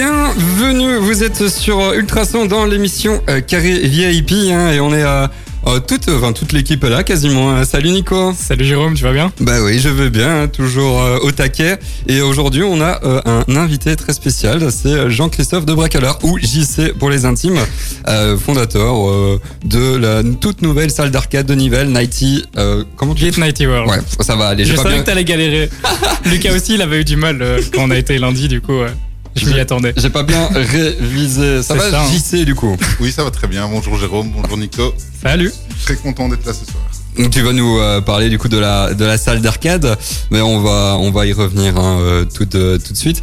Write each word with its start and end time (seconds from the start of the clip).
Bienvenue, 0.00 0.96
vous 0.98 1.22
êtes 1.24 1.48
sur 1.48 1.94
Ultrason 1.94 2.44
dans 2.44 2.66
l'émission 2.66 3.22
euh, 3.30 3.40
Carré 3.40 3.78
VIP 3.78 4.30
hein, 4.52 4.70
et 4.70 4.78
on 4.78 4.92
est 4.92 5.00
à 5.02 5.30
euh, 5.66 5.80
toute, 5.80 6.10
enfin, 6.10 6.34
toute 6.34 6.52
l'équipe 6.52 6.84
est 6.84 6.90
là 6.90 7.02
quasiment. 7.02 7.50
hein. 7.56 7.64
Salut 7.64 7.88
Nico. 7.92 8.34
Salut 8.38 8.66
Jérôme, 8.66 8.92
tu 8.92 9.04
vas 9.04 9.14
bien? 9.14 9.32
Bah 9.40 9.54
oui, 9.64 9.78
je 9.78 9.88
veux 9.88 10.10
bien, 10.10 10.42
hein, 10.42 10.48
toujours 10.48 11.00
euh, 11.02 11.16
au 11.22 11.30
taquet. 11.30 11.78
Et 12.08 12.20
aujourd'hui, 12.20 12.62
on 12.62 12.78
a 12.82 13.00
euh, 13.04 13.22
un 13.48 13.56
invité 13.56 13.96
très 13.96 14.12
spécial, 14.12 14.70
c'est 14.70 15.08
Jean-Christophe 15.08 15.64
de 15.64 15.72
Bracaleur, 15.72 16.18
ou 16.24 16.38
JC 16.38 16.92
pour 16.98 17.08
les 17.08 17.24
intimes, 17.24 17.58
fondateur 18.44 18.96
de 19.64 19.96
la 19.96 20.22
toute 20.42 20.60
nouvelle 20.60 20.90
salle 20.90 21.10
d'arcade 21.10 21.46
de 21.46 21.54
Nivelles, 21.54 21.88
Nighty. 21.88 22.44
comment 22.96 23.14
tu 23.14 23.24
Gate 23.24 23.38
Nighty 23.38 23.66
World. 23.66 23.88
Ouais, 23.90 24.00
ça 24.20 24.36
va 24.36 24.48
aller. 24.48 24.66
Je 24.66 24.76
savais 24.76 24.90
bien- 24.90 24.98
que 25.00 25.06
t'allais 25.06 25.24
galérer. 25.24 25.70
Lucas 26.26 26.54
aussi, 26.54 26.74
il 26.74 26.82
avait 26.82 27.00
eu 27.00 27.04
du 27.04 27.16
mal 27.16 27.42
quand 27.72 27.80
on 27.86 27.90
a 27.90 27.96
été 27.96 28.18
lundi, 28.18 28.46
du 28.48 28.60
coup, 28.60 28.80
je 29.36 29.46
m'y 29.46 29.60
attendais. 29.60 29.92
J'ai 29.96 30.10
pas 30.10 30.22
bien 30.22 30.48
révisé. 30.52 31.62
Ça 31.62 31.74
va, 31.74 31.90
ça, 31.90 32.02
hein. 32.02 32.06
JC 32.10 32.44
du 32.44 32.54
coup. 32.54 32.76
Oui, 33.00 33.12
ça 33.12 33.24
va 33.24 33.30
très 33.30 33.46
bien. 33.46 33.68
Bonjour 33.68 33.98
Jérôme, 33.98 34.30
bonjour 34.34 34.56
Nico. 34.56 34.94
Salut 35.22 35.52
Très 35.84 35.96
content 35.96 36.28
d'être 36.28 36.46
là 36.46 36.52
ce 36.52 36.64
soir. 36.64 36.82
Donc 37.18 37.30
tu 37.30 37.40
vas 37.40 37.52
nous 37.52 37.78
euh, 37.78 38.00
parler 38.00 38.28
du 38.28 38.38
coup 38.38 38.48
de 38.48 38.58
la 38.58 38.92
de 38.92 39.04
la 39.04 39.16
salle 39.16 39.40
d'arcade, 39.40 39.96
mais 40.30 40.40
on 40.42 40.60
va 40.60 40.96
on 41.00 41.10
va 41.10 41.26
y 41.26 41.32
revenir 41.32 41.78
hein, 41.78 41.98
euh, 42.00 42.24
tout 42.24 42.48
euh, 42.56 42.78
tout 42.78 42.92
de 42.92 42.98
suite. 42.98 43.22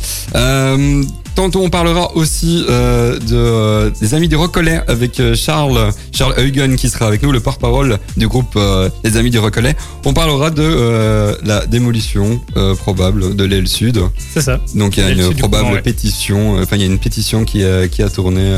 Tantôt 1.36 1.62
on 1.64 1.70
parlera 1.70 2.16
aussi 2.16 2.64
euh, 2.70 3.18
de 3.20 3.36
euh, 3.36 3.90
des 4.00 4.14
amis 4.14 4.28
du 4.28 4.36
Recollet 4.36 4.82
avec 4.88 5.20
euh, 5.20 5.36
Charles 5.36 5.92
Charles 6.12 6.36
Huygen 6.40 6.76
qui 6.76 6.90
sera 6.90 7.08
avec 7.08 7.24
nous, 7.24 7.32
le 7.32 7.40
porte-parole 7.40 7.98
du 8.18 8.28
groupe 8.28 8.60
des 9.04 9.18
amis 9.18 9.32
du 9.32 9.40
Recollet. 9.40 9.76
On 10.06 10.14
parlera 10.14 10.52
de 10.52 11.36
la 11.44 11.66
démolition 11.66 12.40
probable 12.78 13.36
de 13.36 13.44
l'aile 13.44 13.68
sud. 13.68 14.00
C'est 14.34 14.42
ça. 14.42 14.60
Donc 14.76 14.98
il 14.98 15.04
y 15.04 15.08
a 15.08 15.10
une 15.10 15.34
probable 15.36 15.74
ouais. 15.74 15.82
pétition. 15.82 16.60
Enfin 16.62 16.76
il 16.76 16.82
y 16.82 16.86
a 16.86 16.88
une 16.88 17.00
pétition 17.00 17.46
qui 17.46 17.64
a, 17.64 17.88
qui 17.88 18.04
a 18.04 18.10
tourné 18.10 18.56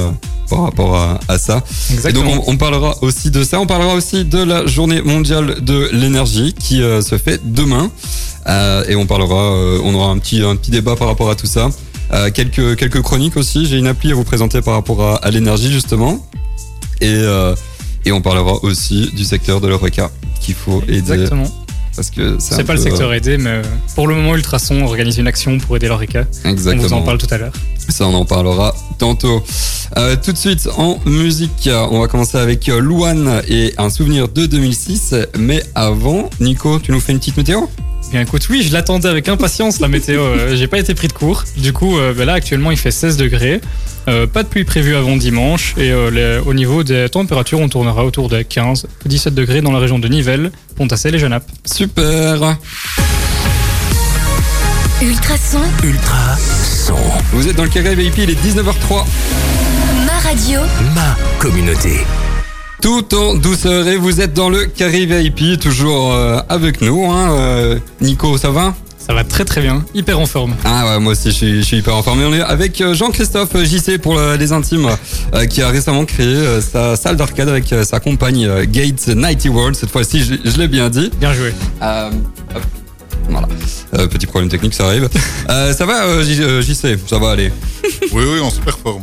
par 0.50 0.64
rapport 0.64 0.96
à, 0.96 1.20
à 1.28 1.38
ça. 1.38 1.64
Et 1.90 1.94
donc 1.94 2.24
Exactement. 2.24 2.44
on, 2.48 2.54
on 2.54 2.58
parlera 2.58 2.96
aussi 3.02 3.32
de 3.32 3.44
ça, 3.44 3.60
on 3.60 3.68
parlera 3.68 3.94
aussi 3.94 4.26
de 4.26 4.44
la 4.44 4.66
journée 4.66 5.02
mondiale 5.02 5.62
de 5.62 5.90
l'énergie 5.92 6.54
qui 6.54 6.82
euh, 6.82 7.02
se 7.02 7.18
fait 7.18 7.42
demain. 7.44 7.90
Euh, 8.48 8.86
et 8.88 8.96
on 8.96 9.06
parlera, 9.06 9.54
euh, 9.54 9.80
on 9.84 9.94
aura 9.96 10.10
un 10.12 10.18
petit, 10.20 10.42
un 10.42 10.56
petit 10.56 10.72
débat 10.72 10.96
par 10.96 11.08
rapport 11.08 11.30
à 11.30 11.36
tout 11.36 11.48
ça. 11.48 11.70
Euh, 12.14 12.30
quelques, 12.32 12.76
quelques 12.78 13.02
chroniques 13.02 13.36
aussi, 13.38 13.66
j'ai 13.66 13.78
une 13.78 13.88
appli 13.88 14.12
à 14.12 14.16
vous 14.16 14.24
présenter 14.24 14.62
par 14.62 14.76
rapport 14.76 15.02
à, 15.02 15.16
à 15.18 15.32
l'énergie 15.32 15.72
justement. 15.72 16.26
Et, 17.02 17.08
euh, 17.10 17.56
et 18.06 18.12
on 18.12 18.22
parlera 18.22 18.64
aussi 18.64 19.12
du 19.16 19.24
secteur 19.26 19.60
de 19.62 19.68
l'Eureka 19.68 20.12
qu'il 20.40 20.54
faut 20.56 20.82
aider 20.88 20.98
Exactement. 21.00 21.48
parce 21.96 22.12
que 22.12 22.36
c'est 22.40 22.64
pas 22.64 22.74
le 22.74 22.80
secteur 22.80 23.12
aidé, 23.14 23.38
mais 23.38 23.50
euh, 23.50 23.62
pour 23.96 24.08
le 24.08 24.16
moment, 24.16 24.36
Ultrason 24.36 24.84
organise 24.84 25.18
une 25.18 25.28
action 25.28 25.58
pour 25.58 25.76
aider 25.76 25.88
l'Oreca. 25.88 26.20
euh, 26.20 26.26
On 26.46 26.50
Exactement. 26.50 26.88
vous 26.88 26.94
en 26.94 27.02
parle 27.02 27.18
tout 27.18 27.28
à 27.34 27.38
l'heure. 27.40 27.54
Ça, 27.90 28.08
on 28.08 28.14
en 28.14 28.26
parlera 28.26 28.76
tantôt. 29.00 29.44
Euh, 29.98 30.16
tout 30.24 30.32
de 30.32 30.38
suite, 30.38 30.68
en 30.78 31.00
musique, 31.06 31.70
on 31.92 32.00
va 32.02 32.08
commencer 32.08 32.38
avec 32.38 32.70
euh, 32.70 32.80
Louane 32.80 33.42
et 33.48 33.74
un 33.78 33.90
souvenir 33.90 34.28
de 34.28 34.46
2006. 34.46 35.16
Mais 35.40 35.64
avant, 35.74 36.30
Nico, 36.40 36.80
tu 36.80 36.92
nous 36.92 37.00
fais 37.00 37.12
une 37.12 37.20
petite 37.20 37.38
météo? 37.38 37.62
Bien 38.12 38.22
écoute, 38.22 38.48
oui, 38.50 38.64
je 38.64 38.72
l'attendais 38.72 39.10
avec 39.10 39.28
impatience 39.28 39.80
la 39.80 39.88
météo. 39.88 40.22
Euh, 40.22 40.56
J'ai 40.56 40.68
pas 40.68 40.78
été 40.80 40.94
pris 40.94 41.08
de 41.08 41.14
court. 41.14 41.44
Du 41.58 41.74
coup, 41.74 41.98
euh, 41.98 42.14
ben 42.14 42.26
là 42.26 42.34
actuellement 42.34 42.72
il 42.72 42.78
fait 42.78 42.92
16 42.92 43.18
degrés. 43.18 43.60
Euh, 44.08 44.28
pas 44.28 44.44
de 44.44 44.48
pluie 44.48 44.64
prévue 44.64 44.96
avant 44.96 45.18
dimanche. 45.18 45.74
Et 45.78 45.92
euh, 45.92 46.12
les- 46.12 46.40
au 46.48 46.54
niveau 46.54 46.84
des 46.84 47.10
températures, 47.10 47.60
on 47.60 47.68
tournera 47.68 48.06
autour 48.06 48.30
des 48.30 48.46
15, 48.46 48.88
17 49.06 49.34
degrés 49.34 49.62
dans 49.62 49.72
la 49.72 49.80
région 49.80 50.00
de 50.00 50.08
Nivelles, 50.08 50.52
Pontassel 50.76 51.16
et 51.16 51.20
Genappe. 51.20 51.50
Super 51.66 52.56
Ultrason, 55.02 55.60
Ultra 55.84 56.38
son. 56.86 56.96
Vous 57.34 57.48
êtes 57.50 57.56
dans 57.58 57.64
le 57.64 57.70
carré 57.70 57.96
VIP, 57.96 58.20
il 58.20 58.30
est 58.30 58.42
19h03. 58.42 59.04
ma 60.06 60.20
radio, 60.30 60.62
Ma 60.96 61.18
communauté. 61.40 61.98
Tout 62.86 63.16
en 63.16 63.34
douceur 63.34 63.88
et 63.88 63.98
vous 63.98 64.22
êtes 64.22 64.34
dans 64.36 64.48
le 64.48 64.66
carré 64.66 65.08
VIP, 65.08 65.60
toujours 65.60 66.14
euh, 66.14 66.38
avec 66.50 66.82
nous. 66.82 67.04
Hein, 67.12 67.32
euh, 67.32 67.80
Nico, 68.00 68.38
ça 68.38 68.52
va? 68.52 68.76
Ça 69.00 69.12
va 69.16 69.24
très 69.24 69.44
très 69.44 69.62
bien, 69.62 69.84
hyper 69.96 70.20
en 70.20 70.28
forme. 70.28 70.54
Ah 70.64 70.86
ouais, 70.86 71.00
moi 71.00 71.14
aussi 71.14 71.30
je 71.30 71.34
suis, 71.36 71.56
je 71.58 71.62
suis 71.66 71.78
hyper 71.78 71.96
informé. 71.96 72.26
On 72.26 72.34
est 72.36 72.42
avec 72.42 72.80
euh, 72.82 72.94
Jean-Christophe 72.94 73.58
JC 73.64 73.98
pour 74.00 74.14
le- 74.14 74.36
les 74.36 74.52
intimes, 74.52 74.88
euh, 75.34 75.46
qui 75.48 75.64
a 75.64 75.70
récemment 75.70 76.06
créé 76.06 76.28
euh, 76.28 76.62
sa 76.62 76.96
salle 76.96 77.16
d'arcade 77.18 77.50
avec 77.50 77.74
euh, 77.74 77.84
sa 77.84 78.00
compagne 78.00 78.46
euh, 78.46 78.66
Gates 78.70 79.08
Nighty 79.08 79.50
World. 79.50 79.76
Cette 79.76 79.90
fois-ci, 79.90 80.24
je, 80.24 80.36
je 80.48 80.58
l'ai 80.60 80.68
bien 80.68 80.90
dit. 80.92 81.10
Bien 81.20 81.34
joué. 81.34 81.54
Euh, 81.82 82.10
hop. 82.56 82.62
Voilà. 83.30 83.48
Euh, 83.96 84.06
petit 84.06 84.28
problème 84.28 84.50
technique, 84.52 84.76
ça 84.76 84.86
arrive. 84.86 85.10
Euh, 85.50 85.74
ça 85.74 85.88
va, 85.88 86.04
euh, 86.06 86.24
J- 86.24 86.62
JC 86.62 86.98
Ça 87.08 87.18
va 87.18 87.32
aller. 87.32 87.52
Oui, 88.12 88.24
oui, 88.32 88.40
en 88.42 88.52
super 88.52 88.78
forme. 88.78 89.02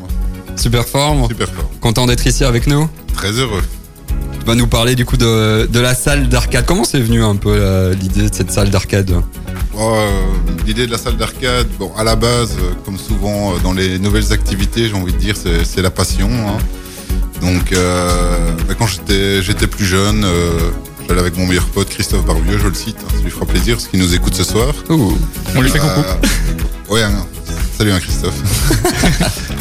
Super 0.57 0.87
forme. 0.87 1.27
Super 1.29 1.49
forme. 1.49 1.67
Content 1.81 2.07
d'être 2.07 2.27
ici 2.27 2.45
avec 2.45 2.67
nous. 2.67 2.89
Très 3.15 3.33
heureux. 3.33 3.63
Tu 4.41 4.47
vas 4.47 4.55
nous 4.55 4.67
parler 4.67 4.95
du 4.95 5.05
coup 5.05 5.17
de, 5.17 5.67
de 5.67 5.81
la 5.81 5.95
salle 5.95 6.29
d'arcade. 6.29 6.65
Comment 6.67 6.85
c'est 6.85 7.01
venu 7.01 7.23
un 7.23 7.37
peu 7.37 7.55
euh, 7.57 7.95
l'idée 7.95 8.29
de 8.29 8.35
cette 8.35 8.51
salle 8.51 8.71
d'arcade? 8.71 9.13
Euh, 9.79 10.11
L'idée 10.67 10.87
de 10.87 10.93
la 10.93 10.99
salle 10.99 11.17
d'arcade, 11.17 11.67
bon, 11.79 11.91
à 11.97 12.05
la 12.05 12.15
base, 12.17 12.53
euh, 12.61 12.73
comme 12.85 12.99
souvent 12.99 13.55
dans 13.63 13.73
les 13.73 13.99
nouvelles 13.99 14.33
activités, 14.33 14.89
j'ai 14.89 14.95
envie 14.95 15.13
de 15.13 15.19
dire, 15.19 15.35
c'est 15.37 15.83
la 15.83 15.91
passion. 15.91 16.29
hein. 16.31 16.59
Donc, 17.41 17.73
euh, 17.73 18.53
bah, 18.69 18.75
quand 18.79 18.87
j'étais 18.87 19.67
plus 19.67 19.85
jeune, 19.87 20.23
euh, 20.25 20.59
j'allais 21.09 21.21
avec 21.21 21.37
mon 21.37 21.47
meilleur 21.47 21.67
pote 21.67 21.89
Christophe 21.89 22.25
Barbieux, 22.25 22.59
je 22.63 22.69
le 22.69 22.75
cite, 22.75 22.97
hein, 23.01 23.13
ça 23.17 23.23
lui 23.23 23.31
fera 23.31 23.47
plaisir 23.47 23.77
parce 23.77 23.89
qu'il 23.89 23.99
nous 24.01 24.15
écoute 24.15 24.35
ce 24.35 24.45
soir. 24.45 24.73
Ouh. 24.91 25.17
On 25.57 25.61
lui 25.61 25.71
fait 25.71 25.79
coucou. 25.81 26.03
Ouais, 26.91 27.03
hein. 27.03 27.27
Salut 27.77 27.93
hein, 27.93 28.01
Christophe. 28.01 28.35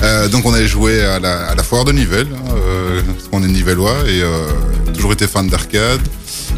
Euh, 0.03 0.27
donc 0.29 0.47
on 0.47 0.53
allait 0.55 0.65
jouer 0.67 1.03
à 1.05 1.19
la, 1.19 1.49
à 1.49 1.53
la 1.53 1.61
foire 1.61 1.85
de 1.85 1.91
Nivelles, 1.91 2.25
hein, 2.33 2.53
euh, 2.55 3.01
parce 3.15 3.27
qu'on 3.27 3.43
est 3.43 3.47
nivellois 3.47 3.93
et 4.07 4.23
euh, 4.23 4.47
toujours 4.95 5.13
été 5.13 5.27
fan 5.27 5.47
d'arcade. 5.47 5.99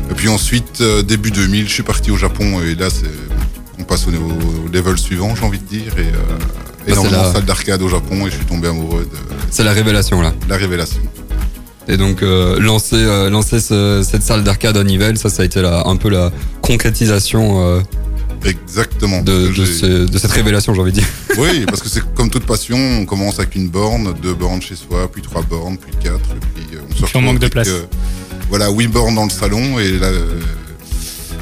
Et 0.09 0.13
puis 0.13 0.30
ensuite, 0.30 0.81
début 1.06 1.30
2000, 1.30 1.68
je 1.68 1.74
suis 1.74 1.84
parti 1.84 2.09
au 2.09 2.16
Japon 2.16 2.62
et 2.62 2.74
là 2.75 2.88
on 3.80 3.84
passe 3.84 4.08
au, 4.08 4.12
au 4.12 4.72
level 4.72 4.97
suivant, 4.97 5.36
j'ai 5.36 5.44
envie 5.44 5.59
de 5.59 5.66
dire, 5.66 5.92
et 5.97 6.06
c'est 6.86 6.94
énormément 6.94 7.22
la- 7.22 7.28
de 7.28 7.34
salles 7.34 7.44
d'arcade 7.46 7.81
au 7.81 7.90
Japon 7.90 8.25
et 8.28 8.30
je 8.31 8.36
suis 8.38 8.46
tombé 8.46 8.69
amoureux 8.69 9.02
de 9.12 9.18
C'est 9.52 9.63
la 9.66 9.74
révélation 9.74 10.22
là. 10.22 10.31
la 10.47 10.56
révélation. 10.56 11.02
Et 11.90 11.97
donc 11.97 12.24
euh, 12.24 12.62
lancer, 12.62 12.96
euh, 12.96 13.30
lancer 13.30 13.59
ce- 13.59 14.08
cette 14.09 14.24
salle 14.24 14.46
d'arcade 14.46 14.78
à 14.78 14.86
Nivelles, 14.86 15.18
ça, 15.18 15.28
ça 15.28 15.42
a 15.42 15.46
été 15.46 15.62
la, 15.62 15.86
un 15.86 15.97
peu 15.97 16.08
la 16.08 16.31
concrétisation 16.62 17.62
euh, 17.62 17.81
Exactement. 18.46 19.22
de, 19.22 19.48
de, 19.48 19.52
J'ai- 19.54 19.66
ce- 19.66 20.06
de 20.06 20.18
cette 20.18 20.31
révélation, 20.31 20.74
j'ai 20.74 20.81
envie 20.81 20.92
de 20.92 20.98
dire. 21.00 21.08
Oui, 21.38 21.66
parce 21.66 21.81
que 21.81 21.90
c'est 21.90 22.04
comme 22.14 22.30
toute 22.30 22.46
passion, 22.46 22.78
on 22.78 23.06
commence 23.06 23.40
avec 23.40 23.56
une 23.56 23.70
borne, 23.70 24.14
deux 24.22 24.34
bornes 24.34 24.62
chez 24.62 24.76
soi, 24.76 25.09
puis 25.12 25.22
trois 25.22 25.42
bornes, 25.42 25.78
puis 25.78 25.92
quatre, 26.02 26.20
et 26.31 26.40
puis 26.56 26.76
euh, 26.76 26.81
on 26.88 26.90
se 26.90 26.94
Puis 26.96 27.02
on 27.04 27.06
retrouve 27.06 27.22
manque 27.24 27.40
de 27.40 27.46
avec, 27.46 27.54
place. 27.54 27.68
euh, 27.70 27.86
voilà, 28.50 28.70
huit 28.70 28.88
bornes 28.88 29.16
dans 29.16 29.24
le 29.24 29.30
salon, 29.31 29.80
et 29.80 29.92
là, 29.98 30.08
euh, 30.08 30.40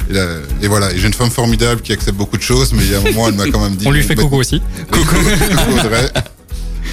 et, 0.09 0.13
là- 0.13 0.27
et 0.61 0.67
voilà, 0.67 0.91
et 0.93 0.97
j'ai 0.97 1.07
une 1.07 1.13
femme 1.13 1.29
formidable 1.31 1.81
qui 1.81 1.91
accepte 1.91 2.17
beaucoup 2.17 2.37
de 2.37 2.41
choses, 2.43 2.71
mais 2.73 2.83
il 2.83 2.91
y 2.91 2.95
a 2.95 2.99
un 2.99 3.03
moment, 3.03 3.27
elle 3.27 3.35
m'a 3.35 3.47
quand 3.49 3.61
même 3.61 3.75
dit... 3.75 3.85
On 3.87 3.91
lui 3.91 4.03
fait 4.03 4.15
coucou 4.15 4.37
aussi. 4.37 4.61
Coucou, 4.91 5.15
coucou, 5.15 5.79
Audrey. 5.79 6.09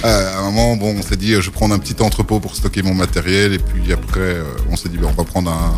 Euh, 0.05 0.33
à 0.35 0.39
un 0.39 0.43
moment, 0.51 0.75
bon, 0.77 0.95
on 0.97 1.01
s'est 1.03 1.17
dit, 1.17 1.33
euh, 1.33 1.41
je 1.41 1.47
vais 1.47 1.51
prendre 1.53 1.73
un 1.75 1.79
petit 1.79 2.01
entrepôt 2.01 2.39
pour 2.39 2.55
stocker 2.55 2.81
mon 2.83 2.93
matériel, 2.93 3.53
et 3.53 3.59
puis 3.59 3.91
après, 3.93 4.19
euh, 4.21 4.43
on 4.71 4.75
s'est 4.77 4.87
dit, 4.89 4.97
bah, 4.97 5.07
on 5.09 5.13
va 5.13 5.23
prendre 5.25 5.51
un 5.51 5.73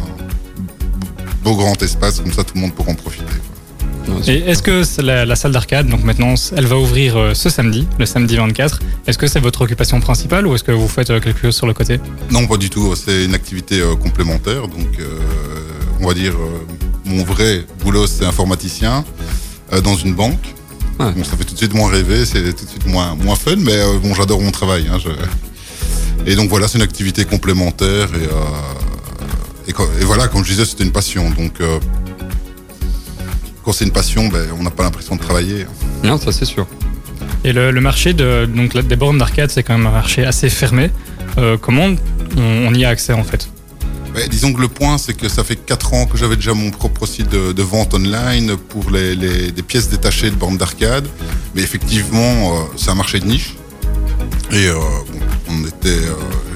beau 1.44 1.56
grand 1.56 1.82
espace, 1.84 2.20
comme 2.20 2.32
ça 2.34 2.44
tout 2.44 2.54
le 2.56 2.62
monde 2.62 2.74
pourra 2.74 2.92
en 2.92 2.96
profiter. 2.96 3.26
Et 4.28 4.38
est-ce 4.50 4.62
que 4.62 4.84
la, 5.02 5.26
la 5.26 5.36
salle 5.36 5.52
d'arcade, 5.52 5.88
donc 5.88 6.04
maintenant, 6.04 6.36
elle 6.56 6.68
va 6.68 6.78
ouvrir 6.78 7.18
euh, 7.18 7.34
ce 7.34 7.50
samedi, 7.50 7.88
le 8.00 8.06
samedi 8.06 8.36
24. 8.38 8.80
Est-ce 9.08 9.18
que 9.18 9.28
c'est 9.28 9.40
votre 9.40 9.62
occupation 9.62 10.00
principale 10.00 10.46
ou 10.48 10.54
est-ce 10.56 10.64
que 10.64 10.72
vous 10.72 10.88
faites 10.88 11.10
euh, 11.10 11.20
quelque 11.20 11.42
chose 11.42 11.56
sur 11.56 11.66
le 11.68 11.74
côté? 11.74 12.00
Non, 12.30 12.46
pas 12.48 12.58
du 12.58 12.70
tout. 12.70 12.96
C'est 12.96 13.26
une 13.26 13.34
activité 13.34 13.80
euh, 13.82 13.96
complémentaire. 13.96 14.68
Donc, 14.68 14.88
euh, 15.00 15.20
on 16.00 16.08
va 16.08 16.14
dire, 16.14 16.34
mon 17.06 17.24
vrai 17.24 17.66
boulot, 17.84 18.06
c'est 18.08 18.26
informaticien 18.26 19.04
dans 19.84 19.96
une 19.96 20.14
banque. 20.14 20.40
Ouais. 21.00 21.12
Bon, 21.14 21.24
ça 21.24 21.36
fait 21.38 21.44
tout 21.46 21.54
de 21.54 21.58
suite 21.58 21.74
moins 21.74 21.90
rêver, 21.90 22.26
c'est 22.26 22.54
tout 22.54 22.66
de 22.66 22.70
suite 22.70 22.86
moins, 22.86 23.16
moins 23.16 23.36
fun, 23.36 23.56
mais 23.58 23.74
euh, 23.74 23.98
bon, 24.02 24.14
j'adore 24.14 24.42
mon 24.42 24.52
travail. 24.52 24.88
hein, 24.92 24.98
je- 25.04 26.30
Et 26.32 26.36
donc 26.36 26.50
voilà, 26.50 26.68
c'est 26.68 26.78
une 26.78 26.84
activité 26.84 27.26
complémentaire. 27.26 28.10
Et, 28.14 28.26
euh, 28.26 29.68
et, 29.68 29.74
co- 29.74 29.90
et 30.00 30.04
voilà, 30.04 30.28
comme 30.28 30.44
je 30.44 30.52
disais, 30.52 30.66
c'était 30.66 30.84
une 30.84 30.92
passion. 30.92 31.30
Donc, 31.32 31.60
euh, 31.62 31.80
quand 33.72 33.78
c'est 33.78 33.86
une 33.86 33.92
passion, 33.94 34.28
ben, 34.28 34.50
on 34.60 34.64
n'a 34.64 34.70
pas 34.70 34.84
l'impression 34.84 35.16
de 35.16 35.22
travailler. 35.22 35.66
Non, 36.04 36.18
ça 36.18 36.34
c'est 36.34 36.44
sûr. 36.44 36.68
Et 37.46 37.54
le, 37.54 37.72
le 37.72 37.80
marché 37.80 38.14
de, 38.14 38.46
donc, 38.46 38.74
la- 38.74 38.82
des 38.82 38.98
bornes 38.98 39.18
d'arcade, 39.18 39.50
c'est 39.50 39.64
quand 39.64 39.78
même 39.78 39.88
un 39.88 39.92
marché 39.92 40.26
assez 40.26 40.50
fermé. 40.50 40.90
Euh, 41.38 41.56
comment 41.58 41.86
on, 41.86 42.42
on 42.68 42.74
y 42.74 42.84
a 42.84 42.90
accès 42.90 43.14
en 43.14 43.24
fait? 43.24 43.48
Ouais, 44.14 44.28
disons 44.28 44.52
que 44.52 44.60
le 44.60 44.68
point, 44.68 44.98
c'est 44.98 45.14
que 45.14 45.30
ça 45.30 45.46
fait 45.46 45.56
4 45.56 45.94
ans 45.94 46.06
que 46.06 46.18
j'avais 46.18 46.36
déjà 46.36 46.54
mon 46.54 46.70
propre 46.70 47.06
site 47.06 47.30
de, 47.30 47.54
de 47.54 47.62
vente 47.64 47.94
online 47.94 48.58
pour 48.58 48.92
les, 48.92 49.16
les- 49.16 49.52
des 49.54 49.64
pièces 49.64 49.88
détachées 49.88 50.32
de 50.32 50.36
bornes 50.36 50.58
d'arcade. 50.58 51.08
Mais 51.56 51.62
effectivement, 51.62 52.58
euh, 52.58 52.64
c'est 52.76 52.90
un 52.90 52.96
marché 52.96 53.22
de 53.22 53.26
niche. 53.26 53.56
Et 54.52 54.68
euh, 54.68 54.74
bon, 54.76 55.20
on 55.50 55.66
était, 55.66 55.88
euh, 55.88 56.16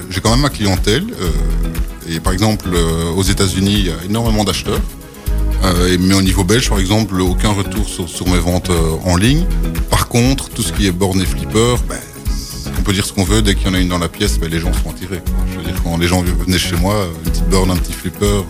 j'ai 0.09 0.19
quand 0.19 0.31
même 0.31 0.41
ma 0.41 0.49
clientèle. 0.49 1.05
euh, 1.21 1.29
et 2.13 2.19
par 2.19 2.33
exemple, 2.33 2.67
euh, 2.73 3.09
aux 3.15 3.23
États-Unis, 3.23 3.75
il 3.79 3.85
y 3.85 3.89
a 3.89 3.95
énormément 4.03 4.43
d'acheteurs. 4.43 4.81
Euh, 5.63 5.97
mais 5.99 6.13
au 6.13 6.21
niveau 6.21 6.43
belge, 6.43 6.69
par 6.69 6.79
exemple, 6.79 7.19
aucun 7.21 7.49
retour 7.51 7.87
sur, 7.89 8.07
sur 8.07 8.27
mes 8.27 8.37
ventes 8.37 8.69
euh, 8.69 8.95
en 9.05 9.15
ligne. 9.15 9.45
Par 9.89 10.07
contre, 10.07 10.49
tout 10.49 10.61
ce 10.61 10.71
qui 10.73 10.87
est 10.87 10.91
bornes 10.91 11.21
et 11.21 11.25
flippers, 11.25 11.77
ben, 11.89 11.97
peut 12.83 12.93
dire 12.93 13.05
ce 13.05 13.13
qu'on 13.13 13.23
veut, 13.23 13.41
dès 13.41 13.55
qu'il 13.55 13.65
y 13.67 13.69
en 13.71 13.73
a 13.73 13.79
une 13.79 13.87
dans 13.89 13.97
la 13.97 14.07
pièce, 14.09 14.37
ben, 14.39 14.47
les 14.49 14.59
gens 14.59 14.71
sont 14.73 14.91
attirés. 14.91 15.17
quoi. 15.25 15.33
Je 15.51 15.57
veux 15.57 15.63
dire, 15.63 15.73
quand 15.83 15.97
les 15.97 16.07
gens 16.07 16.21
venaient 16.21 16.59
chez 16.59 16.75
moi, 16.75 17.07
une 17.25 17.31
petite 17.31 17.49
borne, 17.49 17.71
un 17.71 17.75
petit 17.77 17.93
flipper, 17.93 18.25
euh, 18.25 18.41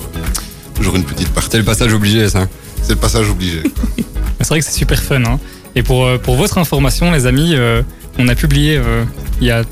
toujours 0.73 0.97
une 0.97 1.05
petite 1.05 1.29
partie. 1.29 1.51
C'est 1.51 1.57
le 1.59 1.63
passage 1.63 1.93
obligé, 1.93 2.27
ça. 2.27 2.47
C'est 2.81 2.93
le 2.93 2.99
passage 2.99 3.29
obligé. 3.29 3.63
C'est 4.41 4.49
vrai 4.49 4.59
que 4.59 4.65
c'est 4.65 4.77
super 4.77 5.01
fun. 5.01 5.23
hein. 5.23 5.39
Et 5.75 5.81
pour, 5.81 6.07
pour 6.19 6.35
votre 6.35 6.57
information, 6.59 7.11
les 7.11 7.25
amis, 7.25 7.53
euh, 7.55 7.81
on 8.19 8.27
a 8.27 8.35
publié 8.35 8.79
il 9.41 9.47
y 9.47 9.49
a 9.51 9.63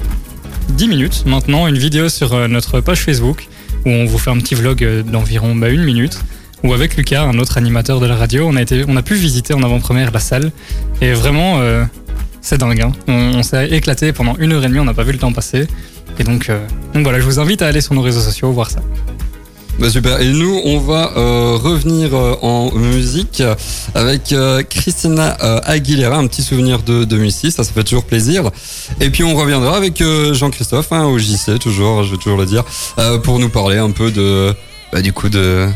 10 0.70 0.88
minutes 0.88 1.24
maintenant 1.28 1.68
une 1.68 1.78
vidéo 1.78 2.10
sur 2.10 2.48
notre 2.48 2.80
page 2.80 3.02
Facebook 3.02 3.48
où 3.86 3.90
on 3.90 4.06
vous 4.06 4.18
fait 4.18 4.32
un 4.32 4.38
petit 4.38 4.56
vlog 4.56 5.04
d'environ 5.06 5.54
bah, 5.56 5.70
une 5.70 5.84
minute. 5.84 6.18
Où 6.64 6.74
avec 6.74 6.96
Lucas, 6.96 7.24
un 7.24 7.38
autre 7.40 7.58
animateur 7.58 8.00
de 8.00 8.06
la 8.06 8.16
radio, 8.16 8.48
on 8.48 8.56
a, 8.56 8.62
été, 8.62 8.86
on 8.88 8.96
a 8.96 9.02
pu 9.02 9.16
visiter 9.16 9.54
en 9.54 9.64
avant-première 9.64 10.12
la 10.12 10.20
salle. 10.20 10.52
Et 11.02 11.12
vraiment, 11.12 11.60
euh, 11.60 11.84
c'est 12.42 12.58
dingue. 12.58 12.82
hein. 12.82 12.92
On, 13.08 13.44
s'est 13.44 13.70
éclaté 13.70 14.14
pendant 14.14 14.36
une 14.38 14.52
heure 14.52 14.64
et 14.64 14.68
demie, 14.68 14.80
on 14.80 14.86
n'a 14.86 14.94
pas 14.94 15.04
vu 15.04 15.12
le 15.12 15.18
temps 15.18 15.34
passer. 15.34 15.68
Et 16.20 16.24
donc, 16.24 16.50
euh, 16.50 16.60
donc 16.94 17.04
voilà, 17.04 17.20
je 17.20 17.26
vous 17.26 17.40
invite 17.40 17.62
à 17.62 17.68
aller 17.68 17.82
sur 17.82 17.94
nos 17.96 18.02
réseaux 18.02 18.22
sociaux 18.22 18.52
voir 18.52 18.70
ça. 18.70 18.80
Bah 19.80 19.90
super. 19.90 20.22
Et 20.22 20.32
nous, 20.32 20.62
on 20.66 20.78
va 20.78 21.14
euh, 21.18 21.58
revenir 21.58 22.14
en 22.14 22.72
musique 22.76 23.42
avec 23.96 24.32
euh, 24.32 24.62
Christina 24.62 25.32
Aguilera, 25.66 26.18
un 26.18 26.28
petit 26.28 26.44
souvenir 26.44 26.84
de 26.84 27.06
2006, 27.06 27.52
ça, 27.52 27.64
ça 27.64 27.74
fait 27.74 27.84
toujours 27.84 28.06
plaisir. 28.06 28.52
Et 29.02 29.10
puis 29.10 29.24
on 29.24 29.36
reviendra 29.36 29.76
avec 29.76 30.04
Jean-Christophe, 30.34 30.92
hein, 30.92 31.06
au 31.06 31.18
JC, 31.18 31.58
toujours, 31.60 32.04
je 32.04 32.12
vais 32.12 32.18
toujours 32.18 32.38
le 32.38 32.46
dire, 32.46 32.64
pour 33.24 33.40
nous 33.40 33.50
parler 33.50 33.78
un 33.78 33.90
peu 33.90 34.12
de, 34.12 34.54
bah, 34.92 35.02
du 35.02 35.12
coup, 35.12 35.30
de 35.30 35.68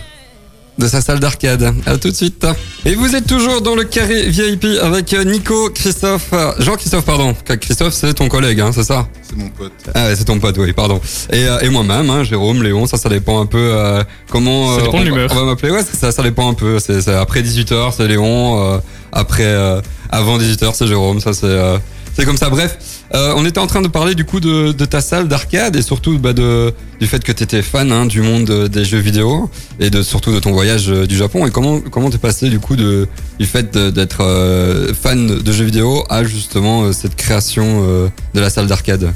de 0.77 0.87
sa 0.87 1.01
salle 1.01 1.19
d'arcade. 1.19 1.73
À 1.85 1.97
tout 1.97 2.09
de 2.09 2.15
suite. 2.15 2.45
Et 2.85 2.95
vous 2.95 3.15
êtes 3.15 3.25
toujours 3.27 3.61
dans 3.61 3.75
le 3.75 3.83
carré 3.83 4.29
VIP 4.29 4.65
avec 4.81 5.13
euh, 5.13 5.23
Nico, 5.23 5.69
Christophe, 5.71 6.29
euh, 6.33 6.51
Jean-Christophe, 6.59 7.05
pardon. 7.05 7.35
Christophe, 7.59 7.93
c'est 7.93 8.13
ton 8.13 8.27
collègue, 8.29 8.59
hein, 8.61 8.71
c'est 8.73 8.83
ça? 8.83 9.07
C'est 9.27 9.35
mon 9.35 9.49
pote. 9.49 9.71
ah 9.95 10.05
ouais, 10.07 10.15
c'est 10.15 10.25
ton 10.25 10.39
pote, 10.39 10.55
oui, 10.59 10.73
pardon. 10.73 11.01
Et, 11.31 11.45
euh, 11.45 11.59
et 11.61 11.69
moi-même, 11.69 12.09
hein, 12.09 12.23
Jérôme, 12.23 12.61
Léon, 12.63 12.85
ça, 12.85 12.97
ça 12.97 13.09
dépend 13.09 13.41
un 13.41 13.45
peu 13.45 13.57
euh, 13.73 14.03
comment 14.29 14.75
Ça 14.77 14.81
dépend 14.83 14.97
on, 14.97 14.99
de 14.99 15.03
va- 15.05 15.09
l'humeur. 15.09 15.29
on 15.31 15.35
va 15.35 15.43
m'appeler. 15.43 15.71
Ouais, 15.71 15.81
ça, 15.83 16.11
ça 16.11 16.23
dépend 16.23 16.49
un 16.49 16.53
peu. 16.53 16.79
C'est 16.79 17.01
c'est 17.01 17.13
après 17.15 17.41
18h, 17.41 17.93
c'est 17.97 18.07
Léon. 18.07 18.75
euh, 18.75 18.77
après, 19.11 19.43
euh, 19.45 19.81
avant 20.09 20.37
18h, 20.37 20.71
c'est 20.75 20.87
Jérôme. 20.87 21.19
Ça, 21.19 21.33
c'est 21.33 21.45
euh, 21.45 21.77
c'est 22.15 22.25
comme 22.25 22.37
ça. 22.37 22.49
Bref, 22.49 22.77
euh, 23.13 23.33
on 23.37 23.45
était 23.45 23.59
en 23.59 23.67
train 23.67 23.81
de 23.81 23.87
parler 23.87 24.15
du 24.15 24.25
coup 24.25 24.39
de, 24.39 24.73
de 24.73 24.85
ta 24.85 24.99
salle 24.99 25.27
d'arcade 25.27 25.75
et 25.75 25.81
surtout 25.81 26.19
bah, 26.19 26.33
de, 26.33 26.73
du 26.99 27.07
fait 27.07 27.23
que 27.23 27.31
tu 27.31 27.43
étais 27.43 27.61
fan 27.61 27.91
hein, 27.91 28.05
du 28.05 28.21
monde 28.21 28.49
euh, 28.49 28.67
des 28.67 28.83
jeux 28.83 28.97
vidéo 28.97 29.49
et 29.79 29.89
de 29.89 30.01
surtout 30.01 30.33
de 30.33 30.39
ton 30.39 30.51
voyage 30.51 30.89
euh, 30.89 31.07
du 31.07 31.15
Japon. 31.15 31.45
Et 31.45 31.51
comment 31.51 31.79
comment 31.79 32.09
t'es 32.09 32.17
passé 32.17 32.49
du 32.49 32.59
coup 32.59 32.75
de 32.75 33.07
du 33.39 33.45
fait 33.45 33.77
d'être 33.77 34.21
euh, 34.21 34.93
fan 34.93 35.39
de 35.39 35.51
jeux 35.51 35.63
vidéo 35.63 36.03
à 36.09 36.23
justement 36.23 36.91
cette 36.91 37.15
création 37.15 38.09
de 38.33 38.39
la 38.39 38.49
salle 38.49 38.67
d'arcade? 38.67 39.13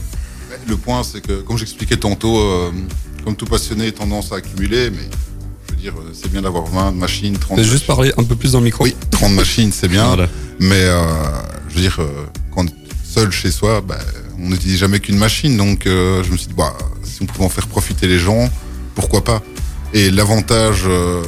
Le 0.67 0.77
point, 0.77 1.03
c'est 1.03 1.21
que, 1.21 1.41
comme 1.41 1.57
j'expliquais 1.57 1.97
tantôt, 1.97 2.39
comme 3.25 3.35
tout 3.35 3.45
passionné, 3.45 3.91
tendance 3.91 4.31
à 4.31 4.35
accumuler, 4.35 4.91
mais 4.91 5.09
je 5.67 5.73
veux 5.73 5.81
dire, 5.81 5.93
c'est 6.13 6.31
bien 6.31 6.43
d'avoir 6.43 6.65
20 6.65 6.91
machines, 6.91 7.35
30 7.35 7.57
Fais 7.57 7.63
juste 7.63 7.87
parler 7.87 8.13
un 8.17 8.23
peu 8.23 8.35
plus 8.35 8.51
dans 8.51 8.59
le 8.59 8.65
micro. 8.65 8.83
Oui, 8.83 8.95
30 9.09 9.33
machines, 9.33 9.71
c'est 9.71 9.87
bien. 9.87 10.05
Voilà. 10.05 10.27
Mais 10.59 10.85
je 11.69 11.75
veux 11.75 11.81
dire, 11.81 11.99
quand 12.53 12.65
seul 13.13 13.31
chez 13.31 13.51
soi, 13.51 13.81
bah, 13.81 13.97
on 14.39 14.49
n'utilise 14.49 14.79
jamais 14.79 14.99
qu'une 14.99 15.17
machine. 15.17 15.57
Donc 15.57 15.85
euh, 15.85 16.23
je 16.23 16.31
me 16.31 16.37
suis 16.37 16.47
dit, 16.47 16.53
bah, 16.55 16.73
si 17.03 17.21
on 17.21 17.25
pouvait 17.25 17.45
en 17.45 17.49
faire 17.49 17.67
profiter 17.67 18.07
les 18.07 18.19
gens, 18.19 18.49
pourquoi 18.95 19.23
pas? 19.23 19.41
Et 19.93 20.09
l'avantage 20.09 20.83
euh, 20.85 21.21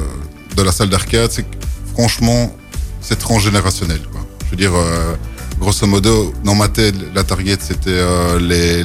de 0.55 0.61
la 0.61 0.71
salle 0.71 0.89
d'arcade, 0.89 1.31
c'est 1.31 1.43
que 1.43 1.57
franchement, 1.93 2.55
c'est 3.01 3.19
transgénérationnel. 3.19 3.99
Je 4.45 4.51
veux 4.51 4.57
dire, 4.57 4.73
euh, 4.73 5.15
grosso 5.59 5.85
modo, 5.85 6.33
dans 6.43 6.55
ma 6.55 6.67
tête, 6.67 6.95
la 7.13 7.23
target, 7.23 7.57
c'était 7.59 8.01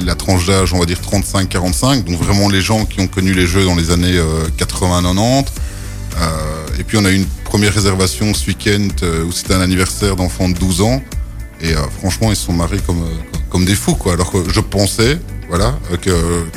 la 0.03 0.15
tranche 0.15 0.45
d'âge, 0.45 0.73
on 0.73 0.79
va 0.79 0.85
dire 0.85 0.99
35-45. 0.99 2.03
Donc 2.03 2.19
vraiment 2.19 2.49
les 2.49 2.61
gens 2.61 2.85
qui 2.85 2.99
ont 2.99 3.07
connu 3.07 3.33
les 3.33 3.47
jeux 3.47 3.65
dans 3.65 3.75
les 3.75 3.91
années 3.91 4.17
euh, 4.17 4.47
80-90. 4.57 5.45
Euh, 6.17 6.67
et 6.79 6.83
puis 6.83 6.97
on 6.97 7.05
a 7.05 7.11
eu 7.11 7.15
une 7.15 7.27
première 7.45 7.73
réservation 7.73 8.33
ce 8.33 8.47
week-end 8.47 8.87
où 9.25 9.31
c'était 9.31 9.53
un 9.53 9.61
anniversaire 9.61 10.15
d'enfant 10.15 10.49
de 10.49 10.55
12 10.55 10.81
ans. 10.81 11.01
Et 11.61 11.73
euh, 11.73 11.79
franchement, 11.99 12.31
ils 12.31 12.35
se 12.35 12.45
sont 12.45 12.53
marrés 12.53 12.79
comme, 12.85 13.01
euh, 13.01 13.37
comme, 13.49 13.65
des 13.65 13.75
fous, 13.75 13.95
quoi. 13.95 14.13
Alors 14.13 14.31
que 14.31 14.37
je 14.49 14.59
pensais, 14.59 15.19
voilà, 15.49 15.77
euh, 15.91 15.97
que, 15.97 16.09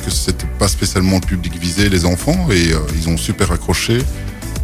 que 0.03 0.11
c'était 0.11 0.47
pas 0.59 0.67
spécialement 0.67 1.19
le 1.21 1.27
public 1.27 1.59
visé, 1.59 1.89
les 1.89 2.05
enfants, 2.05 2.47
et 2.51 2.73
euh, 2.73 2.79
ils 2.95 3.09
ont 3.09 3.17
super 3.17 3.51
accroché. 3.51 3.99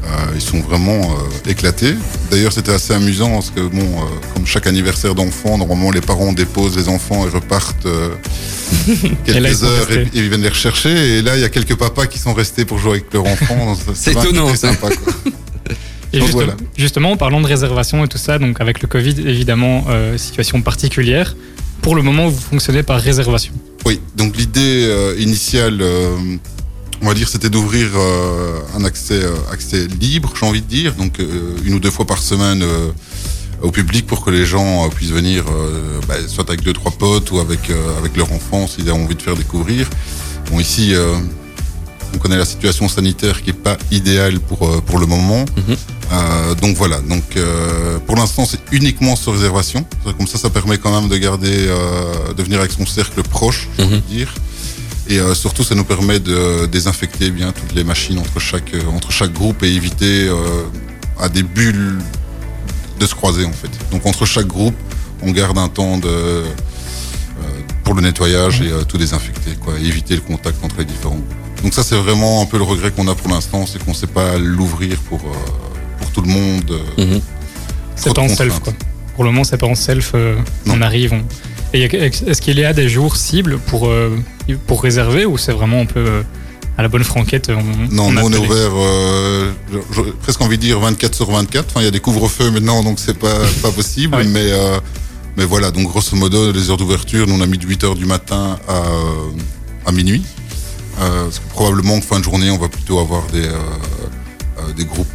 Euh, 0.05 0.33
ils 0.33 0.41
sont 0.41 0.59
vraiment 0.59 1.01
euh, 1.01 1.49
éclatés. 1.49 1.93
D'ailleurs, 2.31 2.53
c'était 2.53 2.71
assez 2.71 2.93
amusant 2.93 3.31
parce 3.31 3.51
que, 3.51 3.59
bon, 3.59 3.81
euh, 3.81 4.05
comme 4.33 4.45
chaque 4.45 4.65
anniversaire 4.65 5.13
d'enfant, 5.13 5.57
normalement, 5.57 5.91
les 5.91 6.01
parents 6.01 6.31
déposent 6.31 6.77
les 6.77 6.87
enfants 6.87 7.27
et 7.27 7.29
repartent 7.29 7.85
euh, 7.85 8.09
Et 9.27 9.33
là, 9.33 9.39
ils 9.39 9.43
quelques 9.43 9.63
heures 9.63 9.91
et, 9.91 10.07
ils 10.13 10.29
viennent 10.29 10.41
les 10.41 10.49
rechercher. 10.49 11.17
Et 11.17 11.21
là, 11.21 11.35
il 11.35 11.41
y 11.41 11.43
a 11.43 11.49
quelques 11.49 11.75
papas 11.75 12.07
qui 12.07 12.17
sont 12.17 12.33
restés 12.33 12.65
pour 12.65 12.79
jouer 12.79 12.91
avec 12.91 13.13
leur 13.13 13.25
enfant. 13.25 13.75
C'est 13.93 14.11
étonnant, 14.11 14.49
ça. 14.55 14.73
sympa, 14.73 14.87
quoi. 14.95 15.13
Et 16.11 16.17
Donc 16.19 16.27
juste- 16.27 16.33
voilà. 16.37 16.55
justement, 16.77 17.11
en 17.11 17.17
parlant 17.17 17.39
de 17.41 17.45
réservation 17.47 18.03
et 18.03 18.07
tout 18.07 18.17
ça, 18.17 18.39
donc 18.39 18.59
avec 18.61 18.81
le 18.81 18.87
Covid, 18.87 19.15
évidemment, 19.25 19.85
euh, 19.89 20.17
situation 20.17 20.61
particulière. 20.61 21.35
Pour 21.81 21.95
le 21.95 22.01
moment, 22.01 22.27
vous 22.27 22.39
fonctionnez 22.39 22.83
par 22.83 22.99
réservation. 22.99 23.53
Oui, 23.85 23.99
donc 24.17 24.35
l'idée 24.35 24.85
euh, 24.89 25.15
initiale, 25.19 25.77
euh, 25.81 26.15
on 27.01 27.07
va 27.07 27.13
dire, 27.13 27.29
c'était 27.29 27.49
d'ouvrir 27.49 27.91
un 28.77 28.83
accès, 28.83 29.21
accès 29.51 29.87
libre, 30.01 30.33
j'ai 30.37 30.45
envie 30.45 30.61
de 30.61 30.67
dire, 30.67 30.95
donc 30.95 31.19
une 31.63 31.73
ou 31.73 31.79
deux 31.79 31.91
fois 31.91 32.05
par 32.05 32.17
semaine 32.21 32.61
au 33.61 33.71
public 33.71 34.05
pour 34.05 34.23
que 34.25 34.29
les 34.31 34.45
gens 34.45 34.89
puissent 34.89 35.11
venir, 35.11 35.45
bah, 36.09 36.15
soit 36.27 36.49
avec 36.49 36.61
deux 36.61 36.73
trois 36.73 36.91
potes 36.91 37.31
ou 37.31 37.39
avec 37.39 37.71
avec 37.97 38.17
leur 38.17 38.33
enfant 38.33 38.67
s'ils 38.67 38.91
ont 38.91 39.01
envie 39.03 39.15
de 39.15 39.21
faire 39.21 39.37
découvrir. 39.37 39.89
Bon 40.51 40.59
ici, 40.59 40.93
on 42.13 42.17
connaît 42.17 42.37
la 42.37 42.45
situation 42.45 42.87
sanitaire 42.87 43.41
qui 43.41 43.51
est 43.51 43.53
pas 43.53 43.77
idéale 43.91 44.39
pour 44.39 44.67
euh, 44.67 44.81
pour 44.81 44.99
le 44.99 45.05
moment. 45.05 45.45
Mhm. 45.57 45.75
Euh, 46.11 46.55
donc 46.55 46.75
voilà, 46.75 46.99
donc 47.01 47.23
euh, 47.37 47.99
pour 47.99 48.15
l'instant 48.15 48.45
c'est 48.45 48.59
uniquement 48.71 49.15
sur 49.15 49.33
réservation. 49.33 49.85
Comme 50.17 50.27
ça, 50.27 50.39
ça 50.39 50.49
permet 50.49 50.77
quand 50.79 50.99
même 50.99 51.09
de 51.09 51.17
garder, 51.17 51.67
de 52.35 52.43
venir 52.43 52.59
avec 52.59 52.71
son 52.71 52.85
cercle 52.85 53.21
proche, 53.21 53.67
envie 53.77 54.01
de 54.01 54.15
dire. 54.17 54.33
Et 55.09 55.19
euh, 55.19 55.33
surtout, 55.33 55.63
ça 55.63 55.73
nous 55.73 55.83
permet 55.83 56.19
de 56.19 56.67
désinfecter 56.67 57.31
bien 57.31 57.51
toutes 57.51 57.73
les 57.73 57.83
machines 57.83 58.19
entre 58.19 58.39
chaque 58.39 58.75
euh, 58.75 58.95
entre 58.95 59.11
chaque 59.11 59.33
groupe 59.33 59.63
et 59.63 59.73
éviter 59.73 60.27
euh, 60.27 60.35
à 61.19 61.29
des 61.29 61.41
bulles 61.41 61.97
de 62.99 63.05
se 63.07 63.15
croiser 63.15 63.43
en 63.43 63.51
fait. 63.51 63.71
Donc 63.91 64.05
entre 64.05 64.25
chaque 64.25 64.45
groupe, 64.45 64.75
on 65.23 65.31
garde 65.31 65.57
un 65.57 65.67
temps 65.67 65.97
de 65.97 66.43
pour 67.83 67.95
le 67.95 68.03
nettoyage 68.03 68.61
et 68.61 68.69
euh, 68.69 68.83
tout 68.83 68.99
désinfecter, 68.99 69.55
quoi, 69.59 69.73
et 69.79 69.83
éviter 69.83 70.13
le 70.13 70.21
contact 70.21 70.63
entre 70.63 70.77
les 70.77 70.85
différents 70.85 71.15
groupes. 71.15 71.33
Donc 71.63 71.73
ça, 71.73 71.83
c'est 71.83 71.95
vraiment 71.95 72.41
un 72.41 72.45
peu 72.45 72.57
le 72.57 72.63
regret 72.63 72.91
qu'on 72.91 73.07
a 73.07 73.15
pour 73.15 73.29
l'instant, 73.29 73.65
c'est 73.65 73.83
qu'on 73.83 73.91
ne 73.91 73.95
sait 73.95 74.07
pas 74.07 74.37
l'ouvrir 74.37 74.97
pour 75.09 75.19
euh, 75.19 75.97
pour 75.99 76.11
tout 76.11 76.21
le 76.21 76.29
monde. 76.29 76.71
euh, 76.97 77.05
Mhm. 77.05 77.21
C'est 77.95 78.13
pas 78.13 78.21
en 78.21 78.29
self, 78.29 78.59
quoi. 78.59 78.73
Pour 79.15 79.25
le 79.25 79.31
moment, 79.31 79.43
c'est 79.43 79.57
pas 79.57 79.67
en 79.67 79.75
self. 79.75 80.11
euh, 80.15 80.35
on 80.67 80.81
arrive. 80.81 81.13
on- 81.13 81.23
est-ce 81.73 82.41
qu'il 82.41 82.57
y 82.57 82.63
a 82.65 82.73
des 82.73 82.89
jours 82.89 83.15
cibles 83.17 83.59
pour, 83.59 83.87
euh, 83.89 84.17
pour 84.65 84.81
réserver 84.81 85.25
ou 85.25 85.37
c'est 85.37 85.51
vraiment 85.51 85.81
un 85.81 85.85
peu 85.85 85.99
euh, 85.99 86.23
à 86.77 86.81
la 86.81 86.87
bonne 86.87 87.03
franquette 87.03 87.49
on, 87.49 87.93
Non, 87.93 88.09
nous 88.11 88.21
on 88.21 88.31
est 88.33 88.37
ouvert, 88.37 88.71
euh, 88.73 89.51
j'aurais 89.91 90.13
presque 90.13 90.41
envie 90.41 90.57
de 90.57 90.61
dire 90.63 90.79
24 90.79 91.13
sur 91.13 91.29
24. 91.29 91.65
Enfin, 91.69 91.81
il 91.81 91.83
y 91.83 91.87
a 91.87 91.91
des 91.91 91.99
couvre-feux 91.99 92.49
maintenant, 92.51 92.81
donc 92.83 92.97
c'est 92.99 93.13
pas 93.19 93.37
pas 93.61 93.71
possible. 93.71 94.15
Ouais. 94.15 94.23
Mais 94.23 94.49
euh, 94.51 94.79
mais 95.37 95.45
voilà, 95.45 95.69
donc 95.71 95.87
grosso 95.89 96.15
modo, 96.15 96.51
les 96.53 96.69
heures 96.71 96.77
d'ouverture, 96.77 97.27
nous 97.27 97.35
on 97.35 97.41
a 97.41 97.45
mis 97.45 97.57
de 97.59 97.67
8 97.67 97.83
heures 97.83 97.95
du 97.95 98.05
matin 98.05 98.57
à 98.67 98.81
à 99.85 99.91
minuit. 99.91 100.23
Euh, 100.99 101.23
parce 101.23 101.39
que 101.39 101.49
probablement 101.49 101.95
en 101.95 102.01
fin 102.01 102.19
de 102.19 102.23
journée, 102.23 102.49
on 102.51 102.57
va 102.57 102.67
plutôt 102.67 102.99
avoir 102.99 103.25
des 103.27 103.45
euh, 103.45 103.53
euh, 104.59 104.73
des 104.73 104.85
groupes. 104.85 105.07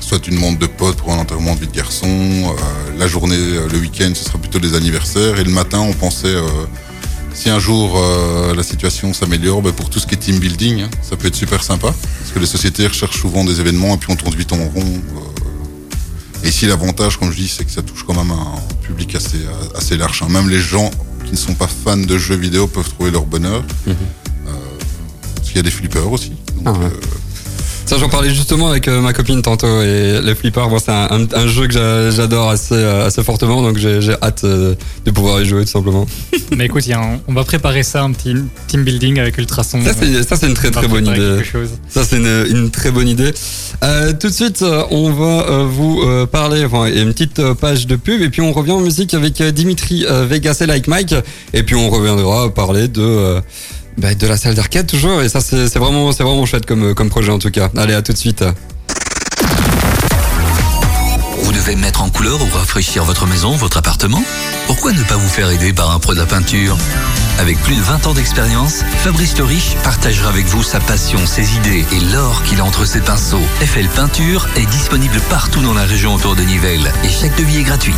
soit 0.00 0.26
une 0.26 0.36
montre 0.36 0.58
de 0.58 0.66
potes 0.66 0.96
pour 0.96 1.12
un 1.12 1.18
enterrement 1.18 1.54
de 1.54 1.60
vie 1.60 1.66
de 1.66 1.76
garçon. 1.76 2.56
la 2.98 3.06
journée, 3.06 3.36
le 3.36 3.78
week-end, 3.78 4.10
ce 4.14 4.24
sera 4.24 4.38
plutôt 4.38 4.58
des 4.58 4.74
anniversaires. 4.74 5.38
Et 5.38 5.44
le 5.44 5.50
matin, 5.50 5.80
on 5.80 5.92
pensait 5.92 6.34
si 7.34 7.50
un 7.50 7.58
jour 7.58 8.02
la 8.56 8.62
situation 8.62 9.12
s'améliore, 9.12 9.60
ben, 9.60 9.72
pour 9.72 9.90
tout 9.90 9.98
ce 9.98 10.06
qui 10.06 10.14
est 10.14 10.18
team 10.18 10.38
building, 10.38 10.80
hein, 10.80 10.90
ça 11.02 11.16
peut 11.16 11.28
être 11.28 11.36
super 11.36 11.62
sympa. 11.62 11.92
Parce 12.20 12.32
que 12.32 12.38
les 12.38 12.46
sociétés 12.46 12.86
recherchent 12.86 13.20
souvent 13.20 13.44
des 13.44 13.60
événements 13.60 13.94
et 13.96 13.98
puis 13.98 14.10
on 14.10 14.16
tourne 14.16 14.34
vite 14.34 14.52
en 14.52 14.64
rond. 14.74 15.02
Et 16.42 16.48
ici, 16.48 16.64
l'avantage, 16.64 17.18
comme 17.18 17.30
je 17.30 17.36
dis, 17.36 17.48
c'est 17.48 17.64
que 17.64 17.70
ça 17.70 17.82
touche 17.82 18.04
quand 18.04 18.14
même 18.14 18.30
un 18.30 18.86
public 18.86 19.14
assez, 19.14 19.44
assez 19.76 19.98
large. 19.98 20.22
hein. 20.22 20.28
Même 20.30 20.48
les 20.48 20.60
gens 20.60 20.90
qui 21.28 21.32
ne 21.34 21.36
sont 21.36 21.54
pas 21.54 21.68
fans 21.68 21.96
de 21.98 22.16
jeux 22.16 22.36
vidéo 22.36 22.66
peuvent 22.66 22.88
trouver 22.88 23.10
leur 23.10 23.26
bonheur. 23.26 23.62
Mhm. 23.86 23.92
Euh, 24.46 24.50
parce 25.36 25.48
qu'il 25.48 25.56
y 25.56 25.60
a 25.60 25.62
des 25.62 25.70
flippers 25.70 26.10
aussi. 26.10 26.30
Donc, 26.56 26.64
Ah 26.64 26.72
ouais. 26.72 26.86
euh, 26.86 26.90
Ça, 27.88 27.96
j'en 27.96 28.10
parlais 28.10 28.28
justement 28.28 28.68
avec 28.68 28.86
euh, 28.86 29.00
ma 29.00 29.14
copine 29.14 29.40
tantôt 29.40 29.80
et 29.80 30.20
les 30.22 30.34
flippers, 30.34 30.68
moi, 30.68 30.78
c'est 30.78 30.90
un, 30.92 31.08
un- 31.10 31.26
un 31.34 31.46
jeu 31.46 31.66
que 31.66 31.72
j'a- 31.72 32.10
j'adore 32.10 32.50
assez, 32.50 32.74
euh, 32.74 33.06
assez 33.06 33.22
fortement, 33.24 33.62
donc 33.62 33.78
j'ai 33.78 33.98
hâte 34.22 34.44
euh, 34.44 34.74
de 35.06 35.10
pouvoir 35.10 35.40
y 35.40 35.46
jouer 35.46 35.64
tout 35.64 35.70
simplement. 35.70 36.06
Mais 36.56 36.66
écoute, 36.66 36.84
il 36.86 36.90
y 36.90 36.92
a 36.92 37.00
un- 37.00 37.18
on 37.28 37.32
va 37.32 37.44
préparer 37.44 37.82
ça, 37.82 38.02
un 38.02 38.12
petit 38.12 38.34
team 38.66 38.84
building 38.84 39.18
avec 39.18 39.38
Ultrason. 39.38 39.80
Ça, 40.28 40.36
c'est 40.36 40.46
une 40.48 40.52
très 40.54 40.70
très 40.70 40.86
bonne 40.86 41.06
idée. 41.06 41.42
Ça, 41.88 42.04
c'est 42.04 42.18
une, 42.18 42.46
une 42.50 42.70
très 42.70 42.90
bonne 42.90 43.08
idée. 43.08 43.32
Euh, 43.82 44.12
tout 44.12 44.28
de 44.28 44.34
suite, 44.34 44.62
on 44.90 45.10
va 45.10 45.62
vous 45.64 46.04
parler, 46.30 46.66
enfin, 46.66 46.88
il 46.88 46.94
y 46.94 46.98
a 46.98 47.02
une 47.02 47.14
petite 47.14 47.40
page 47.54 47.86
de 47.86 47.96
pub, 47.96 48.20
et 48.20 48.28
puis 48.28 48.42
on 48.42 48.52
revient 48.52 48.72
en 48.72 48.80
musique 48.80 49.14
avec 49.14 49.42
Dimitri 49.42 50.04
Vegas 50.28 50.58
et 50.60 50.66
Like 50.66 50.88
Mike, 50.88 51.14
et 51.54 51.62
puis 51.62 51.74
on 51.74 51.88
reviendra 51.88 52.52
parler 52.52 52.88
de, 52.88 53.00
euh, 53.00 53.40
bah, 53.98 54.14
de 54.14 54.26
la 54.26 54.36
salle 54.36 54.54
d'arcade 54.54 54.86
toujours, 54.86 55.22
et 55.22 55.28
ça, 55.28 55.40
c'est 55.40 55.76
vraiment, 55.76 56.10
vraiment 56.10 56.46
chouette 56.46 56.66
comme, 56.66 56.90
euh, 56.90 56.94
comme 56.94 57.10
projet 57.10 57.30
en 57.30 57.38
tout 57.38 57.50
cas. 57.50 57.68
Allez, 57.76 57.94
à 57.94 58.02
tout 58.02 58.12
de 58.12 58.18
suite. 58.18 58.44
Vous 61.42 61.52
devez 61.52 61.76
mettre 61.76 62.02
en 62.02 62.10
couleur 62.10 62.40
ou 62.40 62.56
rafraîchir 62.56 63.04
votre 63.04 63.26
maison, 63.26 63.56
votre 63.56 63.78
appartement? 63.78 64.22
Pourquoi 64.66 64.92
ne 64.92 65.02
pas 65.02 65.16
vous 65.16 65.28
faire 65.28 65.50
aider 65.50 65.72
par 65.72 65.90
un 65.90 65.98
pro 65.98 66.14
de 66.14 66.18
la 66.18 66.26
peinture? 66.26 66.76
Avec 67.38 67.58
plus 67.62 67.74
de 67.74 67.80
20 67.80 68.06
ans 68.06 68.14
d'expérience, 68.14 68.82
Fabrice 69.02 69.36
Le 69.38 69.46
partagera 69.82 70.28
avec 70.28 70.46
vous 70.46 70.62
sa 70.62 70.80
passion, 70.80 71.18
ses 71.26 71.54
idées 71.56 71.84
et 71.92 72.00
l'or 72.12 72.42
qu'il 72.42 72.60
a 72.60 72.64
entre 72.64 72.84
ses 72.84 73.00
pinceaux. 73.00 73.40
FL 73.60 73.88
Peinture 73.88 74.46
est 74.56 74.66
disponible 74.66 75.20
partout 75.30 75.62
dans 75.62 75.74
la 75.74 75.84
région 75.84 76.14
autour 76.14 76.36
de 76.36 76.42
Nivelles 76.42 76.92
et 77.04 77.08
chaque 77.08 77.36
devis 77.38 77.58
est 77.58 77.64
gratuit. 77.64 77.94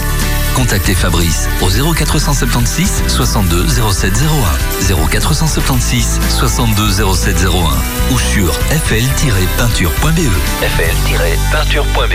Contactez 0.55 0.95
Fabrice 0.95 1.49
au 1.63 1.69
0476 1.95 3.05
62 3.09 3.67
0701 3.69 5.07
0476 5.11 6.21
62 6.29 6.91
0701 7.15 8.13
ou 8.13 8.19
sur 8.19 8.53
fl-peinture.be 8.53 10.31
fl-peinture.be 10.63 12.11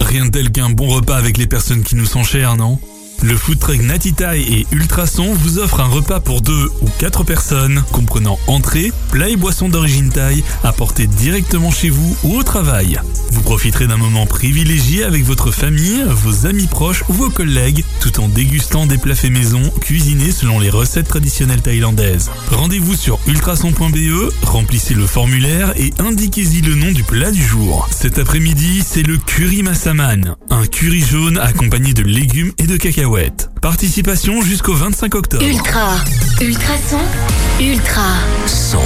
Rien 0.00 0.26
de 0.26 0.30
tel 0.30 0.50
qu'un 0.50 0.70
bon 0.70 0.88
repas 0.88 1.16
avec 1.16 1.36
les 1.36 1.46
personnes 1.46 1.82
qui 1.82 1.94
nous 1.94 2.06
sont 2.06 2.24
chères, 2.24 2.56
non? 2.56 2.80
Le 3.22 3.36
food 3.36 3.58
truck 3.58 3.82
Natitai 3.82 4.40
et 4.40 4.66
Ultrason 4.72 5.34
vous 5.34 5.58
offre 5.58 5.80
un 5.80 5.88
repas 5.88 6.20
pour 6.20 6.40
deux 6.40 6.70
ou 6.80 6.88
quatre 6.98 7.22
personnes, 7.22 7.84
comprenant 7.92 8.38
entrée, 8.46 8.92
plat 9.10 9.28
et 9.28 9.36
boissons 9.36 9.68
d'origine 9.68 10.08
thaï, 10.08 10.42
apportés 10.64 11.06
directement 11.06 11.70
chez 11.70 11.90
vous 11.90 12.16
ou 12.24 12.36
au 12.36 12.42
travail. 12.42 12.98
Vous 13.32 13.42
profiterez 13.42 13.86
d'un 13.86 13.98
moment 13.98 14.26
privilégié 14.26 15.04
avec 15.04 15.24
votre 15.24 15.52
famille, 15.52 16.02
vos 16.08 16.46
amis 16.46 16.66
proches 16.66 17.04
ou 17.10 17.12
vos 17.12 17.28
collègues, 17.28 17.84
tout 18.00 18.20
en 18.20 18.28
dégustant 18.28 18.86
des 18.86 18.96
plats 18.96 19.14
faits 19.14 19.30
maison, 19.30 19.62
cuisinés 19.82 20.32
selon 20.32 20.58
les 20.58 20.70
recettes 20.70 21.08
traditionnelles 21.08 21.62
thaïlandaises. 21.62 22.30
Rendez-vous 22.50 22.96
sur 22.96 23.18
ultrason.be, 23.26 24.32
remplissez 24.44 24.94
le 24.94 25.06
formulaire 25.06 25.74
et 25.76 25.92
indiquez-y 25.98 26.62
le 26.62 26.74
nom 26.74 26.90
du 26.90 27.04
plat 27.04 27.30
du 27.30 27.44
jour. 27.44 27.86
Cet 27.92 28.18
après-midi, 28.18 28.82
c'est 28.84 29.02
le 29.02 29.18
curry 29.18 29.62
massaman, 29.62 30.36
un 30.48 30.66
curry 30.66 31.02
jaune 31.02 31.38
accompagné 31.38 31.92
de 31.92 32.02
légumes 32.02 32.52
et 32.56 32.66
de 32.66 32.78
Participation 33.60 34.40
jusqu'au 34.40 34.72
25 34.72 35.14
octobre. 35.16 35.44
Ultra. 35.44 35.96
Ultrason. 36.40 37.00
Ultra. 37.60 38.14
Son. 38.46 38.78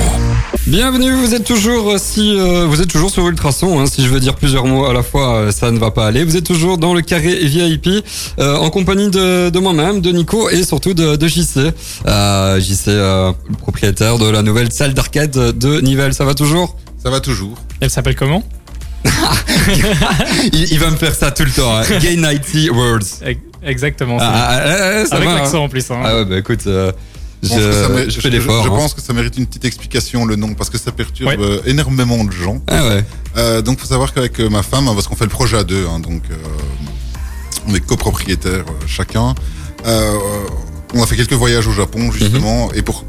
Bienvenue, 0.66 1.12
vous 1.12 1.35
êtes 1.35 1.45
toujours 1.45 1.90
euh, 1.90 1.99
si 1.99 2.35
euh, 2.35 2.64
vous 2.64 2.81
êtes 2.81 2.88
toujours 2.88 3.11
sur 3.11 3.28
Ultrason. 3.28 3.78
Hein, 3.78 3.85
si 3.87 4.02
je 4.02 4.09
veux 4.09 4.21
dire 4.21 4.35
plusieurs 4.35 4.64
mots 4.64 4.87
à 4.87 4.95
la 4.95 5.02
fois, 5.02 5.35
euh, 5.37 5.52
ça 5.52 5.71
ne 5.71 5.78
va 5.78 5.90
pas 5.90 6.07
aller. 6.07 6.25
Vous 6.25 6.38
êtes 6.38 6.47
toujours 6.47 6.78
dans 6.78 6.95
le 6.95 7.02
carré 7.02 7.35
VIP 7.45 8.02
euh, 8.38 8.57
en 8.57 8.71
compagnie 8.71 9.11
de, 9.11 9.50
de 9.50 9.59
moi-même, 9.59 10.00
de 10.00 10.11
Nico 10.11 10.49
et 10.49 10.64
surtout 10.64 10.95
de, 10.95 11.16
de 11.16 11.28
JC. 11.28 11.75
Euh, 12.07 12.59
JC, 12.59 12.88
euh, 12.88 13.31
le 13.50 13.57
propriétaire 13.57 14.19
de 14.19 14.26
la 14.31 14.40
nouvelle 14.40 14.73
salle 14.73 14.95
d'arcade 14.95 15.33
de 15.33 15.81
Nivelles. 15.83 16.14
Ça 16.14 16.25
va 16.25 16.33
toujours? 16.33 16.78
Ça 17.02 17.11
va 17.11 17.21
toujours. 17.21 17.59
Elle 17.81 17.90
s'appelle 17.90 18.16
comment? 18.16 18.43
Il, 20.52 20.73
il 20.73 20.78
va 20.78 20.90
me 20.90 20.97
faire 20.97 21.14
ça 21.14 21.31
tout 21.31 21.45
le 21.45 21.50
temps. 21.50 21.76
Hein. 21.76 21.83
Gay 22.00 22.16
Nighty 22.16 22.71
Worlds. 22.71 23.21
Ex- 23.64 23.71
Exactement. 23.71 24.18
Ah, 24.21 24.25
ça. 24.25 24.30
ah, 24.35 24.61
ah, 24.64 24.90
ah, 25.02 25.06
ça 25.06 25.16
Avec 25.16 25.28
va, 25.28 25.35
hein. 25.35 25.38
l'accent 25.38 25.64
en 25.64 25.68
plus. 25.68 25.90
hein. 25.90 26.00
Ah 26.04 26.16
ouais, 26.16 26.25
bah 26.25 26.38
écoute, 26.38 26.66
euh, 26.66 26.92
je, 27.42 27.49
Je 27.49 27.54
pense 27.54 27.59
que 27.64 27.73
ça 27.73 27.88
mé- 27.88 28.04
je 28.04 28.11
je- 28.11 28.21
fais 28.21 28.28
je- 28.30 28.35
l'effort. 28.37 28.62
Je 28.64 28.68
hein. 28.68 28.73
pense 28.76 28.94
que 28.94 29.00
ça 29.00 29.12
mérite 29.12 29.37
une 29.37 29.47
petite 29.47 29.64
explication, 29.64 30.25
le 30.25 30.37
nom, 30.37 30.54
parce 30.54 30.71
que 30.71 30.78
ça 30.78 30.92
perturbe 30.92 31.28
Ouais. 31.30 31.37
euh, 31.38 31.61
énormément 31.66 32.25
de 32.25 32.33
gens. 32.33 32.61
Ah 32.68 32.83
ouais. 32.88 33.04
Euh, 33.37 33.62
donc, 33.62 33.80
faut 33.80 33.87
savoir 33.87 34.12
qu'avec 34.14 34.38
ma 34.40 34.62
femme, 34.62 34.87
parce 34.87 35.06
qu'on 35.09 35.16
fait 35.16 35.25
le 35.25 35.30
projet 35.30 35.56
à 35.59 35.64
deux, 35.64 35.87
hein, 35.88 35.99
donc 36.00 36.23
euh, 36.30 36.35
on 37.68 37.75
est 37.75 37.80
copropriétaires 37.80 38.64
euh, 38.68 38.87
chacun. 38.87 39.35
euh, 39.87 40.12
on 40.94 41.02
a 41.02 41.06
fait 41.06 41.16
quelques 41.16 41.33
voyages 41.33 41.66
au 41.66 41.73
Japon 41.73 42.11
justement, 42.12 42.71
et 42.73 42.83
pour 42.83 43.04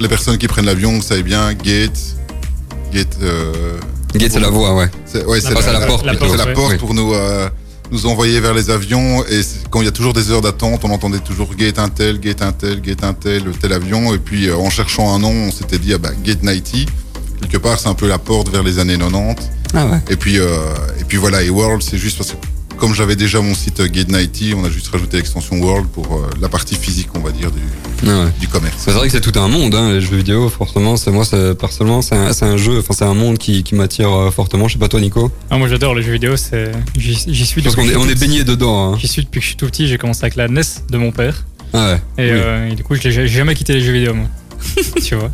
les 0.00 0.08
personnes 0.08 0.38
qui 0.38 0.46
prennent 0.46 0.66
l'avion, 0.66 0.92
vous 0.92 1.02
savez 1.02 1.22
bien, 1.24 1.52
gate, 1.54 1.98
gate. 2.92 3.18
Euh, 3.22 3.78
Gate, 4.14 4.32
c'est 4.32 4.40
la 4.40 4.48
voix, 4.48 4.74
ouais. 4.74 4.88
c'est 5.04 5.24
ouais, 5.26 5.40
c'est 5.40 5.48
Ah, 5.54 5.60
c'est 5.60 5.72
la 5.72 5.80
porte 5.86 6.06
plutôt. 6.06 6.28
c'est 6.30 6.36
la 6.38 6.46
porte 6.54 6.78
pour 6.78 6.94
nous 6.94 7.12
euh, 7.12 7.48
nous 7.90 8.06
envoyer 8.06 8.40
vers 8.40 8.54
les 8.54 8.70
avions. 8.70 9.24
Et 9.26 9.40
quand 9.70 9.80
il 9.80 9.84
y 9.84 9.88
a 9.88 9.92
toujours 9.92 10.12
des 10.12 10.30
heures 10.30 10.40
d'attente, 10.40 10.84
on 10.84 10.90
entendait 10.90 11.20
toujours 11.20 11.54
gate 11.54 11.78
un 11.78 11.88
tel, 11.88 12.20
gate 12.20 12.42
un 12.42 12.52
tel, 12.52 12.80
gate 12.80 13.04
un 13.04 13.14
tel, 13.14 13.44
tel 13.60 13.72
avion. 13.72 14.14
Et 14.14 14.18
puis 14.18 14.48
euh, 14.48 14.56
en 14.56 14.70
cherchant 14.70 15.14
un 15.14 15.18
nom, 15.18 15.32
on 15.32 15.52
s'était 15.52 15.78
dit 15.78 15.94
ah 15.94 15.98
bah 15.98 16.10
gate 16.22 16.42
90. 16.42 16.86
Quelque 17.40 17.58
part, 17.58 17.78
c'est 17.78 17.88
un 17.88 17.94
peu 17.94 18.08
la 18.08 18.18
porte 18.18 18.48
vers 18.48 18.62
les 18.62 18.78
années 18.78 18.98
90. 18.98 19.48
Ah 19.74 19.86
ouais. 19.86 19.98
Et 20.10 20.16
puis, 20.16 20.38
euh, 20.38 20.46
et 21.00 21.04
puis 21.04 21.18
voilà, 21.18 21.42
et 21.42 21.50
World, 21.50 21.82
c'est 21.82 21.98
juste 21.98 22.18
parce 22.18 22.32
que 22.32 22.36
comme 22.78 22.94
j'avais 22.94 23.16
déjà 23.16 23.40
mon 23.40 23.54
site 23.54 23.80
euh, 23.80 23.88
Gate 23.88 24.08
90, 24.08 24.54
on 24.54 24.64
a 24.64 24.70
juste 24.70 24.88
rajouté 24.88 25.16
l'extension 25.18 25.56
World 25.60 25.88
pour 25.88 26.06
euh, 26.16 26.30
la 26.40 26.48
partie 26.48 26.74
physique, 26.76 27.08
on 27.14 27.20
va 27.20 27.30
dire, 27.32 27.50
du, 27.50 27.60
Ah 28.06 28.24
ouais. 28.24 28.30
du 28.40 28.48
commerce. 28.48 28.76
C'est 28.78 28.92
vrai 28.92 29.06
que 29.08 29.12
c'est 29.12 29.20
tout 29.20 29.38
un 29.38 29.48
monde, 29.48 29.74
hein, 29.74 29.92
les 29.92 30.00
jeux 30.00 30.16
vidéo. 30.16 30.48
Forcément, 30.48 30.96
c'est 30.96 31.10
moi, 31.10 31.24
c'est 31.24 31.54
personnellement, 31.58 32.00
c'est 32.02 32.14
un, 32.14 32.32
c'est 32.32 32.44
un 32.44 32.56
jeu, 32.56 32.78
enfin 32.78 32.94
c'est 32.96 33.04
un 33.04 33.14
monde 33.14 33.38
qui, 33.38 33.62
qui 33.62 33.74
m'attire 33.74 34.10
euh, 34.12 34.30
fortement. 34.30 34.68
Je 34.68 34.74
sais 34.74 34.78
pas 34.78 34.88
toi, 34.88 35.00
Nico? 35.00 35.30
Ah, 35.50 35.58
moi 35.58 35.68
j'adore 35.68 35.94
les 35.94 36.02
jeux 36.02 36.12
vidéo. 36.12 36.36
C'est 36.36 36.72
j'y 36.96 37.14
suis 37.14 37.62
Parce 37.62 37.74
depuis 37.76 37.88
qu'on 37.88 37.88
que 37.88 38.02
est, 38.04 38.06
on 38.06 38.08
est 38.08 38.18
baigné 38.18 38.44
dedans. 38.44 38.94
Hein. 38.94 38.98
J'y 38.98 39.08
suis 39.08 39.22
depuis 39.22 39.40
que 39.40 39.42
je 39.44 39.48
suis 39.48 39.56
tout 39.56 39.66
petit. 39.66 39.88
J'ai 39.88 39.98
commencé 39.98 40.20
avec 40.22 40.36
la 40.36 40.48
NES 40.48 40.62
de 40.90 40.98
mon 40.98 41.10
père. 41.12 41.44
Ah 41.72 41.92
ouais. 41.92 42.24
Et, 42.24 42.32
Oui. 42.32 42.38
euh, 42.40 42.68
et 42.70 42.74
du 42.74 42.82
coup, 42.84 42.94
je 42.94 43.02
l'ai- 43.02 43.10
j'ai 43.12 43.28
jamais 43.28 43.54
quitté 43.54 43.74
les 43.74 43.80
jeux 43.80 43.92
vidéo, 43.92 44.14
moi. 44.14 44.26
tu 45.04 45.14
vois. 45.14 45.30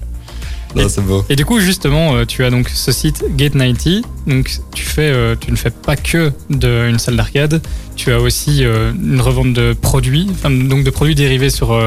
Là, 0.75 0.89
c'est 0.89 1.01
beau. 1.03 1.25
Et 1.29 1.37
du 1.37 1.45
coup, 1.45 1.61
justement, 1.61 2.15
euh, 2.17 2.25
tu 2.25 2.45
as 2.45 2.51
donc 2.51 2.69
ce 2.69 2.91
site 2.93 3.25
Gate 3.37 3.53
90. 3.53 4.03
Donc, 4.27 4.51
tu 4.75 4.85
fais, 4.85 5.03
euh, 5.11 5.37
tu 5.39 5.51
ne 5.53 5.57
fais 5.57 5.71
pas 5.71 5.97
que 5.97 6.33
de, 6.51 6.89
une 6.89 6.99
salle 6.99 7.17
d'arcade. 7.17 7.63
Tu 7.97 8.11
as 8.13 8.21
aussi 8.21 8.65
euh, 8.65 8.93
une 8.93 9.21
revente 9.21 9.53
de 9.53 9.73
produits, 9.73 10.27
enfin, 10.33 10.51
donc 10.51 10.83
de 10.85 10.91
produits 10.91 11.15
dérivés 11.15 11.51
sur 11.51 11.79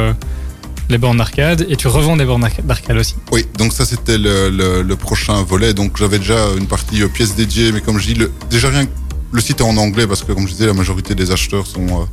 les 0.90 0.98
bornes 0.98 1.18
d'arcade. 1.18 1.66
Et 1.70 1.76
tu 1.76 1.88
revends 1.88 2.16
des 2.16 2.24
bornes 2.26 2.42
d'arca- 2.42 2.62
d'arcade 2.62 2.98
aussi. 2.98 3.16
Oui, 3.32 3.46
donc 3.58 3.74
ça 3.74 3.86
c'était 3.86 4.18
le, 4.18 4.50
le- 4.50 4.82
le 4.84 4.96
prochain 4.96 5.44
volet. 5.44 5.74
Donc 5.74 5.98
j'avais 5.98 6.20
déjà 6.20 6.48
une 6.58 6.68
partie 6.68 7.04
euh, 7.04 7.08
pièces 7.10 7.36
dédiées, 7.36 7.72
mais 7.74 7.82
comme 7.82 8.00
je 8.00 8.08
dis, 8.08 8.14
le, 8.14 8.32
déjà 8.50 8.70
rien 8.70 8.86
que 8.86 8.92
le 9.34 9.42
site 9.42 9.60
est 9.60 9.64
en 9.64 9.76
anglais 9.76 10.08
parce 10.08 10.24
que 10.24 10.32
comme 10.32 10.48
je 10.48 10.54
disais, 10.54 10.66
la 10.68 10.74
majorité 10.74 11.14
des 11.14 11.32
acheteurs 11.32 11.68
sont, 11.68 11.86
euh, 11.88 12.06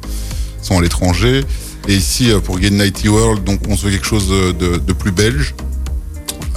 sont 0.61 0.76
à 0.78 0.83
l'étranger. 0.83 1.45
Et 1.87 1.95
ici, 1.95 2.33
euh, 2.33 2.40
pour 2.40 2.59
Gate 2.59 2.73
90 2.76 3.09
World, 3.11 3.45
donc 3.45 3.61
on 3.69 3.76
se 3.76 3.85
veut 3.85 3.93
quelque 3.93 4.07
chose 4.07 4.28
de 4.28 4.93
plus 4.93 5.12
belge, 5.12 5.54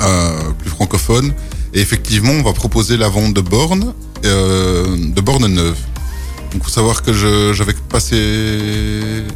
euh, 0.01 0.51
plus 0.57 0.69
francophone. 0.69 1.33
Et 1.73 1.79
effectivement, 1.79 2.31
on 2.31 2.43
va 2.43 2.53
proposer 2.53 2.97
la 2.97 3.09
vente 3.09 3.33
de 3.33 3.41
bornes, 3.41 3.93
euh, 4.25 4.95
de 4.97 5.21
bornes 5.21 5.47
neuves. 5.47 5.79
Donc, 6.51 6.63
faut 6.63 6.69
savoir 6.69 7.03
que 7.03 7.13
j'avais 7.53 7.73
passé 7.89 8.15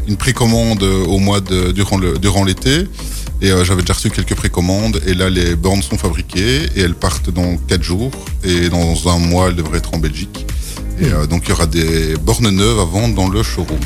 une 0.07 0.15
précommande 0.15 0.81
au 0.83 1.19
mois 1.19 1.41
de 1.41 1.71
durant 1.71 2.43
l'été 2.43 2.87
et 3.41 3.51
euh, 3.51 3.65
j'avais 3.65 3.81
déjà 3.81 3.93
reçu 3.93 4.09
quelques 4.09 4.35
précommandes 4.35 5.01
et 5.05 5.13
là 5.13 5.29
les 5.29 5.55
bornes 5.55 5.81
sont 5.81 5.97
fabriquées 5.97 6.63
et 6.75 6.81
elles 6.81 6.95
partent 6.95 7.29
dans 7.29 7.57
quatre 7.57 7.83
jours 7.83 8.11
et 8.43 8.69
dans 8.69 9.09
un 9.09 9.17
mois 9.17 9.49
elles 9.49 9.55
devraient 9.55 9.79
être 9.79 9.93
en 9.93 9.97
Belgique. 9.97 10.45
Et 10.99 11.27
donc 11.27 11.43
il 11.45 11.49
y 11.49 11.51
aura 11.51 11.65
des 11.65 12.15
bornes 12.15 12.49
neuves 12.49 12.79
à 12.79 12.85
vendre 12.85 13.13
dans 13.13 13.27
le 13.27 13.43
showroom. 13.43 13.79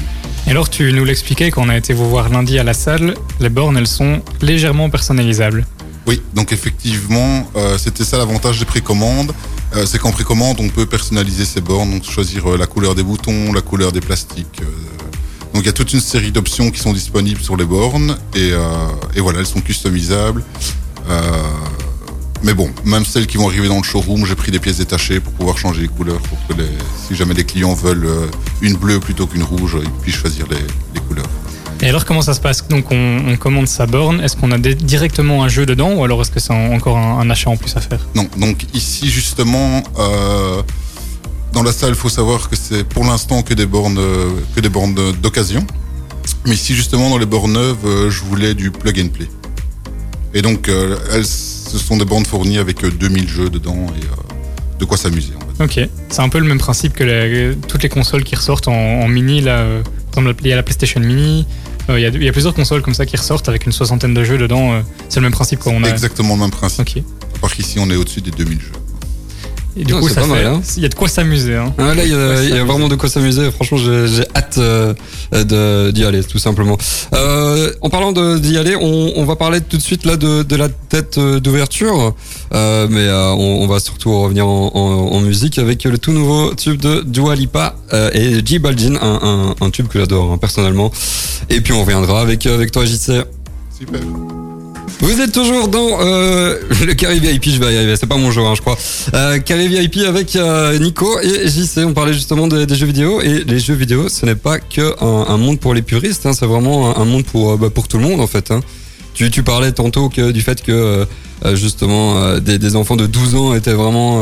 Et 0.47 0.51
alors, 0.51 0.69
tu 0.69 0.93
nous 0.93 1.05
l'expliquais 1.05 1.49
quand 1.49 1.65
on 1.65 1.69
a 1.69 1.77
été 1.77 1.93
vous 1.93 2.07
voir 2.07 2.29
lundi 2.29 2.59
à 2.59 2.63
la 2.63 2.75
salle. 2.75 3.15
Les 3.39 3.49
bornes, 3.49 3.77
elles 3.77 3.87
sont 3.87 4.21
légèrement 4.41 4.91
personnalisables. 4.91 5.65
Oui, 6.07 6.21
donc 6.33 6.53
effectivement, 6.53 7.49
euh, 7.55 7.77
c'était 7.77 8.03
ça 8.03 8.17
l'avantage 8.17 8.59
des 8.59 8.65
précommandes. 8.65 9.33
Euh, 9.75 9.85
c'est 9.85 9.97
qu'en 9.97 10.11
précommande, 10.11 10.57
on 10.59 10.69
peut 10.69 10.85
personnaliser 10.85 11.45
ses 11.45 11.61
bornes, 11.61 11.91
donc 11.91 12.03
choisir 12.03 12.51
euh, 12.51 12.57
la 12.57 12.67
couleur 12.67 12.93
des 12.93 13.03
boutons, 13.03 13.51
la 13.51 13.61
couleur 13.61 13.91
des 13.91 14.01
plastiques. 14.01 14.61
donc 15.53 15.63
il 15.63 15.65
y 15.65 15.69
a 15.69 15.73
toute 15.73 15.93
une 15.93 16.01
série 16.01 16.31
d'options 16.31 16.69
qui 16.69 16.79
sont 16.79 16.93
disponibles 16.93 17.41
sur 17.41 17.57
les 17.57 17.65
bornes 17.65 18.17
et, 18.35 18.51
voilà, 19.19 19.39
elles 19.39 19.45
sont 19.47 19.61
customisables. 19.61 20.43
Mais 22.43 22.53
bon, 22.53 22.69
même 22.83 23.05
celles 23.05 23.25
qui 23.25 23.37
vont 23.37 23.47
arriver 23.47 23.67
dans 23.67 23.77
le 23.77 23.83
showroom, 23.83 24.25
j'ai 24.25 24.35
pris 24.35 24.51
des 24.51 24.59
pièces 24.59 24.77
détachées 24.77 25.19
pour 25.19 25.33
pouvoir 25.33 25.57
changer 25.57 25.81
les 25.81 25.87
couleurs, 25.87 26.19
pour 26.19 26.37
que 26.47 26.61
si 27.07 27.15
jamais 27.15 27.33
les 27.33 27.45
clients 27.45 27.73
veulent 27.73 28.07
une 28.61 28.75
bleue 28.75 28.99
plutôt 28.99 29.25
qu'une 29.25 29.43
rouge, 29.43 29.77
ils 29.81 29.89
puissent 30.03 30.15
choisir 30.15 30.45
les 30.49 31.01
couleurs. 31.01 31.25
Et 31.81 31.89
alors, 31.89 32.05
comment 32.05 32.21
ça 32.21 32.33
se 32.33 32.39
passe 32.39 32.67
Donc, 32.67 32.91
on, 32.91 33.21
on 33.27 33.35
commande 33.37 33.67
sa 33.67 33.85
borne. 33.85 34.21
Est-ce 34.21 34.35
qu'on 34.37 34.51
a 34.51 34.57
directement 34.57 35.43
un 35.43 35.47
jeu 35.49 35.65
dedans 35.65 35.93
ou 35.93 36.03
alors 36.03 36.21
est-ce 36.21 36.31
que 36.31 36.39
c'est 36.39 36.53
en- 36.53 36.73
encore 36.73 36.97
un, 36.97 37.19
un 37.19 37.29
achat 37.29 37.49
en 37.49 37.57
plus 37.57 37.75
à 37.75 37.81
faire 37.81 37.99
Non, 38.15 38.27
donc 38.37 38.65
ici 38.73 39.09
justement, 39.09 39.83
euh, 39.99 40.61
dans 41.53 41.63
la 41.63 41.71
salle, 41.73 41.89
il 41.89 41.95
faut 41.95 42.09
savoir 42.09 42.49
que 42.49 42.55
c'est 42.55 42.83
pour 42.85 43.03
l'instant 43.03 43.41
que 43.43 43.53
des 43.53 43.65
bornes, 43.65 43.99
que 44.55 44.61
des 44.61 44.69
bornes 44.69 44.95
d'occasion. 45.21 45.65
Mais 46.45 46.53
ici 46.55 46.75
justement, 46.75 47.09
dans 47.09 47.17
les 47.17 47.25
bornes 47.25 47.53
neuves, 47.53 47.77
euh, 47.85 48.09
je 48.09 48.21
voulais 48.23 48.53
du 48.53 48.71
plug 48.71 48.99
and 48.99 49.09
play. 49.09 49.27
Et 50.33 50.41
donc, 50.41 50.67
euh, 50.69 50.97
elles, 51.13 51.25
ce 51.25 51.77
sont 51.77 51.97
des 51.97 52.05
bornes 52.05 52.25
fournies 52.25 52.57
avec 52.57 52.83
euh, 52.83 52.89
2000 52.91 53.27
jeux 53.27 53.49
dedans. 53.49 53.75
Et, 53.97 54.03
euh, 54.03 54.33
de 54.79 54.83
quoi 54.85 54.97
s'amuser. 54.97 55.31
en 55.37 55.65
fait. 55.65 55.81
Ok, 55.83 55.89
c'est 56.09 56.19
un 56.21 56.27
peu 56.27 56.37
le 56.39 56.45
même 56.45 56.57
principe 56.57 56.91
que 56.93 57.03
les- 57.05 57.55
toutes 57.69 57.81
les 57.83 57.87
consoles 57.89 58.23
qui 58.25 58.35
ressortent 58.35 58.67
en, 58.67 58.73
en 58.73 59.07
mini. 59.07 59.39
Là, 59.39 59.63
par 60.11 60.23
exemple, 60.23 60.35
il 60.43 60.49
y 60.49 60.53
a 60.53 60.55
la 60.57 60.63
PlayStation 60.63 60.99
Mini. 60.99 61.45
Euh, 61.89 61.99
Il 61.99 62.03
y, 62.03 62.05
a, 62.05 62.09
il 62.09 62.23
y 62.23 62.29
a 62.29 62.31
plusieurs 62.31 62.53
consoles 62.53 62.81
comme 62.81 62.93
ça 62.93 63.05
qui 63.05 63.15
ressortent 63.17 63.49
avec 63.49 63.65
une 63.65 63.71
soixantaine 63.71 64.13
de 64.13 64.23
jeux 64.23 64.37
dedans. 64.37 64.73
euh, 64.73 64.81
c'est 65.09 65.19
le 65.19 65.23
même 65.23 65.31
principe 65.33 65.59
quoi. 65.59 65.71
On 65.73 65.83
a. 65.83 65.89
Exactement 65.89 66.35
le 66.35 66.41
même 66.41 66.51
principe. 66.51 66.81
Ok. 66.81 66.97
À 67.35 67.39
part 67.39 67.53
qu'ici, 67.53 67.77
on 67.79 67.89
est 67.89 67.95
au-dessus 67.95 68.21
des 68.21 68.31
2000 68.31 68.59
jeux. 68.59 68.71
Et 69.77 69.83
du 69.83 69.91
Non, 69.93 69.99
coup, 69.99 70.07
ça 70.07 70.21
pas 70.21 70.27
mal, 70.27 70.45
hein. 70.45 70.61
Il 70.77 70.83
y 70.83 70.85
a 70.85 70.89
de 70.89 70.95
quoi 70.95 71.09
s'amuser. 71.09 71.55
Hein. 71.55 71.73
Ah, 71.77 71.93
là, 71.93 72.05
il 72.05 72.09
y 72.11 72.13
a, 72.13 72.17
Ouais, 72.17 72.43
il 72.45 72.49
y 72.49 72.53
a 72.53 72.57
ça, 72.59 72.63
vraiment 72.63 72.87
de 72.87 72.95
quoi 72.95 73.09
s'amuser. 73.09 73.51
Franchement, 73.51 73.77
j'ai 73.77 74.23
hâte 74.33 74.57
euh, 74.57 74.93
d'y 75.91 76.05
aller, 76.05 76.23
tout 76.23 76.37
simplement. 76.39 76.77
Euh, 77.13 77.73
en 77.81 77.89
parlant 77.89 78.13
d'y 78.13 78.57
aller, 78.57 78.75
on, 78.79 79.11
on 79.17 79.25
va 79.25 79.35
parler 79.35 79.59
tout 79.59 79.75
de 79.75 79.81
suite 79.81 80.05
là 80.05 80.15
de, 80.15 80.43
de 80.43 80.55
la 80.55 80.69
tête 80.69 81.17
euh, 81.17 81.39
d'ouverture, 81.41 82.13
Euh, 82.53 82.87
mais 82.89 83.01
euh, 83.01 83.31
on, 83.31 83.63
on 83.63 83.67
va 83.67 83.79
surtout 83.79 84.21
revenir 84.21 84.47
en, 84.47 84.71
en- 84.73 85.11
en 85.15 85.19
musique 85.19 85.59
avec 85.59 85.83
le 85.83 85.97
tout 85.97 86.13
nouveau 86.13 86.53
tube 86.53 86.79
de 86.79 87.01
Dua 87.05 87.35
Lipa 87.35 87.75
euh, 87.91 88.09
et 88.13 88.45
J 88.45 88.59
Balvin, 88.59 88.95
un, 89.01 89.19
un, 89.59 89.65
un 89.65 89.69
tube 89.71 89.87
que 89.87 89.99
j'adore 89.99 90.31
hein, 90.31 90.37
personnellement. 90.37 90.89
Et 91.49 91.59
puis 91.59 91.73
on 91.73 91.81
reviendra 91.81 92.21
avec 92.21 92.45
avec 92.45 92.71
toi, 92.71 92.85
JC. 92.85 93.25
Super. 93.77 93.99
Vous 94.99 95.21
êtes 95.21 95.31
toujours 95.31 95.67
dans 95.67 95.99
euh, 95.99 96.59
le 96.85 96.93
Carré 96.93 97.19
VIP, 97.19 97.49
je 97.49 97.59
vais 97.59 97.73
y 97.73 97.77
arriver, 97.77 97.95
c'est 97.95 98.07
pas 98.07 98.17
mon 98.17 98.31
jeu, 98.31 98.41
hein, 98.41 98.53
je 98.55 98.61
crois. 98.61 98.77
Euh, 99.13 99.39
Carré 99.39 99.67
VIP 99.67 99.97
avec 100.07 100.35
euh, 100.35 100.77
Nico 100.79 101.19
et 101.21 101.47
JC, 101.47 101.79
on 101.85 101.93
parlait 101.93 102.13
justement 102.13 102.47
des, 102.47 102.73
jeux 102.75 102.85
vidéo, 102.85 103.21
et 103.21 103.43
les 103.43 103.59
jeux 103.59 103.73
vidéo, 103.73 104.09
ce 104.09 104.25
n'est 104.25 104.35
pas 104.35 104.59
que 104.59 104.95
un, 105.03 105.37
monde 105.37 105.59
pour 105.59 105.73
les 105.73 105.81
puristes, 105.81 106.25
hein, 106.25 106.33
c'est 106.33 106.45
vraiment 106.45 106.97
un, 106.97 107.05
monde 107.05 107.25
pour, 107.25 107.51
euh, 107.51 107.57
bah, 107.57 107.69
pour 107.69 107.87
tout 107.87 107.97
le 107.97 108.03
monde 108.03 108.21
en 108.21 108.27
fait. 108.27 108.51
Hein. 108.51 108.61
Tu, 109.13 109.29
parlais 109.43 109.71
tantôt 109.71 110.09
que, 110.09 110.31
du 110.31 110.41
fait 110.41 110.61
que 110.61 111.07
justement 111.53 112.37
des, 112.39 112.75
enfants 112.75 112.97
de 112.97 113.07
12 113.07 113.35
ans 113.35 113.55
étaient 113.55 113.71
vraiment 113.71 114.21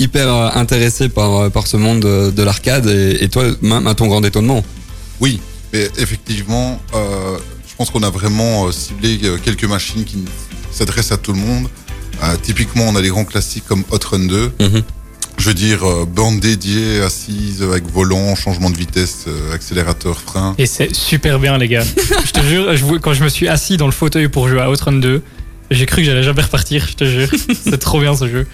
hyper 0.00 0.56
intéressés 0.56 1.08
par, 1.08 1.48
par 1.52 1.68
ce 1.68 1.76
monde 1.76 2.00
de, 2.00 2.32
de 2.32 2.42
l'arcade, 2.42 2.88
et, 2.88 3.28
toi, 3.28 3.44
même 3.62 3.86
à 3.86 3.94
ton 3.94 4.08
grand 4.08 4.24
étonnement. 4.24 4.64
Oui, 5.20 5.38
effectivement, 5.72 6.80
je 7.72 7.76
pense 7.76 7.90
qu'on 7.90 8.02
a 8.02 8.10
vraiment 8.10 8.66
euh, 8.66 8.72
ciblé 8.72 9.18
euh, 9.24 9.38
quelques 9.42 9.64
machines 9.64 10.04
qui 10.04 10.24
s'adressent 10.70 11.12
à 11.12 11.16
tout 11.16 11.32
le 11.32 11.38
monde. 11.38 11.68
Euh, 12.22 12.36
typiquement, 12.40 12.84
on 12.84 12.96
a 12.96 13.02
des 13.02 13.08
grands 13.08 13.24
classiques 13.24 13.64
comme 13.66 13.84
Hot 13.90 13.98
Run 14.10 14.26
2. 14.26 14.52
Mhm. 14.60 14.82
Je 15.38 15.48
veux 15.48 15.54
dire, 15.54 15.84
euh, 15.84 16.04
bande 16.04 16.38
dédiée, 16.40 17.00
assise, 17.00 17.62
avec 17.62 17.84
volant, 17.86 18.34
changement 18.36 18.70
de 18.70 18.76
vitesse, 18.76 19.24
euh, 19.26 19.54
accélérateur, 19.54 20.20
frein. 20.20 20.54
Et 20.58 20.66
c'est 20.66 20.94
super 20.94 21.40
bien, 21.40 21.58
les 21.58 21.68
gars. 21.68 21.82
je 22.24 22.30
te 22.30 22.40
jure, 22.42 22.76
je, 22.76 22.84
quand 22.98 23.14
je 23.14 23.24
me 23.24 23.28
suis 23.28 23.48
assis 23.48 23.76
dans 23.76 23.86
le 23.86 23.92
fauteuil 23.92 24.28
pour 24.28 24.48
jouer 24.48 24.60
à 24.60 24.70
Outrun 24.70 24.92
2, 24.92 25.22
j'ai 25.70 25.86
cru 25.86 26.02
que 26.02 26.04
j'allais 26.04 26.22
jamais 26.22 26.42
repartir, 26.42 26.86
je 26.86 26.94
te 26.94 27.04
jure. 27.04 27.28
c'est 27.64 27.78
trop 27.78 28.00
bien 28.00 28.14
ce 28.14 28.28
jeu. 28.28 28.46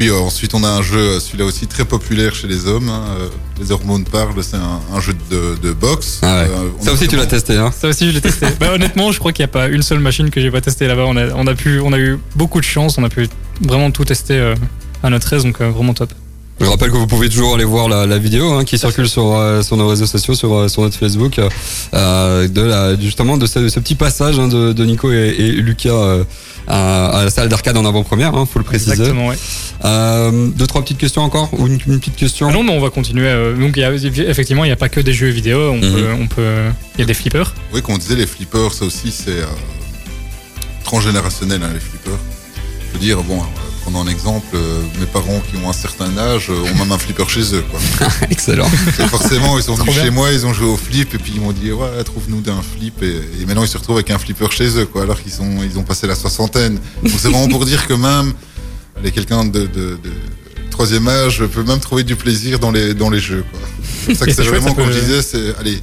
Puis 0.00 0.08
euh, 0.08 0.16
ensuite, 0.18 0.54
on 0.54 0.64
a 0.64 0.68
un 0.68 0.80
jeu, 0.80 1.20
celui-là 1.20 1.44
aussi 1.44 1.66
très 1.66 1.84
populaire 1.84 2.34
chez 2.34 2.46
les 2.48 2.66
hommes. 2.66 2.88
hein, 2.88 3.04
euh, 3.20 3.28
les 3.60 3.70
hormones 3.70 4.04
parlent, 4.04 4.32
c'est 4.42 4.56
un, 4.56 4.80
un 4.96 4.98
jeu 4.98 5.12
de, 5.30 5.56
de 5.60 5.74
boxe. 5.74 6.20
Ah 6.22 6.40
ouais. 6.44 6.48
Euh, 6.48 6.68
Ça 6.80 6.92
aussi, 6.94 7.06
tu 7.06 7.16
l'as 7.16 7.26
testé, 7.26 7.56
hein 7.56 7.70
Ça 7.70 7.86
aussi, 7.86 8.06
je 8.08 8.14
l'ai 8.14 8.22
testé. 8.22 8.46
bah, 8.60 8.72
honnêtement, 8.72 9.12
je 9.12 9.18
crois 9.18 9.32
qu'il 9.34 9.42
n'y 9.42 9.50
a 9.50 9.52
pas 9.52 9.68
une 9.68 9.82
seule 9.82 9.98
machine 10.00 10.30
que 10.30 10.40
j'ai 10.40 10.50
pas 10.50 10.62
testée 10.62 10.86
là-bas. 10.86 11.04
On 11.06 11.18
a, 11.18 11.26
on, 11.34 11.46
a 11.46 11.54
pu, 11.54 11.80
on 11.80 11.92
a 11.92 11.98
eu 11.98 12.18
beaucoup 12.34 12.60
de 12.60 12.64
chance, 12.64 12.96
on 12.96 13.04
a 13.04 13.10
pu 13.10 13.28
vraiment 13.60 13.90
tout 13.90 14.06
tester 14.06 14.38
euh, 14.38 14.54
à 15.02 15.10
notre 15.10 15.30
aise, 15.34 15.44
donc 15.44 15.60
euh, 15.60 15.68
vraiment 15.68 15.92
top. 15.92 16.14
Je 16.60 16.66
rappelle 16.66 16.90
que 16.90 16.96
vous 16.98 17.06
pouvez 17.06 17.28
toujours 17.30 17.54
aller 17.54 17.64
voir 17.64 17.88
la, 17.88 18.06
la 18.06 18.18
vidéo 18.18 18.52
hein, 18.52 18.64
qui 18.64 18.76
circule 18.76 19.08
sur, 19.08 19.34
euh, 19.34 19.62
sur 19.62 19.78
nos 19.78 19.88
réseaux 19.88 20.04
sociaux, 20.06 20.34
sur, 20.34 20.54
euh, 20.54 20.68
sur 20.68 20.82
notre 20.82 20.96
Facebook, 20.98 21.40
euh, 21.94 22.48
de 22.48 22.60
la, 22.60 22.96
justement 23.00 23.38
de 23.38 23.46
ce, 23.46 23.68
ce 23.70 23.80
petit 23.80 23.94
passage 23.94 24.38
hein, 24.38 24.46
de, 24.46 24.72
de 24.74 24.84
Nico 24.84 25.10
et, 25.10 25.34
et 25.38 25.52
Lucas 25.52 25.88
euh, 25.88 26.24
à, 26.68 27.06
à 27.20 27.24
la 27.24 27.30
salle 27.30 27.48
d'arcade 27.48 27.78
en 27.78 27.86
avant-première, 27.86 28.34
hein, 28.34 28.46
faut 28.46 28.58
le 28.58 28.64
préciser. 28.66 28.92
Exactement, 28.92 29.28
ouais. 29.28 29.38
Euh, 29.86 30.48
deux 30.48 30.66
trois 30.66 30.82
petites 30.82 30.98
questions 30.98 31.22
encore 31.22 31.48
ou 31.58 31.66
une, 31.66 31.78
une 31.86 31.98
petite 31.98 32.16
question? 32.16 32.48
Ah 32.50 32.52
non, 32.52 32.62
mais 32.62 32.72
on 32.76 32.80
va 32.80 32.90
continuer. 32.90 33.26
euh, 33.26 33.56
donc, 33.56 33.72
il 33.76 33.80
y 33.80 33.84
a, 33.84 33.90
effectivement, 34.28 34.64
il 34.64 34.68
n'y 34.68 34.72
a 34.72 34.76
pas 34.76 34.90
que 34.90 35.00
des 35.00 35.14
jeux 35.14 35.28
vidéo. 35.30 35.70
On 35.70 35.76
Mhm. 35.76 35.92
peut, 35.94 36.06
on 36.20 36.26
peut, 36.26 36.56
il 36.96 37.00
y 37.00 37.04
a 37.04 37.06
des 37.06 37.14
flippers. 37.14 37.54
Oui, 37.72 37.80
comme 37.80 37.94
on 37.94 37.98
disait, 37.98 38.16
les 38.16 38.26
flippers, 38.26 38.74
ça 38.74 38.84
aussi, 38.84 39.10
c'est 39.10 39.30
euh, 39.30 39.46
transgénérationnel, 40.84 41.62
hein, 41.64 41.70
les 41.72 41.80
flippers. 41.80 42.18
Je 42.88 42.98
veux 42.98 43.04
dire, 43.04 43.22
bon, 43.22 43.40
un 43.96 44.06
exemple, 44.06 44.46
euh, 44.54 44.82
mes 44.98 45.06
parents 45.06 45.40
qui 45.50 45.56
ont 45.56 45.68
un 45.68 45.72
certain 45.74 46.16
âge 46.16 46.48
euh, 46.50 46.62
ont 46.62 46.78
même 46.78 46.92
un 46.92 46.98
flipper 46.98 47.28
chez 47.28 47.54
eux. 47.54 47.64
Quoi. 47.70 47.80
Excellent. 48.30 48.68
Et 48.98 49.06
forcément, 49.08 49.58
ils 49.58 49.64
sont 49.64 49.74
venus 49.74 49.94
bien. 49.94 50.04
chez 50.04 50.10
moi, 50.10 50.30
ils 50.32 50.46
ont 50.46 50.52
joué 50.52 50.66
au 50.68 50.76
flip, 50.76 51.14
et 51.14 51.18
puis 51.18 51.32
ils 51.34 51.40
m'ont 51.40 51.52
dit, 51.52 51.72
ouais, 51.72 52.04
trouve-nous 52.04 52.40
d'un 52.40 52.60
flip. 52.62 53.02
Et, 53.02 53.20
et 53.40 53.46
maintenant, 53.46 53.64
ils 53.64 53.68
se 53.68 53.78
retrouvent 53.78 53.96
avec 53.96 54.10
un 54.10 54.18
flipper 54.18 54.50
chez 54.50 54.78
eux, 54.78 54.86
quoi, 54.86 55.02
alors 55.02 55.20
qu'ils 55.20 55.32
sont, 55.32 55.58
ils 55.62 55.78
ont 55.78 55.82
passé 55.82 56.06
la 56.06 56.14
soixantaine. 56.14 56.78
Donc 57.02 57.12
c'est 57.18 57.28
vraiment 57.28 57.48
pour 57.48 57.64
dire 57.64 57.86
que 57.86 57.94
même, 57.94 58.32
quelqu'un 59.14 59.44
de, 59.44 59.60
de, 59.60 59.66
de 59.66 60.10
troisième 60.70 61.08
âge 61.08 61.44
peut 61.46 61.62
même 61.62 61.80
trouver 61.80 62.04
du 62.04 62.16
plaisir 62.16 62.58
dans 62.58 62.70
les, 62.70 62.94
dans 62.94 63.10
les 63.10 63.20
jeux. 63.20 63.44
quoi. 63.50 63.60
C'est 64.06 64.14
ça 64.14 64.26
que 64.26 64.32
c'est 64.34 64.42
vraiment, 64.42 64.74
comme 64.74 64.90
je 64.92 64.98
disais, 64.98 65.22
c'est, 65.22 65.54
allez, 65.58 65.80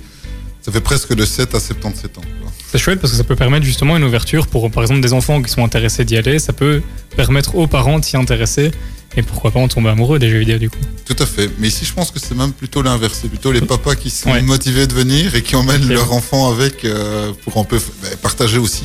ça 0.67 0.73
fait 0.73 0.81
presque 0.81 1.13
de 1.15 1.23
7 1.23 1.55
à 1.55 1.61
77 1.61 2.17
ans. 2.17 2.21
C'est 2.69 2.77
chouette 2.77 2.99
parce 2.99 3.11
que 3.13 3.17
ça 3.17 3.23
peut 3.23 3.37
permettre 3.37 3.65
justement 3.65 3.95
une 3.95 4.03
ouverture 4.03 4.47
pour, 4.47 4.69
par 4.69 4.83
exemple, 4.83 4.99
des 4.99 5.13
enfants 5.13 5.41
qui 5.41 5.49
sont 5.49 5.63
intéressés 5.63 6.03
d'y 6.03 6.17
aller. 6.17 6.39
Ça 6.39 6.51
peut 6.51 6.81
permettre 7.15 7.55
aux 7.55 7.67
parents 7.67 7.99
de 7.99 8.03
s'y 8.03 8.17
intéresser. 8.17 8.71
Et 9.15 9.21
pourquoi 9.23 9.51
pas 9.51 9.61
en 9.61 9.69
tomber 9.69 9.87
amoureux 9.89 10.19
des 10.19 10.29
jeux 10.29 10.39
vidéo 10.39 10.57
du 10.57 10.69
coup. 10.69 10.77
Tout 11.05 11.15
à 11.19 11.25
fait. 11.25 11.49
Mais 11.57 11.69
ici, 11.69 11.85
je 11.85 11.93
pense 11.93 12.11
que 12.11 12.19
c'est 12.19 12.35
même 12.35 12.51
plutôt 12.51 12.81
l'inverse. 12.81 13.17
C'est 13.21 13.29
plutôt 13.29 13.53
les 13.53 13.61
papas 13.61 13.95
qui 13.95 14.09
sont 14.09 14.29
Ouais. 14.31 14.41
motivés 14.41 14.85
de 14.87 14.93
venir 14.93 15.33
et 15.35 15.41
qui 15.41 15.55
emmènent 15.55 15.87
leur 15.87 16.11
enfant 16.11 16.51
avec 16.51 16.83
euh, 16.83 17.31
pour 17.45 17.57
un 17.57 17.63
peu 17.63 17.79
bah, 18.03 18.09
partager 18.21 18.57
aussi. 18.57 18.83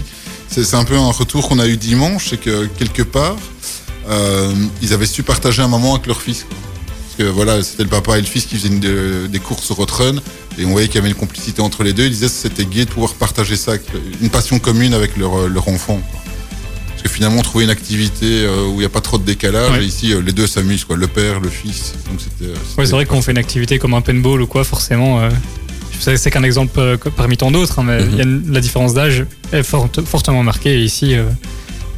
C'est 0.48 0.62
c'est 0.62 0.76
un 0.76 0.84
peu 0.84 0.96
un 0.96 1.10
retour 1.10 1.48
qu'on 1.48 1.58
a 1.58 1.66
eu 1.66 1.76
dimanche, 1.76 2.28
c'est 2.30 2.36
que 2.40 2.66
quelque 2.78 3.02
part, 3.02 3.36
euh, 4.08 4.54
ils 4.80 4.92
avaient 4.92 5.06
su 5.06 5.22
partager 5.24 5.60
un 5.62 5.68
moment 5.68 5.94
avec 5.96 6.06
leur 6.06 6.22
fils. 6.22 6.44
quoi. 6.44 6.56
Que 7.22 7.28
voilà, 7.28 7.62
c'était 7.62 7.84
le 7.84 7.88
papa 7.88 8.18
et 8.18 8.20
le 8.20 8.26
fils 8.26 8.46
qui 8.46 8.56
faisaient 8.56 8.68
une 8.74 9.28
des 9.28 9.38
courses 9.38 9.70
au 9.70 9.74
run 9.74 10.16
et 10.58 10.64
on 10.64 10.70
voyait 10.70 10.88
qu'il 10.88 10.96
y 10.96 10.98
avait 10.98 11.08
une 11.08 11.14
complicité 11.14 11.62
entre 11.62 11.84
les 11.84 11.92
deux. 11.92 12.04
Ils 12.06 12.10
disaient 12.10 12.26
que 12.26 12.32
c'était 12.32 12.64
gai 12.64 12.84
de 12.84 12.90
pouvoir 12.90 13.14
partager 13.14 13.54
ça, 13.54 13.74
une 14.20 14.28
passion 14.28 14.58
commune 14.58 14.92
avec 14.92 15.16
leur, 15.16 15.36
euh, 15.38 15.48
leur 15.48 15.68
enfant. 15.68 16.00
quoi. 16.10 16.20
Parce 16.90 17.02
que 17.04 17.08
finalement, 17.08 17.40
trouver 17.42 17.62
une 17.64 17.70
activité 17.70 18.26
euh, 18.44 18.66
où 18.66 18.72
il 18.72 18.78
n'y 18.80 18.84
a 18.84 18.88
pas 18.88 19.00
trop 19.00 19.18
de 19.18 19.22
décalage, 19.24 19.70
Ouais. 19.70 19.84
et 19.84 19.86
ici, 19.86 20.12
euh, 20.12 20.20
les 20.20 20.32
deux 20.32 20.48
s'amusent, 20.48 20.84
quoi, 20.84 20.96
le 20.96 21.06
père, 21.06 21.38
le 21.38 21.48
fils. 21.48 21.92
Donc 22.10 22.18
c'était. 22.20 22.50
Ouais, 22.76 22.86
c'est 22.86 22.90
vrai 22.90 23.06
qu'on 23.06 23.22
fait 23.22 23.30
une 23.30 23.38
activité 23.38 23.78
comme 23.78 23.94
un 23.94 24.00
paintball 24.00 24.42
ou 24.42 24.46
quoi, 24.48 24.64
forcément. 24.64 25.20
euh, 25.20 25.30
c'est 26.00 26.30
qu'un 26.32 26.42
exemple 26.42 26.80
euh, 26.80 26.96
parmi 27.16 27.36
tant 27.36 27.52
d'autres, 27.52 27.78
hein, 27.78 27.84
mais 27.86 28.02
Mhm. 28.02 28.10
il 28.10 28.16
y 28.16 28.20
a 28.20 28.24
une- 28.24 28.52
la 28.52 28.60
différence 28.60 28.94
d'âge 28.94 29.26
est 29.52 29.62
forte- 29.62 30.02
fortement 30.04 30.42
marquée. 30.42 30.74
Et 30.80 30.82
ici, 30.82 31.14
euh, 31.14 31.26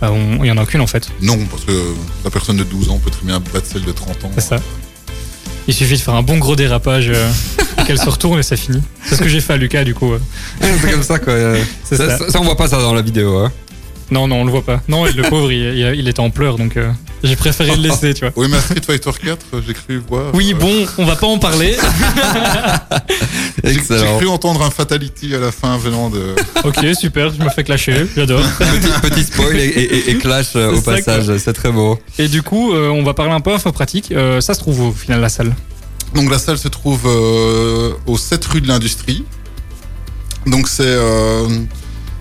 bah, 0.02 0.12
il 0.40 0.46
y 0.46 0.50
en 0.50 0.58
a 0.58 0.62
aucune 0.64 0.82
en 0.82 0.86
fait. 0.86 1.08
Non, 1.22 1.38
parce 1.50 1.64
que 1.64 1.72
la 2.24 2.30
personne 2.30 2.58
de 2.58 2.64
12 2.64 2.90
ans 2.90 2.98
peut 3.02 3.10
très 3.10 3.24
bien 3.24 3.40
battre 3.40 3.66
celle 3.72 3.84
de 3.84 3.92
30 3.92 4.22
ans. 4.26 4.30
C'est 4.34 4.42
ça. 4.42 4.60
Il 5.66 5.74
suffit 5.74 5.94
de 5.94 6.00
faire 6.00 6.14
un 6.14 6.22
bon 6.22 6.38
gros 6.38 6.56
dérapage 6.56 7.08
euh, 7.10 7.30
et 7.78 7.84
qu'elle 7.84 7.98
se 7.98 8.08
retourne 8.08 8.38
et 8.38 8.42
c'est 8.42 8.56
fini. 8.56 8.80
C'est 9.04 9.16
ce 9.16 9.22
que 9.22 9.28
j'ai 9.28 9.40
fait 9.40 9.54
à 9.54 9.56
Lucas 9.56 9.84
du 9.84 9.94
coup. 9.94 10.12
euh. 10.12 10.18
c'est 10.60 10.90
comme 10.90 11.02
ça 11.02 11.18
quoi. 11.18 11.32
euh, 11.32 11.62
Ça, 11.84 11.96
ça. 11.96 12.18
ça, 12.18 12.30
ça, 12.30 12.40
on 12.40 12.44
voit 12.44 12.56
pas 12.56 12.68
ça 12.68 12.78
dans 12.78 12.94
la 12.94 13.02
vidéo. 13.02 13.38
Hein. 13.38 13.52
Non, 14.10 14.28
non, 14.28 14.42
on 14.42 14.44
le 14.44 14.50
voit 14.50 14.64
pas. 14.64 14.82
Non, 14.88 15.04
le 15.06 15.22
pauvre, 15.30 15.50
il, 15.50 15.58
il- 15.78 15.94
il 15.98 16.08
était 16.08 16.20
en 16.20 16.28
pleurs 16.30 16.56
donc 16.58 16.76
euh, 16.76 16.90
j'ai 17.24 17.36
préféré 17.36 17.74
le 17.76 17.82
laisser, 17.82 18.14
tu 18.14 18.20
vois. 18.24 18.32
Oui, 18.36 18.46
mais 18.50 18.56
à 18.56 18.60
Street 18.60 18.80
Fighter 18.86 19.10
4, 19.24 19.46
euh, 19.54 19.60
j'ai 19.66 19.74
cru 19.74 20.02
voir. 20.08 20.32
Oui, 20.34 20.52
euh, 20.54 20.58
bon, 20.58 20.86
on 20.98 21.04
va 21.04 21.16
pas 21.16 21.26
en 21.26 21.38
parler. 21.38 21.76
J'ai 23.64 23.70
j'ai 23.72 23.78
Excellent. 23.78 24.18
cru 24.18 24.26
entendre 24.28 24.62
un 24.62 24.70
fatality 24.70 25.34
à 25.34 25.38
la 25.38 25.50
fin 25.52 25.78
venant 25.78 26.10
de. 26.10 26.34
ok, 26.64 26.84
super, 26.98 27.32
je 27.32 27.42
me 27.42 27.48
fais 27.48 27.64
clasher, 27.64 28.06
j'adore. 28.14 28.42
petit, 28.58 29.10
petit 29.10 29.22
spoil 29.24 29.56
et, 29.58 29.64
et- 29.64 30.10
et 30.10 30.18
clash 30.18 30.48
euh, 30.56 30.72
au 30.72 30.76
C'est 30.76 30.82
ça, 30.84 30.92
passage, 30.92 31.36
c'est 31.38 31.52
très 31.54 31.72
beau. 31.72 31.98
Et 32.18 32.28
du 32.28 32.42
coup, 32.42 32.74
euh, 32.74 32.88
on 32.90 33.02
va 33.02 33.14
parler 33.14 33.32
un 33.32 33.40
peu 33.40 33.52
info 33.54 33.72
pratique. 33.72 34.12
Euh, 34.12 34.40
ça 34.42 34.52
se 34.54 34.60
trouve 34.60 34.80
au 34.82 34.92
final 34.92 35.20
la 35.20 35.28
salle. 35.30 35.54
Donc 36.14 36.30
la 36.30 36.38
salle 36.38 36.58
se 36.58 36.68
trouve 36.68 37.02
euh, 37.06 37.92
au 38.06 38.18
7 38.18 38.44
rue 38.46 38.60
de 38.60 38.68
l'Industrie. 38.68 39.24
Donc 40.46 40.68
c'est 40.68 40.82
euh, 40.84 41.48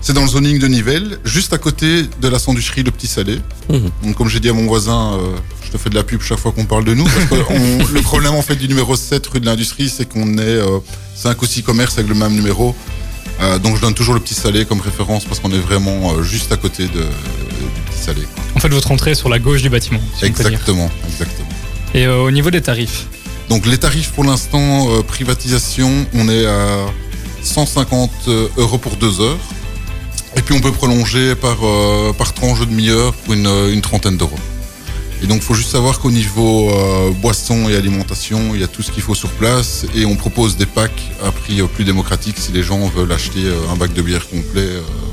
c'est 0.06 0.12
dans 0.12 0.20
le 0.22 0.28
zoning 0.28 0.58
de 0.58 0.66
Nivelles, 0.68 1.18
juste 1.24 1.54
à 1.54 1.58
côté 1.58 2.02
de 2.20 2.28
la 2.28 2.38
sandwicherie 2.38 2.82
Le 2.82 2.90
Petit 2.90 3.06
Salé. 3.06 3.40
Mhm. 3.70 3.90
Donc 4.02 4.16
comme 4.16 4.28
j'ai 4.28 4.38
dit 4.38 4.50
à 4.50 4.52
mon 4.52 4.66
voisin, 4.66 5.14
euh, 5.14 5.34
je 5.64 5.70
te 5.70 5.78
fais 5.78 5.88
de 5.88 5.94
la 5.94 6.02
pub 6.04 6.20
chaque 6.20 6.38
fois 6.38 6.52
qu'on 6.52 6.66
parle 6.66 6.84
de 6.84 6.92
nous. 6.92 7.04
Parce 7.04 7.24
que 7.24 7.34
on- 7.50 7.86
le 7.92 8.00
problème 8.02 8.34
en 8.34 8.42
fait 8.42 8.56
du 8.56 8.68
numéro 8.68 8.94
7 8.96 9.26
rue 9.28 9.40
de 9.40 9.46
l'Industrie, 9.46 9.88
c'est 9.88 10.06
qu'on 10.06 10.36
est 10.36 10.42
euh, 10.42 10.78
5 11.16 11.40
ou 11.40 11.46
6 11.46 11.62
commerces 11.62 11.94
avec 11.96 12.08
le 12.10 12.14
même 12.14 12.34
numéro. 12.34 12.76
Euh, 13.40 13.58
donc 13.58 13.76
je 13.76 13.80
donne 13.80 13.94
toujours 13.94 14.12
Le 14.14 14.20
Petit 14.20 14.34
Salé 14.34 14.66
comme 14.66 14.80
référence 14.80 15.24
parce 15.24 15.40
qu'on 15.40 15.50
est 15.50 15.58
vraiment 15.58 16.12
euh, 16.12 16.22
juste 16.22 16.52
à 16.52 16.58
côté 16.58 16.82
de, 16.84 16.88
du 17.00 17.80
Petit 17.90 17.98
Salé. 18.04 18.20
En 18.54 18.60
fait, 18.60 18.68
votre 18.68 18.92
entrée 18.92 19.12
est 19.12 19.16
sur 19.16 19.30
la 19.30 19.38
gauche 19.38 19.62
du 19.62 19.70
bâtiment, 19.70 20.00
si. 20.18 20.26
Exactement, 20.26 20.90
exactement. 21.08 21.48
Et 21.94 22.04
euh, 22.06 22.18
au 22.22 22.30
niveau 22.30 22.50
des 22.50 22.60
tarifs, 22.60 23.06
Donc 23.48 23.64
les 23.66 23.78
tarifs 23.78 24.10
pour 24.12 24.24
l'instant, 24.24 24.90
euh, 24.90 25.02
privatisation, 25.02 25.90
on 26.14 26.28
est 26.28 26.44
à 26.46 26.86
150 27.42 28.10
euros 28.58 28.78
pour 28.78 28.96
deux 28.96 29.20
heures. 29.20 29.38
Et 30.36 30.42
puis 30.42 30.54
on 30.54 30.60
peut 30.60 30.72
prolonger 30.72 31.34
par, 31.34 31.58
euh, 31.64 32.12
par 32.12 32.32
tranche 32.34 32.60
de 32.60 32.64
demi-heure 32.66 33.12
pour 33.14 33.34
une, 33.34 33.46
euh, 33.46 33.72
une 33.72 33.80
trentaine 33.80 34.16
d'euros. 34.16 34.38
Et 35.22 35.26
donc 35.26 35.38
il 35.38 35.42
faut 35.42 35.54
juste 35.54 35.70
savoir 35.70 36.00
qu'au 36.00 36.10
niveau 36.10 36.68
euh, 36.70 37.10
boisson 37.12 37.68
et 37.70 37.76
alimentation, 37.76 38.54
il 38.54 38.60
y 38.60 38.64
a 38.64 38.66
tout 38.66 38.82
ce 38.82 38.90
qu'il 38.90 39.02
faut 39.02 39.14
sur 39.14 39.30
place. 39.30 39.86
Et 39.94 40.04
on 40.04 40.16
propose 40.16 40.56
des 40.56 40.66
packs 40.66 41.02
à 41.24 41.30
prix 41.32 41.60
euh, 41.62 41.66
plus 41.66 41.84
démocratique 41.84 42.36
si 42.36 42.52
les 42.52 42.62
gens 42.62 42.86
veulent 42.88 43.12
acheter 43.12 43.40
un 43.72 43.76
bac 43.76 43.94
de 43.94 44.02
bière 44.02 44.28
complet. 44.28 44.68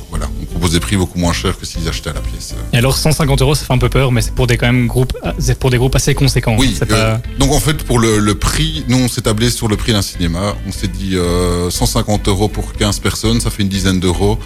voilà, 0.10 0.26
on 0.42 0.46
proposent 0.46 0.72
des 0.74 0.82
prix 0.82 0.98
beaucoup 0.98 1.18
moins 1.18 1.32
chers 1.32 1.58
que 1.58 1.66
s'ils 1.66 1.88
achetaient 1.88 2.10
à 2.10 2.14
la 2.14 2.20
pièce. 2.20 2.56
Et 2.74 2.78
alors 2.78 2.98
150 2.98 3.42
euros, 3.42 3.56
ça 3.56 3.64
fait 3.64 3.74
un 3.74 3.78
peu 3.78 3.88
peur, 3.88 4.12
mais 4.12 4.22
c'est 4.22 4.34
pour 4.36 4.48
des 4.48 4.58
quand 4.58 4.66
même 4.66 4.88
groupes, 4.88 5.14
c'est 5.40 5.58
pour 5.58 5.70
des 5.70 5.78
groupes 5.78 5.96
assez 5.96 6.14
conséquents. 6.14 6.58
Oui, 6.60 6.78
pas. 6.90 7.22
donc 7.40 7.54
en 7.54 7.60
fait 7.62 7.84
pour 7.84 8.00
le, 8.00 8.20
le 8.20 8.36
prix, 8.36 8.84
nous 8.90 8.98
on 8.98 9.08
s'est 9.08 9.22
tablé 9.22 9.50
sur 9.50 9.70
le 9.70 9.78
prix 9.78 9.94
d'un 9.94 10.02
cinéma. 10.02 10.56
On 10.68 10.74
s'est 10.74 10.90
dit 10.90 11.16
euh, 11.16 11.70
150 11.70 12.28
euros 12.28 12.50
pour 12.50 12.74
15 12.74 13.00
personnes, 13.00 13.40
ça 13.40 13.50
fait 13.50 13.64
une 13.64 13.70
dizaine 13.70 14.02
d'euros. 14.02 14.38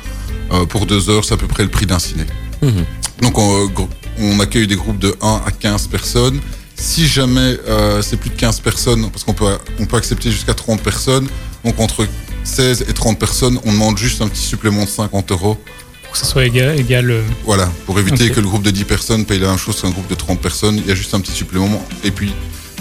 Euh, 0.52 0.66
pour 0.66 0.86
deux 0.86 1.10
heures, 1.10 1.26
c'est 1.26 1.34
à 1.34 1.38
peu 1.38 1.48
près 1.48 1.64
le 1.64 1.70
prix 1.70 1.86
d'un 1.86 2.00
ciné. 2.00 2.24
Mhm. 2.62 2.86
Donc 3.22 3.38
on, 3.38 3.66
gr- 3.68 3.88
on 4.20 4.40
accueille 4.40 4.68
des 4.68 4.76
groupes 4.76 5.00
de 5.00 5.16
1 5.22 5.42
à 5.46 5.52
15 5.52 5.88
personnes. 5.88 6.40
Si 6.76 7.08
jamais 7.08 7.58
euh, 7.68 8.02
c'est 8.02 8.18
plus 8.18 8.30
de 8.30 8.36
15 8.36 8.60
personnes, 8.60 9.10
parce 9.10 9.24
qu'on 9.24 9.34
peut, 9.34 9.46
on 9.80 9.86
peut 9.86 9.98
accepter 9.98 10.30
jusqu'à 10.32 10.54
30 10.54 10.82
personnes, 10.82 11.28
donc 11.64 11.80
entre 11.80 12.06
16 12.44 12.86
et 12.88 12.94
30 12.94 13.18
personnes, 13.18 13.60
on 13.66 13.72
demande 13.72 13.98
juste 13.98 14.22
un 14.22 14.28
petit 14.28 14.42
supplément 14.42 14.84
de 14.84 14.90
50 14.90 15.32
euros. 15.32 15.58
Pour 16.04 16.12
que 16.12 16.18
ça 16.18 16.26
soit 16.26 16.46
égal. 16.46 16.80
égal 16.80 17.10
euh, 17.10 17.22
Voilà, 17.46 17.72
pour 17.86 17.98
éviter 18.00 18.30
que 18.30 18.40
le 18.40 18.48
groupe 18.48 18.62
de 18.64 18.72
10 18.72 18.84
personnes 18.84 19.26
paye 19.26 19.40
la 19.40 19.48
même 19.50 19.58
chose 19.58 19.82
qu'un 19.82 19.90
groupe 19.90 20.08
de 20.10 20.16
30 20.16 20.40
personnes, 20.42 20.78
il 20.78 20.86
y 20.88 20.92
a 20.92 20.96
juste 20.96 21.14
un 21.14 21.20
petit 21.22 21.32
supplément. 21.32 21.84
Et 22.04 22.12
puis, 22.12 22.28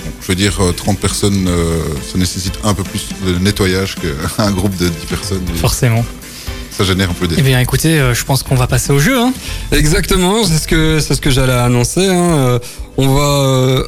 bon, 0.05 0.11
je 0.21 0.27
veux 0.27 0.35
dire, 0.35 0.61
euh, 0.61 0.73
30 0.73 0.99
personnes, 0.99 1.47
euh, 1.49 1.81
ça 2.13 2.19
nécessite 2.19 2.59
un 2.65 2.75
peu 2.75 2.83
plus 2.83 3.07
de 3.27 3.39
nettoyage 3.39 3.95
qu'un 3.97 4.51
groupe 4.51 4.77
de 4.77 4.89
10 4.89 4.95
personnes. 5.07 5.43
Forcément. 5.57 6.05
Ça 6.77 6.85
génère 6.85 7.11
un 7.11 7.15
peu 7.15 7.27
Eh 7.31 7.37
des... 7.37 7.43
bien, 7.43 7.61
écoutez, 7.61 7.99
euh, 8.01 8.15
je 8.15 8.25
pense 8.25 8.43
qu'on 8.43 8.55
va 8.57 8.67
passer 8.67 8.93
au 8.93 8.99
jeu. 8.99 9.19
Hein. 9.19 9.33
Exactement, 9.73 10.45
c'est 10.45 10.59
ce 10.59 10.67
que 10.69 10.99
c'est 11.01 11.15
ce 11.15 11.21
que 11.21 11.31
j'allais 11.31 11.53
annoncer. 11.53 12.07
hein. 12.07 12.37
Euh, 12.39 12.59
On 12.97 13.09
va 13.09 13.23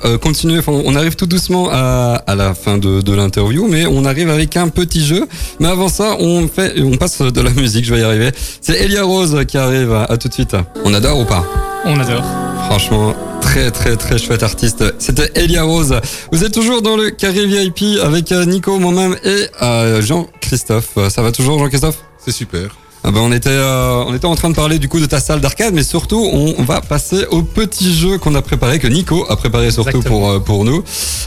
euh, 0.05 0.19
continuer. 0.19 0.59
Enfin, 0.59 0.73
on 0.73 0.95
arrive 0.97 1.15
tout 1.15 1.27
doucement 1.27 1.69
à, 1.71 2.23
à 2.27 2.35
la 2.35 2.55
fin 2.55 2.77
de, 2.79 3.01
de 3.01 3.13
l'interview, 3.15 3.69
mais 3.69 3.87
on 3.87 4.05
arrive 4.05 4.31
avec 4.31 4.57
un 4.57 4.69
petit 4.69 5.05
jeu. 5.05 5.27
Mais 5.61 5.69
avant 5.69 5.89
ça, 5.89 6.17
on 6.19 6.49
fait, 6.49 6.75
on 6.81 6.97
passe 6.97 7.21
de 7.23 7.41
la 7.41 7.51
musique. 7.51 7.85
Je 7.85 7.95
vais 7.95 8.01
y 8.01 8.05
arriver. 8.05 8.31
C'est 8.61 8.81
Elia 8.81 9.05
Rose 9.05 9.45
qui 9.47 9.59
arrive. 9.59 9.93
À 10.09 10.17
tout 10.17 10.29
de 10.29 10.35
suite. 10.35 10.57
On 10.85 10.93
adore 10.93 11.19
ou 11.21 11.25
pas? 11.25 11.45
On 11.85 11.99
adore. 12.01 12.25
Franchement, 12.69 13.15
très 13.41 13.71
très 13.71 13.97
très 13.97 14.19
chouette 14.19 14.43
artiste. 14.43 14.83
C'était 14.99 15.31
Elia 15.37 15.63
Rose. 15.63 15.95
Vous 16.33 16.43
êtes 16.43 16.53
toujours 16.53 16.83
dans 16.83 16.97
le 16.97 17.11
carré 17.11 17.47
VIP 17.47 18.01
avec 18.03 18.33
Nico, 18.33 18.79
moi-même 18.81 19.15
et 19.25 19.47
euh, 19.63 20.03
Jean-Christophe. 20.03 20.99
Ça 21.11 21.23
va 21.23 21.31
toujours, 21.31 21.61
Jean-Christophe? 21.61 21.99
C'est 22.27 22.33
super. 22.33 22.77
ah 23.05 23.13
ben 23.13 23.21
on 23.21 23.31
était 23.31 23.51
euh, 23.51 24.03
on 24.05 24.13
était 24.13 24.27
en 24.27 24.35
train 24.35 24.51
de 24.51 24.57
parler 24.57 24.81
du 24.81 24.89
coup 24.89 24.99
de 24.99 25.07
ta 25.07 25.21
salle 25.21 25.41
d'arcade, 25.41 25.73
mais 25.73 25.85
surtout 25.85 26.29
on, 26.33 26.65
va 26.65 26.81
passer 26.81 27.25
au 27.31 27.43
petit 27.43 27.95
jeu 27.95 28.19
qu'on 28.19 28.35
a 28.35 28.43
préparé, 28.43 28.81
que 28.81 28.89
Nico 28.89 29.25
a 29.29 29.37
préparé 29.37 29.71
surtout 29.71 29.99
Exactement. 29.99 30.19
pour 30.19 30.31
euh, 30.31 30.39
pour 30.41 30.65
nous. 30.65 30.83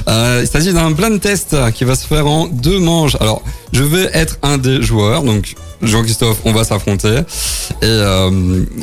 Euh, 0.10 0.42
il 0.44 0.48
s'agit 0.48 0.74
d'un 0.74 0.92
blind 0.92 1.22
test 1.22 1.56
qui 1.74 1.86
va 1.86 1.96
se 1.96 2.06
faire 2.06 2.28
en 2.28 2.48
deux 2.48 2.80
manches. 2.80 3.16
Alors 3.22 3.42
je 3.72 3.82
vais 3.82 4.10
être 4.14 4.40
un 4.42 4.58
des 4.58 4.82
joueurs, 4.82 5.24
donc 5.24 5.56
Jean-Christophe, 5.82 6.40
on 6.44 6.52
va 6.52 6.66
s'affronter 6.66 7.22
et, 7.82 8.00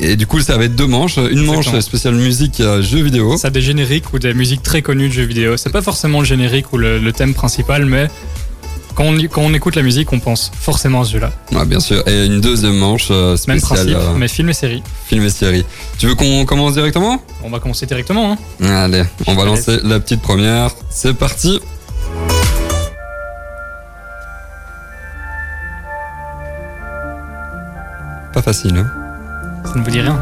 et 0.01 0.17
du 0.17 0.27
coup 0.27 0.41
ça 0.41 0.57
va 0.57 0.65
être 0.65 0.75
deux 0.75 0.87
manches, 0.87 1.19
une 1.19 1.45
manche 1.45 1.69
spéciale 1.81 2.15
musique 2.15 2.63
jeux 2.81 3.03
vidéo. 3.03 3.37
Ça 3.37 3.49
a 3.49 3.51
des 3.51 3.61
génériques 3.61 4.15
ou 4.15 4.19
des 4.19 4.33
musiques 4.33 4.63
très 4.63 4.81
connues 4.81 5.09
de 5.09 5.13
jeux 5.13 5.25
vidéo. 5.27 5.59
C'est 5.59 5.69
pas 5.69 5.83
forcément 5.83 6.21
le 6.21 6.25
générique 6.25 6.73
ou 6.73 6.79
le, 6.79 6.99
le 6.99 7.13
thème 7.13 7.35
principal, 7.35 7.85
mais 7.85 8.09
quand 8.97 9.05
on, 9.05 9.17
y- 9.17 9.29
quand 9.29 9.43
on 9.43 9.53
écoute 9.55 9.77
la 9.77 9.83
musique, 9.83 10.13
on 10.13 10.19
pense 10.19 10.51
forcément 10.59 11.03
à 11.03 11.05
ce 11.05 11.13
jeu-là. 11.13 11.31
Ouais, 11.53 11.65
bien 11.67 11.79
sûr. 11.81 12.03
Et 12.09 12.27
une 12.27 12.41
deuxième 12.41 12.77
manche 12.77 13.09
euh, 13.11 13.37
Même 13.47 13.59
spéciale 13.61 13.87
principe, 13.93 13.97
euh, 13.97 14.15
mais 14.17 14.27
film 14.29 14.49
et 14.49 14.53
série. 14.55 14.83
film 15.07 15.25
et 15.25 15.31
série. 15.31 15.65
Tu 15.99 16.07
veux 16.07 16.15
qu'on 16.15 16.45
commence 16.47 16.73
directement? 16.73 17.23
On 17.45 17.51
va 17.51 17.59
commencer 17.61 17.87
directement. 17.87 18.33
Hein. 18.61 18.67
Allez, 18.67 19.05
on 19.27 19.35
va 19.35 19.45
lancer 19.45 19.79
la 19.85 20.01
petite 20.01 20.23
première. 20.23 20.71
C'est 20.91 21.15
parti. 21.15 21.61
Pas 28.33 28.43
facile, 28.43 28.77
hein 28.77 28.87
Ça 29.65 29.75
ne 29.79 29.85
vous 29.85 29.91
dit 29.91 30.01
rien. 30.01 30.19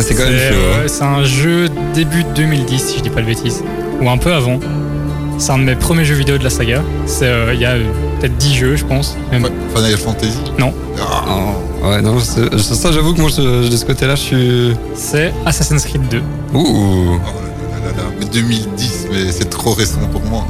Ah, 0.00 0.02
c'est 0.02 0.14
quand 0.14 0.24
même 0.24 0.32
C'est 0.38 0.48
chaud. 0.48 0.54
hein. 0.54 0.78
euh, 0.84 0.88
c'est 0.88 1.02
un 1.04 1.24
jeu 1.24 1.68
début 1.94 2.24
2010, 2.34 2.78
si 2.82 2.98
je 2.98 3.02
dis 3.02 3.10
pas 3.10 3.20
de 3.20 3.26
bêtises. 3.26 3.62
Ou 4.00 4.08
un 4.08 4.16
peu 4.18 4.32
avant. 4.32 4.58
C'est 5.38 5.52
un 5.52 5.58
de 5.58 5.64
mes 5.64 5.74
premiers 5.76 6.04
jeux 6.04 6.14
vidéo 6.16 6.36
de 6.38 6.44
la 6.44 6.50
saga. 6.50 6.82
Euh, 7.22 7.50
Il 7.54 7.60
y 7.60 7.64
a 7.64 7.70
euh, 7.70 7.84
peut-être 8.20 8.36
10 8.36 8.54
jeux, 8.54 8.76
je 8.76 8.84
pense. 8.84 9.16
Même. 9.32 9.44
Ouais, 9.44 9.50
Final 9.74 9.96
Fantasy 9.96 10.38
Non. 10.58 10.74
Ah, 11.00 11.24
Oh, 11.82 11.88
ouais, 11.88 12.02
non, 12.02 12.18
c'est- 12.20 12.58
ça, 12.58 12.92
j'avoue 12.92 13.14
que 13.14 13.20
moi, 13.22 13.30
je- 13.34 13.70
de 13.70 13.76
ce 13.76 13.84
côté-là, 13.86 14.14
je 14.14 14.20
suis. 14.20 14.76
C'est 14.94 15.32
Assassin's 15.46 15.84
Creed 15.86 16.06
2. 16.10 16.18
Ouh. 16.52 16.58
oh 16.58 17.16
là 17.16 17.78
là 17.78 17.86
là 17.86 17.96
là. 17.96 18.02
Mais 18.18 18.26
2010, 18.26 19.06
mais 19.10 19.32
c'est 19.32 19.48
trop 19.48 19.72
récent 19.72 20.00
pour 20.12 20.20
moi. 20.24 20.44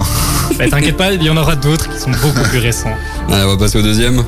Bah, 0.59 0.65
T'inquiète 0.69 0.97
pas, 0.97 1.13
il 1.13 1.23
y 1.23 1.31
en 1.31 1.37
aura 1.37 1.55
d'autres 1.55 1.89
qui 1.89 2.01
sont 2.01 2.11
beaucoup 2.11 2.43
plus 2.51 2.59
récents. 2.59 2.91
Allez, 3.31 3.45
on 3.45 3.49
va 3.51 3.57
passer 3.57 3.79
au 3.79 3.83
deuxième. 3.83 4.25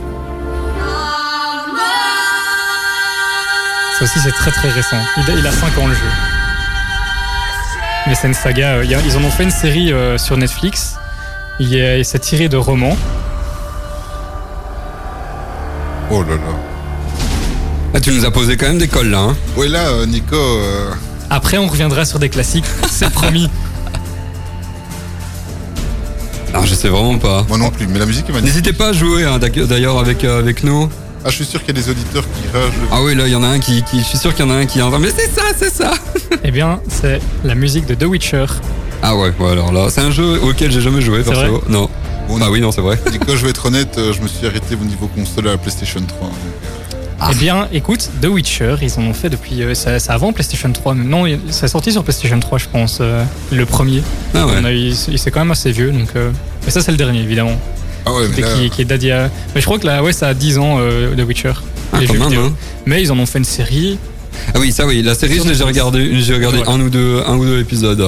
Ça 4.03 4.09
aussi, 4.09 4.19
c'est 4.25 4.33
très 4.33 4.51
très 4.51 4.69
récent. 4.71 4.97
Il 5.17 5.31
a, 5.31 5.35
il 5.39 5.47
a 5.47 5.53
5 5.53 5.79
ans 5.79 5.87
le 5.87 5.95
jeu. 5.95 6.01
Mais 8.09 8.17
c'est 8.17 8.27
une 8.27 8.35
saga. 8.35 8.73
euh, 8.79 8.85
il 8.85 8.91
y 8.91 8.97
a- 8.97 9.01
ils 9.01 9.17
en 9.17 9.23
ont 9.23 9.31
fait 9.31 9.45
une 9.45 9.53
série 9.53 9.93
euh, 9.93 10.19
sur 10.19 10.37
Netflix. 10.37 10.97
Il 11.61 11.73
est- 11.77 12.03
C'est 12.03 12.19
tiré 12.19 12.49
de 12.49 12.57
romans. 12.57 12.97
Oh 16.11 16.23
là 16.25 16.35
là. 16.35 16.41
Ah, 17.95 18.01
tu 18.01 18.11
nous 18.11 18.25
as 18.25 18.33
posé 18.33 18.57
quand 18.57 18.67
même 18.67 18.79
des 18.79 18.89
cols 18.89 19.09
là, 19.11 19.19
hein 19.21 19.37
Ouais 19.57 19.69
là, 19.69 19.87
euh, 19.91 20.07
Nico, 20.07 20.35
euh, 20.35 20.91
Après, 21.31 21.59
on 21.59 21.69
reviendra 21.69 22.05
sur 22.05 22.19
des 22.19 22.29
classiques. 22.29 22.65
C'est 22.91 23.09
promis. 23.11 23.49
Alors, 26.51 26.67
je 26.67 26.75
sais 26.75 26.89
vraiment 26.89 27.19
pas. 27.19 27.47
moi 27.49 27.57
non 27.57 27.71
plus, 27.71 27.87
mais 27.87 28.01
la 28.01 28.07
musique 28.07 28.29
est 28.29 28.33
magnifique. 28.33 28.57
N'hésitez 28.57 28.73
pas 28.73 28.89
à 28.89 28.93
jouer 28.93 29.25
hein, 29.25 29.39
d'ailleurs 29.39 29.99
avec, 30.01 30.25
euh, 30.25 30.41
avec 30.41 30.65
nous. 30.65 30.91
Ah, 31.25 31.31
je 31.31 31.37
suis 31.37 31.45
sûr 31.45 31.63
qu'il 31.65 31.77
y 31.77 31.79
a 31.79 31.83
des 31.83 31.89
auditeurs 31.91 32.25
qui 32.25 32.49
ragent. 32.57 32.73
Ah 32.91 33.03
oui, 33.03 33.15
là, 33.15 33.27
il 33.27 33.33
y 33.33 33.37
en 33.37 33.43
a 33.43 33.49
un 33.49 33.59
qui, 33.61 33.83
qui. 33.85 33.99
Je 34.01 34.05
suis 34.05 34.19
sûr 34.19 34.35
qu'il 34.35 34.45
y 34.45 34.49
en 34.49 34.51
a 34.53 34.57
un 34.57 34.67
qui 34.67 34.81
entend. 34.83 34.99
Mais 34.99 35.11
c'est 35.17 35.31
ça, 35.31 35.43
c'est 35.57 35.73
ça 35.73 35.93
Eh 36.45 36.51
bien, 36.51 36.81
c'est 36.89 37.21
la 37.45 37.55
musique 37.55 37.87
de 37.87 37.95
The 37.95 38.05
Witcher. 38.05 38.47
Ah 39.03 39.17
ouais, 39.17 39.33
ouais, 39.39 39.51
alors 39.51 39.73
là, 39.73 39.87
c'est 39.91 40.01
un 40.01 40.11
jeu 40.11 40.41
auquel 40.43 40.71
j'ai 40.73 40.81
jamais 40.81 41.01
joué, 41.01 41.23
perso. 41.23 41.63
Non. 41.69 41.89
Bon, 42.29 42.39
Ah 42.41 42.51
oui, 42.51 42.61
non, 42.61 42.71
c'est 42.73 42.81
vrai. 42.81 42.99
Nico, 43.11 43.35
je 43.37 43.43
vais 43.45 43.51
être 43.51 43.67
honnête, 43.67 43.97
euh, 43.99 44.13
je 44.13 44.21
me 44.21 44.29
suis 44.29 44.47
arrêté 44.47 44.77
au 44.81 44.85
niveau 44.85 45.09
console 45.09 45.49
à 45.49 45.51
la 45.53 45.59
PlayStation 45.59 46.01
3. 46.07 46.29
donc, 46.29 46.37
Ah. 47.21 47.29
Eh 47.33 47.35
bien, 47.37 47.69
écoute, 47.73 48.11
The 48.21 48.27
Witcher, 48.27 48.77
ils 48.83 48.93
en 48.99 49.03
ont 49.03 49.15
fait 49.15 49.29
depuis. 49.29 49.63
euh, 49.63 49.75
c'est 49.75 50.09
avant 50.11 50.33
PlayStation 50.33 50.73
3. 50.73 50.95
mais 50.95 51.05
Non, 51.05 51.27
il- 51.27 51.39
c'est 51.51 51.69
sorti 51.69 51.93
sur 51.93 52.03
PlayStation 52.05 52.39
3, 52.41 52.59
je 52.59 52.67
pense. 52.67 52.99
euh, 53.01 53.25
le 53.53 53.65
premier. 53.67 54.03
Ah 54.35 54.47
ouais. 54.47 54.55
On 54.61 54.65
a 54.65 54.73
eu- 54.73 54.93
il 55.09 55.19
c'est 55.19 55.31
quand 55.31 55.41
même 55.41 55.51
assez 55.53 55.71
vieux, 55.73 55.91
donc. 55.93 56.09
euh, 56.17 56.31
Mais 56.65 56.71
ça, 56.73 56.81
c'est 56.81 56.91
le 56.93 56.97
dernier, 56.97 57.21
évidemment. 57.21 57.61
Ah 58.05 58.13
ouais, 58.13 58.29
mais 58.29 58.35
Qui, 58.35 58.41
là, 58.41 58.49
qui, 58.55 58.71
qui 58.71 58.83
est 58.83 58.99
d'il 58.99 59.09
y 59.09 59.13
a- 59.13 59.31
Mais 59.55 59.61
je 59.61 59.67
crois 59.67 59.79
que 59.79 59.87
là, 59.87 60.03
ouais, 60.03 60.13
ça 60.13 60.29
a 60.29 60.35
10 60.35 60.59
ans, 60.59 60.77
euh, 60.81 61.15
The 61.15 61.27
Witcher. 61.27 61.53
Ah, 61.93 62.01
les 62.01 62.07
quand 62.07 62.15
jeux 62.15 62.19
même, 62.21 62.39
hein. 62.39 62.53
Mais 62.87 63.03
ils 63.03 63.13
en 63.13 63.19
ont 63.19 63.27
fait 63.27 63.39
une 63.39 63.45
série. 63.45 63.99
Ah 64.55 64.59
oui, 64.59 64.73
ça 64.73 64.87
oui, 64.87 65.03
la 65.03 65.15
série, 65.15 65.39
je 65.45 65.49
l'ai 65.53 65.63
regardé, 65.65 66.21
j'ai 66.21 66.35
regardé 66.35 66.63
un 66.67 66.81
ou 66.81 66.89
deux, 66.91 67.23
un 67.27 67.37
ou 67.37 67.45
deux 67.45 67.61
épisodes. 67.61 68.03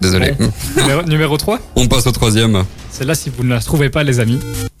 Désolé. 0.00 0.34
Bon. 0.38 0.52
numéro, 0.76 1.02
numéro 1.06 1.36
3, 1.36 1.58
On 1.76 1.86
passe 1.86 2.06
au 2.06 2.12
troisième. 2.12 2.62
c'est 2.90 3.04
là 3.04 3.14
si 3.14 3.30
vous 3.34 3.42
ne 3.44 3.54
la 3.54 3.60
trouvez 3.60 3.88
pas, 3.88 4.02
les 4.02 4.20
amis. 4.20 4.38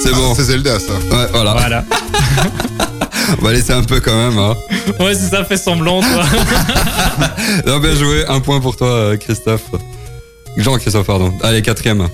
C'est 0.00 0.10
ah, 0.14 0.16
bon. 0.16 0.34
c'est 0.34 0.44
Zelda 0.44 0.78
ça. 0.78 0.92
Ouais, 0.94 1.26
voilà. 1.32 1.52
Voilà. 1.52 1.84
On 3.40 3.44
va 3.44 3.52
laisser 3.52 3.72
un 3.72 3.82
peu 3.82 4.00
quand 4.00 4.16
même. 4.16 4.38
Hein. 4.38 4.54
ouais, 5.00 5.14
c'est 5.14 5.28
ça, 5.28 5.44
fait 5.44 5.56
semblant, 5.56 6.00
toi. 6.00 6.24
Non, 7.66 7.78
bien 7.78 7.94
joué. 7.94 8.24
Un 8.28 8.40
point 8.40 8.60
pour 8.60 8.76
toi, 8.76 8.88
euh, 8.88 9.16
Christophe. 9.16 9.64
Jean-Christophe, 10.58 11.06
pardon. 11.06 11.32
Allez, 11.42 11.62
quatrième. 11.62 12.08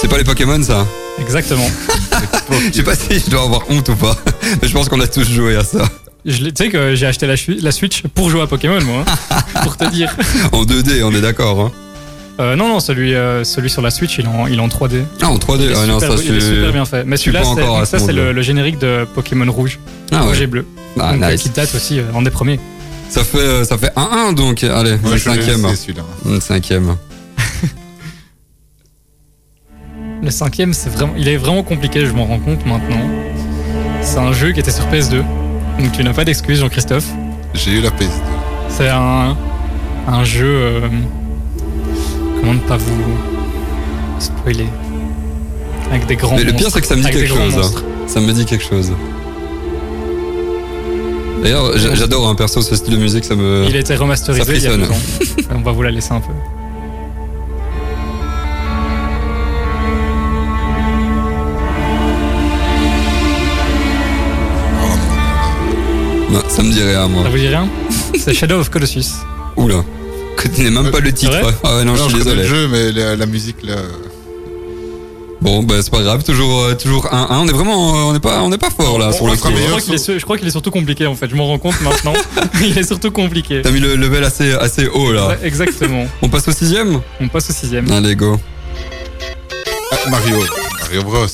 C'est 0.00 0.08
pas 0.08 0.18
les 0.18 0.24
Pokémon, 0.24 0.62
ça 0.62 0.86
Exactement. 1.20 1.66
Je 2.68 2.72
sais 2.72 2.82
pas 2.84 2.94
si 2.94 3.18
je 3.18 3.30
dois 3.30 3.42
avoir 3.42 3.68
honte 3.68 3.88
ou 3.88 3.96
pas. 3.96 4.16
Mais 4.62 4.68
je 4.68 4.72
pense 4.72 4.88
qu'on 4.88 5.00
a 5.00 5.06
tous 5.08 5.28
joué 5.28 5.56
à 5.56 5.64
ça. 5.64 5.84
Tu 6.24 6.32
sais 6.56 6.68
que 6.68 6.94
j'ai 6.94 7.06
acheté 7.06 7.26
la, 7.26 7.72
Switch 7.72 8.02
pour 8.14 8.30
jouer 8.30 8.42
à 8.42 8.46
Pokémon, 8.46 8.80
moi. 8.82 9.04
hein. 9.30 9.36
pour 9.62 9.76
te 9.76 9.84
dire. 9.90 10.14
En 10.52 10.62
2D, 10.64 11.02
on 11.02 11.12
est 11.14 11.20
d'accord. 11.20 11.60
Hein. 11.60 11.72
Euh, 12.40 12.54
non, 12.54 12.68
non, 12.68 12.80
celui, 12.80 13.14
euh, 13.14 13.42
celui 13.44 13.68
sur 13.70 13.82
la 13.82 13.90
Switch, 13.90 14.18
il 14.18 14.24
est 14.24 14.28
en, 14.28 14.46
il 14.46 14.58
est 14.58 14.62
en 14.62 14.68
3D. 14.68 15.02
Ah, 15.20 15.30
en 15.30 15.38
3D. 15.38 15.62
Il 15.62 15.70
est, 15.72 15.74
Ah, 15.76 15.86
non, 15.86 15.98
super, 15.98 16.16
ça, 16.18 16.24
il 16.24 16.36
est 16.36 16.40
super 16.40 16.72
bien 16.72 16.84
fait. 16.84 17.04
Mais 17.04 17.16
celui-là, 17.16 17.42
ça, 17.84 17.98
c'est 17.98 18.12
le, 18.12 18.32
le 18.32 18.42
générique 18.42 18.78
de 18.78 19.06
Pokémon 19.14 19.50
Rouge. 19.50 19.78
Ah, 20.12 20.22
Rouge 20.22 20.38
ouais. 20.38 20.44
et 20.44 20.46
bleu. 20.46 20.64
Ah, 21.00 21.12
Donc, 21.16 21.30
nice. 21.30 21.42
Qui 21.42 21.48
date 21.50 21.74
aussi, 21.74 21.98
euh, 22.00 22.04
un 22.14 22.22
des 22.22 22.30
premiers. 22.30 22.58
Ça 23.08 23.24
fait, 23.24 23.38
euh, 23.38 23.64
ça 23.64 23.78
fait 23.78 23.92
1-1 23.96 24.34
donc. 24.34 24.62
Allez, 24.64 24.92
Ouais, 24.92 24.98
le 25.12 25.18
cinquième. 25.18 25.66
Le 26.26 26.40
cinquième. 26.40 26.96
Le 30.22 30.30
cinquième, 30.30 30.72
c'est 30.74 30.90
vraiment, 30.90 31.14
il 31.16 31.28
est 31.28 31.36
vraiment 31.36 31.62
compliqué, 31.62 32.04
je 32.04 32.12
m'en 32.12 32.24
rends 32.26 32.40
compte 32.40 32.66
maintenant. 32.66 33.00
C'est 34.02 34.18
un 34.18 34.32
jeu 34.32 34.52
qui 34.52 34.60
était 34.60 34.72
sur 34.72 34.84
PS2. 34.88 35.22
Donc 35.78 35.92
tu 35.92 36.02
n'as 36.02 36.12
pas 36.12 36.24
d'excuse, 36.24 36.58
Jean-Christophe. 36.60 37.06
J'ai 37.54 37.78
eu 37.78 37.80
la 37.80 37.90
PS2. 37.90 38.10
C'est 38.68 38.88
un, 38.88 39.36
un 40.08 40.24
jeu. 40.24 40.44
euh, 40.46 40.80
comment 42.40 42.54
ne 42.54 42.58
pas 42.60 42.76
vous 42.76 43.02
spoiler? 44.18 44.66
Avec 45.90 46.06
des 46.06 46.16
grands 46.16 46.36
Mais 46.36 46.44
le 46.44 46.52
pire, 46.52 46.68
c'est 46.70 46.80
que 46.80 46.86
ça 46.86 46.96
me 46.96 47.02
dit 47.02 47.10
quelque 47.10 47.28
chose. 47.28 47.54
hein. 47.54 47.60
monstres. 47.60 47.84
Ça 48.08 48.20
me 48.20 48.32
dit 48.32 48.44
quelque 48.44 48.64
chose. 48.64 48.92
D'ailleurs, 51.42 51.76
j'a- 51.78 51.94
j'adore 51.94 52.28
un 52.28 52.34
perso 52.34 52.60
ce 52.62 52.74
style 52.74 52.94
de 52.94 52.98
musique, 52.98 53.24
ça 53.24 53.34
me. 53.36 53.64
Il 53.68 53.76
a 53.76 53.78
été 53.80 53.94
remasterisé 53.94 54.44
ça 54.44 54.52
il 54.52 54.62
y 54.62 54.66
a 54.66 54.70
frissonne. 54.70 54.88
deux 54.88 55.42
ans. 55.44 55.54
On 55.56 55.60
va 55.62 55.72
vous 55.72 55.82
la 55.82 55.90
laisser 55.90 56.12
un 56.12 56.20
peu. 56.20 56.32
Non, 66.30 66.40
ça 66.48 66.62
me 66.62 66.70
dit 66.70 66.82
rien, 66.82 67.08
moi. 67.08 67.22
Ça 67.24 67.28
vous 67.30 67.38
dit 67.38 67.48
rien 67.48 67.68
C'est 68.18 68.34
Shadow 68.34 68.56
of 68.60 68.68
Colossus. 68.70 69.06
Oula. 69.56 69.82
Je 70.36 70.42
connais 70.48 70.70
même 70.70 70.90
pas 70.90 71.00
le 71.00 71.12
titre. 71.12 71.32
ah 71.64 71.76
ouais, 71.76 71.84
non, 71.84 71.94
Non, 71.94 72.08
je 72.08 72.10
je 72.10 72.14
suis 72.16 72.18
connais 72.24 72.36
le 72.36 72.42
désolé. 72.42 72.60
jeu, 72.62 72.68
mais 72.70 72.92
la, 72.92 73.16
la 73.16 73.26
musique 73.26 73.56
là. 73.64 73.76
Bon, 75.40 75.62
bah 75.62 75.76
c'est 75.82 75.90
pas 75.90 76.02
grave, 76.02 76.24
toujours, 76.24 76.64
euh, 76.64 76.74
toujours 76.74 77.06
1-1. 77.06 77.26
On 77.30 77.46
est 77.46 77.52
vraiment, 77.52 77.94
euh, 77.94 78.10
on 78.10 78.14
est 78.14 78.20
pas, 78.20 78.42
on 78.42 78.50
pas 78.50 78.70
fort 78.70 78.98
là 78.98 79.12
sur 79.12 79.26
le. 79.26 79.34
Je 79.34 79.38
crois 80.24 80.36
qu'il 80.36 80.48
est, 80.48 80.50
surtout 80.50 80.72
compliqué 80.72 81.06
en 81.06 81.14
fait. 81.14 81.28
Je 81.28 81.36
m'en 81.36 81.46
rends 81.46 81.58
compte 81.58 81.80
maintenant. 81.80 82.14
il 82.60 82.76
est 82.76 82.82
surtout 82.82 83.12
compliqué. 83.12 83.62
T'as 83.62 83.70
mis 83.70 83.78
le 83.78 83.94
level 83.94 84.24
assez, 84.24 84.52
assez 84.52 84.88
haut 84.88 85.12
là. 85.12 85.28
Ouais, 85.28 85.38
exactement. 85.44 86.06
On 86.22 86.28
passe 86.28 86.48
au 86.48 86.52
sixième? 86.52 87.00
On 87.20 87.28
passe 87.28 87.50
au 87.50 87.52
sixième. 87.52 87.90
Allez, 87.92 88.16
go. 88.16 88.38
ah, 89.92 90.10
Mario. 90.10 90.38
Mario 90.80 91.02
Bros. 91.04 91.26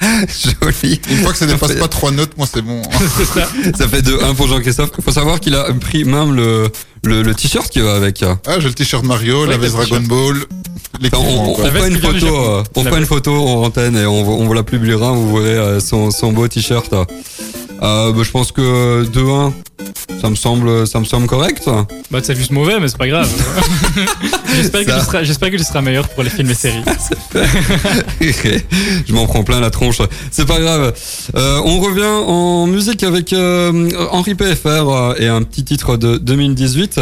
Joli. 0.62 1.00
Une 1.10 1.16
fois 1.18 1.32
que 1.32 1.38
ça 1.38 1.46
dépasse 1.46 1.72
fait- 1.72 1.78
pas 1.78 1.88
trois 1.88 2.10
notes, 2.10 2.36
moi 2.36 2.46
c'est 2.52 2.62
bon. 2.62 2.82
Ça. 3.34 3.48
Ça 3.78 3.88
fait 3.88 4.02
2-1 4.02 4.34
pour 4.34 4.46
Jean-Christophe. 4.48 4.90
Faut 5.02 5.10
savoir 5.10 5.40
qu'il 5.40 5.54
a 5.54 5.72
pris 5.74 6.04
même 6.04 6.34
le, 6.34 6.68
le, 7.04 7.22
le 7.22 7.34
t-shirt 7.34 7.68
qui 7.70 7.80
va 7.80 7.94
avec. 7.94 8.22
Ah, 8.22 8.58
j'ai 8.60 8.68
le 8.68 8.74
t-shirt 8.74 9.04
Mario, 9.04 9.42
Ouais, 9.42 9.48
la 9.50 9.56
veste 9.56 9.74
Dragon. 9.76 10.00
Ball. 10.06 10.36
on, 11.14 11.54
fera 11.56 11.70
veste 11.70 11.88
une 11.88 11.98
photo, 12.00 12.26
euh, 12.26 12.62
on 12.74 12.96
une 12.96 13.06
photo 13.06 13.32
en 13.48 13.64
antenne 13.64 13.96
et 13.96 14.06
on, 14.06 14.22
vous- 14.22 14.32
on 14.32 14.52
la 14.52 14.62
publiera. 14.62 15.12
Vous 15.12 15.36
verrez 15.38 15.56
euh, 15.58 15.80
son, 15.80 16.10
son 16.10 16.32
beau 16.32 16.46
t-shirt. 16.48 16.92
Euh, 17.82 18.12
bah, 18.12 18.22
je 18.22 18.30
pense 18.30 18.52
que 18.52 19.04
2-1, 19.04 19.52
ça 20.20 20.30
me 20.30 20.34
semble, 20.34 20.86
ça 20.86 21.00
me 21.00 21.04
semble 21.04 21.26
correct. 21.26 21.68
Bah 22.10 22.20
c'est 22.22 22.36
juste 22.36 22.50
mauvais, 22.50 22.78
mais 22.80 22.88
c'est 22.88 22.96
pas 22.96 23.08
grave. 23.08 23.28
j'espère 24.54 24.84
que 24.84 24.90
Ça. 24.90 24.98
tu 24.98 25.04
seras, 25.04 25.22
j'espère 25.24 25.50
que 25.50 25.56
tu 25.56 25.64
seras 25.64 25.82
meilleur 25.82 26.08
pour 26.08 26.22
les 26.22 26.30
films 26.30 26.50
et 26.50 26.54
séries. 26.54 26.82
je 29.06 29.12
m'en 29.12 29.26
prends 29.26 29.42
plein 29.42 29.60
la 29.60 29.70
tronche. 29.70 30.00
C'est 30.30 30.46
pas 30.46 30.58
grave. 30.58 30.94
Euh, 31.34 31.60
on 31.64 31.80
revient 31.80 32.04
en 32.04 32.66
musique 32.66 33.02
avec 33.02 33.32
euh, 33.32 33.90
Henri 34.10 34.34
PFR 34.34 35.14
et 35.18 35.26
un 35.28 35.42
petit 35.42 35.64
titre 35.64 35.96
de 35.96 36.16
2018. 36.16 37.00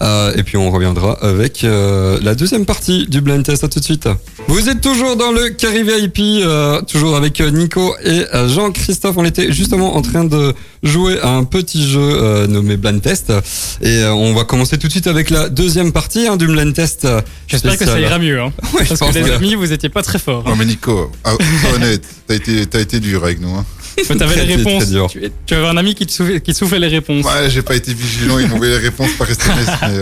Euh, 0.00 0.32
et 0.36 0.42
puis 0.42 0.56
on 0.56 0.70
reviendra 0.70 1.12
avec 1.22 1.62
la 1.62 2.34
deuxième 2.34 2.66
partie 2.66 3.06
du 3.06 3.20
blind 3.20 3.44
test. 3.44 3.64
À 3.64 3.68
tout 3.68 3.78
de 3.78 3.84
suite. 3.84 4.08
Vous 4.48 4.68
êtes 4.68 4.80
toujours 4.80 5.16
dans 5.16 5.32
le 5.32 5.50
Carry 5.50 5.82
VIP, 5.82 6.44
toujours 6.88 7.16
avec 7.16 7.40
Nico 7.40 7.94
et 8.04 8.24
Jean-Christophe. 8.48 9.16
On 9.16 9.24
était 9.24 9.52
justement 9.52 9.96
en 9.96 10.02
train 10.02 10.09
de 10.12 10.54
jouer 10.82 11.18
à 11.20 11.28
un 11.30 11.44
petit 11.44 11.86
jeu 11.88 12.00
euh, 12.00 12.46
nommé 12.46 12.76
blind 12.76 13.00
test. 13.00 13.32
Et 13.80 13.98
euh, 14.02 14.12
on 14.12 14.34
va 14.34 14.44
commencer 14.44 14.76
tout 14.78 14.86
de 14.86 14.92
suite 14.92 15.06
avec 15.06 15.30
la 15.30 15.48
deuxième 15.48 15.92
partie 15.92 16.26
hein, 16.26 16.36
du 16.36 16.46
blind 16.46 16.72
test. 16.74 17.04
euh, 17.04 17.20
J'espère 17.46 17.76
que 17.78 17.84
ça 17.84 17.98
ira 18.00 18.18
mieux. 18.18 18.40
Hein. 18.40 18.52
Ouais, 18.74 18.84
Parce 18.86 19.00
que 19.00 19.14
les 19.18 19.22
que- 19.22 19.30
amis, 19.32 19.54
vous 19.54 19.72
étiez 19.72 19.88
pas 19.88 20.02
très 20.02 20.18
forts. 20.18 20.44
Non 20.46 20.56
mais 20.56 20.64
Nico, 20.64 21.10
ah, 21.24 21.34
honnête, 21.74 22.02
t'as 22.26 22.34
été, 22.34 22.66
t'as 22.66 22.80
été 22.80 23.00
dur 23.00 23.22
avec 23.24 23.40
nous. 23.40 23.54
Hein. 23.54 23.64
Mais 24.10 24.16
t'avais 24.16 24.44
les 24.46 24.56
réponses. 24.56 24.88
dur. 24.88 25.06
Tu, 25.10 25.30
tu 25.46 25.54
avais 25.54 25.66
un 25.68 25.76
ami 25.76 25.94
qui 25.94 26.06
te 26.06 26.12
soufflait, 26.12 26.40
qui 26.40 26.54
soufflait 26.54 26.78
les 26.78 26.88
réponses. 26.88 27.24
Ouais, 27.24 27.48
j'ai 27.50 27.62
pas 27.62 27.74
été 27.76 27.92
vigilant, 27.94 28.38
ils 28.38 28.46
m'ont 28.48 28.54
envoyé 28.56 28.72
les 28.72 28.78
réponses 28.78 29.12
par 29.18 29.28
SMS. 29.30 29.66
Mais, 29.82 29.88
euh, 29.88 30.00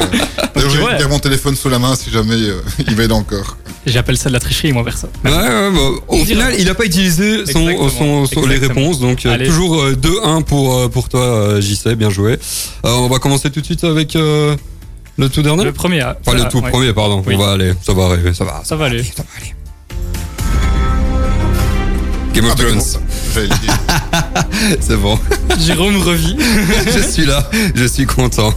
D'ailleurs, 0.54 0.70
j'ai 0.70 0.82
ouais. 0.82 1.08
mon 1.08 1.18
téléphone 1.18 1.56
sous 1.56 1.68
la 1.68 1.78
main 1.78 1.94
si 1.96 2.10
jamais 2.10 2.34
euh, 2.34 2.60
il 2.88 2.96
m'aide 2.96 3.12
encore. 3.12 3.56
J'appelle 3.86 4.18
ça 4.18 4.28
de 4.28 4.34
la 4.34 4.40
tricherie, 4.40 4.72
moi, 4.72 4.82
vers 4.82 4.98
ça. 4.98 5.08
Ouais, 5.24 5.30
ouais, 5.30 5.70
bah, 5.72 6.00
au 6.08 6.24
final, 6.24 6.54
il 6.58 6.68
a 6.68 6.74
pas 6.74 6.84
utilisé 6.84 7.46
son, 7.46 7.68
Exactement. 7.68 7.88
son, 7.88 8.26
son- 8.26 8.46
les 8.46 8.58
réponses, 8.58 9.00
donc 9.00 9.24
euh, 9.24 9.32
Allez. 9.32 9.46
toujours 9.46 9.80
euh, 9.80 9.94
2-1 9.94 10.42
pour, 10.44 10.76
euh, 10.76 10.88
pour 10.88 11.08
toi, 11.08 11.22
euh, 11.22 11.60
JC, 11.60 11.94
bien 11.94 12.10
joué. 12.10 12.32
Euh, 12.32 12.36
on 12.84 13.08
va 13.08 13.18
commencer 13.18 13.50
tout 13.50 13.60
de 13.60 13.64
suite 13.66 13.84
avec 13.84 14.14
euh, 14.16 14.54
le 15.16 15.28
tout 15.28 15.42
dernier 15.42 15.64
Le 15.64 15.72
premier. 15.72 16.00
ah, 16.02 16.18
Enfin, 16.26 16.36
ça, 16.38 16.44
le 16.44 16.50
tout 16.50 16.58
ouais. 16.60 16.70
premier, 16.70 16.92
pardon. 16.92 17.22
Oui. 17.26 17.34
On 17.36 17.38
va 17.38 17.52
aller, 17.52 17.72
ça 17.84 17.92
va 17.94 18.04
arriver, 18.06 18.34
ça 18.34 18.44
va. 18.44 18.60
Ça 18.64 18.76
va 18.76 18.86
aller. 18.86 19.02
Ça 19.02 19.22
va 19.22 19.24
aller. 19.40 19.54
Game 22.38 22.46
of 22.46 22.54
Ah, 22.56 22.62
Thrones, 22.62 22.80
c'est 24.80 24.96
bon. 24.96 25.18
Jérôme 25.58 25.96
revit. 26.00 26.36
je 26.86 27.00
suis 27.00 27.26
là, 27.26 27.50
je 27.74 27.84
suis 27.84 28.06
content. 28.06 28.54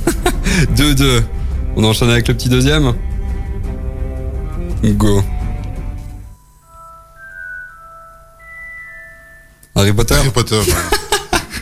2-2. 0.76 1.24
On 1.76 1.84
enchaîne 1.84 2.12
avec 2.12 2.28
le 2.28 2.36
petit 2.36 2.48
deuxième 2.48 2.94
Go. 4.84 5.24
Harry 9.74 9.94
Potter 9.94 10.14
Harry 10.14 10.30
Potter. 10.30 10.60
ouais. 10.60 11.11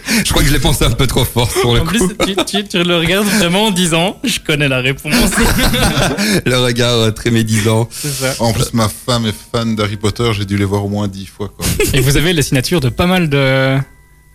Je 0.26 0.30
crois 0.32 0.42
que 0.42 0.48
je 0.48 0.54
l'ai 0.54 0.60
pensé 0.60 0.86
un 0.86 0.92
peu 0.92 1.08
trop 1.08 1.24
fort 1.26 1.48
pour 1.62 1.74
le 1.76 1.82
En 1.82 1.86
coup. 1.86 1.90
plus, 1.90 2.26
tu, 2.26 2.36
tu- 2.46 2.68
tu 2.68 2.84
le 2.84 2.98
regardes 2.98 3.28
vraiment 3.28 3.66
en 3.68 3.72
disant 3.72 4.18
Je 4.24 4.40
connais 4.40 4.68
la 4.68 4.80
réponse. 4.80 5.14
Le 6.46 6.58
regard 6.58 6.94
euh, 6.98 7.12
très 7.12 7.32
médisant. 7.32 7.88
C'est 7.92 8.10
ça. 8.12 8.34
En 8.40 8.52
plus, 8.54 8.74
ma 8.74 8.90
femme 8.90 9.26
est 9.28 9.36
fan 9.52 9.76
d'Harry 9.76 9.98
Potter, 9.98 10.32
j'ai 10.34 10.46
dû 10.46 10.58
les 10.58 10.66
voir 10.66 10.84
au 10.86 10.90
moins 10.90 11.08
dix 11.08 11.26
fois. 11.28 11.50
Quoi. 11.56 11.66
Et 11.94 12.02
vous 12.02 12.18
avez 12.18 12.34
les 12.34 12.42
signatures 12.42 12.80
de 12.82 12.90
pas 12.90 13.06
mal 13.06 13.30
de 13.30 13.78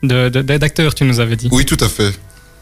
de- 0.02 0.28
de- 0.28 0.42
d'acteurs, 0.42 0.94
tu 0.94 1.04
nous 1.04 1.20
avais 1.20 1.37
dit. 1.37 1.48
Oui, 1.50 1.64
tout 1.64 1.78
à 1.80 1.88
fait. 1.88 2.12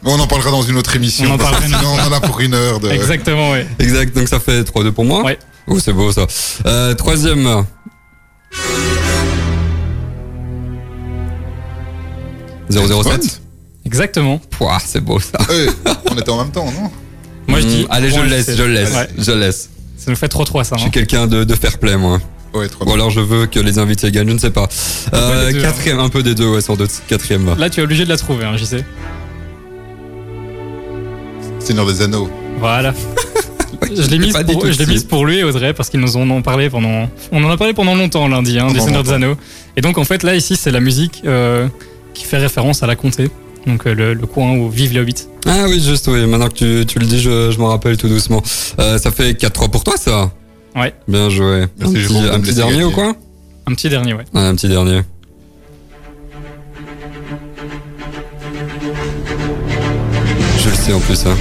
On 0.05 0.19
en 0.19 0.27
parlera 0.27 0.51
dans 0.51 0.63
une 0.63 0.77
autre 0.79 0.97
émission. 0.97 1.31
On 1.31 1.35
en 1.35 1.39
parlera. 1.39 1.63
sinon, 1.65 1.79
on 1.95 2.01
en 2.09 2.13
a 2.13 2.21
pour 2.21 2.41
une 2.41 2.55
heure. 2.55 2.81
De... 2.81 2.89
Exactement, 2.91 3.53
oui. 3.53 3.61
Exact, 3.79 4.15
donc 4.17 4.27
ça 4.29 4.41
fait 4.41 4.63
3-2 4.63 4.91
pour 4.91 5.05
moi. 5.05 5.23
Ouais. 5.25 5.39
Oh, 5.69 5.79
c'est 5.79 5.93
beau 5.93 6.11
ça. 6.11 6.27
Euh, 6.67 6.95
troisième. 6.95 7.65
007 12.71 13.41
Exactement. 13.85 14.39
Pouah, 14.51 14.79
c'est 14.85 15.01
beau 15.01 15.19
ça. 15.19 15.39
On 16.11 16.17
était 16.17 16.31
en 16.31 16.39
même 16.43 16.53
temps, 16.53 16.67
non? 16.67 16.91
Moi, 17.49 17.61
je 17.61 17.67
Hmm, 17.67 17.69
dis. 17.69 17.87
Allez, 17.91 18.11
je 18.11 18.21
le 18.21 18.27
laisse, 18.29 18.57
je 18.57 18.63
le 18.63 18.73
laisse, 18.73 18.95
Ouais. 18.95 19.09
je 19.19 19.33
le 19.33 19.41
laisse. 19.41 19.71
Ça 19.97 20.11
nous 20.11 20.17
fait 20.17 20.29
3-3, 20.29 20.65
ça. 20.65 20.77
Je 20.77 20.81
hein. 20.81 20.83
suis 20.85 20.91
quelqu'un 20.93 21.27
de, 21.27 21.43
de 21.45 21.55
fair 21.55 21.79
play, 21.79 21.97
moi. 21.97 22.21
Ouais, 22.55 22.67
Ou 22.85 22.93
alors 22.93 23.09
je 23.11 23.21
veux 23.21 23.47
que 23.47 23.59
les 23.59 23.79
invités 23.79 24.11
gagnent, 24.13 24.29
je 24.29 24.35
ne 24.35 24.39
sais 24.39 24.51
pas. 24.51 24.69
Euh, 25.15 25.47
des 25.47 25.53
deux, 25.55 25.59
hein. 25.59 25.63
quatrième, 25.63 25.99
un 26.01 26.09
peu 26.11 26.23
des 26.23 26.35
deux, 26.35 26.49
ouais, 26.49 26.61
sans 26.61 26.77
doute. 26.77 26.91
Quatrième. 27.09 27.55
Là, 27.59 27.71
tu 27.71 27.81
es 27.81 27.83
obligé 27.83 28.05
de 28.05 28.11
la 28.11 28.17
trouver, 28.19 28.45
hein, 28.45 28.57
j'y 28.57 28.67
sais. 28.67 28.85
Seigneur 31.59 31.87
des 31.87 32.03
Anneaux. 32.03 32.31
Voilà. 32.59 32.95
Je 33.95 34.09
l'ai 34.09 34.19
mise, 34.19 34.33
pour, 34.33 34.67
je 34.73 34.85
mise 34.85 35.05
pour 35.05 35.27
lui 35.27 35.39
et 35.39 35.45
Audrey 35.45 35.75
parce 35.75 35.91
qu'ils 35.91 36.01
nous 36.01 36.17
en 36.17 36.31
ont 36.31 36.41
parlé 36.41 36.71
pendant. 36.71 37.11
On 37.31 37.45
en 37.45 37.51
a 37.51 37.57
parlé 37.59 37.75
pendant 37.75 37.95
longtemps 37.95 38.27
lundi, 38.29 38.59
hein, 38.59 38.69
des 38.69 38.75
Pendant 38.75 38.85
Seigneurs 38.87 39.03
des. 39.03 39.13
Anneaux. 39.13 39.37
Et 39.77 39.81
donc 39.83 39.99
en 39.99 40.05
fait 40.05 40.23
là 40.23 40.35
ici 40.35 40.57
c'est 40.57 40.71
la 40.71 40.81
musique 40.81 41.23
euh, 41.27 41.69
qui 42.15 42.25
fait 42.25 42.39
référence 42.39 42.83
à 42.83 42.87
la 42.87 42.97
comté. 42.97 43.31
Donc 43.67 43.87
euh, 43.87 43.95
le, 43.95 44.15
le 44.15 44.27
coin 44.27 44.53
où 44.57 44.69
vivent 44.69 44.93
les 44.93 45.01
hobbits. 45.01 45.27
Ah 45.47 45.65
oui, 45.69 45.81
juste, 45.81 46.09
oui. 46.09 46.27
Maintenant 46.27 46.49
que 46.49 46.81
tu, 46.81 46.87
tu 46.87 46.99
le 46.99 47.07
dis, 47.07 47.21
je, 47.21 47.51
je 47.51 47.59
m'en 47.59 47.69
rappelle 47.69 47.97
tout 47.97 48.09
doucement. 48.09 48.43
Euh, 48.81 48.99
ça 48.99 49.11
fait 49.11 49.33
4-3 49.33 49.71
pour 49.71 49.85
toi, 49.85 49.95
ça 49.97 50.31
Ouais. 50.75 50.95
Bien 51.07 51.29
joué. 51.29 51.67
Merci, 51.79 51.97
un 51.97 52.01
petit, 52.01 52.17
un 52.37 52.41
petit 52.41 52.55
dernier 52.55 52.73
gagner. 52.73 52.85
ou 52.85 52.91
quoi 52.91 53.15
Un 53.67 53.75
petit 53.75 53.89
dernier, 53.89 54.15
ouais. 54.15 54.25
Ouais, 54.35 54.41
un 54.41 54.55
petit 54.55 54.69
dernier. 54.69 55.03
Je 60.59 60.69
le 60.71 60.75
sais 60.77 60.93
en 60.93 61.01
plus, 61.01 61.27
hein. 61.27 61.37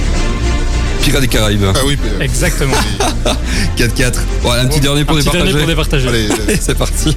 Pirates 1.02 1.20
des 1.22 1.28
Caraïbes. 1.28 1.64
Ah 1.74 1.78
oui, 1.86 1.96
mais- 2.18 2.24
Exactement. 2.24 2.76
4-4. 3.76 4.14
Voilà, 4.42 4.62
un 4.62 4.66
petit 4.66 4.80
dernier 4.80 5.04
pour 5.04 5.16
un 5.16 5.20
petit 5.20 5.30
départager. 5.30 5.52
dernier 5.52 5.58
pour 5.58 5.68
départager. 5.68 6.08
Allez, 6.08 6.28
allez, 6.48 6.56
C'est 6.60 6.76
parti. 6.76 7.16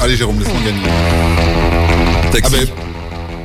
allez, 0.00 0.16
Jérôme, 0.16 0.38
laisse-moi 0.38 0.60
gagner. 0.64 0.80
Taxi. 2.32 2.54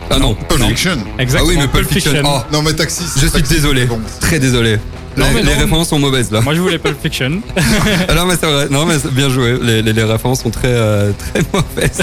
Ah, 0.10 0.16
Ah 0.16 0.20
non. 0.20 0.36
Pulp 0.36 0.60
Non. 0.60 0.68
Fiction. 0.70 0.98
Exactement. 1.18 1.50
Ah 1.52 1.58
oui, 1.58 1.58
mais 1.62 1.68
Pulp 1.68 1.92
Fiction. 1.92 2.12
Oh, 2.26 2.40
Non, 2.52 2.62
mais 2.62 2.74
Taxi. 2.74 3.04
je 3.16 3.20
suis 3.22 3.32
Taxi, 3.32 3.54
désolé. 3.56 3.86
bon. 3.86 4.00
Très 4.20 4.40
désolé. 4.40 4.78
Non, 5.16 5.28
les 5.28 5.34
mais 5.36 5.42
les 5.44 5.54
non. 5.54 5.60
références 5.62 5.90
sont 5.90 6.00
mauvaises 6.00 6.32
là. 6.32 6.42
Moi 6.42 6.56
je 6.56 6.60
voulais 6.60 6.80
Pulp 6.80 7.00
Fiction. 7.00 7.40
Ah 8.10 8.16
non 8.16 8.26
mais 8.26 8.34
c'est 8.40 8.48
vrai. 8.52 8.68
Non 8.72 8.86
mais 8.86 8.98
c'est 9.00 9.14
bien 9.14 9.30
joué. 9.30 9.58
Les, 9.62 9.84
les, 9.84 9.94
les 9.94 10.04
références 10.04 10.42
sont 10.42 10.50
très 10.50 10.70
euh, 10.70 11.12
très 11.18 11.42
mauvaises. 11.54 12.00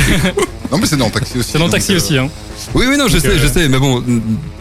Non, 0.70 0.78
mais 0.78 0.86
c'est 0.86 0.96
dans 0.96 1.10
Taxi 1.10 1.38
aussi. 1.38 1.50
C'est 1.52 1.58
dans 1.58 1.64
donc, 1.64 1.72
Taxi 1.72 1.92
euh, 1.92 1.96
aussi. 1.96 2.16
Hein. 2.18 2.28
Oui 2.74 2.86
oui 2.88 2.96
non 2.96 3.08
je 3.08 3.14
Donc, 3.14 3.22
sais 3.22 3.28
euh, 3.30 3.38
je 3.42 3.48
sais 3.48 3.68
mais 3.68 3.78
bon 3.80 4.04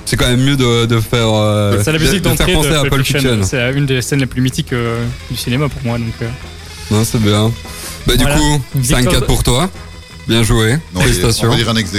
c'est 0.06 0.16
quand 0.18 0.28
même 0.28 0.40
mieux 0.42 0.56
de, 0.58 0.86
de 0.88 1.00
faire 1.00 1.28
euh, 1.32 1.80
c'est 1.84 1.92
la 1.92 2.00
de- 2.00 2.04
musique 2.04 2.22
de, 2.24 2.30
faire 2.30 2.38
d'entrée 2.38 2.54
penser 2.54 2.70
de 2.70 2.74
à 2.76 2.80
Pulp 2.82 2.94
Pulp 2.94 3.06
Fiction. 3.06 3.20
Fiction. 3.38 3.44
C'est 3.48 3.72
une 3.78 3.86
des 3.86 4.02
scènes 4.02 4.20
les 4.20 4.26
plus 4.26 4.42
mythiques 4.42 4.74
euh, 4.74 5.04
du 5.30 5.38
cinéma 5.38 5.70
pour 5.70 5.82
moi. 5.84 6.00
Donc 6.00 6.08
euh, 6.24 6.28
Non 6.90 7.04
c'est 7.04 7.22
bien. 7.22 7.52
Bah 8.08 8.16
du 8.16 8.26
coup 8.26 8.62
Victoire 8.74 9.04
5-4 9.04 9.20
de- 9.20 9.26
pour 9.26 9.44
toi. 9.44 9.70
Bien 10.30 10.44
joué. 10.44 10.72
Non, 10.74 10.78
dire- 10.78 10.82
on 10.96 11.02
Félicitations. 11.02 11.50
va 11.50 11.56
dire 11.58 11.70
un 11.70 11.76
ex. 11.76 11.92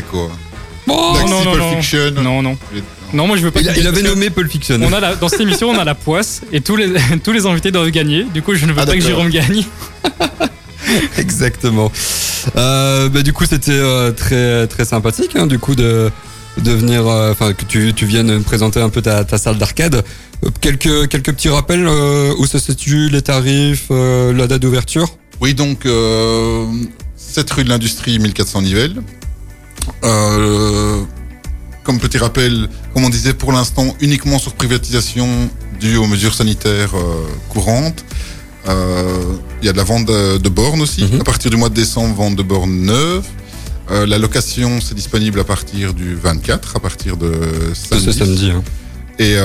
Bon, 0.86 1.12
Taxi, 1.14 1.30
non, 1.30 1.44
non, 1.44 1.52
Pulp 1.52 1.58
non. 1.62 1.76
Fiction. 1.76 2.10
non 2.22 2.42
non. 2.42 2.56
Les- 2.74 2.82
Non 3.12 3.26
moi 3.26 3.36
je 3.36 3.42
veux 3.42 3.50
pas. 3.50 3.60
il, 3.60 3.68
a- 3.68 3.76
il 3.76 3.86
avait 3.86 4.02
nommé 4.02 4.30
Pulp 4.30 4.50
Fiction. 4.50 4.78
On 4.82 4.92
a 4.92 5.00
la- 5.00 5.14
dans 5.16 5.28
cette 5.28 5.40
émission, 5.40 5.68
on 5.68 5.78
a 5.78 5.84
la 5.84 5.94
poisse 5.94 6.40
et 6.52 6.60
tous 6.60 6.76
les, 6.76 6.88
tous 7.24 7.32
les 7.32 7.44
invités 7.46 7.70
doivent 7.70 7.90
gagner. 7.90 8.24
Du 8.32 8.40
coup, 8.42 8.54
je 8.54 8.64
ne 8.66 8.72
veux 8.72 8.78
Ah, 8.80 8.86
pas 8.86 8.92
que 8.92 8.98
d'accord. 8.98 9.08
Jérôme 9.08 9.30
gagne. 9.30 9.64
Exactement. 11.18 11.90
Euh, 12.56 13.08
bah, 13.08 13.22
du 13.22 13.32
coup, 13.32 13.44
c'était 13.44 13.70
euh, 13.72 14.12
très 14.12 14.66
très 14.66 14.84
sympathique, 14.84 15.36
hein, 15.36 15.46
du 15.46 15.58
coup 15.58 15.74
de 15.74 16.10
de 16.58 16.72
venir, 16.72 17.06
euh, 17.06 17.30
enfin 17.30 17.52
que 17.52 17.64
tu, 17.64 17.92
tu 17.94 18.06
viennes 18.06 18.26
me 18.38 18.42
présenter 18.42 18.80
un 18.80 18.88
peu 18.88 19.02
ta, 19.02 19.24
ta 19.24 19.38
salle 19.38 19.56
d'arcade. 19.58 20.02
Euh, 20.44 20.48
quelques 20.60 21.08
quelques 21.08 21.32
petits 21.32 21.48
rappels 21.48 21.86
euh, 21.86 22.32
où 22.38 22.46
se 22.46 22.58
situent 22.58 23.08
les 23.08 23.22
tarifs, 23.22 23.86
euh, 23.90 24.32
la 24.32 24.46
date 24.46 24.62
d'ouverture? 24.62 25.08
Oui, 25.40 25.54
donc, 25.54 25.86
euh, 25.86 26.64
7 27.32 27.50
rue 27.52 27.64
de 27.64 27.68
l'Industrie, 27.68 28.18
1400 28.18 28.62
Nivelles. 28.62 29.02
Euh, 30.04 31.02
comme 31.84 31.98
petit 31.98 32.18
rappel, 32.18 32.68
comme 32.92 33.04
on 33.04 33.08
disait 33.08 33.32
pour 33.34 33.52
l'instant, 33.52 33.94
uniquement 34.00 34.38
sur 34.38 34.52
privatisation 34.54 35.26
due 35.80 35.96
aux 35.96 36.06
mesures 36.06 36.34
sanitaires 36.34 36.94
euh, 36.94 37.26
courantes. 37.48 38.04
Euh, 38.68 39.22
Il 39.62 39.66
y 39.66 39.68
a 39.68 39.72
de 39.72 39.76
la 39.78 39.84
vente 39.84 40.06
de, 40.06 40.38
de 40.38 40.48
bornes 40.48 40.82
aussi. 40.82 41.04
Mhm. 41.04 41.20
À 41.20 41.24
partir 41.24 41.50
du 41.50 41.56
mois 41.56 41.68
de 41.70 41.74
décembre, 41.74 42.14
vente 42.14 42.36
de 42.36 42.42
bornes 42.42 42.82
neuves. 42.82 43.26
Euh, 43.90 44.06
la 44.06 44.18
location, 44.18 44.80
c'est 44.80 44.94
disponible 44.94 45.40
à 45.40 45.44
partir 45.44 45.94
du 45.94 46.14
24, 46.14 46.76
à 46.76 46.80
partir 46.80 47.16
de 47.16 47.32
samedi. 47.74 48.04
ce 48.06 48.12
samedi. 48.12 48.50
hein. 48.50 48.62
Et, 49.18 49.36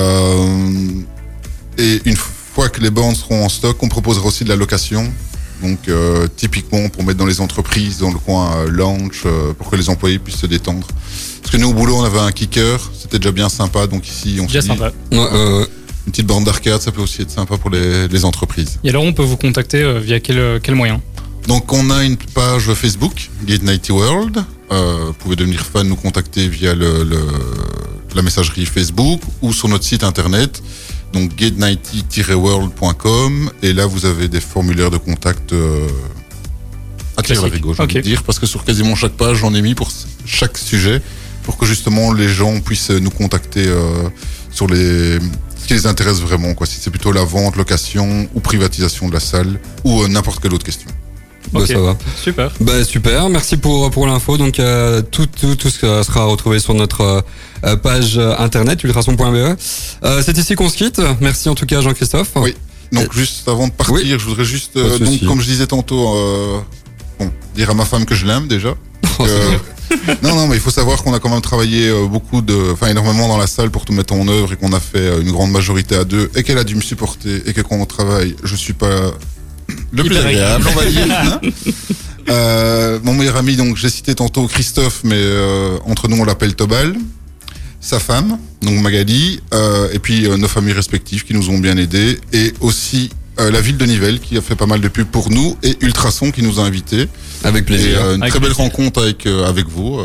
et 1.82 2.00
une 2.04 2.16
fois 2.16 2.68
que 2.68 2.80
les 2.80 2.90
bornes 2.90 3.14
seront 3.14 3.44
en 3.44 3.48
stock, 3.48 3.76
on 3.82 3.88
proposera 3.88 4.26
aussi 4.26 4.44
de 4.44 4.48
la 4.48 4.56
location. 4.56 5.12
Donc 5.62 5.78
euh, 5.88 6.26
typiquement 6.36 6.88
pour 6.88 7.02
mettre 7.04 7.18
dans 7.18 7.26
les 7.26 7.40
entreprises, 7.40 7.98
dans 7.98 8.10
le 8.12 8.18
coin 8.18 8.56
euh, 8.56 8.68
lounge, 8.68 9.22
euh, 9.26 9.52
pour 9.54 9.70
que 9.70 9.76
les 9.76 9.88
employés 9.88 10.18
puissent 10.18 10.36
se 10.40 10.46
détendre. 10.46 10.86
Parce 11.42 11.52
que 11.52 11.56
nous 11.56 11.68
au 11.70 11.72
boulot 11.74 11.96
on 11.96 12.04
avait 12.04 12.18
un 12.18 12.32
kicker, 12.32 12.78
c'était 12.98 13.18
déjà 13.18 13.32
bien 13.32 13.48
sympa. 13.48 13.86
Donc 13.86 14.06
ici 14.06 14.38
on 14.40 14.44
Déjà 14.46 14.60
se 14.60 14.66
dit, 14.66 14.72
sympa. 14.72 14.92
Ouais, 15.12 15.18
euh, 15.32 15.66
une 16.06 16.12
petite 16.12 16.26
borne 16.26 16.44
d'arcade, 16.44 16.80
ça 16.80 16.92
peut 16.92 17.00
aussi 17.00 17.22
être 17.22 17.30
sympa 17.30 17.56
pour 17.56 17.70
les, 17.70 18.06
les 18.06 18.24
entreprises. 18.24 18.78
Et 18.84 18.90
alors, 18.90 19.02
on 19.02 19.12
peut 19.12 19.24
vous 19.24 19.36
contacter 19.36 19.82
euh, 19.82 19.98
via 19.98 20.20
quel, 20.20 20.60
quel 20.62 20.74
moyen? 20.74 21.00
Donc 21.48 21.72
on 21.72 21.90
a 21.90 22.04
une 22.04 22.16
page 22.16 22.72
Facebook, 22.74 23.30
Gate 23.44 23.62
Nighty 23.62 23.92
World. 23.92 24.44
Euh, 24.72 25.04
vous 25.06 25.12
pouvez 25.14 25.36
devenir 25.36 25.60
fan, 25.64 25.86
nous 25.88 25.96
contacter 25.96 26.48
via 26.48 26.74
le, 26.74 27.02
le- 27.04 27.20
la 28.14 28.22
messagerie 28.22 28.66
Facebook 28.66 29.20
ou 29.42 29.52
sur 29.52 29.68
notre 29.68 29.84
site 29.84 30.02
internet. 30.04 30.62
Donc 31.16 31.32
gate90-world.com 31.34 33.50
et 33.62 33.72
là 33.72 33.86
vous 33.86 34.04
avez 34.04 34.28
des 34.28 34.40
formulaires 34.40 34.90
de 34.90 34.98
contact 34.98 35.54
euh, 35.54 35.86
à 37.16 37.22
tirer 37.22 37.50
Ok. 37.78 37.92
de 37.94 38.00
dire, 38.00 38.22
parce 38.22 38.38
que 38.38 38.44
sur 38.46 38.64
quasiment 38.64 38.94
chaque 38.94 39.12
page 39.12 39.38
j'en 39.38 39.54
ai 39.54 39.62
mis 39.62 39.74
pour 39.74 39.90
chaque 40.26 40.58
sujet 40.58 41.00
pour 41.44 41.56
que 41.56 41.64
justement 41.64 42.12
les 42.12 42.28
gens 42.28 42.60
puissent 42.60 42.90
nous 42.90 43.10
contacter 43.10 43.66
euh, 43.66 44.10
sur 44.50 44.66
les 44.66 45.18
ce 45.58 45.66
qui 45.66 45.72
les 45.74 45.86
intéresse 45.88 46.20
vraiment, 46.20 46.54
quoi. 46.54 46.64
Si 46.66 46.78
c'est 46.80 46.90
plutôt 46.90 47.10
la 47.10 47.24
vente, 47.24 47.56
location 47.56 48.28
ou 48.34 48.40
privatisation 48.40 49.08
de 49.08 49.14
la 49.14 49.20
salle 49.20 49.58
ou 49.84 50.02
euh, 50.02 50.08
n'importe 50.08 50.40
quelle 50.40 50.54
autre 50.54 50.64
question. 50.64 50.88
bah, 51.52 51.66
ça 51.66 51.80
va. 51.80 51.96
Super. 52.22 52.52
Bah 52.60 52.84
super, 52.84 53.28
merci 53.30 53.56
pour 53.56 53.90
pour 53.90 54.06
l'info. 54.06 54.36
Donc 54.36 54.60
euh, 54.60 55.02
tout 55.02 55.26
tout 55.26 55.56
tout 55.56 55.70
sera 55.70 56.24
retrouvé 56.24 56.60
sur 56.60 56.74
notre 56.74 57.00
euh, 57.00 57.20
page 57.74 58.18
euh, 58.18 58.36
internet 58.38 58.84
ultrason.be. 58.84 59.20
Euh, 60.04 60.22
c'est 60.24 60.38
ici 60.38 60.54
qu'on 60.54 60.68
se 60.68 60.76
quitte. 60.76 61.00
Merci 61.20 61.48
en 61.48 61.56
tout 61.56 61.66
cas 61.66 61.80
Jean-Christophe. 61.80 62.30
Oui. 62.36 62.54
Donc 62.92 63.12
juste 63.12 63.48
avant 63.48 63.66
de 63.66 63.72
partir, 63.72 63.94
Oui. 63.96 64.08
je 64.16 64.24
voudrais 64.24 64.44
juste, 64.44 64.76
euh, 64.76 64.96
donc 65.00 65.24
comme 65.24 65.40
je 65.40 65.46
disais 65.46 65.66
tantôt, 65.66 66.14
euh, 66.16 66.60
bon, 67.18 67.32
dire 67.56 67.68
à 67.70 67.74
ma 67.74 67.84
femme 67.84 68.04
que 68.04 68.14
je 68.14 68.26
l'aime 68.26 68.46
déjà. 68.46 68.74
Oh, 69.18 69.24
Euh, 69.24 69.56
non, 70.22 70.34
non, 70.34 70.46
mais 70.48 70.56
il 70.56 70.60
faut 70.60 70.70
savoir 70.70 71.02
qu'on 71.02 71.14
a 71.14 71.20
quand 71.20 71.30
même 71.30 71.40
travaillé 71.40 71.88
euh, 71.88 72.06
beaucoup 72.06 72.42
de, 72.42 72.72
enfin 72.72 72.88
énormément 72.88 73.28
dans 73.28 73.38
la 73.38 73.46
salle 73.46 73.70
pour 73.70 73.84
tout 73.84 73.92
mettre 73.92 74.14
en 74.14 74.26
œuvre 74.28 74.52
et 74.52 74.56
qu'on 74.56 74.72
a 74.72 74.80
fait 74.80 74.98
euh, 74.98 75.20
une 75.22 75.30
grande 75.32 75.50
majorité 75.52 75.96
à 75.96 76.04
deux 76.04 76.28
et 76.36 76.42
qu'elle 76.42 76.58
a 76.58 76.64
dû 76.64 76.74
me 76.74 76.80
supporter 76.80 77.42
et 77.46 77.52
que 77.52 77.60
quand 77.62 77.76
on 77.76 77.86
travaille, 77.86 78.34
je 78.44 78.54
suis 78.56 78.72
pas 78.72 79.12
le 79.92 80.02
plus 80.04 80.16
agréable, 80.16 80.66
on 80.70 80.78
va 80.78 80.84
dire. 80.86 81.06
hein. 81.10 81.40
Euh, 82.28 82.98
mon 83.04 83.14
meilleur 83.14 83.36
ami, 83.36 83.54
donc 83.54 83.76
j'ai 83.76 83.88
cité 83.88 84.16
tantôt 84.16 84.48
Christophe, 84.48 85.02
mais 85.04 85.14
euh, 85.16 85.78
entre 85.86 86.08
nous 86.08 86.16
on 86.16 86.24
l'appelle 86.24 86.56
Tobal. 86.56 86.96
Sa 87.86 88.00
femme, 88.00 88.36
donc 88.62 88.80
Magali, 88.82 89.38
euh, 89.54 89.88
et 89.92 90.00
puis 90.00 90.26
euh, 90.26 90.36
nos 90.36 90.48
familles 90.48 90.72
respectives 90.72 91.22
qui 91.24 91.34
nous 91.34 91.50
ont 91.50 91.58
bien 91.58 91.76
aidés, 91.76 92.18
et 92.32 92.52
aussi 92.60 93.10
euh, 93.38 93.48
la 93.52 93.60
ville 93.60 93.76
de 93.76 93.86
Nivelles 93.86 94.18
qui 94.18 94.36
a 94.36 94.40
fait 94.40 94.56
pas 94.56 94.66
mal 94.66 94.80
de 94.80 94.88
pubs 94.88 95.06
pour 95.06 95.30
nous, 95.30 95.56
et 95.62 95.76
Ultrason 95.82 96.32
qui 96.32 96.42
nous 96.42 96.58
a 96.58 96.64
invités. 96.64 97.06
Avec 97.44 97.62
Et 97.62 97.64
plaisir. 97.66 98.00
euh, 98.02 98.16
une 98.16 98.22
Avec 98.22 98.32
très 98.32 98.40
belle 98.40 98.50
rencontre 98.54 99.00
avec 99.02 99.24
euh, 99.26 99.46
avec 99.48 99.68
vous. 99.68 100.00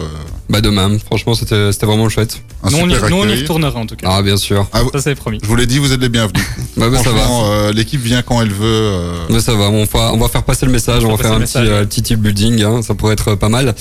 Bah 0.52 0.60
de 0.62 0.70
même. 0.70 1.00
Franchement 1.00 1.34
c'était 1.34 1.72
c'était 1.72 1.86
vraiment 1.86 2.10
chouette. 2.10 2.42
Nous, 2.70 2.78
on 2.78 2.88
y, 2.90 2.94
super 2.94 3.10
nous, 3.10 3.16
on 3.16 3.24
y 3.24 3.28
accueil. 3.30 3.42
retournera 3.42 3.80
en 3.80 3.86
tout 3.86 3.96
cas. 3.96 4.08
Ah 4.12 4.22
bien 4.22 4.36
sûr. 4.38 4.68
Ah, 4.74 4.82
Ça, 4.94 5.02
c'est 5.02 5.16
promis. 5.16 5.40
je 5.42 5.48
vous 5.48 5.56
l'ai 5.56 5.66
dit, 5.66 5.80
vous 5.80 5.94
êtes 5.94 6.02
les 6.02 6.10
bienvenus. 6.10 6.44
Bah, 6.78 6.90
bah, 6.90 7.02
ça 7.04 7.12
va. 7.12 7.22
Euh, 7.46 7.74
l'équipe 7.74 8.02
vient 8.02 8.22
quand 8.22 8.42
elle 8.42 8.50
veut. 8.52 8.64
euh, 8.66 9.14
Mais 9.30 9.40
ça 9.40 9.54
va, 9.54 9.70
on 9.70 9.84
va, 9.84 10.12
on 10.14 10.18
va 10.18 10.28
faire 10.30 10.44
passer 10.44 10.66
le 10.66 10.72
message, 10.72 11.04
on 11.06 11.16
va 11.16 11.18
Faire 11.22 11.34
un 11.34 11.40
petit, 11.42 11.58
euh, 11.58 11.86
petit 11.86 12.02
team 12.02 12.20
building, 12.20 12.64
hein, 12.64 12.82
ça 12.82 12.96
pourrait 12.96 13.14
être 13.14 13.36
pas 13.36 13.50
mal. 13.50 13.76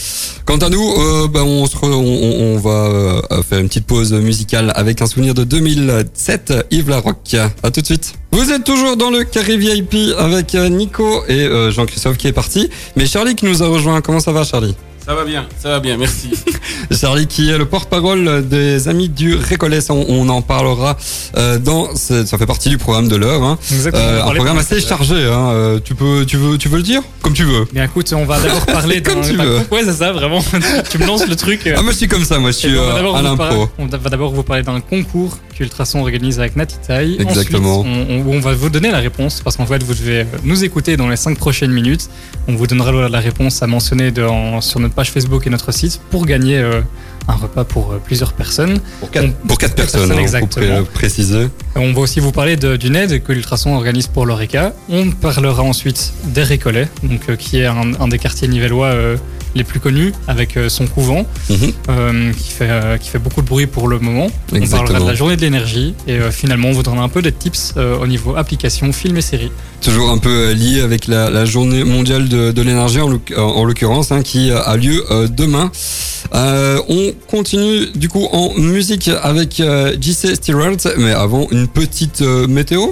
Quant 0.45 0.59
à 0.59 0.69
nous, 0.69 0.83
euh, 0.99 1.27
bah, 1.29 1.43
on, 1.45 1.67
se 1.67 1.77
re- 1.77 1.87
on, 1.93 1.95
on- 1.95 2.55
on 2.55 2.59
va 2.59 2.71
euh, 2.71 3.43
faire 3.43 3.59
une 3.61 3.69
petite 3.69 3.87
pause 3.87 4.13
musicale 4.13 4.73
avec 4.77 5.01
un 5.03 5.07
souvenir 5.07 5.35
de 5.35 5.45
2007, 5.45 6.53
Yves 6.71 6.91
Larocque. 6.91 7.37
À 7.63 7.71
tout 7.71 7.81
de 7.81 7.87
suite. 7.87 8.15
Vous 8.33 8.51
êtes 8.51 8.65
toujours 8.65 8.97
dans 8.97 9.11
le 9.11 9.25
carré 9.25 9.57
VIP 9.57 9.97
avec 10.19 10.55
Nico 10.55 11.25
et 11.29 11.41
euh, 11.47 11.71
Jean-Christophe 11.71 12.17
qui 12.17 12.27
est 12.29 12.33
parti, 12.33 12.69
mais 12.97 13.07
Charlie 13.07 13.35
qui 13.35 13.47
nous 13.47 13.63
a 13.63 13.67
rejoint. 13.69 14.01
Comment 14.03 14.21
ça 14.21 14.33
va 14.33 14.45
Charlie? 14.45 14.75
Ça 15.05 15.15
va 15.15 15.25
bien, 15.25 15.47
ça 15.59 15.71
va 15.71 15.81
bien, 15.81 15.97
merci. 15.97 16.31
Charlie 16.93 17.27
qui 17.27 17.51
est 17.51 17.59
le 17.59 17.65
porte-parole 17.65 18.47
des 18.47 18.87
amis 18.89 19.09
du 19.09 19.35
Récollet, 19.35 19.79
on, 19.91 20.05
on 20.09 20.29
en 20.29 20.41
parlera 20.43 20.97
euh, 21.37 21.59
dans, 21.59 21.95
ça 21.97 22.25
fait 22.25 22.47
partie 22.47 22.69
du 22.69 22.79
programme 22.79 23.09
de 23.09 23.17
l'heure. 23.17 23.43
Hein. 23.43 23.59
Euh, 23.73 24.23
un 24.23 24.35
programme 24.35 24.59
assez 24.59 24.81
chargé. 24.81 25.25
Hein. 25.25 25.51
Euh, 25.53 25.81
Tu 25.83 25.95
peux, 25.95 26.25
tu 26.27 26.37
veux, 26.37 26.59
tu 26.59 26.69
veux 26.69 26.77
le 26.77 26.83
dire? 26.83 27.03
Comme 27.23 27.33
tu 27.33 27.45
veux. 27.45 27.65
Bien 27.73 27.85
écoute, 27.85 28.13
on 28.15 28.25
va 28.25 28.39
d'abord 28.43 28.67
parler 28.67 29.03
Comme 29.03 29.23
tu 29.23 29.33
veux. 29.37 29.59
Ouais, 29.73 29.83
c'est 29.85 29.95
ça, 29.95 30.13
vraiment. 30.13 30.43
tu 30.91 30.99
me 30.99 31.07
lances 31.07 31.27
le 31.27 31.35
truc. 31.37 31.69
Ah 31.77 31.83
moi 31.83 31.93
je 31.93 31.97
suis 31.99 32.09
comme 32.09 32.25
ça, 32.25 32.39
moi 32.39 32.51
je 32.53 32.57
suis 32.59 32.79
à 32.79 33.03
vous 33.03 33.13
parler- 33.13 33.23
l'impro. 33.23 33.69
On 33.79 33.87
va 33.87 33.99
d'abord 34.11 34.33
vous 34.33 34.43
parler 34.43 34.63
d'un 34.63 34.81
concours 34.81 35.39
qu'Ultrason 35.65 36.01
organise 36.01 36.41
avec 36.41 36.57
Natitaï. 36.57 37.17
Exactement. 37.21 37.81
Ensuite, 37.81 38.07
on, 38.09 38.31
on- 38.31 38.37
on 38.37 38.41
va 38.41 38.55
vous 38.55 38.71
donner 38.71 38.91
la 38.91 38.99
réponse 38.99 39.43
parce 39.45 39.57
qu'en 39.59 39.67
fait, 39.67 39.83
vous 39.83 39.93
devez 39.95 40.25
nous 40.43 40.65
écouter 40.65 40.97
dans 40.97 41.09
les 41.09 41.17
5 41.17 41.37
prochaines 41.37 41.71
minutes. 41.71 42.09
On 42.49 42.55
vous 42.57 42.67
donnera 42.67 42.91
la- 43.09 43.21
réponse 43.21 43.63
à 43.63 43.67
mentionner 43.67 44.11
dans- 44.11 44.63
sur 44.63 44.81
notre 44.81 44.95
page 44.95 45.11
Facebook 45.11 45.47
et 45.47 45.51
notre 45.51 45.71
site 45.73 46.01
pour 46.11 46.25
gagner 46.25 46.57
euh, 46.57 46.81
un 47.29 47.35
repas 47.35 47.65
pour 47.65 47.93
euh, 47.93 48.01
plusieurs 48.03 48.33
personnes. 48.33 48.81
Pour 49.01 49.11
quatre, 49.11 49.27
On- 49.27 49.47
pour 49.49 49.59
quatre 49.59 49.75
personnes, 49.75 50.01
personnes, 50.09 50.19
hein, 50.19 50.23
exactement. 50.23 50.85
préciser. 50.95 51.49
On 51.77 51.93
va 51.93 52.01
aussi 52.01 52.21
vous 52.21 52.33
parler 52.33 52.57
d'une 52.57 52.97
aide 52.97 53.23
que 53.23 53.33
l'Ultrason 53.33 53.75
organise 53.77 54.07
pour 54.07 54.25
l'ORECA. 54.25 54.73
On 54.89 55.11
parlera 55.11 55.63
ensuite 55.63 56.15
des 56.25 56.43
Récollets, 56.43 56.89
donc, 57.03 57.21
euh, 57.29 57.37
qui 57.37 57.59
est 57.59 57.67
un, 57.67 57.93
un 58.01 58.09
des 58.09 58.19
quartiers 58.19 58.49
nivellois 58.49 58.87
euh, 58.87 59.17
les 59.55 59.65
plus 59.65 59.81
connus, 59.81 60.13
avec 60.29 60.57
euh, 60.57 60.69
son 60.69 60.87
couvent, 60.87 61.27
Mhm. 61.51 61.73
euh, 61.89 62.33
qui, 62.33 62.51
fait, 62.51 62.69
euh, 62.71 62.97
qui 62.99 63.09
fait 63.09 63.19
beaucoup 63.19 63.43
de 63.43 63.47
bruit 63.47 63.67
pour 63.67 63.89
le 63.89 63.99
moment. 63.99 64.29
On 64.53 64.61
parlera 64.67 65.01
de 65.01 65.05
la 65.07 65.15
journée 65.15 65.37
de 65.37 65.41
l'énergie 65.43 65.95
et 66.07 66.15
euh, 66.15 66.31
finalement 66.31 66.69
on 66.69 66.73
vous 66.73 66.83
donnera 66.83 67.03
un 67.05 67.09
peu 67.09 67.23
des 67.23 67.33
tips 67.33 67.75
au 67.77 68.07
niveau 68.07 68.37
application, 68.37 68.93
film 68.93 69.17
et 69.17 69.21
séries. 69.23 69.51
Toujours 69.83 70.11
un 70.11 70.19
peu 70.19 70.53
lié 70.53 70.81
avec 70.83 71.07
la, 71.07 71.31
la 71.31 71.45
journée 71.47 71.85
mondiale 71.85 72.29
de, 72.29 72.53
de 72.53 72.63
l'énergie 72.63 73.01
en, 73.01 73.09
l'oc- 73.09 73.33
en 73.37 73.65
l'occurrence, 73.65 74.13
hein, 74.13 74.23
qui 74.23 74.51
a 74.51 74.77
lieu 74.77 75.03
demain. 75.31 75.71
On 76.33 77.13
continue 77.29 77.87
du 77.95 78.09
coup 78.09 78.27
en 78.33 78.53
musique 78.59 79.09
avec 79.23 79.55
JC 80.01 80.35
Stewart, 80.37 80.77
mais 80.99 81.13
avant 81.13 81.47
une 81.51 81.67
petite 81.67 82.21
météo. 82.21 82.89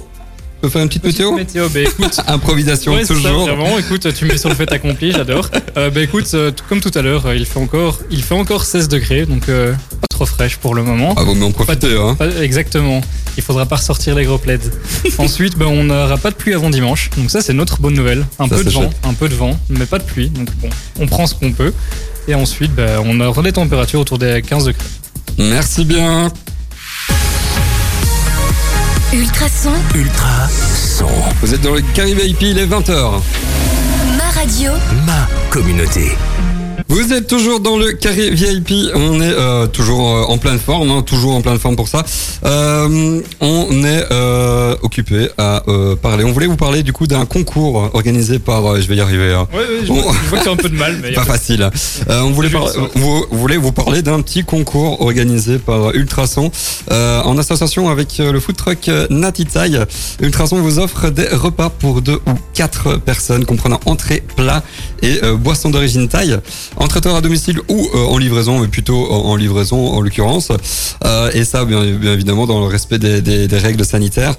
On 0.59 0.63
peut 0.63 0.69
faire 0.71 0.83
une 0.83 0.89
petite 0.89 1.05
météo 1.05 1.33
Météo, 1.33 1.69
bah 1.69 1.81
écoute. 1.81 2.17
Improvisation 2.27 2.93
Ouais, 2.95 3.05
c'est 3.05 3.15
ça, 3.15 3.21
toujours. 3.21 3.45
vraiment. 3.47 3.79
Écoute, 3.79 4.13
tu 4.13 4.25
me 4.25 4.31
mets 4.33 4.39
sur 4.39 4.49
le 4.49 4.57
fait 4.57 4.71
accompli, 4.73 5.13
j'adore. 5.13 5.49
Euh, 5.77 5.89
bah 5.91 6.01
écoute, 6.03 6.29
euh, 6.35 6.51
tout 6.51 6.65
comme 6.69 6.81
tout 6.81 6.91
à 6.97 7.03
l'heure, 7.03 7.27
euh, 7.27 7.37
il 7.37 7.47
fait 7.47 7.61
encore, 7.61 8.01
il 8.11 8.23
fait 8.25 8.35
encore 8.35 8.65
16 8.65 8.89
degrés, 8.89 9.25
donc 9.25 9.49
euh, 9.49 9.73
pas 9.73 10.07
trop 10.11 10.27
fraîche 10.27 10.57
pour 10.57 10.75
le 10.75 10.83
moment. 10.83 11.15
Ah, 11.17 11.23
vaut 11.23 11.37
mieux 11.37 11.45
en 11.45 11.53
profiter. 11.53 11.97
Hein. 11.97 12.17
Pas- 12.17 12.43
Exactement. 12.43 13.01
Il 13.37 13.43
faudra 13.45 13.67
pas 13.67 13.77
ressortir 13.77 14.17
les 14.17 14.25
gros 14.25 14.39
plaids. 14.39 14.59
Ensuite, 15.19 15.57
ben, 15.57 15.67
on 15.67 15.85
n'aura 15.85 16.17
pas 16.17 16.31
de 16.31 16.35
pluie 16.35 16.55
avant 16.55 16.71
dimanche. 16.71 17.11
Donc 17.17 17.31
ça, 17.31 17.41
c'est 17.41 17.53
notre 17.53 17.81
bonne 17.81 17.95
nouvelle. 17.95 18.27
Un 18.41 18.49
Ça, 18.49 18.57
peu 18.57 18.65
de 18.65 18.71
vent, 18.71 18.81
chouette. 18.81 18.97
un 19.05 19.15
peu 19.15 19.29
de 19.29 19.35
vent, 19.37 19.57
mais 19.71 19.87
pas 19.87 19.99
de 19.99 20.05
pluie. 20.05 20.29
Donc 20.31 20.49
bon, 20.61 20.71
on 20.99 21.07
prend 21.07 21.29
ce 21.29 21.37
qu'on 21.37 21.53
peut. 21.53 21.73
Et 22.27 22.35
ensuite, 22.35 22.75
ben, 22.75 23.01
on 23.05 23.21
aura 23.21 23.43
des 23.43 23.53
températures 23.53 24.01
autour 24.01 24.19
des 24.19 24.43
15 24.43 24.65
degrés. 24.65 24.83
Merci 25.39 25.85
bien. 25.85 26.33
Ultrason, 29.13 29.73
Ultra 29.95 30.49
son. 30.51 31.07
Vous 31.41 31.55
êtes 31.55 31.63
dans 31.63 31.75
le 31.75 31.81
Caribe 31.81 32.19
IP, 32.23 32.43
il 32.43 32.59
est 32.59 32.67
20h. 32.67 33.23
ma 34.19 34.31
radio, 34.39 34.73
Ma 35.07 35.27
communauté. 35.49 36.19
Vous 36.91 37.13
êtes 37.13 37.27
toujours 37.27 37.61
dans 37.61 37.77
le 37.77 37.93
carré 37.93 38.31
VIP, 38.31 38.73
on 38.95 39.21
est 39.21 39.25
euh, 39.31 39.67
toujours 39.67 40.09
euh, 40.17 40.23
en 40.29 40.39
pleine 40.39 40.59
forme, 40.59 40.91
hein, 40.91 41.03
toujours 41.03 41.35
en 41.35 41.43
pleine 41.43 41.59
forme 41.59 41.77
pour 41.77 41.87
ça. 41.87 42.03
Euh, 42.47 43.21
on 43.41 43.85
est 43.85 44.07
euh, 44.11 44.75
occupé 44.83 45.29
à 45.37 45.63
euh, 45.69 45.97
parler. 45.97 46.25
On 46.25 46.33
voulait 46.33 46.47
vous 46.47 46.57
parler 46.57 46.83
du 46.83 46.95
coup 46.95 47.07
d'un 47.07 47.27
concours 47.27 47.91
organisé 47.93 48.39
par, 48.39 48.65
euh, 48.65 48.81
je 48.81 48.89
vais 48.89 48.97
y 48.97 49.01
arriver, 49.03 49.35
hein. 49.35 49.47
Ouais, 49.53 49.59
ouais, 49.59 49.65
je, 49.83 49.89
Bon. 49.89 50.01
vois, 50.01 50.15
je 50.25 50.29
vois 50.31 50.39
que 50.39 50.49
as 50.49 50.53
un 50.53 50.57
peu 50.57 50.71
de 50.71 50.77
mal, 50.77 50.99
mais 51.03 51.13
pas 51.15 51.25
facile. 51.27 51.69
Euh, 52.09 52.23
on 52.23 52.31
voulait 52.31 52.49
C'est 52.49 52.55
par- 52.55 52.89
vous, 52.95 53.27
voulez 53.33 53.59
vous 53.59 53.73
parler 53.73 54.01
d'un 54.01 54.23
petit 54.23 54.43
concours 54.45 55.03
organisé 55.03 55.59
par 55.59 55.95
Ultrason 55.95 56.51
euh, 56.91 57.21
en 57.21 57.37
association 57.37 57.91
avec 57.91 58.17
le 58.17 58.41
food 58.41 58.57
truck 58.57 58.91
Natitaï. 59.11 59.79
Ultrason 60.23 60.57
vous 60.63 60.79
offre 60.79 61.11
des 61.11 61.29
repas 61.29 61.69
pour 61.69 62.01
deux 62.01 62.19
ou 62.27 62.33
quatre 62.55 62.97
personnes 62.97 63.45
comprenant 63.45 63.79
entrée, 63.85 64.23
plat 64.37 64.63
et 65.03 65.21
boisson 65.39 65.69
d'origine 65.69 66.09
taille. 66.09 66.39
En 66.79 66.89
traiteur 66.89 67.15
à 67.17 67.21
domicile 67.21 67.61
ou 67.69 67.89
euh, 67.95 67.99
en 68.07 68.19
livraison, 68.19 68.59
mais 68.61 68.69
plutôt 68.69 69.11
en, 69.11 69.31
en 69.31 69.37
livraison 69.37 69.93
en 69.93 70.01
l'occurrence. 70.01 70.51
Euh, 71.05 71.31
et 71.35 71.45
ça, 71.45 71.65
bien, 71.65 71.85
bien 71.85 72.13
évidemment, 72.15 72.47
dans 72.47 72.61
le 72.61 72.67
respect 72.67 72.99
des, 72.99 73.21
des- 73.21 73.49
des 73.49 73.59
règles 73.59 73.85
sanitaires. 73.85 74.35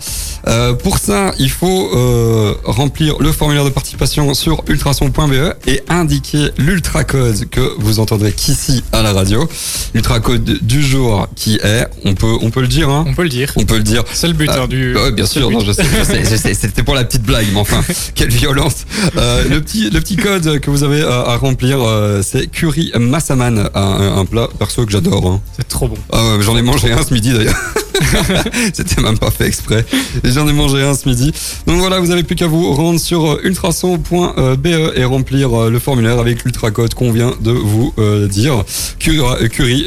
Euh, 0.48 0.74
pour 0.74 0.98
ça, 0.98 1.34
il 1.40 1.50
faut 1.52 1.90
euh, 1.96 2.54
remplir 2.64 3.16
le 3.20 3.32
formulaire 3.32 3.66
de 3.66 3.70
participation 3.70 4.34
sur 4.34 4.64
ultrason.be 4.68 5.54
et 5.68 5.82
indiquer 5.90 6.50
l'ultracode 6.58 7.50
que 7.50 7.74
vous 7.80 8.00
entendrez 8.00 8.32
qu'ici 8.32 8.84
à 8.92 9.02
la 9.02 9.14
radio. 9.14 9.48
L'ultracode 9.94 10.44
du 10.62 10.82
jour 10.82 11.28
qui 11.36 11.56
est, 11.64 11.88
on 12.06 12.14
peut, 12.16 12.38
on 12.42 12.50
peut 12.52 12.62
le 12.62 12.68
dire, 12.68 12.90
hein 12.90 13.06
On 13.08 13.14
peut 13.14 13.24
le 13.24 13.30
dire. 13.30 13.52
on 13.58 13.66
peut 13.66 13.78
le 13.78 13.84
dire. 13.84 14.04
C'est 14.14 14.28
le 14.28 14.34
but 14.34 14.50
hein, 14.50 14.68
du. 14.68 14.96
ouais, 14.96 15.12
bien 15.12 15.26
sûr, 15.26 15.50
non, 15.52 15.60
je 15.60 15.72
sais, 15.72 15.84
je 16.24 16.36
sais, 16.36 16.54
c'était 16.54 16.84
pour 16.84 16.96
la 16.96 17.04
petite 17.04 17.24
blague, 17.24 17.48
mais 17.54 17.60
enfin, 17.60 17.82
quelle 18.16 18.30
violence. 18.30 18.86
Euh, 19.18 19.44
le 19.50 19.62
petit, 19.62 19.90
le 19.90 20.00
petit 20.00 20.16
code 20.16 20.60
que 20.60 20.70
vous 20.70 20.84
avez 20.84 21.02
à, 21.04 21.22
à 21.32 21.38
remplir, 21.38 21.80
euh, 21.82 22.22
c'est 22.32 22.48
curry 22.48 22.92
massaman, 23.00 23.70
un, 23.74 24.18
un 24.18 24.26
plat 24.26 24.48
perso 24.58 24.86
que 24.86 24.92
j'adore. 24.92 25.26
hein. 25.28 25.42
C'est 25.58 25.68
trop 25.68 25.88
bon. 25.88 25.98
Ah 26.12 26.38
j'en 26.42 26.56
ai 26.58 26.62
mangé 26.62 26.92
un 26.92 27.02
ce 27.04 27.14
midi 27.14 27.32
d'ailleurs. 27.34 27.56
C'était 28.74 29.02
même 29.02 29.18
pas 29.18 29.32
fait 29.32 29.48
exprès. 29.48 29.86
J'en 30.24 30.48
ai 30.48 30.54
mangé 30.54 30.82
un 30.84 30.94
ce 30.94 31.08
midi. 31.10 31.32
Donc 31.68 31.80
voilà, 31.80 32.00
vous 32.00 32.12
avez 32.12 32.24
plus 32.24 32.36
qu'à 32.36 32.48
vous 32.48 32.72
rendre 32.74 33.00
sur 33.00 33.26
euh, 33.32 33.42
ultrason.be 33.44 34.68
et 34.96 35.04
remplir 35.04 35.54
euh, 35.54 35.70
le 35.70 35.80
formulaire 35.80 36.20
avec 36.20 36.44
l'ultracode 36.44 36.94
qu'on 36.94 37.12
vient 37.12 37.34
de 37.42 37.52
vous 37.52 37.94
euh, 37.98 38.28
dire. 38.28 38.64
Curry, 39.00 39.20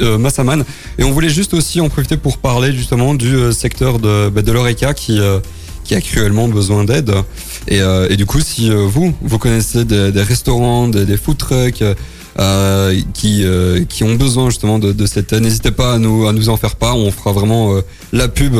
euh, 0.03 0.14
euh, 0.14 0.18
Massaman. 0.18 0.64
Et 0.99 1.05
on 1.05 1.12
voulait 1.12 1.30
juste 1.30 1.55
aussi 1.55 1.80
en 1.80 1.88
profiter 1.88 2.16
pour 2.16 2.38
parler 2.38 2.72
justement 2.72 3.14
du 3.14 3.34
euh, 3.34 3.53
secteur 3.53 3.99
de, 3.99 4.28
bah, 4.28 4.43
de 4.43 4.53
l'ORECA 4.53 4.95
qui, 4.95 5.18
euh, 5.20 5.38
qui 5.84 5.95
a 5.95 6.01
cruellement 6.01 6.49
besoin 6.49 6.84
d'aide. 6.84 7.12
Et, 7.68 7.80
euh, 7.80 8.09
et 8.11 8.16
du 8.16 8.26
coup, 8.26 8.40
si 8.40 8.70
euh, 8.70 8.84
vous, 8.86 9.14
vous 9.22 9.38
connaissez 9.38 9.84
des, 9.84 10.12
des 10.12 10.22
restaurants, 10.22 10.88
des, 10.88 11.05
des 11.07 11.16
food 11.16 11.38
trucks, 11.38 11.82
euh, 11.82 11.95
qui, 13.14 13.45
euh, 13.45 13.85
qui 13.89 14.05
ont 14.05 14.14
besoin 14.14 14.49
justement 14.51 14.78
de, 14.78 14.93
de 14.93 15.07
cette 15.07 15.33
aide, 15.33 15.43
n'hésitez 15.43 15.70
pas 15.70 15.95
à 15.95 15.99
nous, 15.99 16.26
à 16.26 16.33
nous 16.33 16.49
en 16.49 16.57
faire 16.57 16.76
part. 16.76 16.97
On 16.97 17.11
fera 17.11 17.33
vraiment 17.33 17.74
euh, 17.74 17.83
la 18.12 18.28
pub 18.28 18.55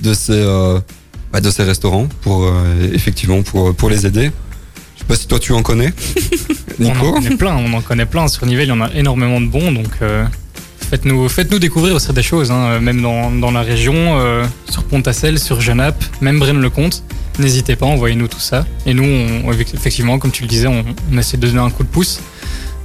de 0.00 0.14
ces, 0.14 0.32
euh, 0.32 0.78
bah, 1.32 1.40
de 1.40 1.50
ces 1.50 1.64
restaurants 1.64 2.08
pour 2.22 2.44
euh, 2.44 2.52
effectivement 2.92 3.42
pour, 3.42 3.74
pour 3.74 3.90
les 3.90 4.06
aider. 4.06 4.30
Je 4.94 5.00
sais 5.00 5.06
pas 5.06 5.16
si 5.16 5.26
toi 5.26 5.38
tu 5.38 5.52
en 5.52 5.62
connais, 5.62 5.92
On 6.80 6.84
en 6.86 6.94
Nico. 6.94 7.12
connaît 7.12 7.36
plein, 7.36 7.56
on 7.56 7.72
en 7.74 7.80
connaît 7.80 8.06
plein. 8.06 8.28
Sur 8.28 8.46
Nivelles, 8.46 8.66
il 8.68 8.70
y 8.70 8.72
en 8.72 8.80
a 8.80 8.92
énormément 8.94 9.40
de 9.40 9.46
bons, 9.46 9.72
donc 9.72 9.88
euh, 10.02 10.24
faites-nous 10.90 11.28
faites-nous 11.28 11.58
découvrir 11.58 11.94
aussi 11.94 12.12
des 12.12 12.22
choses, 12.22 12.50
hein, 12.50 12.78
même 12.80 13.02
dans, 13.02 13.30
dans 13.30 13.50
la 13.50 13.62
région, 13.62 13.94
euh, 13.96 14.44
sur 14.70 14.84
Pontassel, 14.84 15.38
sur 15.38 15.60
Genappe, 15.60 16.02
même 16.20 16.38
Braine-le-Comte. 16.38 17.02
N'hésitez 17.38 17.76
pas, 17.76 17.84
envoyez-nous 17.86 18.28
tout 18.28 18.40
ça. 18.40 18.64
Et 18.86 18.94
nous, 18.94 19.04
on- 19.04 19.52
effectivement, 19.52 20.18
comme 20.18 20.30
tu 20.30 20.42
le 20.42 20.48
disais, 20.48 20.66
on, 20.68 20.84
on 21.12 21.18
essaie 21.18 21.36
de 21.36 21.46
donner 21.46 21.60
un 21.60 21.68
coup 21.70 21.82
de 21.82 21.88
pouce 21.88 22.20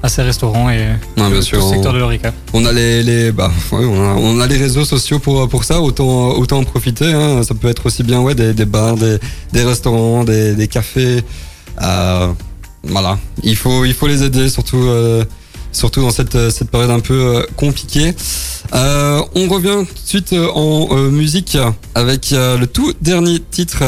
à 0.04 0.10
ces 0.10 0.22
restaurants 0.24 0.70
et 0.70 0.78
Ouais, 0.78 0.97
bien 1.16 1.30
tout 1.30 1.41
sûr, 1.41 1.60
le 1.60 1.70
secteur 1.70 1.91
on- 1.91 1.95
de 1.95 1.99
l'ORECA. 1.99 2.34
On 2.54 2.66
a 2.66 2.72
les, 2.72 3.04
les 3.04 3.32
bah, 3.32 3.52
ouais, 3.72 3.86
on, 3.86 4.02
a, 4.04 4.14
on 4.16 4.39
a 4.39 4.47
les 4.47 4.58
réseaux 4.58 4.86
sociaux 4.86 5.20
pour, 5.20 5.47
pour 5.47 5.64
ça, 5.64 5.80
autant, 5.82 6.30
autant 6.32 6.58
en 6.60 6.64
profiter. 6.64 7.06
Hein. 7.14 7.43
Ça 7.43 7.54
peut 7.54 7.68
être 7.70 7.86
aussi 7.86 8.04
bien 8.04 8.20
ouais, 8.22 8.34
des, 8.36 8.54
des 8.54 8.66
bars, 8.66 8.95
des, 8.95 9.18
des 9.54 9.64
restaurants, 9.64 10.24
des, 10.24 10.56
des 10.56 10.68
cafés. 10.68 11.22
Euh, 11.82 12.28
voilà, 12.84 13.20
il 13.43 13.56
faut, 13.56 13.86
il 13.86 13.93
faut 13.93 14.08
les 14.08 14.24
aider, 14.24 14.49
surtout, 14.49 14.78
euh, 14.88 15.24
surtout 15.72 16.02
dans 16.02 16.12
cette, 16.12 16.36
euh, 16.36 16.50
cette 16.50 16.70
période 16.70 16.92
un 16.92 17.00
peu 17.00 17.14
euh, 17.14 17.44
compliquée. 17.56 18.14
Euh, 18.74 19.22
on 19.36 19.48
revient 19.48 19.86
tout 19.86 19.94
de 19.94 20.08
suite 20.08 20.36
en 20.54 20.96
musique 21.10 21.58
avec 21.96 22.32
le 22.32 22.66
tout 22.66 22.94
dernier 23.02 23.40
titre 23.40 23.84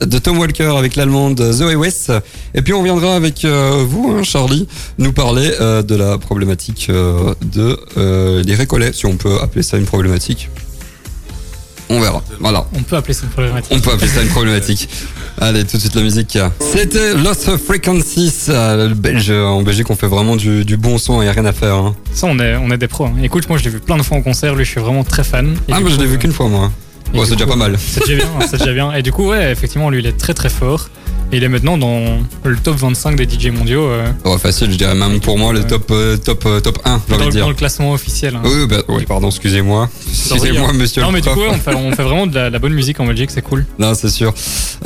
de 0.00 0.18
Tom 0.18 0.38
Walker 0.38 0.74
avec 0.76 0.96
l'allemande 0.96 1.52
Zoe 1.52 1.74
West. 1.74 2.12
Et 2.54 2.62
puis 2.62 2.72
on 2.72 2.80
reviendra 2.80 3.16
avec 3.16 3.44
vous, 3.44 4.14
hein, 4.16 4.22
Charlie, 4.22 4.68
nous 4.98 5.12
parler 5.12 5.50
de 5.50 5.94
la 5.94 6.18
problématique 6.18 6.88
de 6.88 7.78
euh, 7.96 8.42
les 8.44 8.54
récollets, 8.54 8.92
si 8.92 9.06
on 9.06 9.16
peut 9.16 9.38
appeler 9.40 9.62
ça 9.62 9.76
une 9.76 9.86
problématique. 9.86 10.50
On 11.88 12.00
verra. 12.00 12.22
Voilà. 12.38 12.66
On 12.74 12.82
peut 12.82 12.96
appeler 12.96 13.14
ça 13.14 13.24
une 13.24 13.30
problématique. 13.30 13.72
On 13.74 13.80
peut 13.80 13.92
appeler 13.92 14.08
ça 14.08 14.22
une 14.22 14.28
problématique. 14.28 14.88
Allez, 15.40 15.64
tout 15.64 15.76
de 15.76 15.80
suite 15.82 15.94
la 15.94 16.02
musique. 16.02 16.36
C'était 16.60 17.14
Lost 17.14 17.56
Frequencies, 17.58 18.46
euh, 18.48 18.88
le 18.88 18.94
Belge. 18.94 19.30
En 19.30 19.62
Belgique, 19.62 19.88
on 19.88 19.94
fait 19.94 20.08
vraiment 20.08 20.34
du, 20.36 20.64
du 20.64 20.76
bon 20.76 20.98
son, 20.98 21.20
il 21.20 21.24
n'y 21.24 21.28
a 21.30 21.32
rien 21.32 21.44
à 21.44 21.52
faire. 21.52 21.74
hein. 21.76 21.94
Ça, 22.12 22.26
on 22.26 22.38
est, 22.40 22.56
on 22.56 22.70
est 22.70 22.78
des 22.78 22.88
pros. 22.88 23.06
hein. 23.06 23.12
Écoute, 23.22 23.48
moi, 23.48 23.56
je 23.58 23.64
l'ai 23.64 23.70
vu 23.70 23.78
plein 23.78 23.96
de 23.96 24.02
fois 24.02 24.16
en 24.16 24.22
concert. 24.22 24.54
Lui, 24.56 24.64
je 24.64 24.70
suis 24.70 24.80
vraiment 24.80 25.04
très 25.04 25.22
fan. 25.22 25.54
Et 25.68 25.72
Ah, 25.72 25.78
du 25.78 25.84
mais 25.84 25.90
je 25.90 25.94
coup, 25.96 26.02
l'ai 26.02 26.08
vu 26.08 26.14
euh, 26.16 26.18
qu'une 26.18 26.32
fois, 26.32 26.48
moi. 26.48 26.72
C'est 27.24 27.32
déjà 27.32 27.46
pas 27.46 27.56
mal. 27.56 27.76
C'est 27.78 28.06
déjà 28.06 28.16
bien, 28.24 28.46
c'est 28.48 28.58
déjà 28.58 28.72
bien. 28.72 28.92
Et 28.94 29.02
du 29.02 29.12
coup, 29.12 29.28
ouais, 29.28 29.50
effectivement, 29.52 29.90
lui, 29.90 30.00
il 30.00 30.06
est 30.06 30.16
très 30.18 30.34
très 30.34 30.48
fort. 30.50 30.88
Et 31.30 31.36
il 31.36 31.44
est 31.44 31.48
maintenant 31.50 31.76
dans 31.76 32.00
le 32.44 32.56
top 32.56 32.76
25 32.76 33.14
des 33.16 33.28
DJ 33.28 33.48
mondiaux, 33.48 33.82
euh, 33.84 34.06
Ouais, 34.24 34.38
facile, 34.38 34.72
je 34.72 34.76
dirais 34.78 34.94
même 34.94 35.20
pour 35.20 35.36
moi 35.36 35.52
le 35.52 35.62
top, 35.62 35.90
euh, 35.90 36.16
top, 36.16 36.44
euh, 36.46 36.60
top 36.60 36.78
1, 36.86 37.02
j'ai 37.06 37.12
dans, 37.12 37.16
envie 37.20 37.26
de 37.26 37.30
dire. 37.32 37.42
dans 37.42 37.48
le 37.50 37.54
classement 37.54 37.92
officiel. 37.92 38.34
hein. 38.36 38.40
Oui, 38.46 38.66
bah, 38.66 38.78
oui, 38.88 39.04
pardon, 39.06 39.28
excusez-moi. 39.28 39.90
Excusez-moi, 40.08 40.72
monsieur 40.72 41.02
Non, 41.02 41.08
le 41.08 41.12
mais 41.12 41.20
du 41.20 41.28
coup, 41.28 41.40
ouais, 41.40 41.48
on, 41.50 41.58
fait, 41.58 41.74
on 41.74 41.92
fait 41.92 42.02
vraiment 42.02 42.26
de 42.26 42.34
la, 42.34 42.48
la 42.48 42.58
bonne 42.58 42.72
musique 42.72 42.98
en 43.00 43.04
Belgique, 43.04 43.30
c'est 43.30 43.42
cool. 43.42 43.66
Non, 43.78 43.92
c'est 43.94 44.08
sûr. 44.08 44.32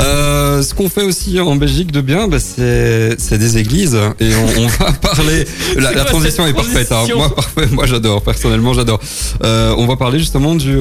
Euh, 0.01 0.63
ce 0.65 0.75
qu'on 0.75 0.89
fait 0.89 1.05
aussi 1.05 1.39
en 1.39 1.55
Belgique 1.55 1.93
de 1.93 2.01
bien, 2.01 2.27
bah, 2.27 2.39
c'est 2.41 3.15
c'est 3.21 3.39
des 3.39 3.59
églises 3.59 3.97
et 4.19 4.31
on, 4.35 4.63
on 4.63 4.67
va 4.67 4.91
parler. 5.01 5.47
La, 5.77 5.93
transition 6.05 6.45
est 6.49 6.55
parfaite. 6.55 6.91
hein. 6.91 7.05
Moi, 7.15 7.33
parfait. 7.33 7.67
Moi, 7.71 7.87
j'adore. 7.87 8.21
Personnellement, 8.21 8.75
j'adore. 8.75 8.99
On 9.45 9.87
va 9.87 9.95
parler 9.95 10.19
justement 10.19 10.57
du 10.57 10.77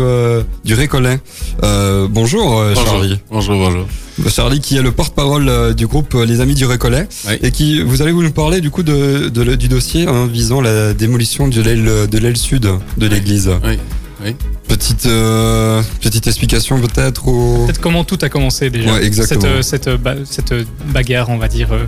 du 0.65 0.73
récollet. 0.73 1.19
Euh, 1.63 2.07
bonjour, 2.09 2.59
euh, 2.59 2.73
Charlie. 2.75 3.19
Bonjour, 3.29 3.55
bonjour. 3.57 3.85
Charlie, 4.29 4.59
qui 4.59 4.77
est 4.77 4.81
le 4.81 4.91
porte-parole 4.91 5.47
euh, 5.49 5.73
du 5.73 5.87
groupe 5.87 6.13
euh, 6.15 6.25
Les 6.25 6.41
Amis 6.41 6.53
du 6.55 6.65
Récollet, 6.65 7.07
Oui. 7.27 7.33
et 7.41 7.51
qui 7.51 7.81
vous 7.81 8.01
allez 8.01 8.11
vous 8.11 8.23
nous 8.23 8.31
parler 8.31 8.61
du 8.61 8.69
coup 8.69 8.83
de, 8.83 9.29
de 9.29 9.41
le- 9.41 9.57
du 9.57 9.67
dossier 9.67 10.07
hein, 10.07 10.27
visant 10.31 10.61
la 10.61 10.93
démolition 10.93 11.47
de 11.47 11.61
l'aile 11.61 12.07
de 12.09 12.17
l'aile 12.17 12.37
sud 12.37 12.67
de 12.97 13.07
l'église. 13.07 13.49
Oui, 13.65 13.77
oui. 14.23 14.35
Petite 14.67 15.05
euh, 15.07 15.81
petite 16.01 16.27
explication 16.27 16.79
peut-être 16.79 17.27
ou 17.27 17.65
Peut-être 17.65 17.81
comment 17.81 18.03
tout 18.03 18.17
a 18.21 18.29
commencé 18.29 18.69
déjà. 18.69 18.93
Ouais, 18.93 19.03
exactement. 19.05 19.41
Cette, 19.41 19.49
euh, 19.51 19.61
cette, 19.61 19.87
euh, 19.87 19.97
ba- 19.97 20.15
cette 20.25 20.51
euh, 20.51 20.63
bagarre, 20.93 21.29
on 21.29 21.37
va 21.37 21.47
dire. 21.47 21.69
euh, 21.71 21.85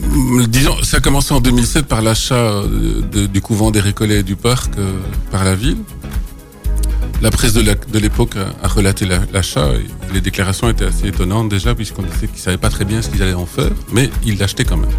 Mm, 0.00 0.46
Disons, 0.48 0.74
ça 0.82 0.96
a 0.96 1.00
commencé 1.00 1.32
en 1.32 1.40
2007 1.40 1.86
par 1.86 2.02
l'achat 2.02 2.34
euh, 2.34 3.00
du 3.32 3.40
couvent 3.40 3.70
des 3.70 3.78
Récollets 3.80 4.18
et 4.20 4.22
du 4.24 4.34
parc 4.34 4.72
euh, 4.76 4.92
par 5.30 5.44
la 5.44 5.54
ville. 5.54 5.76
La 7.24 7.30
presse 7.30 7.54
de 7.54 7.98
l'époque 7.98 8.36
a, 8.62 8.68
relaté 8.68 9.06
la- 9.06 9.22
l'achat. 9.32 9.70
les 10.12 10.20
déclarations 10.20 10.68
étaient 10.68 10.84
assez 10.84 11.08
étonnantes 11.08 11.48
déjà, 11.48 11.74
puisqu'on 11.74 12.02
disait 12.02 12.28
qu'ils 12.28 12.38
savaient 12.38 12.58
pas 12.58 12.68
très 12.68 12.84
bien 12.84 13.00
ce 13.00 13.08
qu'ils 13.08 13.22
allaient 13.22 13.32
en 13.32 13.46
faire, 13.46 13.70
mais 13.92 14.10
ils 14.26 14.36
l'achetaient 14.36 14.66
quand 14.66 14.76
même. 14.76 14.90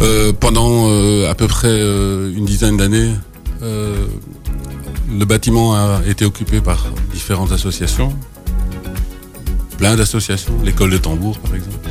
Euh, 0.00 0.32
pendant 0.32 0.88
euh, 0.90 1.30
à 1.30 1.36
peu 1.36 1.46
près 1.46 1.68
euh, 1.70 2.34
une 2.34 2.44
dizaine 2.44 2.76
d'années, 2.76 3.12
le 3.62 5.24
bâtiment 5.24 5.76
a 5.76 6.00
été 6.08 6.24
occupé 6.24 6.60
par 6.60 6.86
différentes 7.12 7.52
associations, 7.52 8.12
plein 9.78 9.94
d'associations, 9.94 10.58
l'école 10.64 10.90
de 10.90 10.98
tambour 10.98 11.38
par 11.38 11.54
exemple, 11.54 11.88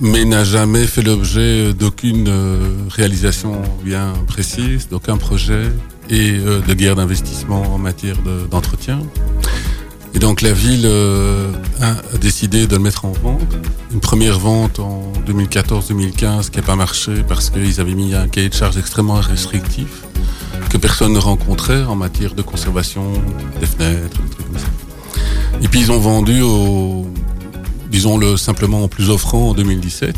mais 0.00 0.24
n'a 0.24 0.44
jamais 0.44 0.86
fait 0.86 1.02
l'objet 1.02 1.74
d'aucune 1.74 2.32
réalisation 2.88 3.60
bien 3.84 4.12
précise, 4.28 4.88
d'aucun 4.88 5.16
projet 5.16 5.72
et 6.10 6.32
euh, 6.32 6.60
de 6.60 6.74
guerre 6.74 6.96
d'investissement 6.96 7.62
en 7.74 7.78
matière 7.78 8.16
de- 8.22 8.46
d'entretien. 8.50 9.00
et 10.14 10.18
donc 10.18 10.42
la 10.42 10.52
ville 10.52 10.84
euh, 10.86 11.50
a 11.80 12.16
décidé 12.18 12.66
de 12.66 12.76
le 12.76 12.82
mettre 12.82 13.04
en 13.04 13.12
vente. 13.12 13.56
Une 13.92 14.00
première 14.00 14.38
vente 14.38 14.78
en 14.80 15.12
2014-2015 15.26 16.50
qui 16.50 16.56
n'a 16.58 16.62
pas 16.62 16.76
marché 16.76 17.12
parce 17.26 17.50
qu'ils 17.50 17.80
avaient 17.80 17.94
mis 17.94 18.14
un 18.14 18.28
cahier 18.28 18.48
de 18.48 18.54
charge 18.54 18.76
extrêmement 18.76 19.14
restrictif 19.20 20.02
que 20.70 20.76
personne 20.78 21.12
ne 21.12 21.18
rencontrait 21.18 21.82
en 21.84 21.94
matière 21.96 22.34
de 22.34 22.42
conservation 22.42 23.04
des 23.60 23.66
fenêtres, 23.66 24.20
des 24.22 24.30
trucs 24.30 24.46
comme 24.48 24.58
ça. 24.58 24.66
Et 25.62 25.68
puis 25.68 25.80
ils 25.80 25.92
ont 25.92 25.98
vendu 26.00 26.42
au, 26.42 27.06
disons-le 27.90 28.36
simplement 28.36 28.82
au 28.84 28.88
plus 28.88 29.10
offrant 29.10 29.50
en 29.50 29.54
2017. 29.54 30.16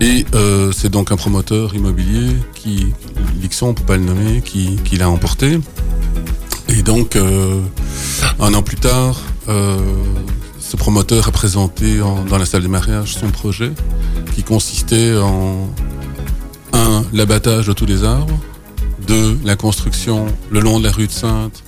Et 0.00 0.26
euh, 0.34 0.72
c'est 0.72 0.88
donc 0.90 1.12
un 1.12 1.16
promoteur 1.16 1.74
immobilier 1.74 2.28
qui, 2.54 2.86
Lixon, 3.40 3.68
on 3.68 3.74
peut 3.74 3.84
pas 3.84 3.96
le 3.96 4.04
nommer, 4.04 4.40
qui, 4.44 4.78
l'a 4.96 5.08
emporté. 5.10 5.58
Et 6.68 6.82
donc, 6.82 7.16
euh, 7.16 7.60
un 8.40 8.54
an 8.54 8.62
plus 8.62 8.76
tard, 8.76 9.20
euh, 9.48 9.78
ce 10.58 10.76
promoteur 10.76 11.28
a 11.28 11.30
présenté 11.30 12.00
en- 12.02 12.24
dans 12.24 12.38
la 12.38 12.46
salle 12.46 12.62
des 12.62 12.68
mariages 12.68 13.14
son 13.14 13.30
projet 13.30 13.70
qui 14.34 14.42
consistait 14.42 15.16
en 15.16 15.68
un, 16.72 17.04
l'abattage 17.12 17.68
de 17.68 17.72
tous 17.72 17.86
les 17.86 18.02
arbres, 18.04 18.36
deux, 19.06 19.38
la 19.44 19.54
construction 19.56 20.26
le 20.50 20.60
long 20.60 20.78
de 20.80 20.84
la 20.84 20.90
rue 20.92 21.06
de 21.06 21.12
Sainte 21.12 21.62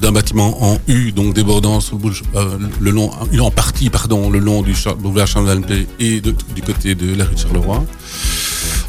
d'un 0.00 0.12
bâtiment 0.12 0.62
en 0.62 0.78
U, 0.88 1.12
donc 1.12 1.32
débordant 1.32 1.80
sur 1.80 1.96
le, 1.96 2.10
euh, 2.34 2.58
en 3.40 3.50
partie, 3.52 3.88
le 4.30 4.38
long 4.40 4.60
du 4.62 4.74
Char- 4.74 4.96
boulevard 4.96 5.26
Charles-Alpé 5.28 5.86
et 6.00 6.20
de- 6.20 6.34
du 6.54 6.60
côté 6.62 6.94
de 6.96 7.14
la 7.14 7.24
rue 7.24 7.34
de 7.34 7.38
Charleroi. 7.40 7.84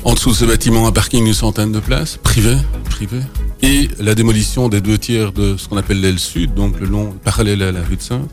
En 0.05 0.13
dessous 0.13 0.31
de 0.31 0.35
ce 0.35 0.45
bâtiment, 0.45 0.87
un 0.87 0.91
parking 0.91 1.23
d'une 1.23 1.33
centaine 1.33 1.71
de 1.71 1.79
places, 1.79 2.17
privé, 2.21 2.57
privé. 2.89 3.19
Et 3.61 3.87
la 3.99 4.15
démolition 4.15 4.67
des 4.67 4.81
deux 4.81 4.97
tiers 4.97 5.31
de 5.31 5.55
ce 5.57 5.67
qu'on 5.69 5.77
appelle 5.77 6.01
l'aile 6.01 6.19
sud, 6.19 6.53
donc 6.53 6.79
le 6.79 6.87
long, 6.87 7.13
parallèle 7.23 7.63
à 7.63 7.71
la 7.71 7.81
rue 7.83 7.95
de 7.95 8.01
Sainte, 8.01 8.29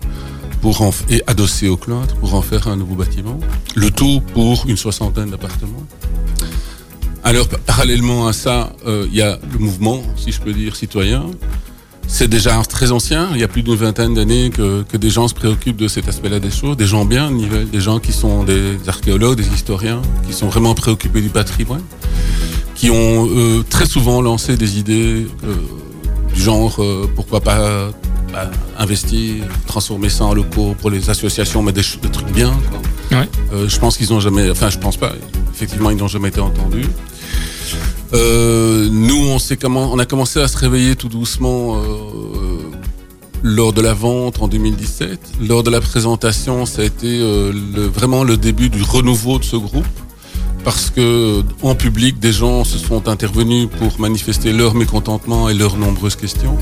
pour 0.60 0.82
en, 0.82 0.90
et 1.08 1.22
adossé 1.28 1.68
au 1.68 1.76
cloître, 1.76 2.16
pour 2.16 2.34
en 2.34 2.42
faire 2.42 2.66
un 2.66 2.76
nouveau 2.76 2.96
bâtiment. 2.96 3.38
Le 3.76 3.90
tout 3.90 4.20
pour 4.34 4.64
une 4.66 4.76
soixantaine 4.76 5.30
d'appartements. 5.30 5.86
Alors, 7.22 7.48
pa- 7.48 7.58
parallèlement 7.58 8.26
à 8.26 8.32
ça, 8.32 8.72
euh, 8.86 9.06
il 9.08 9.14
y 9.16 9.22
a 9.22 9.38
le 9.52 9.58
mouvement, 9.58 10.02
si 10.16 10.32
je 10.32 10.40
peux 10.40 10.52
dire, 10.52 10.74
citoyen. 10.74 11.26
C'est 12.12 12.28
déjà 12.28 12.60
très 12.68 12.90
ancien. 12.90 13.28
Il 13.32 13.40
y 13.40 13.44
a 13.44 13.48
plus 13.48 13.62
d'une 13.62 13.76
vingtaine 13.76 14.14
d'années 14.14 14.50
que, 14.50 14.82
que 14.82 14.96
des 14.96 15.10
gens 15.10 15.28
se 15.28 15.32
préoccupent 15.34 15.76
de 15.76 15.88
cet 15.88 16.08
aspect-là 16.08 16.40
des 16.40 16.50
choses. 16.50 16.76
Des 16.76 16.86
gens 16.86 17.04
bien 17.04 17.30
des 17.30 17.80
gens 17.80 18.00
qui 18.00 18.12
sont 18.12 18.42
des 18.42 18.76
archéologues, 18.88 19.38
des 19.38 19.48
historiens, 19.48 20.02
qui 20.26 20.34
sont 20.34 20.48
vraiment 20.48 20.74
préoccupés 20.74 21.22
du 21.22 21.28
patrimoine, 21.28 21.82
qui 22.74 22.90
ont 22.90 23.28
euh, 23.30 23.62
très 23.62 23.86
souvent 23.86 24.20
lancé 24.20 24.56
des 24.56 24.78
idées 24.78 25.28
euh, 25.44 25.54
du 26.34 26.42
genre 26.42 26.76
euh, 26.80 27.08
pourquoi 27.14 27.40
pas 27.40 27.90
bah, 28.32 28.50
investir, 28.76 29.44
transformer 29.66 30.08
ça 30.08 30.24
en 30.24 30.34
locaux 30.34 30.74
pour 30.80 30.90
les 30.90 31.10
associations, 31.10 31.62
mais 31.62 31.72
des, 31.72 31.82
trucs 31.82 32.32
bien. 32.32 32.52
Quoi. 32.70 33.18
Ouais. 33.18 33.68
Je 33.68 33.78
pense 33.78 33.96
qu'ils 33.96 34.10
n'ont 34.10 34.20
jamais, 34.20 34.50
enfin 34.50 34.68
je 34.68 34.78
pense 34.78 34.96
pas, 34.96 35.12
effectivement 35.54 35.90
ils 35.90 35.96
n'ont 35.96 36.08
jamais 36.08 36.28
été 36.28 36.40
entendus. 36.40 36.86
Euh, 38.12 38.88
nous, 38.90 39.38
on, 39.64 39.98
a 39.98 40.06
commencé 40.06 40.40
à 40.40 40.48
se 40.48 40.56
réveiller 40.56 40.96
tout 40.96 41.08
doucement 41.08 41.76
euh, 41.76 42.58
lors 43.42 43.72
de 43.72 43.80
la 43.80 43.94
vente 43.94 44.42
en 44.42 44.48
2017. 44.48 45.18
Lors 45.48 45.62
de 45.62 45.70
la 45.70 45.80
présentation, 45.80 46.66
ça 46.66 46.82
a 46.82 46.84
été 46.84 47.20
euh, 47.20 47.52
vraiment 47.92 48.24
le 48.24 48.36
début 48.36 48.68
du 48.68 48.82
renouveau 48.82 49.38
de 49.38 49.44
ce 49.44 49.56
groupe. 49.56 49.86
Parce 50.64 50.90
que 50.90 51.42
en 51.62 51.74
public, 51.74 52.18
des 52.18 52.32
gens 52.32 52.64
se 52.64 52.76
sont 52.76 53.08
intervenus 53.08 53.68
pour 53.78 53.98
manifester 53.98 54.52
leur 54.52 54.74
mécontentement 54.74 55.48
et 55.48 55.54
leurs 55.54 55.78
nombreuses 55.78 56.16
questions. 56.16 56.58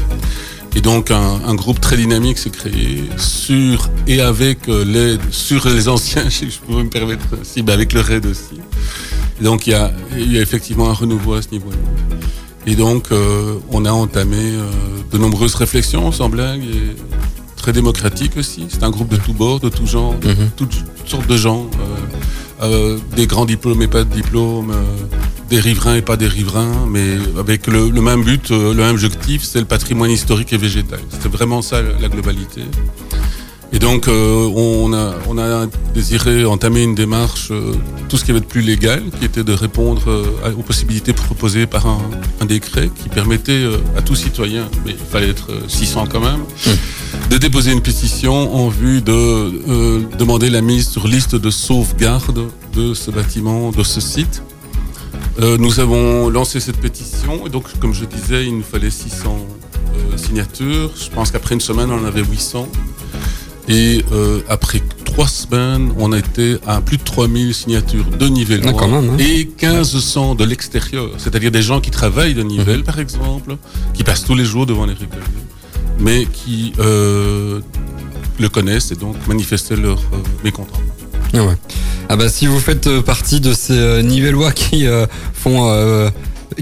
Et 0.77 0.81
donc 0.81 1.11
un, 1.11 1.55
groupe 1.57 1.81
très 1.81 1.97
dynamique 1.97 2.39
s'est 2.39 2.51
créé 2.51 3.03
sur 3.17 3.91
et 4.07 4.21
avec 4.21 4.69
l'aide 4.69 5.21
sur 5.33 5.67
les 5.69 5.89
anciens, 5.89 6.31
si 6.31 6.49
je 6.49 6.59
peux 6.61 6.81
me 6.81 6.89
permettre, 6.89 7.25
si, 7.43 7.63
ben 7.63 7.73
avec 7.73 7.93
le 7.93 8.01
RAID 8.01 8.27
aussi. 8.27 8.61
Et 9.41 9.45
donc 9.45 9.67
il 9.67 9.71
y 9.71 9.75
a, 9.75 9.93
il 10.17 10.33
y 10.33 10.39
a 10.39 10.43
effectivement 10.43 10.89
un 10.91 10.93
renouveau 10.95 11.35
à 11.35 11.43
ce 11.43 11.49
niveau-là. 11.53 11.77
Et 12.67 12.75
donc 12.75 13.13
euh, 13.13 13.55
on 13.71 13.85
a 13.85 13.93
entamé 13.93 14.37
euh, 14.37 14.69
de 15.13 15.19
nombreuses 15.19 15.55
réflexions, 15.55 16.11
sans 16.13 16.29
blague, 16.29 16.63
et 16.63 16.97
très 17.57 17.73
démocratique 17.73 18.37
aussi. 18.37 18.67
C'est 18.69 18.83
un 18.83 18.91
groupe 18.91 19.09
de 19.09 19.17
tous 19.17 19.33
bords, 19.33 19.61
de 19.61 19.69
tous 19.69 19.87
genres, 19.87 20.17
de 20.19 20.29
Mhm. 20.29 20.51
toutes, 20.57 20.77
toutes 20.99 21.09
sortes 21.09 21.27
de 21.29 21.37
gens, 21.37 21.67
euh, 22.63 22.99
des 23.17 23.27
grands 23.27 23.45
diplômes 23.47 23.81
et 23.83 23.89
pas 23.89 24.05
de 24.05 24.13
diplômes, 24.13 24.73
des 25.49 25.61
riverains 25.61 25.95
et 25.97 26.03
pas 26.03 26.17
des 26.17 26.27
riverains, 26.29 26.87
mais 26.89 27.17
avec 27.39 27.67
le, 27.69 27.89
le 27.89 28.01
même 28.03 28.23
but, 28.23 28.51
le 28.51 28.75
même 28.75 28.91
objectif, 28.91 29.43
c'est 29.45 29.61
le 29.61 29.65
patrimoine 29.65 30.11
historique 30.11 30.53
et 30.53 30.59
végétal. 30.59 31.01
C'était 31.11 31.29
vraiment 31.31 31.63
ça 31.63 31.81
la 31.81 32.09
globalité. 32.09 32.63
Et 33.73 33.79
donc 33.79 34.09
euh, 34.09 34.51
on, 34.55 34.93
a, 34.95 35.15
on 35.29 35.37
a 35.37 35.67
désiré 35.95 36.45
entamer 36.47 36.83
une 36.83 36.95
démarche, 36.95 37.49
euh, 37.51 37.75
tout 38.09 38.17
ce 38.17 38.25
qui 38.25 38.31
avait 38.31 38.41
de 38.41 38.47
plus 38.47 38.63
légal, 38.63 39.03
qui 39.19 39.27
était 39.27 39.45
de 39.45 39.53
répondre 39.53 40.03
euh, 40.09 40.53
aux 40.57 40.63
possibilités 40.63 41.13
proposées 41.13 41.67
par 41.67 41.87
un, 41.87 41.99
un 42.41 42.47
décret 42.47 42.91
qui 43.03 43.11
permettait 43.11 43.67
à 43.97 44.01
tout 44.01 44.15
citoyen, 44.15 44.69
mais 44.87 44.93
il 44.93 44.97
fallait 44.97 45.29
être 45.29 45.51
euh, 45.51 45.61
600 45.69 46.07
quand 46.11 46.21
même, 46.21 46.41
de 47.31 47.37
déposer 47.37 47.73
une 47.73 47.83
pétition 47.83 48.55
en 48.57 48.69
vue 48.69 49.03
de 49.03 50.07
demander 50.19 50.49
la 50.49 50.63
mise 50.63 50.89
sur 50.89 51.07
liste 51.07 51.37
de 51.37 51.51
sauvegarde 51.51 52.49
de 52.75 52.95
ce 52.95 53.11
bâtiment, 53.11 53.71
de 53.71 53.83
ce 53.83 54.01
site. 54.01 54.43
Nous 55.41 55.79
avons 55.79 56.31
lancé 56.31 56.59
cette 56.59 56.79
pétition 56.79 57.47
et 57.47 57.49
donc, 57.49 57.65
comme 57.79 57.95
je 57.95 58.05
disais, 58.05 58.47
il 58.47 58.57
nous 58.57 58.65
fallait 58.65 58.91
600 58.91 59.37
euh, 59.99 60.17
signatures. 60.17 60.91
Je 60.97 61.11
pense 61.11 61.31
qu'après 61.31 61.55
une 61.55 61.61
semaine, 61.61 61.91
on 61.91 62.01
en 62.01 62.05
avait 62.05 62.23
800. 62.25 62.69
Et 63.69 64.03
euh, 64.13 64.41
après 64.49 64.83
trois 65.05 65.29
semaines, 65.29 65.93
on 65.99 66.13
était 66.15 66.57
à 66.67 66.81
plus 66.81 66.97
de 66.97 67.03
3000 67.03 67.55
signatures 67.55 68.07
de 68.19 68.27
Nivelles 68.29 68.63
Ah, 68.65 68.71
hein. 68.83 69.03
et 69.19 69.45
1500 69.45 70.35
de 70.37 70.45
l'extérieur. 70.45 71.11
C'est-à-dire 71.19 71.51
des 71.51 71.61
gens 71.63 71.81
qui 71.81 71.91
travaillent 71.91 72.35
de 72.35 72.43
Nivelles, 72.43 72.83
par 72.83 72.99
exemple, 72.99 73.57
qui 73.93 74.05
passent 74.05 74.25
tous 74.25 74.35
les 74.35 74.47
jours 74.47 74.65
devant 74.65 74.87
les 74.87 74.95
récoltes, 74.95 75.23
mais 75.99 76.25
qui 76.27 76.73
euh, 76.79 77.61
le 78.39 78.49
connaissent 78.49 78.91
et 78.91 78.97
donc 78.97 79.17
manifestaient 79.27 79.77
leur 79.77 79.99
euh, 79.99 80.17
mécontentement. 80.45 80.87
Ah 81.35 81.45
ouais. 81.45 81.57
Ah 82.09 82.17
bah 82.17 82.31
si 82.31 82.47
vous 82.47 82.59
faites 82.59 83.01
partie 83.01 83.39
de 83.39 83.53
ces 83.53 84.03
Nivellois 84.03 84.53
qui 84.53 84.87
font 85.35 86.11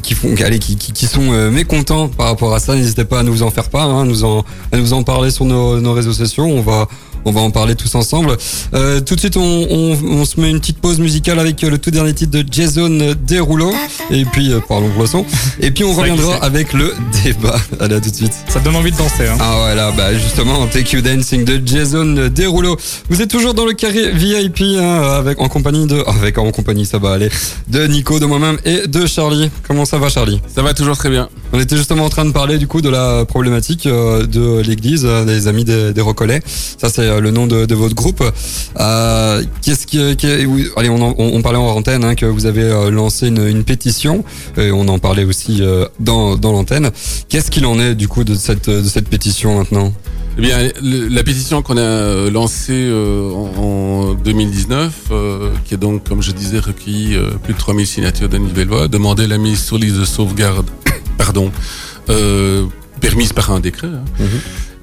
qui 0.02 0.14
font 0.14 0.34
allez, 0.44 0.58
qui, 0.58 0.76
qui, 0.76 0.92
qui 0.92 1.06
sont 1.06 1.32
euh, 1.32 1.50
mécontents 1.50 2.08
par 2.08 2.26
rapport 2.26 2.54
à 2.54 2.60
ça, 2.60 2.74
n'hésitez 2.74 3.04
pas 3.04 3.20
à 3.20 3.22
nous 3.22 3.42
en 3.42 3.50
faire 3.50 3.68
part, 3.70 3.90
hein, 3.90 4.04
nous 4.04 4.24
en, 4.24 4.44
à 4.72 4.76
nous 4.76 4.92
en 4.92 5.02
parler 5.02 5.30
sur 5.30 5.44
nos, 5.44 5.80
nos 5.80 5.92
réseaux 5.92 6.12
sociaux. 6.12 6.44
On 6.44 6.60
va 6.60 6.88
on 7.26 7.32
va 7.32 7.40
en 7.40 7.50
parler 7.50 7.74
tous 7.74 7.94
ensemble. 7.94 8.36
Euh, 8.72 9.00
tout 9.00 9.14
de 9.14 9.20
suite, 9.20 9.36
on, 9.36 9.66
on, 9.70 9.98
on 10.20 10.24
se 10.24 10.40
met 10.40 10.50
une 10.50 10.60
petite 10.60 10.78
pause 10.78 10.98
musicale 10.98 11.38
avec 11.38 11.62
euh, 11.62 11.70
le 11.70 11.78
tout 11.78 11.90
dernier 11.90 12.14
titre 12.14 12.32
de 12.32 12.44
Jason 12.50 13.14
Derulo. 13.26 13.72
Et 14.10 14.24
puis, 14.24 14.52
euh, 14.52 14.60
pardon 14.66 14.88
pour 14.90 15.02
le 15.02 15.08
son. 15.08 15.24
Et 15.60 15.70
puis, 15.70 15.84
on 15.84 15.92
reviendra 15.92 16.36
avec 16.36 16.72
le 16.72 16.94
débat. 17.24 17.56
Allez, 17.80 17.96
à 17.96 18.00
tout 18.00 18.10
de 18.10 18.14
suite. 18.14 18.32
Ça 18.48 18.60
te 18.60 18.64
donne 18.64 18.76
envie 18.76 18.92
de 18.92 18.96
danser. 18.96 19.26
Hein. 19.26 19.36
Ah 19.40 19.64
ouais 19.64 19.74
là 19.74 19.92
bah 19.96 20.14
justement 20.14 20.66
Take 20.66 20.96
You 20.96 21.02
Dancing 21.02 21.44
de 21.44 21.60
Jason 21.64 22.30
Derulo. 22.34 22.76
Vous 23.08 23.20
êtes 23.20 23.30
toujours 23.30 23.54
dans 23.54 23.64
le 23.64 23.72
carré 23.72 24.10
VIP 24.12 24.60
hein, 24.78 25.16
avec 25.18 25.40
en 25.40 25.48
compagnie 25.48 25.86
de 25.86 26.02
avec 26.06 26.38
en 26.38 26.50
compagnie 26.52 26.86
ça 26.86 26.98
va 26.98 27.12
aller 27.12 27.28
de 27.68 27.86
Nico 27.86 28.18
de 28.18 28.26
moi-même 28.26 28.58
et 28.64 28.86
de 28.86 29.06
Charlie. 29.06 29.50
Comment 29.66 29.84
ça 29.84 29.98
va 29.98 30.08
Charlie? 30.08 30.40
Ça 30.54 30.62
va 30.62 30.74
toujours 30.74 30.96
très 30.96 31.10
bien. 31.10 31.28
On 31.52 31.60
était 31.60 31.76
justement 31.76 32.04
en 32.04 32.08
train 32.08 32.24
de 32.24 32.32
parler 32.32 32.58
du 32.58 32.66
coup 32.66 32.80
de 32.80 32.88
la 32.88 33.24
problématique 33.24 33.86
euh, 33.86 34.26
de 34.26 34.60
l'église 34.60 35.04
euh, 35.04 35.24
des 35.24 35.48
amis 35.48 35.64
des, 35.64 35.92
des 35.92 36.00
Recollets. 36.00 36.42
Ça 36.46 36.88
c'est 36.88 37.02
euh, 37.02 37.15
le 37.20 37.30
nom 37.30 37.46
de, 37.46 37.66
de 37.66 37.74
votre 37.74 37.94
groupe. 37.94 38.22
Euh, 38.78 39.42
Qu'est-ce 39.62 39.86
qui, 39.86 39.98
allez 40.00 40.88
on, 40.88 41.00
en- 41.02 41.14
on, 41.18 41.30
on 41.34 41.42
parlait 41.42 41.58
en 41.58 41.66
antenne 41.66 42.04
hein, 42.04 42.14
que 42.14 42.26
vous 42.26 42.46
avez 42.46 42.62
euh, 42.62 42.90
lancé 42.90 43.28
une, 43.28 43.46
une 43.46 43.64
pétition 43.64 44.24
et 44.56 44.70
on 44.70 44.88
en 44.88 44.98
parlait 44.98 45.24
aussi 45.24 45.58
euh, 45.62 45.86
dans, 46.00 46.36
dans 46.36 46.52
l'antenne. 46.52 46.90
Qu'est-ce 47.28 47.50
qu'il 47.50 47.66
en 47.66 47.78
est 47.80 47.94
du 47.94 48.08
coup 48.08 48.24
de 48.24 48.34
cette 48.34 48.68
de 48.70 48.82
cette 48.88 49.08
pétition 49.08 49.58
maintenant? 49.58 49.92
Eh 50.38 50.42
bien, 50.42 50.58
la 50.82 51.22
pétition 51.24 51.62
qu'on 51.62 51.78
a 51.78 51.80
euh, 51.80 52.30
lancée 52.30 52.72
euh, 52.74 53.30
en, 53.32 54.10
en 54.10 54.14
2019, 54.14 54.92
euh, 55.10 55.50
qui 55.64 55.72
est 55.72 55.78
donc, 55.78 56.06
comme 56.06 56.20
je 56.22 56.30
disais, 56.32 56.58
recueilli 56.58 57.14
euh, 57.14 57.30
plus 57.42 57.54
de 57.54 57.58
3000 57.58 57.86
signatures 57.86 58.28
de 58.28 58.36
Nivellois, 58.36 58.88
demandait 58.88 59.26
la 59.26 59.38
mise 59.38 59.64
sur 59.64 59.78
liste 59.78 59.96
de 59.96 60.04
sauvegarde, 60.04 60.66
pardon, 61.16 61.50
euh, 62.10 62.66
permise 63.00 63.32
par 63.32 63.50
un 63.50 63.60
décret. 63.60 63.88
hein. 63.88 64.04
Mhm. 64.20 64.28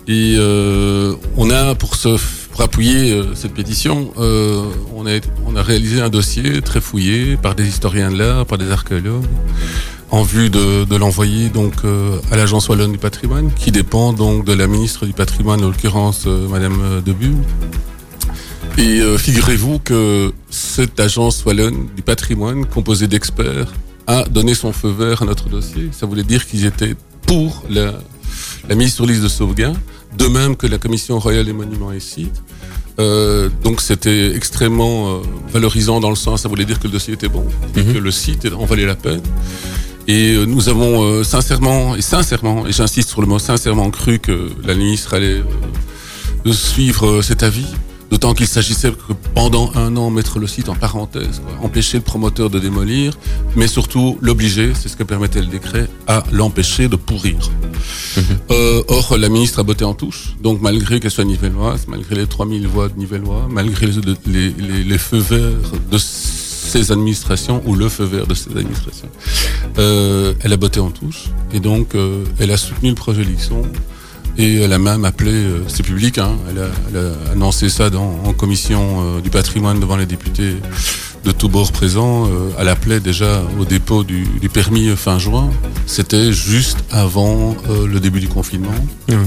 Et 0.07 0.35
euh, 0.37 1.15
on 1.37 1.49
a, 1.49 1.75
pour, 1.75 1.95
se, 1.95 2.17
pour 2.51 2.61
appuyer 2.61 3.13
euh, 3.13 3.35
cette 3.35 3.53
pétition, 3.53 4.11
euh, 4.17 4.65
on, 4.95 5.07
a, 5.07 5.19
on 5.45 5.55
a 5.55 5.63
réalisé 5.63 6.01
un 6.01 6.09
dossier 6.09 6.61
très 6.61 6.81
fouillé 6.81 7.37
par 7.37 7.55
des 7.55 7.65
historiens 7.67 8.11
de 8.11 8.17
l'art, 8.17 8.45
par 8.45 8.57
des 8.57 8.69
archéologues, 8.69 9.23
en 10.11 10.23
vue 10.23 10.49
de, 10.49 10.83
de 10.83 10.95
l'envoyer 10.97 11.47
donc 11.47 11.73
euh, 11.85 12.19
à 12.31 12.35
l'agence 12.35 12.67
wallonne 12.67 12.91
du 12.91 12.97
patrimoine, 12.97 13.49
qui 13.53 13.71
dépend 13.71 14.11
donc 14.11 14.43
de 14.45 14.51
la 14.51 14.67
ministre 14.67 15.05
du 15.05 15.13
patrimoine, 15.13 15.63
en 15.63 15.67
l'occurrence 15.67 16.25
euh, 16.27 16.49
Madame 16.49 16.79
euh, 16.81 17.01
Debulle. 17.01 17.37
Et 18.77 19.01
figurez-vous 19.19 19.77
que 19.79 20.33
cette 20.49 20.99
agence 20.99 21.45
wallonne 21.45 21.89
du 21.95 22.01
patrimoine, 22.01 22.65
composée 22.65 23.07
d'experts, 23.07 23.71
a 24.07 24.23
donné 24.23 24.55
son 24.55 24.73
feu 24.73 24.89
vert 24.89 25.21
à 25.21 25.25
notre 25.25 25.47
dossier. 25.47 25.89
Ça 25.91 26.07
voulait 26.07 26.23
dire 26.23 26.47
qu'ils 26.47 26.65
étaient 26.65 26.95
pour 27.27 27.63
la, 27.69 27.93
la 28.67 28.75
mise 28.75 28.95
sur 28.95 29.05
liste 29.05 29.21
de 29.21 29.27
sauvegarde, 29.27 29.77
de 30.17 30.27
même 30.27 30.55
que 30.55 30.67
la 30.67 30.77
commission 30.77 31.19
royale 31.19 31.45
des 31.45 31.53
monuments 31.53 31.91
et 31.91 31.99
sites. 31.99 32.41
Euh, 32.99 33.49
donc 33.63 33.81
c'était 33.81 34.35
extrêmement 34.35 35.15
euh, 35.15 35.19
valorisant 35.51 35.99
dans 35.99 36.11
le 36.11 36.15
sens, 36.15 36.41
ça 36.43 36.49
voulait 36.49 36.65
dire 36.65 36.79
que 36.79 36.85
le 36.85 36.93
dossier 36.93 37.13
était 37.15 37.27
bon, 37.29 37.43
et 37.75 37.81
Mhm. 37.81 37.93
que 37.93 37.97
le 37.97 38.11
site 38.11 38.47
en 38.55 38.65
valait 38.65 38.85
la 38.85 38.95
peine. 38.95 39.21
Et 40.07 40.33
euh, 40.35 40.45
nous 40.45 40.69
avons 40.69 41.23
sincèrement, 41.23 41.95
et 41.95 42.01
sincèrement, 42.01 42.67
et 42.67 42.71
j'insiste 42.71 43.09
sur 43.09 43.21
le 43.21 43.27
mot 43.27 43.39
sincèrement, 43.39 43.89
cru 43.89 44.19
que 44.19 44.49
la 44.63 44.75
ministre 44.75 45.13
allait 45.15 45.41
suivre 46.51 47.21
cet 47.21 47.41
avis. 47.41 47.65
D'autant 48.13 48.35
qu'il 48.35 48.45
s'agissait 48.47 48.91
que 48.91 49.13
pendant 49.33 49.71
un 49.73 49.97
an 49.97 50.11
mettre 50.11 50.37
le 50.37 50.45
site 50.45 50.69
en 50.69 50.75
parenthèse, 50.75 51.41
quoi, 51.43 51.65
empêcher 51.65 51.97
le 51.97 52.03
promoteur 52.03 52.51
de 52.51 52.59
démolir, 52.59 53.17
mais 53.55 53.65
surtout 53.65 54.19
l'obliger, 54.21 54.73
c'est 54.79 54.87
ce 54.87 54.95
que 54.95 55.01
permettait 55.03 55.41
le 55.41 55.47
décret, 55.47 55.87
à 56.05 56.23
l'empêcher 56.31 56.87
de 56.87 56.95
pourrir. 56.95 57.37
Euh, 58.51 58.83
or, 58.87 59.17
la 59.17 59.29
ministre 59.29 59.57
a 59.57 59.63
botté 59.63 59.83
en 59.83 59.95
touche, 59.95 60.35
donc 60.43 60.61
malgré 60.61 60.99
qu'elle 60.99 61.09
soit 61.09 61.23
nivelloise, 61.23 61.87
malgré 61.87 62.15
les 62.15 62.27
3000 62.27 62.67
voix 62.67 62.87
de 62.87 62.99
nivellois, 62.99 63.47
malgré 63.49 63.87
les, 63.87 64.01
les, 64.27 64.49
les- 64.59 64.83
les 64.83 64.97
feux 64.99 65.17
verts 65.17 65.71
de 65.91 65.97
ces 65.97 66.91
administrations, 66.91 67.63
ou 67.65 67.73
le 67.73 67.89
feu 67.89 68.03
vert 68.05 68.27
de 68.27 68.35
ces 68.35 68.51
administrations, 68.51 69.09
euh, 69.79 70.35
elle 70.41 70.53
a 70.53 70.57
botté 70.57 70.79
en 70.79 70.91
touche, 70.91 71.29
et 71.51 71.59
donc 71.59 71.95
euh, 71.95 72.23
elle 72.37 72.51
a 72.51 72.57
soutenu 72.57 72.89
le 72.89 72.95
projet 72.95 73.23
Lixon, 73.23 73.63
et 74.37 74.55
elle 74.61 74.73
a 74.73 74.79
même 74.79 75.05
appelé, 75.05 75.31
euh, 75.31 75.63
c'est 75.67 75.83
public, 75.83 76.17
hein, 76.17 76.31
elle, 76.49 76.59
a, 76.59 76.67
elle 76.89 76.97
a 76.97 77.31
annoncé 77.33 77.69
ça 77.69 77.89
dans, 77.89 78.19
en 78.25 78.33
commission 78.33 79.17
euh, 79.17 79.21
du 79.21 79.29
patrimoine 79.29 79.79
devant 79.79 79.95
les 79.95 80.05
députés 80.05 80.55
de 81.23 81.31
tous 81.31 81.49
bords 81.49 81.71
présents. 81.71 82.25
Euh, 82.27 82.49
elle 82.59 82.67
appelait 82.69 82.99
déjà 82.99 83.43
au 83.59 83.65
dépôt 83.65 84.03
du, 84.03 84.25
du 84.41 84.49
permis 84.49 84.89
euh, 84.89 84.95
fin 84.95 85.19
juin. 85.19 85.49
C'était 85.85 86.33
juste 86.33 86.79
avant 86.91 87.55
euh, 87.69 87.87
le 87.87 87.99
début 87.99 88.19
du 88.19 88.27
confinement. 88.27 88.73
Ouais. 89.09 89.17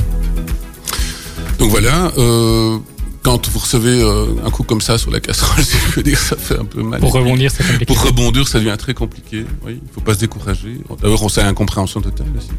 Donc 1.59 1.71
voilà, 1.71 2.13
euh, 2.19 2.79
quand 3.23 3.49
vous 3.49 3.59
recevez 3.61 4.03
euh, 4.03 4.27
un 4.45 4.51
coup 4.51 4.63
comme 4.63 4.81
ça 4.81 4.99
sur 4.99 5.11
la 5.11 5.21
casserole, 5.21 5.65
si 5.65 5.77
je 5.91 5.97
veux 5.97 6.03
dire, 6.03 6.19
ça 6.19 6.37
fait 6.37 6.59
un 6.59 6.65
peu 6.65 6.83
mal. 6.83 7.01
Pour 7.01 7.13
rebondir, 7.13 7.51
c'est 7.51 7.63
compliqué. 7.65 7.85
Pour 7.87 8.03
rebondir, 8.03 8.49
ça 8.49 8.59
devient 8.59 8.77
très 8.79 8.93
compliqué. 8.95 9.47
Oui, 9.65 9.81
il 9.83 9.93
faut 9.95 10.01
pas 10.01 10.15
se 10.15 10.19
décourager. 10.21 10.81
D'abord, 11.01 11.23
on 11.23 11.29
sait 11.29 11.43
incompréhension 11.43 12.01
totale 12.01 12.27
aussi. 12.37 12.51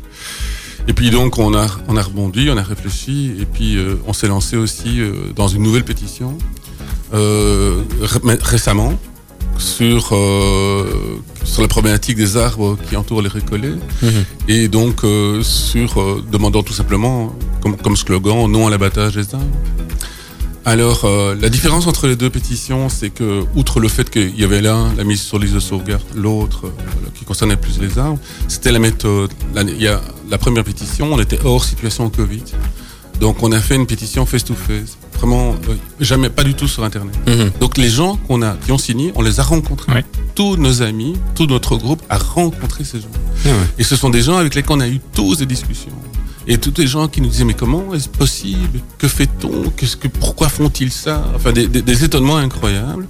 Et 0.87 0.93
puis 0.93 1.09
donc, 1.09 1.37
on 1.37 1.53
a, 1.53 1.67
on 1.89 1.97
a 1.97 2.01
rebondi, 2.01 2.49
on 2.49 2.57
a 2.57 2.63
réfléchi, 2.63 3.33
et 3.39 3.45
puis 3.45 3.75
euh, 3.77 3.95
on 4.07 4.13
s'est 4.13 4.27
lancé 4.27 4.55
aussi 4.57 4.99
euh, 5.01 5.11
dans 5.35 5.47
une 5.49 5.61
nouvelle 5.63 5.83
pétition 5.83 6.37
euh, 7.13 7.81
ré- 8.01 8.37
récemment 8.41 8.93
sur 9.57 10.13
sur 11.43 11.61
la 11.63 11.67
problématique 11.67 12.15
des 12.15 12.37
arbres 12.37 12.77
qui 12.87 12.95
entourent 12.95 13.21
les 13.23 13.29
récollets, 13.29 13.73
et 14.47 14.67
donc 14.67 15.01
sur 15.41 16.21
demandant 16.31 16.61
tout 16.61 16.73
simplement 16.73 17.35
comme, 17.61 17.75
comme 17.77 17.95
slogan 17.95 18.49
non 18.51 18.67
à 18.67 18.69
l'abattage 18.69 19.15
des 19.15 19.33
arbres. 19.33 19.45
Alors, 20.67 21.05
euh, 21.05 21.33
la 21.39 21.47
différence 21.47 21.87
entre 21.87 22.07
les 22.07 22.17
deux 22.17 22.29
pétitions, 22.29 22.89
c'est 22.89 23.09
que, 23.09 23.45
outre 23.55 23.79
le 23.79 23.87
fait 23.87 24.09
qu'il 24.09 24.37
y 24.37 24.43
avait 24.43 24.59
l'un, 24.59 24.93
la 24.95 25.05
mise 25.05 25.21
sur 25.21 25.39
liste 25.39 25.53
de 25.53 25.61
sauvegarde, 25.61 26.03
l'autre, 26.13 26.65
euh, 26.65 27.09
qui 27.15 27.23
concernait 27.23 27.55
plus 27.55 27.79
les 27.79 27.97
arbres, 27.97 28.19
c'était 28.49 28.73
la 28.73 28.79
méthode. 28.79 29.31
La, 29.55 29.61
il 29.61 29.81
y 29.81 29.87
a, 29.87 30.01
la 30.29 30.37
première 30.37 30.65
pétition, 30.65 31.13
on 31.13 31.21
était 31.21 31.39
hors 31.45 31.63
situation 31.63 32.09
Covid. 32.09 32.43
Donc, 33.21 33.43
on 33.43 33.53
a 33.53 33.61
fait 33.61 33.77
une 33.77 33.85
pétition 33.85 34.25
face-to-face. 34.25 34.97
Vraiment, 35.13 35.55
euh, 35.69 35.75
jamais, 36.01 36.29
pas 36.29 36.43
du 36.43 36.53
tout 36.53 36.67
sur 36.67 36.83
Internet. 36.83 37.15
Mhm. 37.25 37.51
Donc, 37.61 37.77
les 37.77 37.89
gens 37.89 38.17
qu'on 38.27 38.41
a, 38.41 38.57
qui 38.65 38.73
ont 38.73 38.77
signé, 38.77 39.13
on 39.15 39.21
les 39.21 39.39
a 39.39 39.43
rencontrés. 39.43 39.93
Ouais. 39.93 40.05
Tous 40.35 40.57
nos 40.57 40.81
amis, 40.81 41.13
tout 41.33 41.45
notre 41.45 41.77
groupe 41.77 42.03
a 42.09 42.17
rencontré 42.17 42.83
ces 42.83 42.99
gens. 42.99 43.07
Ah. 43.45 43.51
Et 43.79 43.85
ce 43.85 43.95
sont 43.95 44.09
des 44.09 44.21
gens 44.21 44.35
avec 44.35 44.53
lesquels 44.53 44.75
on 44.75 44.81
a 44.81 44.89
eu 44.89 44.99
tous 45.13 45.37
des 45.37 45.45
discussions. 45.45 45.93
Et 46.47 46.57
tous 46.57 46.73
les 46.77 46.87
gens 46.87 47.07
qui 47.07 47.19
nous 47.21 47.27
disaient 47.29 47.43
mais 47.43 47.53
comment 47.53 47.93
est-ce 47.93 48.07
possible? 48.09 48.79
Que 48.97 49.07
fait-on? 49.07 49.69
Qu'est-ce 49.75 49.97
que 49.97 50.07
pourquoi 50.07 50.47
font-ils 50.49 50.91
ça? 50.91 51.23
Enfin 51.35 51.51
des, 51.51 51.67
des- 51.67 51.81
des 51.81 52.03
étonnements 52.03 52.37
incroyables. 52.37 53.07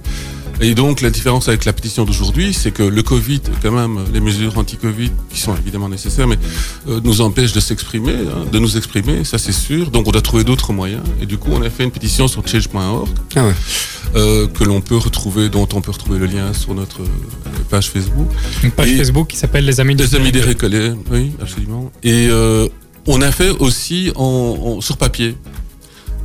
Et 0.60 0.74
donc 0.74 1.02
la 1.02 1.10
différence 1.10 1.46
avec 1.46 1.64
la 1.64 1.72
pétition 1.72 2.04
d'aujourd'hui, 2.04 2.52
c'est 2.52 2.72
que 2.72 2.82
le 2.82 3.02
Covid, 3.04 3.40
quand 3.62 3.70
même, 3.70 4.00
les 4.12 4.18
mesures 4.18 4.58
anti-Covid 4.58 5.12
qui 5.30 5.38
sont 5.40 5.54
évidemment 5.56 5.88
nécessaires, 5.88 6.26
mais 6.26 6.36
euh, 6.88 7.00
nous 7.04 7.20
empêchent 7.20 7.52
de 7.52 7.60
s'exprimer, 7.60 8.10
hein, 8.12 8.44
de 8.50 8.58
nous 8.58 8.76
exprimer, 8.76 9.22
ça 9.22 9.38
c'est 9.38 9.52
sûr. 9.52 9.92
Donc 9.92 10.08
on 10.08 10.10
doit 10.10 10.20
trouver 10.20 10.42
d'autres 10.42 10.72
moyens. 10.72 11.02
Et 11.22 11.26
du 11.26 11.38
coup, 11.38 11.50
on 11.52 11.62
a 11.62 11.70
fait 11.70 11.84
une 11.84 11.92
pétition 11.92 12.26
sur 12.26 12.44
change.org 12.48 13.08
Ah 13.36 13.46
ouais. 13.46 13.54
euh, 14.16 14.48
que 14.48 14.64
l'on 14.64 14.80
peut 14.80 14.96
retrouver, 14.96 15.48
dont 15.48 15.68
on 15.74 15.80
peut 15.80 15.92
retrouver 15.92 16.18
le 16.18 16.26
lien 16.26 16.52
sur 16.52 16.74
notre 16.74 17.02
euh, 17.02 17.06
page 17.70 17.88
Facebook. 17.90 18.26
Une 18.64 18.72
page 18.72 18.88
Et- 18.88 18.96
Facebook 18.96 19.28
qui 19.28 19.36
s'appelle 19.36 19.64
Les 19.64 19.78
Amis 19.78 19.94
de 19.94 20.04
Des 20.04 20.16
amis 20.16 20.32
des 20.32 20.40
récollets, 20.40 20.92
oui, 21.12 21.30
absolument. 21.40 21.92
Et 22.02 22.26
euh, 22.30 22.66
on 23.08 23.20
a 23.22 23.32
fait 23.32 23.50
aussi 23.50 24.12
en, 24.16 24.22
en- 24.24 24.80
sur 24.80 24.96
papier. 24.96 25.36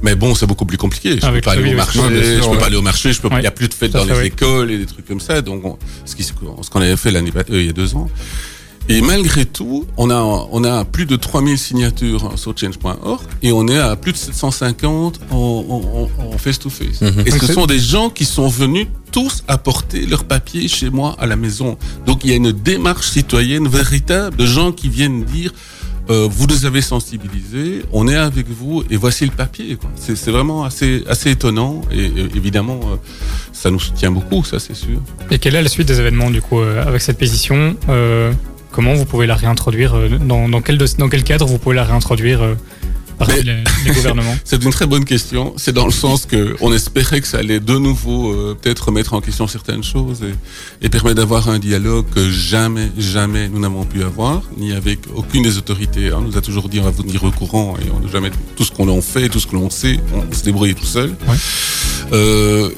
Mais 0.01 0.15
bon, 0.15 0.35
c'est 0.35 0.45
beaucoup 0.47 0.65
plus 0.65 0.77
compliqué. 0.77 1.11
Je 1.15 1.21
peux 1.21 1.27
Avec 1.27 1.45
pas 1.45 1.53
aller 1.53 1.63
le 1.63 1.69
au 1.71 1.77
marché, 1.77 1.99
je 1.99 2.41
peux 2.41 2.47
ouais. 2.49 2.57
pas 2.57 2.65
aller 2.65 2.75
au 2.75 2.81
marché, 2.81 3.13
je 3.13 3.21
peux, 3.21 3.29
il 3.29 3.33
Ouais. 3.35 3.43
y 3.43 3.47
a 3.47 3.51
plus 3.51 3.69
de 3.69 3.73
fêtes 3.73 3.93
dans 3.93 4.03
les 4.03 4.25
écoles 4.25 4.69
et 4.69 4.77
des 4.77 4.85
trucs 4.85 5.07
comme 5.07 5.21
ça. 5.21 5.41
Donc, 5.41 5.63
on- 5.63 5.77
ce 6.05 6.69
qu'on 6.69 6.81
avait 6.81 6.97
fait 6.97 7.09
l'année, 7.11 7.31
euh, 7.35 7.43
il 7.61 7.65
y 7.65 7.69
a 7.69 7.73
deux 7.73 7.95
ans. 7.95 8.09
Et 8.89 8.99
malgré 9.01 9.45
tout, 9.45 9.85
on 9.95 10.09
a, 10.09 10.15
on 10.51 10.61
a 10.65 10.83
plus 10.83 11.05
de 11.05 11.15
3000 11.15 11.57
signatures 11.57 12.33
sur 12.37 12.53
change.org 12.57 13.21
et 13.41 13.53
on 13.53 13.65
est 13.69 13.77
à 13.79 13.95
plus 13.95 14.11
de 14.11 14.17
750 14.17 15.21
en, 15.31 15.35
en, 15.37 15.39
en- 15.39 16.33
en 16.33 16.37
face-to-face. 16.37 16.99
Mhm. 16.99 17.23
Et 17.25 17.31
ce 17.31 17.53
sont 17.53 17.65
des 17.65 17.79
gens 17.79 18.09
qui 18.09 18.25
sont 18.25 18.49
venus 18.49 18.87
tous 19.13 19.45
apporter 19.47 20.05
leurs 20.05 20.25
papiers 20.25 20.67
chez 20.67 20.89
moi 20.89 21.15
à 21.17 21.27
la 21.27 21.37
maison. 21.37 21.77
Donc 22.05 22.25
il 22.25 22.31
y 22.31 22.33
a 22.33 22.35
une 22.35 22.51
démarche 22.51 23.07
citoyenne 23.11 23.69
véritable 23.69 24.35
de 24.35 24.45
gens 24.45 24.73
qui 24.73 24.89
viennent 24.89 25.23
dire 25.23 25.53
euh, 26.09 26.27
vous 26.29 26.47
nous 26.47 26.65
avez 26.65 26.81
sensibilisés, 26.81 27.83
on 27.93 28.07
est 28.09 28.15
avec 28.15 28.49
vous 28.49 28.83
et 28.89 28.97
voici 28.97 29.25
le 29.25 29.31
papier. 29.31 29.77
C'est 29.95 30.31
vraiment 30.31 30.65
assez, 30.65 31.03
assez 31.07 31.31
étonnant 31.31 31.81
et, 31.91 32.05
évidemment 32.35 32.79
euh, 32.83 32.95
ça 33.53 33.71
nous 33.71 33.79
soutient 33.79 34.11
beaucoup, 34.11 34.43
ça 34.43 34.59
c'est 34.59 34.73
sûr. 34.73 34.99
Et 35.31 35.39
quelle 35.39 35.55
est 35.55 35.61
la 35.61 35.69
suite 35.69 35.87
des 35.87 35.99
événements 35.99 36.29
du 36.29 36.41
coup 36.41 36.59
euh, 36.59 36.85
avec 36.85 37.01
cette 37.01 37.17
pétition 37.17 37.75
Comment 38.71 38.95
vous 38.95 39.05
pouvez 39.05 39.27
la 39.27 39.35
réintroduire 39.35 39.95
dans, 40.19 40.61
quel, 40.61 40.79
dans 40.97 41.07
quel 41.07 41.23
cadre 41.23 41.45
vous 41.45 41.59
pouvez 41.59 41.75
la 41.75 41.83
réintroduire 41.83 42.41
parmi 43.25 43.43
Mais- 43.43 43.43
les, 43.43 43.63
les 43.89 43.95
gouvernements 43.95 44.35
C'est 44.43 44.63
une 44.63 44.71
très 44.71 44.85
bonne 44.87 45.05
question. 45.05 45.53
C'est 45.57 45.73
dans 45.73 45.85
le 45.85 45.91
sens 45.91 46.25
que 46.25 46.55
on 46.61 46.71
espérait 46.73 47.21
que 47.21 47.27
ça 47.27 47.37
allait 47.39 47.59
de 47.59 47.77
nouveau 47.77 48.31
euh, 48.33 48.57
peut-être 48.59 48.85
remettre 48.87 49.13
en 49.13 49.21
question 49.21 49.47
certaines 49.47 49.83
choses 49.83 50.21
et, 50.23 50.85
et 50.85 50.89
permettre 50.89 51.15
d'avoir 51.17 51.49
un 51.49 51.59
dialogue 51.59 52.05
que 52.13 52.29
jamais, 52.29 52.91
jamais 52.97 53.49
nous 53.49 53.59
n'avons 53.59 53.85
pu 53.85 54.03
avoir, 54.03 54.41
ni 54.57 54.71
avec 54.73 54.99
aucune 55.15 55.43
des 55.43 55.57
autorités. 55.57 56.11
On 56.13 56.21
nous 56.21 56.37
a 56.37 56.41
toujours 56.41 56.69
dit 56.69 56.79
on 56.79 56.83
va 56.83 56.91
vous 56.91 57.03
tenir 57.03 57.23
au 57.23 57.31
courant 57.31 57.75
et 57.77 57.89
on 57.95 57.99
n'a 58.05 58.11
jamais 58.11 58.31
tout 58.55 58.63
ce 58.65 58.71
qu'on 58.71 58.87
en 58.89 59.01
fait, 59.01 59.29
tout 59.29 59.39
ce 59.39 59.47
que 59.47 59.55
l'on 59.55 59.69
sait, 59.69 59.99
on 60.13 60.33
se 60.33 60.43
débrouille 60.43 60.75
tout 60.75 60.85
seul. 60.85 61.09
Ouais. 61.27 61.35
Euh, 62.11 62.69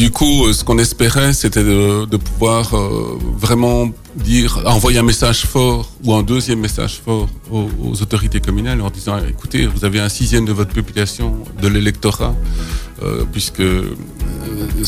du 0.00 0.10
coup, 0.10 0.46
euh, 0.46 0.54
ce 0.54 0.64
qu'on 0.64 0.78
espérait, 0.78 1.34
c'était 1.34 1.62
de, 1.62 2.06
de 2.06 2.16
pouvoir 2.16 2.74
euh, 2.74 3.18
vraiment 3.36 3.90
dire, 4.16 4.62
envoyer 4.64 4.98
un 4.98 5.02
message 5.02 5.44
fort 5.44 5.92
ou 6.04 6.14
un 6.14 6.22
deuxième 6.22 6.58
message 6.58 7.02
fort 7.04 7.28
aux, 7.50 7.68
aux 7.84 8.00
autorités 8.00 8.40
communales 8.40 8.80
en 8.80 8.88
disant, 8.88 9.18
écoutez, 9.28 9.66
vous 9.66 9.84
avez 9.84 10.00
un 10.00 10.08
sixième 10.08 10.46
de 10.46 10.54
votre 10.54 10.72
population, 10.72 11.36
de 11.60 11.68
l'électorat, 11.68 12.34
euh, 13.02 13.24
puisque 13.30 13.60
euh, 13.60 13.94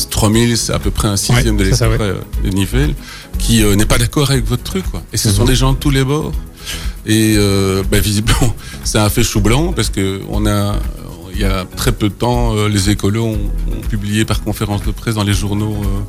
3000, 0.09 0.57
c'est 0.57 0.73
à 0.73 0.79
peu 0.79 0.89
près 0.89 1.09
un 1.09 1.15
sixième 1.15 1.57
Ouais, 1.57 1.59
de 1.59 1.63
l'électorat 1.63 1.91
euh, 2.01 2.15
de 2.43 2.49
Nivelles, 2.49 2.95
qui 3.37 3.63
euh, 3.63 3.75
n'est 3.75 3.85
pas 3.85 3.99
d'accord 3.99 4.31
avec 4.31 4.47
votre 4.47 4.63
truc. 4.63 4.89
Quoi. 4.89 5.03
Et 5.13 5.17
ce 5.17 5.29
sont 5.29 5.45
des 5.45 5.55
gens 5.55 5.73
de 5.73 5.77
tous 5.77 5.91
les 5.91 6.03
bords. 6.03 6.31
Et 7.05 7.35
euh, 7.37 7.83
ben, 7.91 8.01
visiblement, 8.01 8.55
ça 8.83 9.05
a 9.05 9.09
fait 9.11 9.23
chou 9.23 9.41
blanc 9.41 9.73
parce 9.73 9.89
que 9.89 10.21
on 10.29 10.47
a, 10.47 10.75
il 11.33 11.41
y 11.41 11.45
a 11.45 11.65
très 11.75 11.91
peu 11.91 12.09
de 12.09 12.13
temps, 12.13 12.55
euh, 12.55 12.67
les 12.67 12.89
écolos 12.89 13.25
ont, 13.25 13.51
ont 13.71 13.81
publié 13.89 14.25
par 14.25 14.43
conférence 14.43 14.83
de 14.83 14.91
presse 14.91 15.15
dans 15.15 15.23
les 15.23 15.33
journaux 15.33 15.75
euh, 15.83 15.99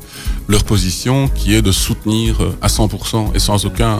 leur 0.47 0.63
position, 0.63 1.27
qui 1.27 1.55
est 1.55 1.61
de 1.61 1.71
soutenir 1.71 2.41
euh, 2.41 2.57
à 2.61 2.67
100% 2.67 3.35
et 3.35 3.39
sans 3.39 3.65
aucun, 3.65 3.99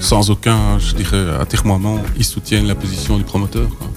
sans 0.00 0.30
aucun, 0.30 0.78
je 0.78 0.94
dirais, 0.94 1.24
atermoiement, 1.40 2.00
ils 2.16 2.24
soutiennent 2.24 2.66
la 2.66 2.74
position 2.74 3.18
du 3.18 3.24
promoteur. 3.24 3.68
Quoi. 3.78 3.88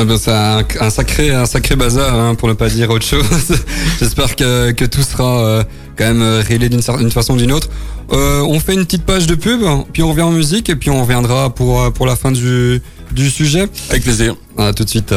Ah 0.00 0.04
ben, 0.04 0.16
c'est 0.16 0.30
un, 0.30 0.62
un 0.80 0.90
sacré, 0.90 1.32
un 1.32 1.44
sacré 1.44 1.74
bazar, 1.74 2.14
hein, 2.14 2.36
pour 2.36 2.46
ne 2.48 2.52
pas 2.52 2.68
dire 2.68 2.88
autre 2.90 3.04
chose. 3.04 3.24
J'espère 3.98 4.36
que, 4.36 4.70
que 4.70 4.84
tout 4.84 5.02
sera 5.02 5.44
euh, 5.44 5.64
quand 5.96 6.04
même 6.04 6.40
réglé 6.40 6.68
d'une 6.68 6.82
certaine 6.82 7.10
façon 7.10 7.34
ou 7.34 7.36
d'une 7.36 7.50
autre. 7.50 7.68
Euh, 8.12 8.42
on 8.42 8.60
fait 8.60 8.74
une 8.74 8.84
petite 8.84 9.02
page 9.02 9.26
de 9.26 9.34
pub, 9.34 9.60
puis 9.92 10.04
on 10.04 10.10
revient 10.10 10.22
en 10.22 10.30
musique, 10.30 10.68
et 10.68 10.76
puis 10.76 10.88
on 10.90 11.02
reviendra 11.02 11.52
pour, 11.52 11.92
pour 11.92 12.06
la 12.06 12.14
fin 12.14 12.30
du, 12.30 12.80
du 13.10 13.28
sujet. 13.28 13.66
Avec 13.90 14.04
plaisir. 14.04 14.36
À 14.56 14.72
tout 14.72 14.84
de 14.84 14.88
suite. 14.88 15.12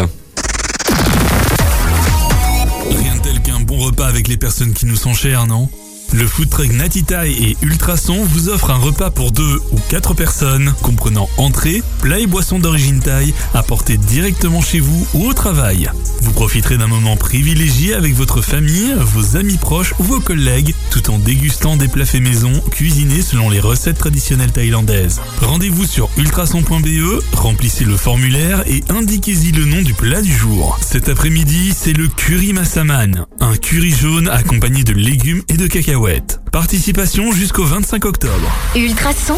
Avec 3.99 4.27
les 4.27 4.37
personnes 4.37 4.73
qui 4.73 4.85
nous 4.85 4.95
sont 4.95 5.13
chères, 5.13 5.47
non? 5.47 5.69
Le 6.13 6.27
food 6.27 6.49
truck 6.49 6.71
Natitaï 6.73 7.31
et 7.31 7.57
Ultrason 7.61 8.23
vous 8.23 8.49
offre 8.49 8.69
un 8.69 8.77
repas 8.77 9.11
pour 9.11 9.31
deux 9.31 9.61
ou 9.71 9.79
quatre 9.89 10.13
personnes, 10.13 10.73
comprenant 10.81 11.29
entrée, 11.37 11.81
plat 12.01 12.19
et 12.19 12.27
boissons 12.27 12.59
d'origine 12.59 12.99
thaï, 12.99 13.33
apportés 13.53 13.97
directement 13.97 14.61
chez 14.61 14.79
vous 14.79 15.07
ou 15.13 15.27
au 15.27 15.33
travail. 15.33 15.89
Vous 16.21 16.33
profiterez 16.33 16.77
d'un 16.77 16.87
moment 16.87 17.15
privilégié 17.15 17.93
avec 17.93 18.13
votre 18.15 18.41
famille, 18.41 18.93
vos 18.99 19.37
amis 19.37 19.57
proches 19.57 19.93
ou 19.99 20.03
vos 20.03 20.19
collègues, 20.19 20.75
tout 20.89 21.09
en 21.09 21.17
dégustant 21.17 21.77
des 21.77 21.87
plats 21.87 22.01
maison, 22.19 22.51
cuisinés 22.71 23.21
selon 23.21 23.49
les 23.49 23.59
recettes 23.59 23.97
traditionnelles 23.97 24.51
thaïlandaises. 24.51 25.21
Rendez-vous 25.41 25.85
sur 25.85 26.09
ultrason.be, 26.17 27.23
remplissez 27.33 27.85
le 27.85 27.95
formulaire 27.95 28.63
et 28.67 28.83
indiquez-y 28.89 29.51
le 29.51 29.65
nom 29.65 29.81
du 29.81 29.93
plat 29.93 30.21
du 30.21 30.33
jour. 30.33 30.79
Cet 30.81 31.09
après-midi, 31.09 31.73
c'est 31.75 31.93
le 31.93 32.07
curry 32.07 32.53
massaman, 32.53 33.25
un 33.39 33.55
curry 33.55 33.91
jaune 33.91 34.27
accompagné 34.27 34.83
de 34.83 34.93
légumes 34.93 35.43
et 35.47 35.57
de 35.57 35.67
cacahuètes. 35.67 36.39
Participation 36.51 37.31
jusqu'au 37.31 37.65
25 37.65 38.05
octobre. 38.05 38.51
Ultrason. 38.75 39.37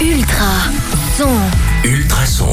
Ultra. 0.00 1.07
Son. 1.18 1.26
Ultrason. 1.84 2.46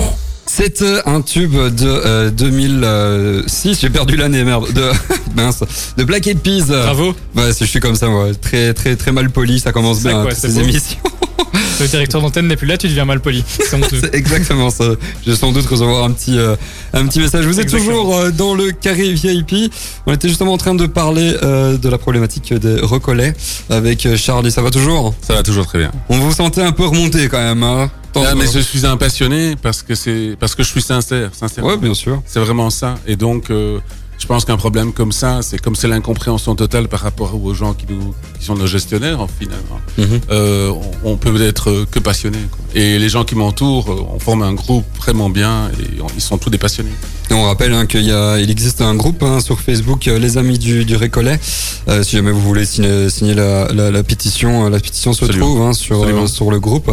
C'est 0.47 0.81
euh, 0.81 0.99
un 1.05 1.21
tube 1.21 1.53
de 1.53 1.85
euh, 1.85 2.29
2006, 2.31 3.79
j'ai 3.79 3.89
perdu 3.91 4.15
l'année, 4.15 4.43
merde, 4.43 4.71
de, 4.73 4.89
mince, 5.35 5.63
de 5.97 6.03
Black 6.03 6.25
Eyed 6.25 6.39
Peas. 6.39 6.65
Bravo 6.67 7.13
Ouais, 7.35 7.53
c'est- 7.53 7.65
je 7.65 7.69
suis 7.69 7.79
comme 7.79 7.95
ça, 7.95 8.07
moi, 8.07 8.29
très, 8.41 8.73
très, 8.73 8.95
très 8.95 9.11
mal 9.11 9.29
poli, 9.29 9.59
ça 9.59 9.71
commence 9.71 10.01
bien, 10.01 10.13
quoi, 10.23 10.31
toutes 10.31 10.39
c'est 10.39 10.47
ces 10.49 10.53
beau. 10.55 10.61
émissions. 10.61 10.97
Le 11.79 11.87
directeur 11.87 12.21
d'antenne 12.21 12.47
n'est 12.47 12.55
plus 12.55 12.67
là, 12.67 12.77
tu 12.77 12.87
deviens 12.87 13.05
mal 13.05 13.19
poli. 13.19 13.43
C'est 13.59 14.15
exactement 14.15 14.69
ça. 14.69 14.85
Je 15.25 15.31
vais 15.31 15.37
sans 15.37 15.51
doute 15.51 15.65
recevoir 15.65 16.05
un 16.05 16.11
petit, 16.11 16.37
euh, 16.37 16.55
un 16.93 17.05
petit 17.05 17.19
message. 17.19 17.45
Vous 17.45 17.59
êtes 17.59 17.65
Exactement. 17.65 17.89
toujours 18.01 18.15
euh, 18.17 18.31
dans 18.31 18.55
le 18.55 18.71
carré 18.71 19.11
VIP. 19.11 19.71
On 20.05 20.13
était 20.13 20.29
justement 20.29 20.53
en 20.53 20.57
train 20.57 20.73
de 20.73 20.85
parler 20.85 21.35
euh, 21.43 21.77
de 21.77 21.89
la 21.89 21.97
problématique 21.97 22.53
des 22.53 22.79
recollets 22.79 23.33
avec 23.69 24.05
euh, 24.05 24.15
Charlie. 24.15 24.51
Ça 24.51 24.61
va 24.61 24.71
toujours? 24.71 25.13
Ça 25.21 25.33
va 25.33 25.43
toujours 25.43 25.65
très 25.65 25.79
bien. 25.79 25.91
On 26.07 26.17
vous 26.17 26.31
sentait 26.31 26.61
un 26.61 26.71
peu 26.71 26.85
remonté 26.85 27.27
quand 27.27 27.39
même. 27.43 27.63
Hein 27.63 27.91
Ah, 28.15 28.35
mais 28.35 28.45
je 28.47 28.59
suis 28.59 28.85
un 28.85 28.97
passionné 28.97 29.55
parce 29.61 29.81
que 29.81 29.95
c'est 29.95 30.35
parce 30.39 30.55
que 30.55 30.63
je 30.63 30.69
suis 30.69 30.81
sincère, 30.81 31.31
sincèrement. 31.33 31.71
Ouais, 31.71 31.77
bien 31.77 31.93
sûr. 31.93 32.21
C'est 32.25 32.39
vraiment 32.39 32.69
ça. 32.69 32.95
Et 33.05 33.15
donc, 33.15 33.49
euh, 33.49 33.79
Je 34.17 34.27
pense 34.27 34.45
qu'un 34.45 34.57
problème 34.57 34.91
comme 34.93 35.11
ça, 35.11 35.41
c'est 35.41 35.59
comme 35.59 35.75
c'est 35.75 35.87
l'incompréhension 35.87 36.55
totale 36.55 36.87
par 36.87 37.01
rapport 37.01 37.35
aux 37.43 37.53
gens 37.53 37.73
qui, 37.73 37.85
nous, 37.89 38.13
qui 38.39 38.45
sont 38.45 38.55
nos 38.55 38.65
gestionnaires, 38.65 39.19
en 39.21 39.27
finalement. 39.27 39.79
Mhm. 39.97 40.21
Euh, 40.31 40.71
on, 41.03 41.11
on 41.11 41.17
peut 41.17 41.39
être 41.43 41.85
que 41.91 41.99
passionné. 41.99 42.37
Et 42.73 42.97
les 42.97 43.09
gens 43.09 43.23
qui 43.25 43.35
m'entourent, 43.35 43.91
euh, 43.91 44.15
on 44.15 44.19
forme 44.19 44.41
un 44.41 44.53
groupe 44.53 44.85
vraiment 44.97 45.29
bien 45.29 45.69
et 45.79 46.01
on- 46.01 46.07
ils 46.15 46.21
sont 46.21 46.37
tous 46.37 46.49
des 46.49 46.57
passionnés. 46.57 46.89
Et 47.29 47.33
on 47.33 47.43
rappelle 47.43 47.73
hein, 47.73 47.85
qu'il 47.85 48.01
il 48.05 48.49
existe 48.49 48.81
un 48.81 48.95
groupe 48.95 49.21
hein, 49.21 49.39
sur 49.41 49.59
Facebook, 49.59 50.07
euh, 50.07 50.17
les 50.17 50.37
amis 50.37 50.57
du, 50.57 50.85
du 50.85 50.95
Récollet. 50.95 51.39
Euh, 51.87 52.01
si 52.01 52.15
jamais 52.15 52.31
vous 52.31 52.41
voulez 52.41 52.65
signer, 52.65 53.09
signer 53.09 53.33
la, 53.35 53.67
la, 53.73 53.91
la 53.91 54.03
pétition, 54.03 54.69
la 54.69 54.79
pétition 54.79 55.13
se 55.13 55.25
Absolument. 55.25 55.45
trouve 55.47 55.61
hein, 55.61 55.73
sur 55.73 56.29
sur 56.29 56.49
le 56.51 56.59
groupe. 56.59 56.89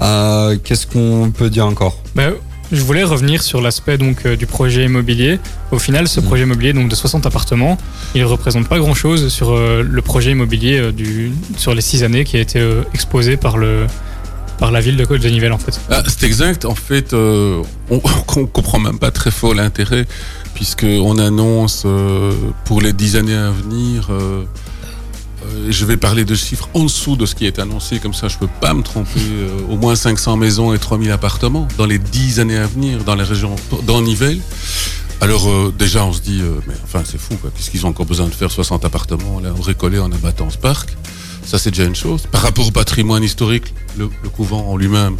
Euh, 0.00 0.56
Qu'est-ce 0.64 0.86
qu'on 0.86 1.30
peut 1.30 1.50
dire 1.50 1.66
encore? 1.66 1.98
Bah, 2.14 2.30
je 2.72 2.80
voulais 2.82 3.04
revenir 3.04 3.42
sur 3.42 3.60
l'aspect 3.60 3.98
donc 3.98 4.26
euh, 4.26 4.36
du 4.36 4.46
projet 4.46 4.84
immobilier. 4.84 5.38
Au 5.70 5.78
final, 5.78 6.08
ce 6.08 6.20
Mhm. 6.20 6.26
projet 6.26 6.42
immobilier 6.44 6.72
donc 6.72 6.88
de 6.88 6.94
60 6.94 7.26
appartements, 7.26 7.78
il 8.14 8.24
représente 8.24 8.68
pas 8.68 8.78
grand-chose 8.78 9.28
sur 9.28 9.52
euh, 9.52 9.82
le 9.88 10.02
projet 10.02 10.32
immobilier 10.32 10.78
euh, 10.78 10.92
du 10.92 11.32
sur 11.56 11.74
les 11.74 11.80
six 11.82 12.02
années 12.04 12.24
qui 12.24 12.36
a 12.36 12.40
été 12.40 12.58
euh, 12.58 12.82
exposé 12.94 13.36
par 13.36 13.58
le 13.58 13.86
par 14.58 14.70
la 14.70 14.80
ville 14.80 14.96
de 14.96 15.04
Côte 15.04 15.20
de 15.20 15.28
Nivelles 15.28 15.52
en 15.52 15.58
fait. 15.58 15.80
Ah, 15.90 16.02
c'est 16.06 16.24
exact. 16.26 16.64
En 16.64 16.76
fait, 16.76 17.12
on, 17.12 17.64
on 17.90 18.46
comprend 18.46 18.78
même 18.78 18.98
pas 19.00 19.10
très 19.10 19.32
fort 19.32 19.52
l'intérêt, 19.52 20.06
puisque 20.54 20.84
on 20.88 21.18
annonce 21.18 21.84
pour 22.64 22.80
les 22.80 22.92
dix 22.92 23.16
années 23.16 23.34
à 23.34 23.50
venir. 23.50 24.08
Euh, 25.46 25.66
je 25.70 25.84
vais 25.84 25.96
parler 25.96 26.24
de 26.24 26.34
chiffres 26.34 26.68
en 26.74 26.84
dessous 26.84 27.16
de 27.16 27.26
ce 27.26 27.34
qui 27.34 27.46
est 27.46 27.58
annoncé, 27.58 27.98
comme 27.98 28.14
ça 28.14 28.28
je 28.28 28.38
peux 28.38 28.48
pas 28.60 28.74
me 28.74 28.82
tromper. 28.82 29.20
euh, 29.20 29.48
au 29.70 29.76
moins 29.76 29.94
500 29.96 30.36
maisons 30.36 30.72
et 30.74 30.78
3000 30.78 31.10
appartements 31.10 31.68
dans 31.78 31.86
les 31.86 31.98
dix 31.98 32.40
années 32.40 32.56
à 32.58 32.66
venir 32.66 33.04
dans 33.04 33.14
la 33.14 33.24
région, 33.24 33.54
dans 33.86 34.00
Nivelles. 34.02 34.40
Alors 35.20 35.48
euh, 35.48 35.72
déjà 35.78 36.04
on 36.04 36.12
se 36.12 36.20
dit, 36.20 36.40
mais 36.66 36.74
enfin 36.84 37.02
c'est 37.04 37.18
fou, 37.20 37.36
quoi. 37.36 37.50
qu'est-ce 37.56 37.70
qu'ils 37.70 37.86
ont 37.86 37.90
encore 37.90 38.06
besoin 38.06 38.26
de 38.26 38.32
faire 38.34 38.50
60 38.50 38.84
appartements 38.84 39.40
là, 39.40 39.50
récollés 39.62 39.98
en 39.98 40.10
abattant 40.12 40.50
ce 40.50 40.58
parc? 40.58 40.96
Ça 41.46 41.58
c'est 41.58 41.70
déjà 41.70 41.84
une 41.84 41.94
chose. 41.94 42.22
Par 42.30 42.40
rapport 42.40 42.66
au 42.66 42.70
patrimoine 42.70 43.22
historique, 43.22 43.74
le, 43.98 44.08
le 44.22 44.28
couvent 44.30 44.66
en 44.70 44.76
lui-même, 44.78 45.16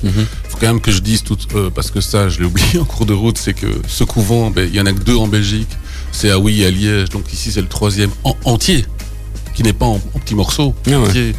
faut 0.49 0.57
quand 0.59 0.67
même 0.69 0.81
que 0.81 0.91
je 0.91 1.01
dise 1.01 1.23
tout, 1.23 1.37
euh, 1.55 1.69
parce 1.69 1.91
que 1.91 2.01
ça, 2.01 2.29
je 2.31 2.39
l'ai 2.41 2.45
oublié 2.51 2.79
en 2.81 2.85
cours 2.85 3.05
de 3.07 3.13
route, 3.13 3.37
c'est 3.37 3.53
que 3.53 3.67
ce 3.87 4.05
couvent, 4.05 4.51
ben, 4.51 4.67
il 4.67 4.75
y 4.75 4.81
en 4.81 4.87
a 4.87 4.93
que 4.93 5.01
deux 5.01 5.17
en 5.17 5.29
Belgique. 5.29 5.69
C'est 6.13 6.31
à 6.31 6.39
Oui 6.39 6.63
et 6.63 6.67
à 6.67 6.71
Liège. 6.71 7.09
Donc 7.11 7.31
ici, 7.33 7.51
c'est 7.53 7.61
le 7.61 7.67
troisième 7.69 8.11
en 8.25 8.37
entier, 8.45 8.87
qui 9.55 9.63
n'est 9.63 9.73
pas 9.73 9.87
en, 9.87 10.01
en 10.15 10.19
petits 10.19 10.35
morceaux. 10.35 10.75
Ah 10.91 10.99
ouais. 11.01 11.33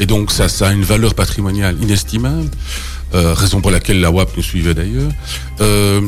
Et 0.00 0.06
donc 0.06 0.30
ça, 0.30 0.48
ça 0.48 0.68
a 0.68 0.72
une 0.72 0.84
valeur 0.84 1.14
patrimoniale 1.14 1.76
inestimable. 1.82 2.48
Euh, 3.14 3.32
raison 3.34 3.60
pour 3.60 3.70
laquelle 3.70 4.00
la 4.00 4.10
WAP 4.10 4.36
nous 4.36 4.42
suivait 4.42 4.74
d'ailleurs. 4.74 5.10
Euh, 5.60 6.00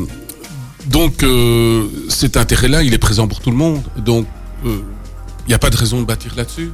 donc 0.87 1.23
euh, 1.23 1.85
cet 2.09 2.37
intérêt-là, 2.37 2.83
il 2.83 2.93
est 2.93 2.97
présent 2.99 3.27
pour 3.27 3.39
tout 3.39 3.51
le 3.51 3.57
monde. 3.57 3.81
Donc 3.97 4.25
euh, 4.65 4.79
il 5.45 5.49
n'y 5.49 5.53
a 5.53 5.59
pas 5.59 5.69
de 5.69 5.77
raison 5.77 5.99
de 6.01 6.05
bâtir 6.05 6.33
là-dessus. 6.35 6.71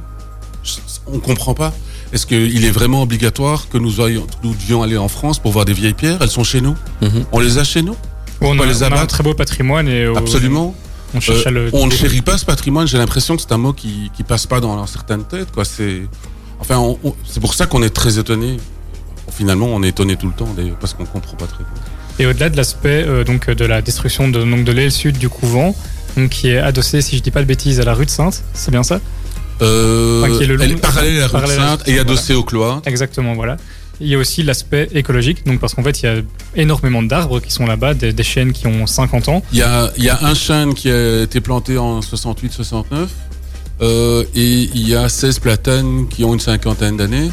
On 1.06 1.18
comprend 1.20 1.54
pas. 1.54 1.72
Est-ce 2.12 2.26
qu'il 2.26 2.64
est 2.64 2.70
vraiment 2.70 3.02
obligatoire 3.02 3.68
que 3.68 3.76
nous, 3.78 4.00
ayons- 4.00 4.26
nous 4.42 4.54
devions 4.54 4.82
aller 4.82 4.96
en 4.96 5.08
France 5.08 5.38
pour 5.38 5.52
voir 5.52 5.64
des 5.64 5.72
vieilles 5.74 5.94
pierres? 5.94 6.18
Elles 6.20 6.30
sont 6.30 6.44
chez 6.44 6.60
nous. 6.60 6.74
Mhm. 7.02 7.24
On 7.32 7.38
les 7.40 7.58
a 7.58 7.64
chez 7.64 7.82
nous? 7.82 7.96
on, 8.40 8.56
pas 8.56 8.64
a, 8.64 8.66
les 8.66 8.82
on 8.82 8.92
a 8.92 9.00
un 9.00 9.06
très 9.06 9.22
beau 9.22 9.34
patrimoine 9.34 9.88
et 9.88 10.04
Absolument. 10.16 10.74
On 11.14 11.20
cherche 11.20 11.46
à 11.46 11.50
Euh, 11.50 11.52
le 11.52 11.70
on 11.72 11.86
ne 11.86 11.92
chérit 11.92 12.22
pas 12.22 12.36
ce 12.38 12.44
patrimoine. 12.44 12.86
J'ai 12.86 12.98
l'impression 12.98 13.36
que 13.36 13.42
c'est 13.42 13.52
un 13.52 13.58
mot 13.58 13.72
qui 13.72 14.10
qui 14.16 14.22
passe 14.24 14.46
pas 14.46 14.60
dans, 14.60 14.86
certaines 14.86 15.24
têtes. 15.24 15.50
Quoi. 15.52 15.64
C'est 15.64 16.02
enfin, 16.60 16.78
on- 16.78 16.98
on- 17.04 17.14
c'est 17.26 17.40
pour 17.40 17.54
ça 17.54 17.66
qu'on 17.66 17.82
est 17.82 17.90
très 17.90 18.18
étonné. 18.18 18.58
Finalement, 19.30 19.66
on 19.66 19.82
est 19.82 19.88
étonné 19.88 20.16
tout 20.16 20.26
le 20.26 20.32
temps 20.32 20.48
parce 20.80 20.94
qu'on 20.94 21.04
comprend 21.04 21.36
pas 21.36 21.46
très 21.46 21.58
bien. 21.64 21.72
Et 22.18 22.26
au-delà 22.26 22.48
de 22.50 22.56
l'aspect 22.56 23.04
euh, 23.06 23.22
donc 23.24 23.48
de 23.48 23.64
la 23.64 23.80
destruction 23.82 24.28
de, 24.28 24.42
donc 24.42 24.64
de 24.64 24.72
l'aile 24.72 24.90
sud 24.90 25.18
du 25.18 25.28
couvent, 25.28 25.76
donc 26.16 26.30
qui 26.30 26.48
est 26.48 26.58
adossé, 26.58 27.00
si 27.02 27.16
je 27.16 27.22
dis 27.22 27.30
pas 27.30 27.40
de 27.42 27.46
bêtises, 27.46 27.78
à 27.78 27.84
la 27.84 27.94
rue 27.94 28.06
de 28.06 28.10
Sainte, 28.10 28.42
c'est 28.54 28.70
bien 28.72 28.82
ça? 28.82 29.00
Euh, 29.60 30.22
Enfin, 30.24 30.36
qui 30.36 30.42
est 30.44 30.46
le 30.46 30.56
long- 30.56 30.64
elle 30.64 30.72
est 30.72 30.76
parallèle 30.76 31.16
à 31.18 31.20
la 31.20 31.26
rue 31.28 31.46
de 31.46 31.50
Sainte 31.50 31.82
et 31.88 31.98
adossée 31.98 32.34
au 32.34 32.42
cloître. 32.42 32.82
Exactement, 32.86 33.34
voilà. 33.34 33.56
Il 34.00 34.06
y 34.06 34.14
a 34.14 34.18
aussi 34.18 34.42
l'aspect 34.42 34.88
écologique, 34.94 35.44
donc 35.44 35.58
parce 35.60 35.74
qu'en 35.74 35.82
fait, 35.82 36.02
il 36.02 36.06
y 36.06 36.08
a 36.08 36.16
énormément 36.54 37.02
d'arbres 37.02 37.40
qui 37.40 37.50
sont 37.50 37.66
là-bas, 37.66 37.94
des, 37.94 38.22
chênes 38.22 38.52
qui 38.52 38.66
ont 38.66 38.86
50 38.86 39.28
ans. 39.28 39.42
Il 39.52 39.58
y 39.58 39.62
a, 39.62 39.90
il 39.96 40.04
y 40.04 40.08
a 40.08 40.18
un 40.24 40.34
chêne 40.34 40.74
qui 40.74 40.90
a 40.90 41.22
été 41.22 41.40
planté 41.40 41.78
en 41.78 42.00
68-69 42.00 42.84
euh, 43.80 44.24
et 44.34 44.70
il 44.74 44.88
y 44.88 44.94
a 44.94 45.08
16 45.08 45.38
platanes 45.40 46.06
qui 46.08 46.24
ont 46.24 46.32
une 46.32 46.40
cinquantaine 46.40 46.96
d'années. 46.96 47.30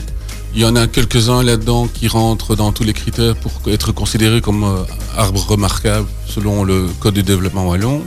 Il 0.56 0.62
y 0.62 0.66
en 0.66 0.76
a 0.76 0.88
quelques-uns 0.88 1.44
là-dedans 1.44 1.88
qui 1.88 2.08
rentrent 2.08 2.56
dans 2.56 2.72
tous 2.72 2.84
les 2.84 2.94
critères 2.94 3.36
pour 3.36 3.52
être 3.68 3.92
considérés 3.92 4.42
comme 4.42 4.64
euh, 4.64 4.84
arbres 5.18 5.46
remarquables 5.48 6.08
selon 6.28 6.64
le 6.64 6.88
Code 7.00 7.16
du 7.16 7.24
développement 7.24 7.68
wallon. 7.68 8.02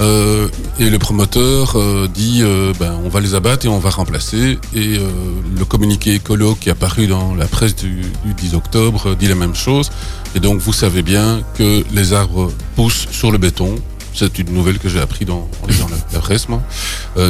Euh, 0.00 0.48
et 0.80 0.90
le 0.90 0.98
promoteur 0.98 1.76
euh, 1.76 2.08
dit 2.12 2.40
euh, 2.42 2.72
ben, 2.80 2.98
on 3.04 3.08
va 3.08 3.20
les 3.20 3.34
abattre 3.34 3.66
et 3.66 3.68
on 3.68 3.78
va 3.78 3.90
remplacer. 3.90 4.58
Et 4.74 4.98
euh, 4.98 5.08
le 5.56 5.64
communiqué 5.64 6.14
écolo 6.14 6.56
qui 6.56 6.68
est 6.68 6.72
apparu 6.72 7.06
dans 7.06 7.34
la 7.34 7.46
presse 7.46 7.76
du, 7.76 8.02
du 8.24 8.34
10 8.34 8.54
octobre 8.54 9.14
dit 9.14 9.28
la 9.28 9.34
même 9.36 9.54
chose. 9.54 9.90
Et 10.34 10.40
donc 10.40 10.60
vous 10.60 10.72
savez 10.72 11.02
bien 11.02 11.42
que 11.56 11.84
les 11.92 12.12
arbres 12.12 12.52
poussent 12.74 13.06
sur 13.10 13.30
le 13.30 13.38
béton. 13.38 13.76
C'est 14.16 14.38
une 14.38 14.52
nouvelle 14.52 14.78
que 14.78 14.88
j'ai 14.88 15.00
appris 15.00 15.24
dans, 15.24 15.48
en 15.62 15.66
la, 15.66 15.96
la 16.12 16.18
presse, 16.20 16.48
moi. 16.48 16.62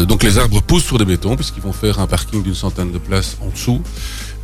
Donc 0.06 0.22
les 0.22 0.36
arbres 0.36 0.60
poussent 0.60 0.84
sur 0.84 0.98
des 0.98 1.06
bétons 1.06 1.34
puisqu'ils 1.34 1.62
vont 1.62 1.72
faire 1.72 1.98
un 1.98 2.06
parking 2.06 2.42
d'une 2.42 2.54
centaine 2.54 2.92
de 2.92 2.98
places 2.98 3.38
en 3.40 3.48
dessous 3.48 3.80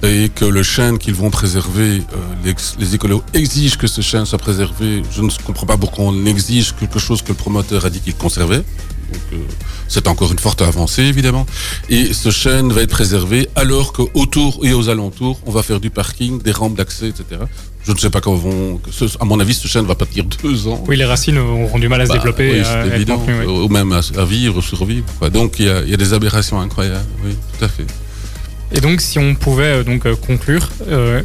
et 0.03 0.31
que 0.35 0.45
le 0.47 0.63
chêne 0.63 0.99
qu'ils 0.99 1.15
vont 1.15 1.31
préserver, 1.31 1.99
euh, 2.15 2.17
les, 2.45 2.55
les 2.79 2.95
écolos 2.95 3.23
exigent 3.35 3.77
que 3.77 3.87
ce 3.87 4.01
chêne 4.01 4.25
soit 4.25 4.39
préservé. 4.39 5.03
Je 5.13 5.21
ne 5.23 5.29
comprends 5.45 5.67
pas 5.67 5.77
pourquoi 5.77 6.05
on 6.07 6.25
exige 6.27 6.75
quelque 6.75 6.99
chose 6.99 7.21
que 7.23 7.29
le 7.29 7.35
promoteur 7.35 7.85
a 7.85 7.91
dit 7.91 8.01
qu'il 8.01 8.15
conservait. 8.15 8.63
Euh, 9.33 9.37
c'est 9.89 10.07
encore 10.07 10.31
une 10.31 10.39
forte 10.39 10.63
avancée, 10.63 11.03
évidemment. 11.03 11.45
Et 11.89 12.13
ce 12.15 12.31
chêne 12.31 12.73
va 12.73 12.83
être 12.83 12.91
préservé 12.91 13.49
alors 13.57 13.93
qu'autour 13.93 14.61
et 14.63 14.73
aux 14.73 14.89
alentours, 14.89 15.41
on 15.47 15.51
va 15.51 15.63
faire 15.63 15.81
du 15.81 15.91
parking, 15.91 16.41
des 16.41 16.53
rampes 16.53 16.77
d'accès, 16.77 17.09
etc. 17.09 17.43
Je 17.85 17.93
ne 17.93 17.99
sais 17.99 18.09
pas 18.11 18.21
comment 18.21 18.37
vont... 18.37 18.81
à 19.21 19.25
mon 19.25 19.41
avis, 19.41 19.53
ce 19.55 19.67
chêne 19.67 19.85
va 19.87 19.97
pas 19.97 20.07
tenir 20.07 20.25
deux 20.43 20.69
ans. 20.69 20.83
Oui, 20.87 20.97
les 20.97 21.05
racines 21.07 21.39
auront 21.39 21.79
du 21.79 21.89
mal 21.89 22.01
à 22.03 22.07
se 22.07 22.11
Bah, 22.13 22.19
développer. 22.19 22.53
oui, 22.53 22.61
à 22.61 22.85
c'est 22.85 22.95
évident. 22.95 23.23
oui. 23.27 23.47
Ou 23.47 23.69
même 23.69 23.93
à, 23.93 24.01
à 24.19 24.25
vivre, 24.25 24.61
survivre. 24.63 25.07
quoi. 25.19 25.29
Donc 25.29 25.59
il 25.59 25.67
y 25.67 25.69
a, 25.71 25.83
il 25.83 25.91
y 25.91 25.95
a 25.95 25.97
des 25.97 26.13
aberrations 26.15 26.61
incroyables. 26.61 27.05
Oui, 27.25 27.33
tout 27.59 27.65
à 27.65 27.69
fait. 27.69 27.87
Et 28.73 28.81
donc, 28.81 29.01
si 29.01 29.19
on 29.19 29.35
pouvait 29.35 29.81
euh, 29.81 29.83
donc 29.85 30.07
euh, 30.07 30.15
conclure, 30.15 30.69
euh, 30.89 31.23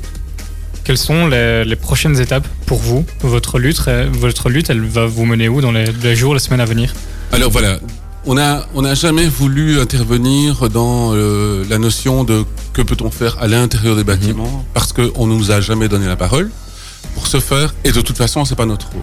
quelles 0.84 0.98
sont 0.98 1.28
les, 1.28 1.64
les 1.66 1.76
prochaines 1.76 2.20
étapes 2.20 2.48
pour 2.66 2.80
vous 2.80 3.06
Votre 3.22 3.60
lutte, 3.60 3.82
votre 4.14 4.50
lutte, 4.50 4.70
elle 4.70 4.82
va 4.82 5.06
vous 5.06 5.26
mener 5.26 5.50
où 5.50 5.62
dans 5.62 5.72
les, 5.72 5.86
les 5.86 6.16
jours, 6.16 6.34
les 6.34 6.40
semaines 6.40 6.62
à 6.62 6.66
venir? 6.66 6.94
Alors 7.32 7.52
voilà, 7.52 7.80
on 8.26 8.38
a 8.38 8.66
on 8.74 8.82
n'a 8.82 8.94
jamais 8.96 9.28
voulu 9.28 9.80
intervenir 9.80 10.70
dans 10.70 11.14
euh, 11.14 11.64
la 11.70 11.78
notion 11.78 12.24
de 12.24 12.44
que 12.74 12.82
peut-on 12.82 13.12
faire 13.12 13.38
à 13.40 13.48
l'intérieur 13.48 13.96
des 13.96 14.04
bâtiments 14.04 14.66
parce 14.74 14.94
qu'on 14.94 15.28
ne 15.28 15.34
nous 15.36 15.52
a 15.52 15.62
jamais 15.62 15.88
donné 15.88 16.08
la 16.08 16.16
parole 16.16 16.50
pour 17.14 17.28
ce 17.28 17.40
faire 17.40 17.74
et 17.84 17.92
de 17.92 18.02
toute 18.02 18.18
façon 18.18 18.46
c'est 18.46 18.56
pas 18.56 18.66
notre 18.66 18.90
rôle. 18.92 19.02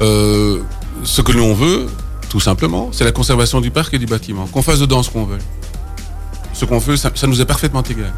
Euh, 0.00 0.60
ce 1.04 1.22
que 1.22 1.32
nous 1.32 1.42
on 1.42 1.54
veut, 1.54 1.86
tout 2.28 2.40
simplement, 2.40 2.90
c'est 2.92 3.04
la 3.04 3.12
conservation 3.12 3.60
du 3.60 3.70
parc 3.70 3.94
et 3.94 3.98
du 3.98 4.06
bâtiment. 4.06 4.46
Qu'on 4.46 4.62
fasse 4.62 4.80
dedans 4.80 5.02
ce 5.02 5.10
qu'on 5.10 5.24
veut. 5.24 5.38
Ce 6.58 6.64
qu'on 6.64 6.78
veut, 6.78 6.96
ça, 6.96 7.10
ça 7.14 7.26
nous 7.28 7.40
est 7.40 7.44
parfaitement 7.44 7.82
égal. 7.82 8.12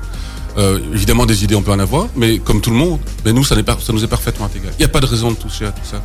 Euh, 0.58 0.78
évidemment, 0.94 1.26
des 1.26 1.44
idées, 1.44 1.54
on 1.54 1.62
peut 1.62 1.72
en 1.72 1.78
avoir, 1.78 2.06
mais 2.16 2.38
comme 2.38 2.60
tout 2.60 2.70
le 2.70 2.76
monde, 2.76 2.98
mais 3.24 3.32
nous, 3.32 3.44
ça, 3.44 3.54
nous 3.92 4.04
est 4.04 4.06
parfaitement 4.08 4.48
égal. 4.56 4.72
Il 4.78 4.80
n'y 4.80 4.84
a 4.86 4.88
pas 4.88 5.00
de 5.00 5.06
raison 5.06 5.30
de 5.30 5.36
toucher 5.36 5.66
à 5.66 5.72
tout 5.72 5.84
ça. 5.84 6.02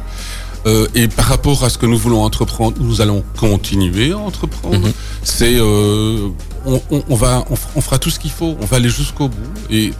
Euh, 0.67 0.87
et 0.95 1.07
par 1.07 1.25
rapport 1.25 1.63
à 1.63 1.69
ce 1.69 1.77
que 1.77 1.85
nous 1.85 1.97
voulons 1.97 2.23
entreprendre, 2.23 2.75
nous 2.81 2.99
allons 2.99 3.23
continuer 3.39 4.11
à 4.11 4.17
entreprendre. 4.17 4.77
Mhm. 4.79 4.91
C'est, 5.23 5.55
euh, 5.55 6.29
on, 6.65 6.81
on- 6.91 7.03
on 7.07 7.15
va, 7.15 7.45
on, 7.49 7.55
f- 7.55 7.59
on 7.75 7.81
fera 7.81 7.97
tout 7.99 8.09
ce 8.09 8.19
qu'il 8.19 8.31
faut. 8.31 8.55
On 8.59 8.65
va 8.65 8.77
aller 8.77 8.89
jusqu'au 8.89 9.29
bout. 9.29 9.53
Et, 9.69 9.93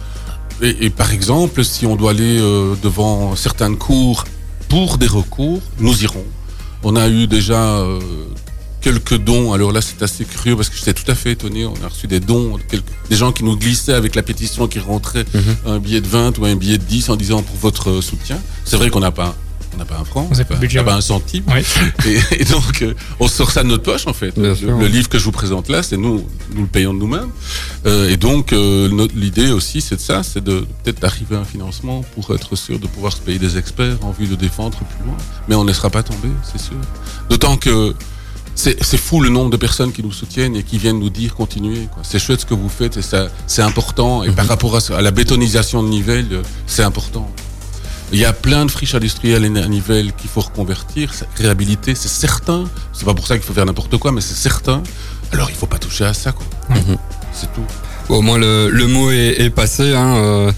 et, 0.62 0.86
et 0.86 0.90
par 0.90 1.12
exemple, 1.12 1.64
si 1.64 1.86
on 1.86 1.96
doit 1.96 2.10
aller 2.10 2.38
euh, 2.40 2.74
devant 2.82 3.34
certaines 3.36 3.76
cours 3.78 4.24
pour 4.68 4.98
des 4.98 5.06
recours, 5.06 5.60
nous 5.78 6.02
irons. 6.02 6.24
On 6.82 6.94
a 6.96 7.08
eu 7.08 7.26
déjà 7.26 7.58
quelques 8.86 9.16
dons. 9.18 9.52
Alors 9.52 9.72
là, 9.72 9.80
c'est 9.80 10.00
assez 10.02 10.24
curieux 10.24 10.54
parce 10.54 10.68
que 10.70 10.76
j'étais 10.76 10.92
tout 10.94 11.10
à 11.10 11.16
fait 11.16 11.32
étonné. 11.32 11.66
On 11.66 11.74
a 11.84 11.88
reçu 11.88 12.06
des 12.06 12.20
dons, 12.20 12.56
quelques- 12.68 12.84
des 13.10 13.16
gens 13.16 13.32
qui 13.32 13.42
nous 13.42 13.56
glissaient 13.56 13.94
avec 13.94 14.14
la 14.14 14.22
pétition 14.22 14.68
qui 14.68 14.78
rentrait 14.78 15.24
un 15.66 15.78
billet 15.80 16.00
de 16.00 16.06
20 16.06 16.38
ou 16.38 16.44
un 16.44 16.54
billet 16.54 16.78
de 16.78 16.84
10 16.84 17.08
en 17.08 17.16
disant 17.16 17.42
pour 17.42 17.56
votre 17.56 18.00
soutien. 18.00 18.38
C'est 18.64 18.76
vrai 18.76 18.88
qu'on 18.90 19.00
n'a 19.00 19.10
pas, 19.10 19.34
on 19.74 19.78
n'a 19.78 19.84
pas 19.84 19.98
un 19.98 20.04
franc, 20.04 20.28
on 20.30 20.34
n'a 20.36 20.84
pas 20.84 20.94
un 20.94 21.00
centime. 21.00 21.42
Oui. 21.48 21.62
Et, 22.06 22.42
et 22.42 22.44
donc, 22.44 22.82
euh, 22.82 22.94
on 23.18 23.26
sort 23.26 23.50
ça 23.50 23.64
de 23.64 23.68
notre 23.68 23.82
poche, 23.82 24.06
en 24.06 24.12
fait. 24.12 24.32
Bien 24.38 24.50
Le, 24.50 24.54
sûr. 24.54 24.78
le 24.78 24.86
livre 24.86 25.08
que 25.08 25.18
je 25.18 25.24
vous 25.24 25.32
présente 25.32 25.68
là, 25.68 25.82
c'est 25.82 25.96
nous, 25.96 26.24
nous 26.54 26.60
le 26.62 26.68
payons 26.68 26.94
de 26.94 27.00
nous-mêmes. 27.00 27.30
Euh, 27.86 28.08
et 28.08 28.16
donc, 28.16 28.52
euh, 28.52 28.88
l'idée 29.16 29.50
aussi, 29.50 29.80
c'est 29.80 29.96
de 29.96 30.00
ça, 30.00 30.22
c'est 30.22 30.44
de 30.44 30.64
peut-être 30.84 31.00
d'arriver 31.00 31.34
à 31.34 31.40
un 31.40 31.44
financement 31.44 32.04
pour 32.14 32.32
être 32.36 32.54
sûr 32.54 32.78
de 32.78 32.86
pouvoir 32.86 33.12
se 33.12 33.18
payer 33.20 33.40
des 33.40 33.58
experts 33.58 33.96
en 34.02 34.12
vue 34.12 34.28
de 34.28 34.36
défendre 34.36 34.78
plus 34.78 35.04
loin. 35.06 35.16
Mais 35.48 35.56
on 35.56 35.64
ne 35.64 35.68
laissera 35.68 35.90
pas 35.90 36.04
tomber, 36.04 36.28
c'est 36.44 36.60
sûr. 36.60 36.76
D'autant 37.28 37.56
que 37.56 37.92
c'est 38.56 38.96
fou 38.96 39.20
le 39.20 39.28
nombre 39.28 39.50
de 39.50 39.56
personnes 39.56 39.92
qui 39.92 40.02
nous 40.02 40.12
soutiennent 40.12 40.56
et 40.56 40.62
qui 40.62 40.78
viennent 40.78 40.98
nous 40.98 41.10
dire 41.10 41.34
continuez. 41.34 41.88
C'est 42.02 42.18
chouette 42.18 42.40
ce 42.40 42.46
que 42.46 42.54
vous 42.54 42.68
faites 42.68 42.96
et 42.96 43.02
ça, 43.02 43.28
c'est 43.46 43.62
important. 43.62 44.24
Et 44.24 44.30
par 44.30 44.46
rapport 44.46 44.74
à, 44.76 44.80
à 44.96 45.02
la 45.02 45.10
bétonisation 45.10 45.82
de 45.82 45.88
Nivelles, 45.88 46.28
euh, 46.32 46.42
c'est 46.66 46.82
important. 46.82 47.30
Il 48.12 48.18
y 48.18 48.24
a 48.24 48.32
plein 48.32 48.64
de 48.64 48.70
friches 48.70 48.94
industrielles 48.94 49.44
et 49.44 49.60
à 49.60 49.68
Nivelles 49.68 50.12
qu'il 50.14 50.30
faut 50.30 50.40
reconvertir, 50.40 51.12
réhabiliter, 51.36 51.94
c'est 51.94 52.08
certain. 52.08 52.64
C'est 52.92 53.04
pas 53.04 53.14
pour 53.14 53.26
ça 53.26 53.36
qu'il 53.36 53.44
faut 53.44 53.52
faire 53.52 53.66
n'importe 53.66 53.96
quoi, 53.98 54.12
mais 54.12 54.20
c'est 54.20 54.34
certain. 54.34 54.82
Alors 55.32 55.50
il 55.50 55.56
faut 55.56 55.66
pas 55.66 55.78
toucher 55.78 56.04
à 56.04 56.14
ça, 56.14 56.32
quoi. 56.32 56.46
Mhm. 56.70 56.96
C'est 57.32 57.52
tout. 57.52 57.64
Au 58.08 58.22
moins 58.22 58.38
le, 58.38 58.70
le 58.70 58.86
mot 58.86 59.10
est, 59.10 59.40
est 59.40 59.50
passé. 59.50 59.92
Hein, 59.92 60.16
euh, 60.16 60.52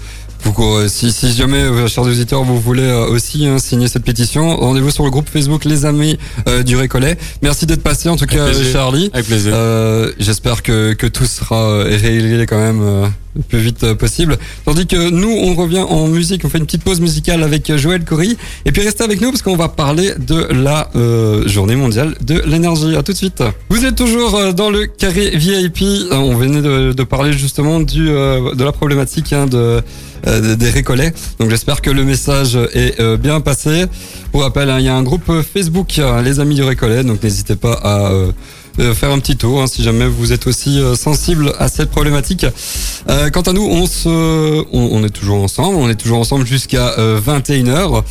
euh, 0.59 0.87
si, 0.87 1.11
si 1.11 1.31
jamais, 1.33 1.57
euh, 1.57 1.87
chers 1.87 2.03
auditeurs, 2.03 2.43
vous 2.43 2.59
voulez 2.59 2.83
euh, 2.83 3.07
aussi 3.07 3.45
hein, 3.45 3.59
signer 3.59 3.87
cette 3.87 4.03
pétition, 4.03 4.55
rendez-vous 4.57 4.91
sur 4.91 5.03
le 5.03 5.09
groupe 5.09 5.29
Facebook 5.29 5.65
Les 5.65 5.85
Amis 5.85 6.17
euh, 6.47 6.63
du 6.63 6.75
Récollet. 6.75 7.17
Merci 7.41 7.65
d'être 7.65 7.83
passé, 7.83 8.09
en 8.09 8.15
tout 8.17 8.25
Avec 8.25 8.37
cas, 8.37 8.45
plaisir. 8.45 8.65
Charlie. 8.73 9.09
Avec 9.13 9.25
plaisir. 9.27 9.53
Euh, 9.55 10.11
J'espère 10.19 10.63
que, 10.63 10.93
que 10.93 11.07
tout 11.07 11.25
sera 11.25 11.83
réglé 11.83 12.45
quand 12.45 12.59
même 12.59 12.81
euh, 12.81 13.07
le 13.35 13.41
plus 13.43 13.59
vite 13.59 13.93
possible. 13.93 14.37
Tandis 14.65 14.87
que 14.87 15.09
nous, 15.09 15.29
on 15.31 15.53
revient 15.55 15.85
en 15.87 16.07
musique, 16.07 16.43
on 16.45 16.49
fait 16.49 16.57
une 16.57 16.65
petite 16.65 16.83
pause 16.83 16.99
musicale 16.99 17.43
avec 17.43 17.75
Joël 17.77 18.03
Corry. 18.03 18.37
Et 18.65 18.71
puis 18.71 18.81
restez 18.81 19.03
avec 19.03 19.21
nous 19.21 19.29
parce 19.29 19.41
qu'on 19.41 19.55
va 19.55 19.69
parler 19.69 20.13
de 20.17 20.47
la 20.51 20.89
euh, 20.95 21.47
journée 21.47 21.75
mondiale 21.75 22.15
de 22.21 22.41
l'énergie. 22.45 22.95
À 22.95 23.03
tout 23.03 23.11
de 23.11 23.17
suite. 23.17 23.43
Vous 23.69 23.85
êtes 23.85 23.95
toujours 23.95 24.53
dans 24.53 24.69
le 24.69 24.85
carré 24.87 25.31
VIP. 25.35 25.83
On 26.11 26.35
venait 26.35 26.61
de, 26.61 26.91
de 26.93 27.03
parler 27.03 27.33
justement 27.33 27.79
du, 27.79 28.09
euh, 28.09 28.55
de 28.55 28.63
la 28.63 28.71
problématique 28.71 29.31
hein, 29.33 29.45
de, 29.45 29.81
des 30.25 30.69
récollets. 30.69 31.13
Donc 31.39 31.49
j'espère 31.49 31.81
que 31.81 31.89
le 31.89 32.03
message 32.03 32.57
est 32.73 32.99
euh, 32.99 33.17
bien 33.17 33.41
passé. 33.41 33.85
Pour 34.31 34.41
rappel, 34.41 34.69
hein, 34.69 34.79
il 34.79 34.85
y 34.85 34.89
a 34.89 34.95
un 34.95 35.03
groupe 35.03 35.31
Facebook, 35.53 35.97
euh, 35.99 36.21
les 36.21 36.39
amis 36.39 36.55
du 36.55 36.63
récollet. 36.63 37.03
Donc 37.03 37.23
n'hésitez 37.23 37.55
pas 37.55 37.73
à... 37.73 38.11
euh, 38.11 38.31
euh, 38.79 38.93
faire 38.93 39.11
un 39.11 39.19
petit 39.19 39.35
tour 39.35 39.61
hein, 39.61 39.67
si 39.67 39.83
jamais 39.83 40.07
vous 40.07 40.31
êtes 40.31 40.47
aussi 40.47 40.79
euh, 40.79 40.95
sensible 40.95 41.51
à 41.59 41.67
cette 41.67 41.89
problématique. 41.89 42.45
Euh, 43.09 43.29
quant 43.29 43.41
à 43.41 43.51
nous, 43.51 43.63
on 43.65 43.85
se, 43.85 44.07
on, 44.07 44.63
on 44.71 45.03
est 45.03 45.09
toujours 45.09 45.43
ensemble, 45.43 45.75
on 45.75 45.89
est 45.89 45.95
toujours 45.95 46.19
ensemble 46.19 46.45
jusqu'à 46.45 46.93
euh, 46.97 47.19
21h 47.19 48.03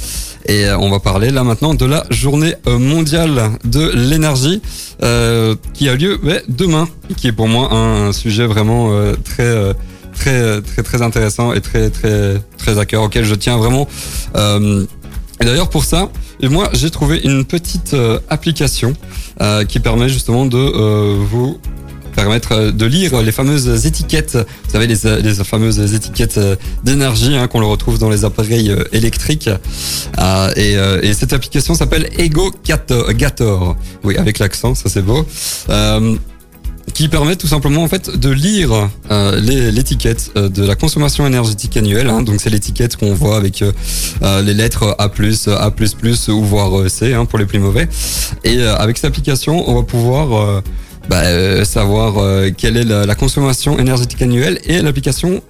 et 0.46 0.66
euh, 0.66 0.76
on 0.78 0.90
va 0.90 0.98
parler 0.98 1.30
là 1.30 1.42
maintenant 1.42 1.72
de 1.72 1.86
la 1.86 2.04
journée 2.10 2.54
euh, 2.66 2.78
mondiale 2.78 3.52
de 3.64 3.90
l'énergie 3.94 4.60
euh, 5.02 5.54
qui 5.72 5.88
a 5.88 5.94
lieu 5.94 6.18
ouais, 6.22 6.42
demain, 6.48 6.86
qui 7.16 7.28
est 7.28 7.32
pour 7.32 7.48
moi 7.48 7.72
un, 7.72 8.08
un 8.08 8.12
sujet 8.12 8.44
vraiment 8.46 8.88
euh, 8.92 9.14
très 9.24 9.44
euh, 9.44 9.72
très 10.18 10.82
très 10.82 11.02
intéressant 11.02 11.52
et 11.52 11.60
très 11.60 11.90
très 11.90 12.40
très 12.56 12.78
à 12.78 12.84
cœur 12.84 13.02
auquel 13.02 13.24
je 13.24 13.34
tiens 13.34 13.56
vraiment. 13.56 13.88
Euh, 14.36 14.84
et 15.40 15.44
d'ailleurs 15.44 15.70
pour 15.70 15.84
ça, 15.84 16.10
moi 16.42 16.68
j'ai 16.72 16.90
trouvé 16.90 17.20
une 17.24 17.44
petite 17.44 17.94
euh, 17.94 18.18
application 18.28 18.92
euh, 19.40 19.64
qui 19.64 19.80
permet 19.80 20.08
justement 20.08 20.46
de 20.46 20.58
vous 21.30 21.58
permettre 22.16 22.72
de 22.72 22.84
lire 22.84 23.22
les 23.22 23.30
fameuses 23.30 23.86
étiquettes, 23.86 24.36
vous 24.36 24.72
savez 24.72 24.88
les, 24.88 25.22
les 25.22 25.34
fameuses 25.34 25.94
étiquettes 25.94 26.40
d'énergie 26.82 27.36
hein, 27.36 27.46
qu'on 27.46 27.60
le 27.60 27.66
retrouve 27.66 28.00
dans 28.00 28.10
les 28.10 28.24
appareils 28.24 28.74
électriques. 28.90 29.48
Et, 30.56 30.72
et 31.02 31.14
cette 31.14 31.32
application 31.32 31.74
s'appelle 31.74 32.08
Ego 32.18 32.50
Gator. 32.64 33.76
Oui, 34.02 34.16
avec 34.16 34.40
l'accent, 34.40 34.74
ça 34.74 34.88
c'est 34.88 35.02
beau. 35.02 35.24
Qui 36.94 37.08
permet 37.08 37.36
tout 37.36 37.46
simplement 37.46 37.82
en 37.84 37.88
fait 37.88 38.18
de 38.18 38.28
lire 38.30 38.88
euh, 39.10 39.40
l'étiquette 39.70 40.32
euh, 40.36 40.48
de 40.48 40.64
la 40.64 40.74
consommation 40.74 41.26
énergétique 41.26 41.76
annuelle. 41.76 42.08
hein. 42.08 42.22
donc 42.22 42.40
c'est 42.40 42.50
l'étiquette 42.50 42.96
qu'on 42.96 43.14
voit 43.14 43.36
avec 43.36 43.62
euh, 43.62 43.72
euh, 44.22 44.42
les 44.42 44.54
lettres 44.54 44.96
A+, 44.98 45.04
A++, 45.04 45.72
ou 46.32 46.44
voire 46.44 46.78
euh, 46.78 46.88
C 46.88 47.14
hein, 47.14 47.24
pour 47.24 47.38
les 47.38 47.46
plus 47.46 47.58
mauvais. 47.60 47.88
Et 48.42 48.58
euh, 48.58 48.74
avec 48.76 48.96
cette 48.96 49.04
application, 49.06 49.68
on 49.70 49.74
va 49.76 49.82
pouvoir 49.82 50.62
bah, 51.08 51.64
savoir 51.64 52.14
quelle 52.56 52.76
est 52.76 52.84
la, 52.84 53.06
la 53.06 53.14
consommation 53.14 53.78
énergétique 53.78 54.20
annuelle 54.22 54.58
et 54.64 54.82
l'application 54.82 55.42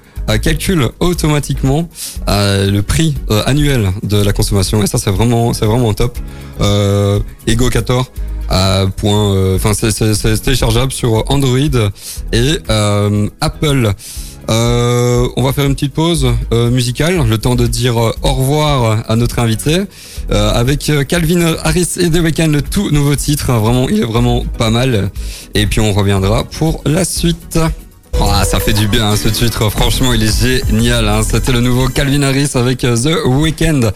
calcule 0.43 0.89
automatiquement 1.01 1.89
euh, 2.29 2.71
le 2.71 2.83
prix 2.83 3.15
euh, 3.31 3.43
annuel 3.47 3.91
de 4.03 4.19
la 4.23 4.35
consommation 4.35 4.83
et 4.83 4.87
ça 4.87 4.99
c'est 4.99 5.11
vraiment 5.11 5.55
c'est 5.55 5.65
vraiment 5.65 5.95
top. 5.95 6.19
Euh, 6.61 7.19
Ego 7.47 7.71
14 7.71 8.05
point, 8.97 9.35
euh, 9.35 9.57
enfin 9.57 9.73
c'est- 9.75 10.43
téléchargeable 10.43 10.93
sur 10.93 11.25
Android 11.31 11.59
et 12.33 12.59
euh, 12.71 13.29
Apple. 13.41 13.93
Euh, 14.51 15.29
on 15.37 15.43
va 15.43 15.53
faire 15.53 15.67
une 15.67 15.75
petite 15.75 15.93
pause 15.93 16.27
euh, 16.55 16.71
musicale, 16.71 17.23
le 17.29 17.37
temps 17.37 17.55
de 17.55 17.67
dire 17.67 17.99
euh, 18.03 18.13
au 18.23 18.33
revoir 18.33 19.05
à 19.07 19.15
notre 19.17 19.39
invité 19.41 19.83
avec 20.31 20.91
Calvin 21.09 21.55
Harris 21.65 21.89
et 21.99 22.11
The 22.11 22.17
Weeknd, 22.21 22.49
le 22.49 22.63
tout 22.63 22.91
nouveau 22.91 23.15
titre. 23.17 23.53
Vraiment, 23.53 23.89
il 23.89 24.01
est 24.01 24.05
vraiment 24.05 24.45
pas 24.59 24.71
mal. 24.71 25.11
Et 25.55 25.67
puis 25.67 25.81
on 25.81 25.93
reviendra 25.93 26.45
pour 26.45 26.83
la 26.87 27.05
suite. 27.05 27.59
Ah, 28.21 28.45
ça 28.45 28.59
fait 28.61 28.73
du 28.73 28.89
bien 28.89 29.11
hein, 29.11 29.17
ce 29.17 29.29
titre. 29.29 29.71
Franchement, 29.71 30.13
il 30.13 30.23
est 30.23 30.67
génial. 30.69 31.09
hein. 31.09 31.21
C'était 31.29 31.53
le 31.53 31.61
nouveau 31.61 31.89
Calvin 31.89 32.23
Harris 32.23 32.51
avec 32.55 32.79
The 32.81 33.11
Weeknd. 33.27 33.91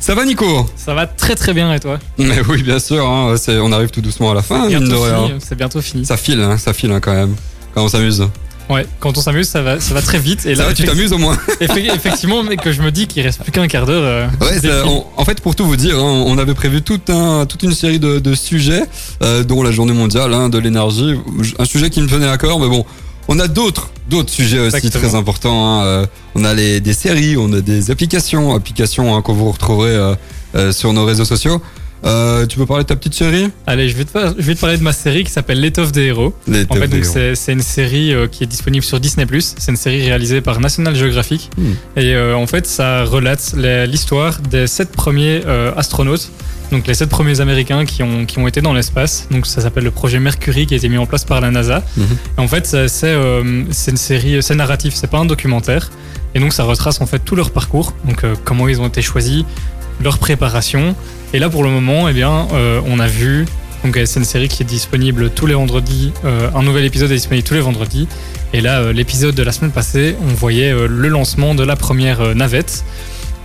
Ça 0.00 0.14
va, 0.14 0.24
Nico? 0.24 0.66
Ça 0.76 0.94
va 0.94 1.06
très 1.06 1.34
très 1.34 1.52
bien 1.52 1.72
et 1.74 1.80
toi? 1.80 1.98
Mais 2.18 2.40
oui, 2.48 2.62
bien 2.62 2.78
sûr. 2.78 3.06
hein, 3.06 3.34
on 3.60 3.72
arrive 3.72 3.90
tout 3.90 4.00
doucement 4.00 4.30
à 4.30 4.34
la 4.34 4.42
fin, 4.42 4.66
Bientôt 4.68 5.04
C'est 5.40 5.56
bientôt 5.56 5.80
fini. 5.80 6.04
Ça 6.06 6.16
file, 6.16 6.40
hein, 6.40 6.56
ça 6.56 6.72
file 6.72 6.92
hein, 6.92 7.00
quand 7.00 7.12
même. 7.14 7.34
Quand 7.74 7.84
on 7.84 7.88
s'amuse. 7.88 8.26
Ouais, 8.70 8.86
quand 9.00 9.16
on 9.16 9.20
s'amuse, 9.22 9.48
ça 9.48 9.62
va, 9.62 9.80
ça 9.80 9.94
va 9.94 10.02
très 10.02 10.18
vite. 10.18 10.44
Et 10.44 10.54
Ça 10.54 10.62
là, 10.62 10.68
va, 10.68 10.74
tu 10.74 10.84
t'amuses 10.84 11.12
au 11.14 11.18
moins 11.18 11.38
effe- 11.60 11.94
Effectivement, 11.94 12.42
mais 12.42 12.56
que 12.58 12.70
je 12.70 12.82
me 12.82 12.90
dis 12.90 13.06
qu'il 13.06 13.22
reste 13.22 13.42
plus 13.42 13.50
qu'un 13.50 13.66
quart 13.66 13.86
d'heure. 13.86 14.02
euh, 14.04 14.26
Ouais, 14.42 14.82
on- 14.84 15.04
en 15.16 15.24
fait, 15.24 15.40
pour 15.40 15.54
tout 15.56 15.64
vous 15.64 15.76
dire, 15.76 15.96
hein, 15.98 16.22
on 16.26 16.36
avait 16.36 16.52
prévu 16.54 16.82
tout 16.82 17.00
un, 17.08 17.46
toute 17.46 17.62
une 17.62 17.72
série 17.72 17.98
de, 17.98 18.18
de 18.18 18.34
sujets, 18.34 18.82
euh, 19.22 19.42
dont 19.42 19.62
la 19.62 19.70
journée 19.72 19.94
mondiale 19.94 20.34
hein, 20.34 20.48
de 20.50 20.58
l'énergie, 20.58 21.14
un 21.58 21.64
sujet 21.64 21.88
qui 21.88 22.02
me 22.02 22.08
tenait 22.08 22.28
à 22.28 22.36
cœur, 22.36 22.58
mais 22.60 22.68
bon, 22.68 22.84
on 23.28 23.38
a 23.38 23.46
d'autres, 23.48 23.90
d'autres 24.08 24.30
sujets 24.30 24.58
aussi 24.58 24.76
Exactement. 24.76 25.08
très 25.08 25.14
importants. 25.18 25.80
hein, 25.80 25.84
euh, 25.84 26.06
on 26.34 26.44
a 26.44 26.54
les, 26.54 26.80
des 26.80 26.94
séries, 26.94 27.36
on 27.36 27.52
a 27.52 27.60
des 27.60 27.90
applications, 27.90 28.54
applications 28.54 29.14
hein, 29.14 29.22
que 29.22 29.32
vous 29.32 29.50
retrouverez 29.50 29.94
euh, 29.94 30.14
euh, 30.54 30.72
sur 30.72 30.92
nos 30.92 31.04
réseaux 31.04 31.26
sociaux. 31.26 31.60
Euh, 32.04 32.46
tu 32.46 32.58
peux 32.58 32.66
parler 32.66 32.84
de 32.84 32.88
ta 32.88 32.96
petite 32.96 33.14
série? 33.14 33.50
Allez, 33.66 33.88
je 33.88 33.96
vais, 33.96 34.04
te, 34.04 34.12
par- 34.12 34.32
je 34.38 34.42
vais 34.42 34.54
te 34.54 34.60
parler 34.60 34.78
de 34.78 34.82
ma 34.82 34.92
série 34.92 35.24
qui 35.24 35.30
s'appelle 35.32 35.60
L'étoffe 35.60 35.90
des 35.92 36.04
héros. 36.04 36.32
En 36.70 36.74
fait, 36.74 36.88
donc 36.88 37.04
c'est 37.34 37.52
une 37.52 37.60
série 37.60 38.14
euh, 38.14 38.26
qui 38.28 38.44
est 38.44 38.46
disponible 38.46 38.84
sur 38.84 39.00
Disney+. 39.00 39.26
C'est 39.40 39.70
une 39.70 39.76
série 39.76 40.02
réalisée 40.02 40.40
par 40.40 40.60
National 40.60 40.94
Geographic. 40.94 41.50
Hmm. 41.58 41.72
Et 41.96 42.14
euh, 42.14 42.36
en 42.36 42.46
fait, 42.46 42.66
ça 42.66 43.04
relate 43.04 43.54
la- 43.56 43.86
l'histoire 43.86 44.38
des 44.40 44.66
sept 44.68 44.92
premiers 44.92 45.42
euh, 45.46 45.72
astronautes. 45.76 46.30
Donc 46.70 46.86
les 46.86 46.92
sept 46.94 47.08
premiers 47.08 47.40
Américains 47.40 47.84
qui 47.86 48.02
ont, 48.02 48.26
qui 48.26 48.38
ont 48.38 48.46
été 48.46 48.60
dans 48.60 48.74
l'espace. 48.74 49.26
Donc 49.30 49.46
ça 49.46 49.60
s'appelle 49.62 49.84
le 49.84 49.90
projet 49.90 50.20
Mercury 50.20 50.66
qui 50.66 50.74
a 50.74 50.76
été 50.76 50.88
mis 50.88 50.98
en 50.98 51.06
place 51.06 51.24
par 51.24 51.40
la 51.40 51.50
NASA. 51.50 51.82
Mhm. 51.96 52.04
Et 52.36 52.40
en 52.40 52.46
fait, 52.48 52.66
c'est 52.88 53.14
une 53.14 53.72
série, 53.72 54.42
c'est 54.42 54.54
narratif, 54.54 54.94
c'est 54.94 55.06
pas 55.10 55.18
un 55.18 55.24
documentaire. 55.24 55.90
Et 56.34 56.40
donc 56.40 56.52
ça 56.52 56.64
retrace 56.64 57.00
en 57.00 57.06
fait 57.06 57.20
tout 57.20 57.34
leur 57.36 57.50
parcours. 57.50 57.94
Donc 58.04 58.22
comment 58.44 58.68
ils 58.68 58.80
ont 58.82 58.86
été 58.86 59.00
choisis, 59.00 59.44
leur 60.02 60.18
préparation. 60.18 60.94
Et 61.32 61.38
là 61.38 61.48
pour 61.48 61.64
le 61.64 61.70
moment, 61.70 62.08
eh 62.08 62.12
bien, 62.12 62.48
euh, 62.52 62.80
on 62.86 62.98
a 62.98 63.06
vu 63.06 63.46
donc 63.84 63.96
c'est 64.06 64.18
une 64.18 64.24
série 64.24 64.48
qui 64.48 64.64
est 64.64 64.66
disponible 64.66 65.30
tous 65.30 65.46
les 65.46 65.54
vendredis. 65.54 66.12
Euh, 66.24 66.50
un 66.52 66.64
nouvel 66.64 66.84
épisode 66.84 67.12
est 67.12 67.16
disponible 67.16 67.46
tous 67.46 67.54
les 67.54 67.60
vendredis. 67.60 68.08
Et 68.52 68.60
là, 68.60 68.80
euh, 68.80 68.92
l'épisode 68.92 69.36
de 69.36 69.42
la 69.44 69.52
semaine 69.52 69.70
passée, 69.70 70.16
on 70.20 70.34
voyait 70.34 70.72
le 70.72 71.08
lancement 71.08 71.54
de 71.54 71.62
la 71.62 71.76
première 71.76 72.34
navette. 72.34 72.84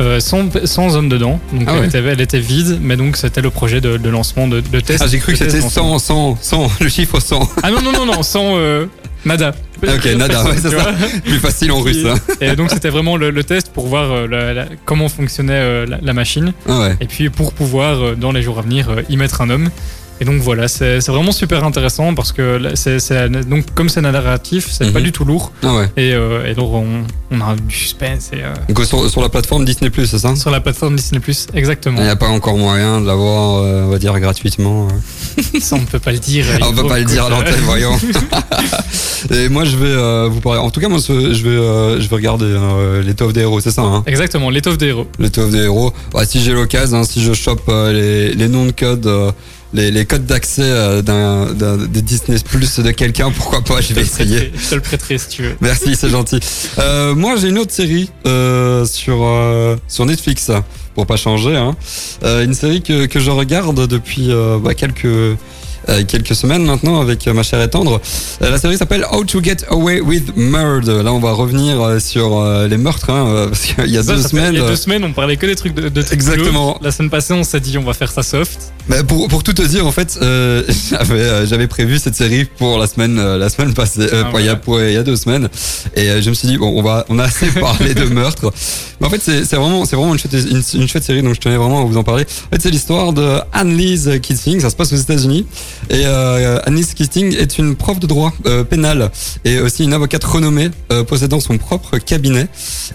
Euh, 0.02 0.20
sans, 0.20 0.50
sans 0.66 0.96
homme 0.96 1.10
dedans, 1.10 1.40
donc 1.54 1.64
Ah 1.68 1.74
elle, 1.76 1.80
ouais. 1.82 1.88
était, 1.88 1.98
elle 2.00 2.22
était 2.22 2.40
vide, 2.40 2.80
mais 2.82 2.96
donc 2.98 3.16
c'était 3.18 3.42
le 3.42 3.50
projet 3.50 3.80
de, 3.82 3.98
de 3.98 4.10
lancement 4.10 4.48
de, 4.48 4.60
de 4.60 4.80
test. 4.80 5.04
Ah, 5.04 5.08
j'ai 5.10 5.20
cru 5.20 5.34
que 5.34 5.38
c'était 5.40 5.60
lancement. 5.60 6.00
100, 6.00 6.36
100, 6.36 6.38
100, 6.42 6.72
le 6.82 6.90
chiffre 6.90 7.20
100. 7.20 7.50
Ah 7.62 7.72
non, 7.72 7.82
non, 7.82 7.92
non, 7.92 8.06
non, 8.06 8.24
sans 8.24 8.58
euh, 8.58 8.86
nada. 9.26 9.54
Ok, 9.84 10.06
nada, 10.18 10.44
ouais, 10.46 10.56
c'est 10.62 10.70
ça. 10.72 10.94
Plus 11.26 11.40
facile 11.40 11.72
en 11.72 11.82
russe. 11.82 12.06
hein. 12.06 12.16
Et 12.42 12.56
donc 12.56 12.72
c'était 12.72 12.90
vraiment 12.90 13.18
le, 13.18 13.30
le 13.32 13.44
test 13.44 13.72
pour 13.74 13.88
voir 13.88 14.12
euh, 14.12 14.28
la- 14.28 14.54
la- 14.54 14.66
comment 14.86 15.10
fonctionnait 15.10 15.54
euh, 15.54 15.86
la, 15.86 15.98
la 16.02 16.14
machine 16.14 16.54
Ah 16.68 16.80
ouais. 16.80 16.96
et 17.02 17.06
puis 17.06 17.30
pour 17.30 17.54
pouvoir 17.54 18.16
dans 18.16 18.32
les 18.32 18.42
jours 18.42 18.60
à 18.60 18.62
venir 18.62 18.88
y 19.10 19.18
mettre 19.18 19.42
un 19.42 19.50
homme. 19.50 19.70
Et 20.24 20.26
donc 20.26 20.40
voilà, 20.42 20.70
c'est 20.70 21.06
vraiment 21.08 21.34
super 21.34 21.66
intéressant 21.66 22.16
parce 22.16 22.32
que 22.32 22.58
c'est 22.76 23.30
donc 23.50 23.66
comme 23.76 23.90
c'est 23.90 24.00
narratif, 24.00 24.70
c'est 24.72 24.86
Mhm. 24.86 24.94
pas 24.94 25.02
du 25.02 25.12
tout 25.12 25.26
lourd 25.26 25.52
Ah 25.62 25.74
ouais. 25.76 25.90
et, 25.98 26.14
euh, 26.14 26.50
et 26.50 26.54
donc 26.54 26.72
on, 26.74 26.86
on 27.30 27.42
a 27.42 27.56
du 27.58 27.76
suspense 27.76 28.30
et, 28.32 28.38
euh, 28.42 28.54
Donc 28.70 28.86
sur, 28.86 29.10
sur 29.10 29.20
la 29.22 29.28
plateforme 29.28 29.66
Disney+, 29.66 29.92
c'est 30.06 30.18
ça? 30.18 30.34
Sur 30.38 30.50
la 30.50 30.62
plateforme 30.62 30.96
Disney 30.96 31.20
exactement. 31.54 31.98
Il 32.00 32.04
n'y 32.06 32.10
a 32.10 32.16
pas 32.16 32.30
encore 32.30 32.58
moyen 32.58 33.02
de 33.02 33.06
l'avoir, 33.08 33.64
euh, 33.64 33.84
on 33.84 33.90
va 33.90 34.00
dire, 34.00 34.18
gratuitement. 34.22 34.88
euh. 34.88 35.60
Ça 35.60 35.76
on 35.76 35.80
ne 35.82 35.86
peut 35.86 36.00
pas 36.00 36.14
le 36.14 36.20
dire. 36.20 36.46
Ah, 36.62 36.68
on 36.70 36.74
peut 36.74 36.88
pas 36.88 37.00
le 37.00 37.06
dire 37.06 37.26
à 37.26 37.30
l'antenne, 37.30 37.60
voyons. 37.66 38.00
Et 39.34 39.50
moi, 39.50 39.66
je 39.66 39.76
vais 39.76 40.30
vous 40.30 40.40
parler. 40.40 40.60
En 40.60 40.70
tout 40.70 40.80
cas, 40.80 40.88
moi, 40.88 41.00
je 41.06 41.12
vais, 41.14 42.02
je 42.02 42.08
vais 42.08 42.16
regarder 42.16 42.58
l'étoffe 43.04 43.34
des 43.34 43.42
héros, 43.42 43.60
c'est 43.60 43.72
ça, 43.72 43.82
hein? 43.82 44.04
Exactement, 44.06 44.50
l'étoffe 44.50 44.78
des 44.78 44.88
héros. 44.88 45.08
L'étoffe 45.20 45.52
des 45.52 45.64
héros. 45.64 45.92
Si 46.26 46.40
j'ai 46.42 46.54
l'occasion, 46.54 47.00
hein, 47.00 47.04
si 47.04 47.22
je 47.22 47.34
chope 47.34 47.68
les, 47.68 48.34
les 48.34 48.48
noms 48.48 48.66
de 48.66 48.72
code, 48.72 49.10
les, 49.74 49.92
les 49.92 50.06
codes 50.06 50.26
d'accès 50.26 50.62
euh, 50.64 51.02
d'un, 51.02 51.54
d'un- 51.54 51.78
des 51.78 52.02
Disney 52.02 52.38
Plus 52.48 52.80
de 52.80 52.92
quelqu'un, 52.92 53.32
pourquoi 53.32 53.62
pas, 53.62 53.82
je 53.82 53.94
vais 53.94 54.02
essayer. 54.02 54.52
Je 54.56 54.70
te 54.70 54.76
le 54.76 54.82
prêterai 54.82 55.18
si 55.18 55.28
tu 55.30 55.44
veux. 55.44 55.56
Merci, 55.62 55.96
c'est 55.96 56.10
gentil. 56.10 56.40
Euh, 56.80 57.16
moi, 57.16 57.36
j'ai 57.38 57.50
une 57.50 57.58
autre 57.58 57.72
série 57.74 58.10
euh, 58.28 58.86
sur 58.86 59.18
euh, 59.24 59.76
sur 59.88 60.06
Netflix, 60.06 60.52
pour 60.96 61.06
pas 61.08 61.18
changer. 61.18 61.56
Hein. 61.56 61.76
Euh, 62.24 62.44
une 62.44 62.54
série 62.54 62.82
que, 62.82 63.06
que 63.08 63.20
je 63.20 63.32
regarde 63.32 63.88
depuis 63.88 64.28
euh, 64.32 64.58
bah, 64.60 64.74
quelques 64.76 65.06
euh, 65.06 65.38
quelques 66.08 66.34
semaines 66.36 66.64
maintenant 66.64 67.02
avec 67.02 67.28
ma 67.28 67.44
chère 67.44 67.62
et 67.62 67.70
tendre. 67.70 68.00
Euh, 68.42 68.50
la 68.50 68.58
série 68.58 68.78
s'appelle 68.78 69.06
How 69.12 69.26
to 69.26 69.44
Get 69.44 69.58
Away 69.70 70.00
with 70.00 70.34
Murder. 70.38 71.02
Là, 71.04 71.12
on 71.12 71.20
va 71.20 71.34
revenir 71.34 72.00
sur 72.00 72.38
euh, 72.40 72.68
les 72.70 72.78
meurtres, 72.78 73.10
hein, 73.10 73.48
parce 73.50 73.62
qu'il 73.66 73.88
y 73.90 73.98
a 73.98 74.04
Ça, 74.04 74.14
deux 74.16 74.22
ça 74.22 74.30
fait- 74.30 74.36
semaines. 74.38 74.54
il 74.54 74.60
y 74.60 74.64
a 74.64 74.68
deux 74.68 74.76
semaines, 74.78 75.04
on 75.04 75.12
parlait 75.12 75.36
que 75.36 75.46
des 75.46 75.56
trucs 75.58 75.74
de, 75.74 75.90
de 75.90 76.02
trucs 76.02 76.14
Exactement. 76.14 76.80
La 76.82 76.92
semaine 76.92 77.10
passée, 77.10 77.34
on 77.34 77.44
s'est 77.44 77.60
dit 77.60 77.78
on 77.78 77.84
va 77.84 77.94
faire 77.94 78.12
ça 78.12 78.24
soft. 78.24 78.72
Mais 78.90 79.02
pour, 79.04 79.28
pour 79.30 79.44
tout 79.44 79.54
te 79.54 79.62
dire, 79.62 79.88
en 79.88 79.92
fait, 79.92 80.20
euh, 80.22 80.64
j'avais 80.90 81.14
euh, 81.14 81.46
j'avais 81.46 81.68
prévu 81.68 82.00
cette 82.00 82.16
série 82.16 82.46
pour 82.46 82.78
la 82.78 82.88
semaine 82.88 83.18
euh, 83.18 83.38
la 83.38 83.50
semaine 83.50 83.74
passée, 83.74 84.02
euh, 84.02 84.24
Ah, 84.26 84.30
pour, 84.30 84.40
il 84.40 84.46
y 84.46 84.50
a, 84.50 84.60
il 84.90 84.94
y 84.94 84.98
a 84.98 85.04
deux 85.04 85.16
semaines, 85.16 85.48
et 85.96 86.10
euh, 86.10 86.22
je 86.22 86.30
me 86.30 86.34
suis 86.36 86.48
dit 86.50 86.58
bon, 86.58 86.68
on 86.78 86.82
va 86.82 87.06
on 87.10 87.18
a 87.20 87.24
assez 87.24 87.48
parlé 87.60 87.94
de 87.94 88.06
meurtre. 88.06 88.52
Mais 89.00 89.08
en 89.08 89.10
fait, 89.10 89.22
c'est 89.24 89.46
c'est 89.46 89.56
vraiment 89.56 89.86
c'est 89.86 89.96
vraiment 89.96 90.14
une 90.14 90.20
chouette 90.20 90.34
une, 90.34 90.62
une 90.82 90.88
chouette 90.88 91.04
série, 91.04 91.22
donc 91.24 91.36
je 91.36 91.40
tenais 91.40 91.56
vraiment 91.58 91.82
à 91.82 91.86
vous 91.86 91.98
en 91.98 92.04
parler. 92.04 92.24
En 92.48 92.56
fait, 92.56 92.62
c'est 92.62 92.72
l'histoire 92.72 93.14
de 93.14 93.40
Annelise 93.54 94.20
Keating, 94.22 94.60
ça 94.60 94.70
se 94.70 94.76
passe 94.76 94.92
aux 94.92 94.98
États-Unis, 94.98 95.46
et 95.90 96.04
euh, 96.06 96.60
Annelise 96.66 96.94
Keating 96.94 97.36
est 97.38 97.58
une 97.58 97.76
prof 97.76 98.00
de 98.00 98.08
droit 98.08 98.34
euh, 98.46 98.64
pénal 98.64 99.12
et 99.46 99.60
aussi 99.60 99.84
une 99.86 99.94
avocate 99.94 100.24
renommée 100.24 100.70
euh, 100.92 101.04
possédant 101.04 101.40
son 101.40 101.58
propre 101.58 101.98
cabinet. 102.00 102.48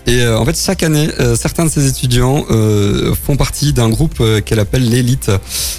Et 0.07 0.21
euh, 0.21 0.39
en 0.39 0.45
fait, 0.45 0.57
chaque 0.59 0.83
année, 0.83 1.09
euh, 1.21 1.35
certains 1.35 1.65
de 1.65 1.71
ses 1.71 1.87
étudiants 1.89 2.45
euh, 2.51 3.15
font 3.15 3.37
partie 3.37 3.73
d'un 3.73 3.89
groupe 3.89 4.23
qu'elle 4.45 4.61
appelle 4.61 4.89
l'élite. 4.89 5.31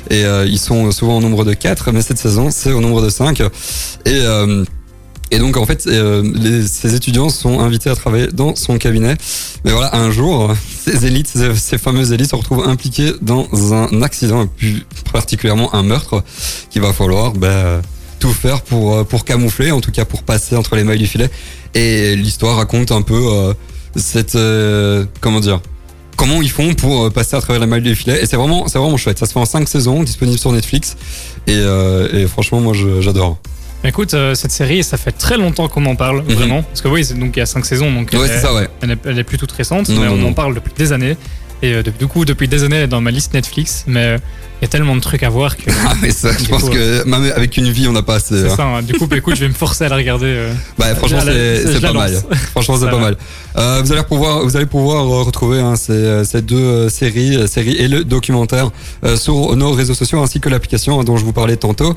Et 0.09 0.25
euh, 0.25 0.45
ils 0.45 0.59
sont 0.59 0.91
souvent 0.91 1.17
au 1.17 1.21
nombre 1.21 1.45
de 1.45 1.53
4, 1.53 1.91
mais 1.91 2.01
cette 2.01 2.17
saison, 2.17 2.49
c'est 2.51 2.71
au 2.71 2.81
nombre 2.81 3.01
de 3.01 3.09
5. 3.09 3.41
Et, 3.41 3.45
euh, 4.07 4.65
et 5.31 5.37
donc, 5.37 5.55
en 5.57 5.65
fait, 5.65 5.85
euh, 5.85 6.63
ces 6.67 6.95
étudiants 6.95 7.29
sont 7.29 7.59
invités 7.59 7.89
à 7.91 7.95
travailler 7.95 8.27
dans 8.27 8.55
son 8.55 8.77
cabinet. 8.79 9.15
Mais 9.65 9.71
voilà, 9.71 9.95
un 9.95 10.09
jour, 10.09 10.51
ces 10.85 11.05
élites, 11.05 11.27
ces, 11.27 11.77
fameuses 11.77 12.11
élites 12.11 12.31
se 12.31 12.35
retrouvent 12.35 12.67
impliquées 12.67 13.13
dans 13.21 13.47
un 13.73 14.01
accident, 14.01 14.43
et 14.43 14.47
plus 14.47 14.83
particulièrement 15.11 15.73
un 15.75 15.83
meurtre, 15.83 16.23
qu'il 16.71 16.81
va 16.81 16.91
falloir 16.91 17.33
ben, 17.33 17.81
tout 18.19 18.33
faire 18.33 18.61
pour, 18.61 19.05
camoufler, 19.25 19.71
en 19.71 19.81
tout 19.81 19.91
cas 19.91 20.05
pour 20.05 20.23
passer 20.23 20.55
entre 20.55 20.75
les 20.75 20.83
mailles 20.83 20.99
du 20.99 21.07
filet. 21.07 21.29
Et 21.75 22.15
l'histoire 22.15 22.57
raconte 22.57 22.91
un 22.91 23.03
peu 23.03 23.53
cette... 23.95 24.37
comment 25.21 25.39
dire 25.39 25.61
comment 26.19 26.41
ils 26.41 26.51
font 26.51 26.73
pour 26.73 27.05
euh, 27.05 27.09
passer 27.09 27.35
à 27.37 27.41
travers 27.41 27.59
la 27.61 27.65
maille 27.65 27.81
du 27.81 27.95
filet 27.95 28.21
et 28.21 28.25
c'est 28.25 28.35
vraiment 28.35 28.67
c'est 28.67 28.77
vraiment 28.77 28.97
chouette 28.97 29.17
ça 29.17 29.25
se 29.25 29.31
fait 29.33 29.39
en 29.39 29.45
5 29.45 29.67
saisons 29.67 30.03
disponible 30.03 30.37
sur 30.37 30.51
Netflix 30.51 30.97
et, 31.47 31.53
euh, 31.55 32.09
et 32.13 32.27
franchement 32.27 32.59
moi 32.59 32.73
j'adore 32.99 33.37
Écoute, 33.85 34.13
euh, 34.13 34.35
cette 34.35 34.51
série, 34.51 34.83
ça 34.83 34.97
fait 34.97 35.13
très 35.13 35.37
longtemps 35.37 35.69
qu'on 35.69 35.85
en 35.85 35.95
parle, 35.95 36.23
Mhm. 36.23 36.33
vraiment. 36.35 36.63
Parce 36.63 36.81
que 36.81 36.89
oui, 36.89 37.07
donc 37.17 37.37
il 37.37 37.39
y 37.39 37.41
a 37.41 37.45
cinq 37.45 37.65
saisons, 37.65 37.89
donc 37.89 38.09
ouais 38.11 38.19
elle, 38.23 38.27
c'est 38.27 38.35
est, 38.35 38.41
ça 38.41 38.53
ouais 38.53 38.67
elle, 38.81 38.91
est, 38.91 38.97
elle 39.05 39.17
est 39.17 39.23
plus 39.23 39.37
toute 39.37 39.53
récente, 39.53 39.87
Non, 39.87 40.01
mais 40.01 40.07
non, 40.07 40.13
on 40.15 40.17
non. 40.17 40.27
en 40.31 40.33
parle 40.33 40.53
depuis 40.53 40.73
des 40.77 40.91
années. 40.91 41.15
Et 41.61 41.71
euh, 41.75 41.81
du 41.97 42.07
coup, 42.07 42.25
depuis 42.25 42.49
des 42.49 42.65
années, 42.65 42.75
elle 42.75 42.83
est 42.83 42.87
dans 42.87 42.99
ma 42.99 43.11
liste 43.11 43.33
Netflix, 43.33 43.85
mais 43.87 44.17
il 44.61 44.63
y 44.63 44.65
a 44.65 44.67
tellement 44.67 44.95
de 44.95 45.01
trucs 45.01 45.23
à 45.23 45.29
voir 45.29 45.55
que 45.57 45.63
ah 45.87 45.93
mais 46.01 46.11
ça 46.11 46.31
je 46.37 46.47
pense 46.49 46.63
coup, 46.63 46.69
que 46.69 47.03
même 47.05 47.31
avec 47.35 47.55
une 47.57 47.69
vie 47.71 47.87
on 47.87 47.93
n'a 47.93 48.01
pas 48.01 48.15
assez 48.15 48.41
c'est 48.43 48.51
hein. 48.51 48.55
ça. 48.57 48.63
hein. 48.65 48.81
Du 48.81 48.93
coup, 48.93 49.07
bah, 49.07 49.17
écoute, 49.17 49.35
je 49.35 49.41
vais 49.41 49.47
me 49.47 49.53
forcer 49.53 49.85
à 49.85 49.89
la 49.89 49.95
regarder. 49.95 50.25
euh. 50.27 50.53
Bah, 50.77 50.93
franchement, 50.95 51.19
c'est 51.23 51.81
pas 51.81 51.93
mal. 51.93 52.11
Franchement, 52.51 52.77
c'est 52.79 52.89
pas 52.89 52.97
mal. 52.99 53.17
Euh, 53.57 53.81
vous 53.83 53.91
allez 53.91 54.03
pouvoir, 54.03 54.43
vous 54.43 54.55
allez 54.57 54.65
pouvoir 54.65 55.05
euh, 55.05 55.23
retrouver 55.23 55.59
hein, 55.59 55.75
ces, 55.75 55.91
euh, 55.93 56.23
ces 56.23 56.41
deux 56.41 56.55
euh, 56.57 56.89
séries, 56.89 57.35
euh, 57.35 57.47
séries 57.47 57.75
et 57.77 57.87
le 57.87 58.03
documentaire 58.03 58.69
euh, 59.03 59.17
sur 59.17 59.55
nos 59.55 59.71
réseaux 59.71 59.93
sociaux 59.95 60.21
ainsi 60.21 60.39
que 60.39 60.49
l'application 60.49 61.03
dont 61.03 61.17
je 61.17 61.25
vous 61.25 61.33
parlais 61.33 61.57
tantôt. 61.57 61.95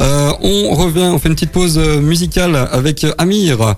Euh, 0.00 0.32
on 0.42 0.74
revient, 0.74 1.10
on 1.12 1.18
fait 1.18 1.28
une 1.28 1.34
petite 1.34 1.52
pause 1.52 1.78
euh, 1.78 2.00
musicale 2.00 2.56
avec 2.72 3.04
euh, 3.04 3.12
Amir, 3.18 3.74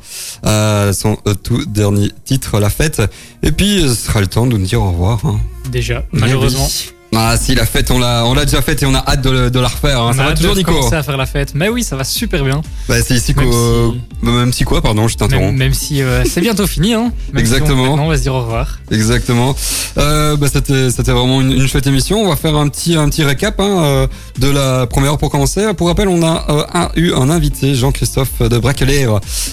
euh, 0.47 0.93
son 0.93 1.17
euh, 1.27 1.35
tout 1.35 1.65
dernier 1.67 2.11
titre, 2.25 2.59
La 2.61 2.71
Fête. 2.71 3.03
Et 3.43 3.53
puis, 3.53 3.83
euh, 3.85 3.89
ce 3.89 3.95
sera 4.07 4.21
le 4.21 4.27
temps 4.27 4.47
de 4.47 4.57
nous 4.57 4.65
dire 4.67 4.83
au 4.83 4.91
revoir. 4.91 5.21
Déjà, 5.71 6.05
malheureusement. 6.13 6.67
oui. 6.67 6.94
Ah 7.17 7.37
si, 7.41 7.55
la 7.55 7.65
fête, 7.67 7.91
on 7.91 7.99
l'a, 7.99 8.25
on 8.27 8.35
l'a 8.35 8.45
déjà 8.45 8.61
faite 8.63 8.83
et 8.83 8.87
on 8.87 8.95
a 8.95 8.99
hâte 9.07 9.23
de, 9.23 9.31
le- 9.31 9.51
de 9.51 9.61
la 9.61 9.69
refaire. 9.69 10.01
hein. 10.01 10.11
On 10.11 10.13
Ça 10.15 10.21
a 10.21 10.25
va 10.25 10.31
hâte 10.31 10.37
toujours, 10.39 10.53
de 10.55 10.59
Nico. 10.59 10.73
commencer 10.73 10.95
à 10.97 11.03
faire 11.03 11.17
la 11.17 11.27
fête. 11.27 11.53
Mais 11.55 11.69
oui, 11.69 11.83
ça 11.83 11.97
va 11.97 12.05
super 12.05 12.45
bien. 12.45 12.61
Bah, 12.89 12.97
c'est 13.07 13.15
ici 13.15 13.35
Même 13.37 13.47
qu'au, 13.51 13.93
si- 14.23 14.27
même 14.29 14.53
si 14.53 14.65
quoi, 14.65 14.83
pardon, 14.83 15.07
je 15.09 15.17
t'interromps. 15.17 15.47
Même, 15.51 15.59
même 15.59 15.75
si 15.75 16.03
euh, 16.03 16.25
c'est 16.25 16.41
bientôt 16.41 16.67
fini. 16.67 16.95
Hein. 16.95 17.13
Même 17.33 17.45
si 17.47 17.53
on- 17.53 17.57
Exactement. 17.57 17.87
maintenant, 17.89 18.07
on 18.07 18.09
va 18.09 18.17
se 18.17 18.23
dire 18.23 18.35
au 18.35 18.41
revoir. 18.43 18.79
Exactement. 18.91 19.55
Euh, 19.99 20.37
bah, 20.37 20.47
c'était 20.53 20.91
c'était 20.91 21.13
vraiment 21.13 21.41
une, 21.41 21.53
une 21.53 21.69
chouette 21.69 21.87
émission. 21.87 22.21
On 22.23 22.29
va 22.29 22.37
faire 22.37 22.55
un 22.57 22.69
petit 22.69 22.97
un 22.97 23.09
petit 23.09 23.23
récap 23.23 23.61
hein, 23.61 23.83
euh, 23.85 24.07
de 24.39 24.49
la 24.51 24.87
première 24.87 25.13
heure 25.13 25.19
pour 25.19 25.31
commencer. 25.31 25.63
Pour 25.77 25.89
rappel, 25.89 26.09
on 26.09 26.23
a 26.23 26.45
euh, 26.49 26.63
un- 26.75 26.91
eu 26.97 27.13
un 27.13 27.31
invité, 27.31 27.75
Jean-Christophe 27.75 28.41
de 28.43 28.59
Braquelier, 28.59 29.07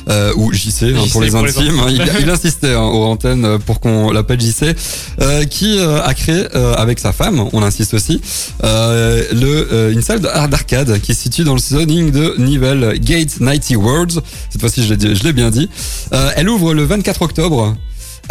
euh, 0.10 0.34
ou 0.36 0.52
JC, 0.52 0.84
hein, 0.96 1.02
JC 1.04 1.12
pour 1.12 1.22
les 1.22 1.30
pour 1.30 1.40
intimes. 1.46 1.80
intimes. 1.80 1.84
il, 1.90 2.22
il 2.24 2.30
insistait 2.30 2.74
hein, 2.74 2.82
aux 2.82 3.04
antennes 3.06 3.46
euh, 3.46 3.58
pour 3.60 3.80
qu'on 3.80 4.12
l'appelle 4.12 4.40
JC, 4.42 4.76
euh, 5.22 5.44
qui 5.46 5.78
euh, 5.80 6.02
a 6.04 6.14
créé 6.14 6.44
euh, 6.56 6.74
avec 6.76 7.00
sa 7.00 7.12
femme, 7.14 7.40
on 7.54 7.64
insiste 7.64 7.94
aussi, 7.94 8.22
euh, 8.64 9.24
le 9.34 9.74
euh, 9.74 9.92
une 9.92 10.02
salle 10.02 10.20
d'arcade 10.20 11.00
qui 11.02 11.14
se 11.14 11.22
situe 11.24 11.44
dans 11.44 11.54
le 11.54 11.60
zoning 11.60 12.12
de 12.12 12.36
Nivelles 12.38 13.00
Gate 13.00 13.38
90 13.40 13.76
Worlds. 13.76 14.22
Cette 14.50 14.62
fois-ci, 14.62 14.86
je 14.86 15.24
l'ai 15.24 15.34
bien 15.34 15.50
dit. 15.50 15.70
Euh, 16.14 16.32
elle 16.36 16.50
ouvre 16.50 16.74
le 16.74 16.84
24 16.84 17.22
octobre. 17.22 17.76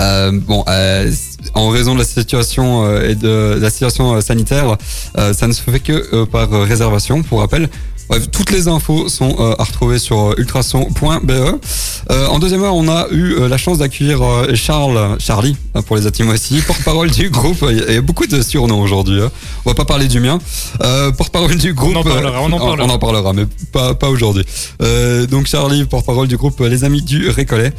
Euh, 0.00 0.30
bon, 0.32 0.64
euh, 0.68 1.10
en 1.54 1.68
raison 1.68 1.94
de 1.94 1.98
la 1.98 2.04
situation 2.04 2.84
euh, 2.86 3.08
et 3.10 3.14
de, 3.14 3.56
de 3.56 3.60
la 3.60 3.70
situation 3.70 4.14
euh, 4.14 4.20
sanitaire, 4.20 4.76
euh, 5.18 5.32
ça 5.32 5.46
ne 5.46 5.52
se 5.52 5.60
fait 5.62 5.80
que 5.80 6.24
par 6.24 6.50
réservation. 6.50 7.22
Pour 7.22 7.40
rappel, 7.40 7.68
Bref, 8.10 8.28
toutes 8.32 8.50
les 8.50 8.66
infos 8.66 9.08
sont 9.08 9.36
euh, 9.38 9.54
à 9.56 9.62
retrouver 9.62 10.00
sur 10.00 10.18
euh, 10.30 10.34
ultrason.be. 10.36 11.30
Euh, 11.30 12.26
en 12.26 12.40
deuxième 12.40 12.64
heure, 12.64 12.74
on 12.74 12.88
a 12.88 13.06
eu 13.12 13.34
euh, 13.34 13.48
la 13.48 13.56
chance 13.56 13.78
d'accueillir 13.78 14.20
Charles, 14.56 15.16
Charlie, 15.20 15.56
hein, 15.76 15.82
pour 15.82 15.96
les 15.96 16.06
aussi, 16.28 16.60
porte-parole 16.62 17.08
du 17.12 17.30
groupe. 17.30 17.64
Il 17.70 17.76
y 17.94 17.96
a- 17.96 18.00
beaucoup 18.00 18.26
de 18.26 18.42
surnoms 18.42 18.80
aujourd'hui. 18.82 19.22
hein. 19.22 19.30
On 19.64 19.70
va 19.70 19.74
pas 19.76 19.84
parler 19.84 20.08
du 20.08 20.18
mien. 20.18 20.40
Euh, 20.82 21.12
porte-parole 21.12 21.54
du 21.56 21.72
groupe. 21.72 21.94
en 21.94 22.02
parlera, 22.02 22.42
on 22.42 22.50
en 22.50 22.58
parlera. 22.58 22.84
on 22.84 22.90
en 22.90 22.98
parlera, 22.98 23.32
mais 23.32 23.44
pas, 23.70 23.94
pas 23.94 24.08
aujourd'hui. 24.08 24.44
Euh, 24.82 25.26
donc 25.28 25.46
Charlie, 25.46 25.84
porte-parole 25.84 26.26
du 26.26 26.36
groupe 26.36 26.58
Les 26.60 26.82
Amis 26.82 27.02
du 27.02 27.28
Récollet, 27.28 27.72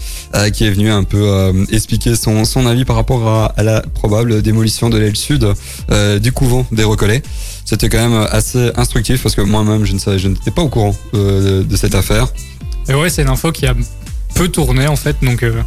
qui 0.54 0.64
est 0.64 0.72
venu 0.72 0.90
un 0.90 1.04
peu 1.04 1.52
expliquer 1.74 2.16
son, 2.16 2.46
son 2.46 2.66
avis 2.68 2.86
par 2.86 2.96
rapport 2.96 3.28
à, 3.28 3.46
à 3.58 3.64
la 3.64 3.82
probable 3.82 4.42
démolition 4.42 4.90
de 4.90 4.98
l'aile 4.98 5.18
sud 5.18 5.46
du 6.22 6.32
couvent 6.32 6.66
des 6.72 6.86
Recollets. 6.86 7.22
C'était 7.66 7.89
quand 7.89 8.09
même 8.09 8.28
assez 8.32 8.72
instructif 8.76 9.24
parce 9.24 9.36
que 9.36 9.41
moi-même 9.41 9.86
je 9.86 9.93
ne 9.93 9.99
savais, 9.99 10.20
je 10.20 10.28
n'étais 10.28 10.51
pas 10.51 10.62
au 10.62 10.70
courant 10.70 10.95
euh, 11.14 11.59
de, 11.59 11.64
de 11.64 11.76
cette 11.78 11.95
affaire. 11.95 12.28
Et 12.89 12.93
ouais, 12.93 13.09
c'est 13.09 13.22
une 13.22 13.30
info 13.30 13.51
qui 13.51 13.66
a 13.68 13.76
peu 14.36 14.47
tourné 14.47 14.88
en 14.88 14.95
fait, 14.95 15.16
donc 15.22 15.43
euh, 15.43 15.62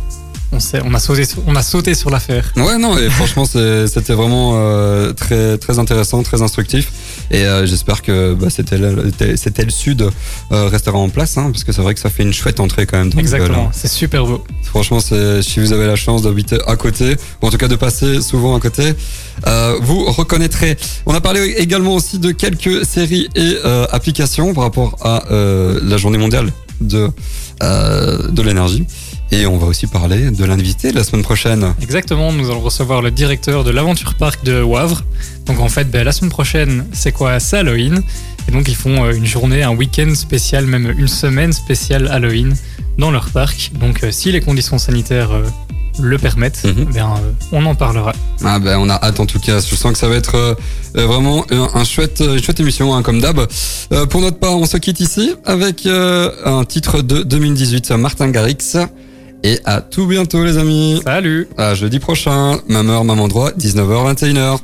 on, 0.54 0.60
sait, 0.60 0.80
on, 0.84 0.94
a 0.94 0.98
sauté, 0.98 1.24
sur- 1.24 1.42
on 1.46 1.56
a 1.56 1.62
sauté 1.62 1.94
sur 1.94 2.10
l'affaire. 2.10 2.52
Ouais, 2.56 2.78
non, 2.78 2.96
et 2.96 3.10
franchement, 3.10 3.44
c'était 3.44 4.14
vraiment 4.14 4.52
euh, 4.54 5.12
très 5.12 5.58
très 5.58 5.78
intéressant, 5.78 6.22
très 6.22 6.42
instructif. 6.42 6.92
Et 7.30 7.44
euh, 7.44 7.66
j'espère 7.66 8.02
que 8.02 8.34
bah, 8.34 8.48
c'était 8.50 8.78
le, 8.78 9.70
sud 9.70 10.02
euh, 10.02 10.68
restera 10.68 10.98
en 10.98 11.08
place, 11.08 11.36
hein, 11.36 11.50
parce 11.50 11.64
que 11.64 11.72
c'est 11.72 11.82
vrai 11.82 11.94
que 11.94 12.00
ça 12.00 12.10
fait 12.10 12.22
une 12.22 12.32
chouette 12.32 12.60
entrée 12.60 12.86
quand 12.86 12.98
même. 12.98 13.10
Dans 13.10 13.18
Exactement, 13.18 13.66
hein. 13.66 13.70
c'est 13.72 13.88
super 13.88 14.24
beau. 14.24 14.44
Franchement, 14.62 15.00
si 15.00 15.60
vous 15.60 15.72
avez 15.72 15.86
la 15.86 15.96
chance 15.96 16.22
d'habiter 16.22 16.58
à 16.66 16.76
côté, 16.76 17.16
ou 17.42 17.46
en 17.46 17.50
tout 17.50 17.58
cas 17.58 17.68
de 17.68 17.76
passer 17.76 18.20
souvent 18.20 18.56
à 18.56 18.60
côté, 18.60 18.94
vous 19.80 20.04
reconnaîtrez. 20.06 20.76
On 21.06 21.14
a 21.14 21.20
parlé 21.20 21.54
également 21.58 21.94
aussi 21.94 22.18
de 22.18 22.30
quelques 22.32 22.84
séries 22.84 23.28
et 23.34 23.56
applications 23.90 24.54
par 24.54 24.64
rapport 24.64 24.96
à 25.02 25.24
la 25.30 25.96
journée 25.96 26.18
mondiale 26.18 26.50
de, 26.80 27.08
de 27.60 28.42
l'énergie. 28.42 28.84
Et 29.32 29.46
on 29.46 29.58
va 29.58 29.66
aussi 29.66 29.86
parler 29.88 30.30
de 30.30 30.44
l'invité 30.44 30.92
de 30.92 30.96
la 30.96 31.02
semaine 31.04 31.22
prochaine. 31.24 31.74
Exactement, 31.82 32.32
nous 32.32 32.50
allons 32.50 32.60
recevoir 32.60 33.02
le 33.02 33.10
directeur 33.10 33.64
de 33.64 33.70
l'Aventure 33.70 34.14
Park 34.14 34.44
de 34.44 34.62
Wavre. 34.62 35.02
Donc 35.46 35.58
en 35.60 35.68
fait, 35.68 35.90
ben, 35.90 36.04
la 36.04 36.12
semaine 36.12 36.30
prochaine, 36.30 36.86
c'est 36.92 37.10
quoi? 37.12 37.40
C'est 37.40 37.58
Halloween. 37.58 38.00
Et 38.48 38.52
donc 38.52 38.68
ils 38.68 38.76
font 38.76 39.04
euh, 39.04 39.12
une 39.12 39.26
journée, 39.26 39.62
un 39.62 39.74
week-end 39.74 40.14
spécial, 40.14 40.66
même 40.66 40.94
une 40.96 41.08
semaine 41.08 41.52
spéciale 41.52 42.08
Halloween 42.08 42.54
dans 42.98 43.10
leur 43.10 43.30
parc. 43.30 43.72
Donc 43.80 44.04
euh, 44.04 44.10
si 44.12 44.30
les 44.30 44.40
conditions 44.40 44.78
sanitaires 44.78 45.32
euh, 45.32 45.42
le 46.00 46.16
permettent, 46.18 46.62
Mhm. 46.64 46.84
ben, 46.92 47.06
euh, 47.16 47.32
on 47.50 47.64
en 47.66 47.74
parlera. 47.74 48.12
Ah 48.44 48.58
ben 48.60 48.78
on 48.78 48.88
a 48.88 48.94
hâte 49.02 49.18
en 49.18 49.26
tout 49.26 49.40
cas. 49.40 49.58
Je 49.60 49.74
sens 49.74 49.92
que 49.92 49.98
ça 49.98 50.08
va 50.08 50.14
être 50.16 50.36
euh, 50.36 50.54
vraiment 51.06 51.44
un, 51.50 51.70
un 51.74 51.84
chouette, 51.84 52.22
une 52.24 52.42
chouette 52.42 52.60
émission 52.60 52.94
hein, 52.94 53.02
comme 53.02 53.20
d'hab. 53.20 53.40
Euh, 53.92 54.06
pour 54.06 54.20
notre 54.20 54.38
part, 54.38 54.56
on 54.56 54.66
se 54.66 54.76
quitte 54.76 55.00
ici 55.00 55.32
avec 55.44 55.86
un 55.86 56.64
titre 56.64 57.00
de 57.02 57.22
2018, 57.24 57.90
Martin 57.92 58.28
Garrix. 58.28 58.76
Et 59.46 59.60
à 59.66 59.82
tout 59.82 60.06
bientôt 60.06 60.42
les 60.42 60.56
amis. 60.56 61.02
Salut 61.04 61.48
À 61.58 61.74
jeudi 61.74 61.98
prochain, 61.98 62.58
même 62.66 62.88
heure, 62.88 63.04
même 63.04 63.20
endroit, 63.20 63.50
19h, 63.52 64.14
21h. 64.14 64.52